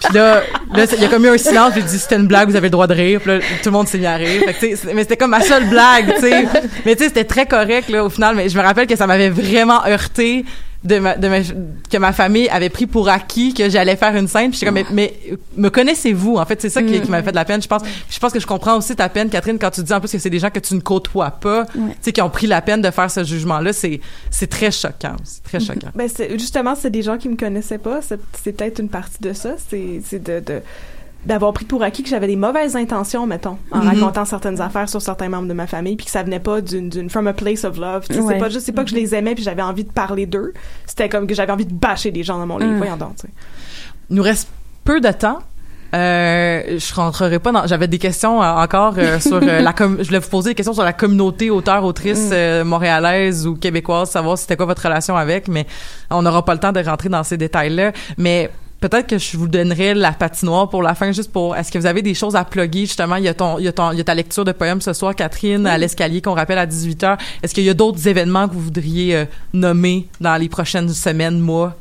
Puis 0.00 0.14
là 0.14 0.42
là 0.74 0.84
il 0.92 1.00
y 1.00 1.04
a 1.04 1.08
comme 1.08 1.24
eu 1.24 1.28
un 1.28 1.38
silence 1.38 1.72
j'ai 1.74 1.82
dit 1.82 1.98
c'était 1.98 2.16
une 2.16 2.26
blague 2.26 2.48
vous 2.50 2.56
avez 2.56 2.66
le 2.68 2.72
droit 2.72 2.86
de 2.86 2.94
rire. 2.94 3.20
Puis 3.20 3.30
là 3.32 3.38
tout 3.40 3.66
le 3.66 3.70
monde 3.72 3.88
s'est 3.88 3.98
mis 3.98 4.06
à 4.06 4.16
rire. 4.16 4.42
Fait 4.44 4.54
que, 4.54 4.92
mais 4.94 5.02
c'était 5.02 5.16
comme 5.16 5.30
ma 5.30 5.40
seule 5.42 5.68
blague 5.68 6.14
tu 6.16 6.20
sais. 6.22 6.44
Mais 6.84 6.96
tu 6.96 7.02
sais 7.04 7.08
c'était 7.08 7.24
très 7.24 7.46
correct 7.46 7.88
là 7.88 8.04
au 8.04 8.10
final. 8.10 8.34
Mais 8.36 8.48
je 8.48 8.56
me 8.58 8.62
rappelle 8.62 8.86
que 8.86 8.96
ça 8.96 9.06
m'avait 9.06 9.30
vraiment 9.30 9.84
heurté 9.86 10.44
de 10.82 10.98
ma, 10.98 11.14
de 11.16 11.28
ma- 11.28 11.40
que 11.90 11.96
ma 11.98 12.12
famille 12.12 12.48
avait 12.48 12.70
pris 12.70 12.86
pour 12.86 13.08
acquis 13.10 13.52
que 13.52 13.68
j'allais 13.68 13.96
faire 13.96 14.16
une 14.16 14.28
scène. 14.28 14.50
Puis 14.50 14.60
comme, 14.60 14.74
mais, 14.74 14.86
mais 14.92 15.14
me 15.56 15.68
connaissez-vous? 15.68 16.36
En 16.36 16.46
fait, 16.46 16.60
c'est 16.62 16.70
ça 16.70 16.82
qui, 16.82 17.00
qui 17.00 17.10
m'a 17.10 17.22
fait 17.22 17.32
de 17.32 17.36
la 17.36 17.44
peine. 17.44 17.60
Je 17.60 17.68
pense, 17.68 17.82
puis 17.82 17.92
je 18.08 18.18
pense 18.18 18.32
que 18.32 18.40
je 18.40 18.46
comprends 18.46 18.78
aussi 18.78 18.96
ta 18.96 19.08
peine, 19.10 19.28
Catherine, 19.28 19.58
quand 19.58 19.70
tu 19.70 19.82
dis 19.82 19.92
en 19.92 20.00
plus 20.00 20.10
que 20.10 20.18
c'est 20.18 20.30
des 20.30 20.38
gens 20.38 20.50
que 20.50 20.58
tu 20.60 20.74
ne 20.74 20.80
côtoies 20.80 21.30
pas, 21.32 21.66
tu 21.66 21.80
sais, 22.00 22.12
qui 22.12 22.22
ont 22.22 22.30
pris 22.30 22.46
la 22.46 22.62
peine 22.62 22.80
de 22.80 22.90
faire 22.90 23.10
ce 23.10 23.24
jugement-là. 23.24 23.72
C'est, 23.72 24.00
c'est 24.30 24.48
très 24.48 24.70
choquant. 24.70 25.16
C'est 25.22 25.42
très 25.42 25.60
choquant. 25.60 25.90
Ben 25.94 26.08
justement 26.38 26.74
c'est 26.74 26.90
des 26.90 27.02
gens 27.02 27.18
qui 27.18 27.28
me 27.28 27.36
connaissaient 27.36 27.78
pas. 27.78 28.00
C'est 28.02 28.18
c'est 28.42 28.52
peut-être 28.52 28.78
une 28.78 28.88
partie 28.88 29.20
de 29.20 29.32
ça. 29.34 29.56
C'est 29.68 30.00
c'est 30.04 30.22
de, 30.22 30.40
de 30.40 30.62
d'avoir 31.26 31.52
pris 31.52 31.64
pour 31.66 31.82
acquis 31.82 32.02
que 32.02 32.08
j'avais 32.08 32.26
des 32.26 32.36
mauvaises 32.36 32.76
intentions, 32.76 33.26
mettons, 33.26 33.58
en 33.70 33.78
Mhm. 33.80 33.88
racontant 33.88 34.24
certaines 34.24 34.60
affaires 34.60 34.88
sur 34.88 35.02
certains 35.02 35.28
membres 35.28 35.48
de 35.48 35.52
ma 35.52 35.66
famille, 35.66 35.96
puis 35.96 36.06
que 36.06 36.12
ça 36.12 36.22
venait 36.22 36.40
pas 36.40 36.60
d'une 36.62 36.88
d'une 36.88 37.10
from 37.10 37.26
a 37.26 37.32
place 37.34 37.64
of 37.64 37.76
love. 37.76 38.04
Ouais. 38.10 38.16
C'est 38.28 38.38
pas 38.38 38.48
juste 38.48 38.64
c'est 38.66 38.72
pas 38.72 38.84
que 38.84 38.90
je 38.90 38.94
les 38.94 39.14
aimais 39.14 39.34
puis 39.34 39.44
j'avais 39.44 39.62
envie 39.62 39.84
de 39.84 39.92
parler 39.92 40.24
d'eux. 40.26 40.54
C'était 40.86 41.08
comme 41.10 41.26
que 41.26 41.34
j'avais 41.34 41.52
envie 41.52 41.66
de 41.66 41.74
bâcher 41.74 42.10
des 42.10 42.22
gens 42.22 42.38
dans 42.38 42.46
mon 42.46 42.56
livre. 42.58 42.72
Mhm. 42.72 42.78
Voyons 42.78 42.96
donc. 42.96 43.16
tu 43.16 43.22
sais. 43.26 43.32
Il 44.08 44.16
nous 44.16 44.22
reste 44.22 44.48
peu 44.84 45.00
de 45.00 45.10
temps. 45.12 45.40
Euh, 45.92 46.78
je 46.78 46.94
rentrerai 46.94 47.38
pas 47.40 47.50
dans. 47.52 47.66
J'avais 47.66 47.88
des 47.88 47.98
questions 47.98 48.40
euh, 48.42 48.46
encore 48.46 48.94
euh, 48.96 49.18
sur 49.20 49.40
euh, 49.42 49.60
la. 49.60 49.72
Com 49.72 49.96
je 49.98 50.04
voulais 50.06 50.20
vous 50.20 50.28
poser 50.28 50.50
des 50.50 50.54
questions 50.54 50.72
sur 50.72 50.84
la 50.84 50.92
communauté 50.92 51.50
auteur-autrice 51.50 52.28
Mm. 52.30 52.32
euh, 52.32 52.64
montréalaise 52.64 53.46
ou 53.46 53.56
québécoise, 53.56 54.08
savoir 54.10 54.38
c'était 54.38 54.56
quoi 54.56 54.66
votre 54.66 54.82
relation 54.82 55.16
avec, 55.16 55.48
mais 55.48 55.66
on 56.10 56.22
n'aura 56.22 56.44
pas 56.44 56.54
le 56.54 56.60
temps 56.60 56.72
de 56.72 56.80
rentrer 56.80 57.08
dans 57.08 57.24
ces 57.24 57.36
détails-là. 57.36 57.90
Mais 58.18 58.50
peut-être 58.80 59.06
que 59.06 59.18
je 59.18 59.36
vous 59.36 59.46
donnerai 59.46 59.94
la 59.94 60.12
patinoire 60.12 60.68
pour 60.68 60.82
la 60.82 60.94
fin, 60.94 61.12
juste 61.12 61.32
pour. 61.32 61.54
Est-ce 61.54 61.70
que 61.70 61.78
vous 61.78 61.86
avez 61.86 62.02
des 62.02 62.14
choses 62.14 62.34
à 62.34 62.44
plugger 62.44 62.80
justement? 62.80 63.16
Il 63.16 63.24
y 63.24 63.28
a 63.28 63.34
ton, 63.34 63.58
il 63.58 63.64
y 63.64 63.68
a 63.68 63.72
ton, 63.72 63.92
il 63.92 63.98
y 63.98 64.00
a 64.00 64.04
ta 64.04 64.14
lecture 64.14 64.44
de 64.44 64.52
poèmes 64.52 64.80
ce 64.80 64.92
soir, 64.92 65.14
Catherine, 65.14 65.66
à 65.66 65.78
l'escalier 65.78 66.22
qu'on 66.22 66.34
rappelle 66.34 66.58
à 66.58 66.66
18 66.66 67.02
h 67.02 67.18
Est-ce 67.42 67.54
qu'il 67.54 67.64
y 67.64 67.70
a 67.70 67.74
d'autres 67.74 68.08
événements 68.08 68.48
que 68.48 68.54
vous 68.54 68.60
voudriez 68.60 69.16
euh, 69.16 69.24
nommer 69.52 70.08
dans 70.20 70.36
les 70.36 70.48
prochaines 70.48 70.88
semaines, 70.88 71.38
mois, 71.38 71.76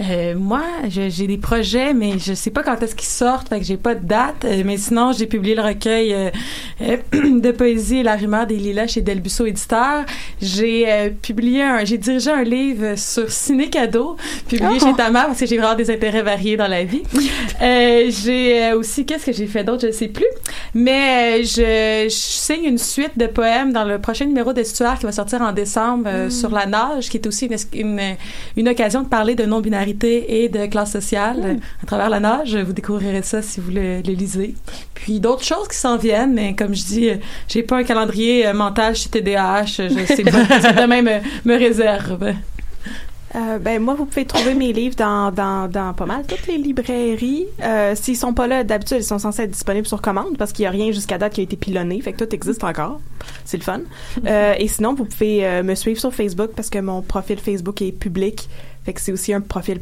Euh, 0.01 0.35
moi, 0.35 0.63
j'ai 0.89 1.27
des 1.27 1.37
projets, 1.37 1.93
mais 1.93 2.19
je 2.19 2.33
sais 2.33 2.51
pas 2.51 2.63
quand 2.63 2.81
est-ce 2.83 2.95
qu'ils 2.95 3.07
sortent, 3.07 3.49
fait 3.49 3.59
que 3.59 3.65
j'ai 3.65 3.77
pas 3.77 3.95
de 3.95 4.05
date. 4.05 4.43
Euh, 4.43 4.63
mais 4.65 4.77
sinon, 4.77 5.13
j'ai 5.13 5.25
publié 5.25 5.55
le 5.55 5.61
recueil 5.61 6.13
euh, 6.13 6.97
de 7.13 7.51
poésie 7.51 8.03
La 8.03 8.15
rumeur 8.15 8.45
des 8.45 8.57
lilas 8.57 8.87
chez 8.87 9.01
Delbusso 9.01 9.45
Éditeur. 9.45 10.03
J'ai 10.41 11.11
publié 11.21 11.63
un, 11.63 11.85
j'ai 11.85 11.97
dirigé 11.97 12.29
un 12.31 12.43
livre 12.43 12.97
sur 12.97 13.29
ciné 13.29 13.69
cadeau, 13.69 14.17
publié 14.49 14.65
Oh. 14.81 14.85
chez 14.85 14.93
Tamar 14.95 15.27
parce 15.27 15.39
que 15.39 15.45
j'ai 15.45 15.57
vraiment 15.57 15.75
des 15.75 15.91
intérêts 15.91 16.23
variés 16.23 16.57
dans 16.57 16.67
la 16.67 16.83
vie. 16.83 17.03
J'ai 17.61 18.73
aussi, 18.73 19.05
qu'est-ce 19.05 19.27
que 19.27 19.31
j'ai 19.31 19.47
fait 19.47 19.63
d'autre, 19.63 19.87
je 19.87 19.91
sais 19.91 20.07
plus. 20.07 20.25
Mais 20.73 21.43
je, 21.43 22.05
je 22.05 22.09
signe 22.09 22.65
une 22.65 22.77
suite 22.77 23.17
de 23.17 23.27
poèmes 23.27 23.71
dans 23.71 23.85
le 23.85 23.99
prochain 23.99 24.25
numéro 24.25 24.53
d'Estuaire 24.53 24.97
qui 24.99 25.05
va 25.05 25.11
sortir 25.11 25.41
en 25.41 25.51
décembre 25.51 26.05
euh, 26.07 26.29
sur 26.29 26.49
la 26.49 26.65
nage, 26.65 27.09
qui 27.09 27.17
est 27.17 27.27
aussi 27.27 27.45
une, 27.45 27.57
une, 27.73 28.01
une 28.57 28.69
occasion 28.69 29.01
de 29.03 29.07
parler 29.07 29.35
de 29.35 29.45
non-binarité 29.45 29.84
et 29.93 30.49
de 30.49 30.65
classe 30.67 30.91
sociale 30.91 31.37
Mm. 31.37 31.45
euh, 31.45 31.55
à 31.83 31.85
travers 31.85 32.09
la 32.09 32.19
nage. 32.19 32.55
Vous 32.55 32.73
découvrirez 32.73 33.21
ça 33.21 33.41
si 33.41 33.59
vous 33.59 33.71
le, 33.71 34.01
le 34.01 34.13
lisez. 34.13 34.55
Puis 34.93 35.19
d'autres 35.19 35.43
choses 35.43 35.67
qui 35.67 35.77
s'en 35.77 35.97
viennent, 35.97 36.33
mais 36.33 36.55
comme 36.55 36.73
je 36.73 36.83
dis, 36.83 37.09
j'ai 37.47 37.63
pas 37.63 37.77
un 37.77 37.83
calendrier 37.83 38.47
euh, 38.47 38.53
mental 38.53 38.95
chez 38.95 39.09
TDAH. 39.09 39.65
Je 39.77 40.05
sais 40.05 40.23
pas, 40.23 40.59
c'est 40.61 40.73
demain 40.75 41.01
me, 41.01 41.19
me 41.45 41.57
réserve. 41.57 42.33
Euh, 43.35 43.59
ben 43.59 43.81
moi, 43.81 43.95
vous 43.95 44.05
pouvez 44.05 44.23
trouver 44.25 44.53
mes 44.53 44.71
livres 44.71 44.95
dans, 44.95 45.29
dans, 45.29 45.69
dans 45.69 45.93
pas 45.93 46.05
mal 46.05 46.23
toutes 46.25 46.47
les 46.47 46.57
librairies. 46.57 47.45
Euh, 47.61 47.93
S'ils 47.95 48.15
sont 48.15 48.33
pas 48.33 48.47
là, 48.47 48.63
d'habitude, 48.63 48.97
ils 48.99 49.03
sont 49.03 49.19
censés 49.19 49.41
être 49.43 49.51
disponibles 49.51 49.87
sur 49.87 50.01
commande 50.01 50.37
parce 50.37 50.53
qu'il 50.53 50.63
y 50.63 50.65
a 50.67 50.69
rien 50.71 50.93
jusqu'à 50.93 51.17
date 51.17 51.33
qui 51.33 51.41
a 51.41 51.43
été 51.43 51.57
pilonné, 51.57 51.99
fait 51.99 52.13
que 52.13 52.23
tout 52.23 52.33
existe 52.33 52.63
encore. 52.63 53.01
C'est 53.43 53.57
le 53.57 53.63
fun. 53.63 53.81
Euh, 54.25 54.53
et 54.57 54.67
sinon, 54.69 54.93
vous 54.93 55.03
pouvez 55.05 55.45
euh, 55.45 55.63
me 55.63 55.75
suivre 55.75 55.99
sur 55.99 56.13
Facebook 56.13 56.51
parce 56.55 56.69
que 56.69 56.79
mon 56.79 57.01
profil 57.01 57.37
Facebook 57.37 57.81
est 57.81 57.91
public, 57.91 58.47
fait 58.85 58.93
que 58.93 59.01
c'est 59.01 59.11
aussi 59.11 59.33
un 59.33 59.41
profil 59.41 59.81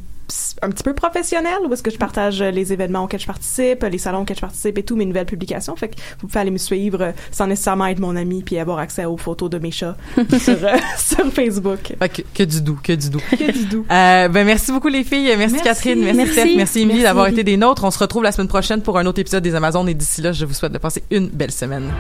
un 0.62 0.70
petit 0.70 0.84
peu 0.84 0.94
professionnel 0.94 1.58
où 1.68 1.74
est-ce 1.74 1.84
que 1.84 1.92
je 1.92 1.98
partage 1.98 2.42
euh, 2.42 2.50
les 2.50 2.72
événements 2.72 3.04
auxquels 3.04 3.20
je 3.20 3.28
participe, 3.28 3.84
les 3.84 3.98
salons 3.98 4.22
auxquels 4.22 4.38
je 4.38 4.42
participe 4.42 4.78
et 4.78 4.84
tout, 4.84 4.96
mes 4.96 5.06
nouvelles 5.06 5.26
publications. 5.26 5.76
Fait 5.76 5.90
que 5.90 5.96
vous 6.20 6.28
pouvez 6.28 6.40
aller 6.40 6.52
me 6.52 6.58
suivre 6.58 7.02
euh, 7.02 7.12
sans 7.32 7.48
nécessairement 7.48 7.88
être 7.88 8.00
mon 8.00 8.16
ami 8.16 8.42
puis 8.42 8.58
avoir 8.58 8.80
accès 8.80 9.06
aux 9.06 9.18
photos 9.18 9.50
de 9.50 9.60
mes 9.60 9.72
chats 9.72 9.98
sur, 10.40 10.64
euh, 10.64 10.78
sur 10.98 11.32
Facebook. 11.32 11.94
Fait 12.00 12.10
que, 12.10 12.22
que 12.34 12.44
du 12.44 12.62
doux, 12.62 12.80
que 12.82 12.94
du 12.94 13.10
doux. 13.10 13.22
Que 13.32 13.52
du 13.52 13.66
doux. 13.66 13.86
Euh, 13.92 14.28
ben 14.30 14.46
merci 14.46 14.72
beaucoup 14.72 14.88
les 14.88 15.04
filles, 15.04 15.34
merci, 15.38 15.56
Merci. 15.56 15.64
Catherine, 15.64 16.00
merci, 16.04 16.18
Merci. 16.18 16.34
Steph, 16.34 16.56
merci 16.56 16.80
Émilie 16.82 17.04
d'avoir 17.04 17.28
été 17.28 17.44
des 17.44 17.58
nôtres. 17.58 17.84
On 17.84 17.92
se 17.92 18.00
retrouve 18.00 18.24
la 18.24 18.32
semaine 18.32 18.48
prochaine 18.48 18.82
pour 18.82 18.98
un 18.98 19.06
autre 19.06 19.20
épisode 19.20 19.44
des 19.44 19.56
Amazones 19.56 19.90
et 19.90 19.94
d'ici 19.94 20.22
là, 20.22 20.32
je 20.32 20.46
vous 20.46 20.54
souhaite 20.54 20.72
de 20.72 20.78
passer 20.78 21.04
une 21.12 21.28
belle 21.28 21.52
semaine. 21.52 21.92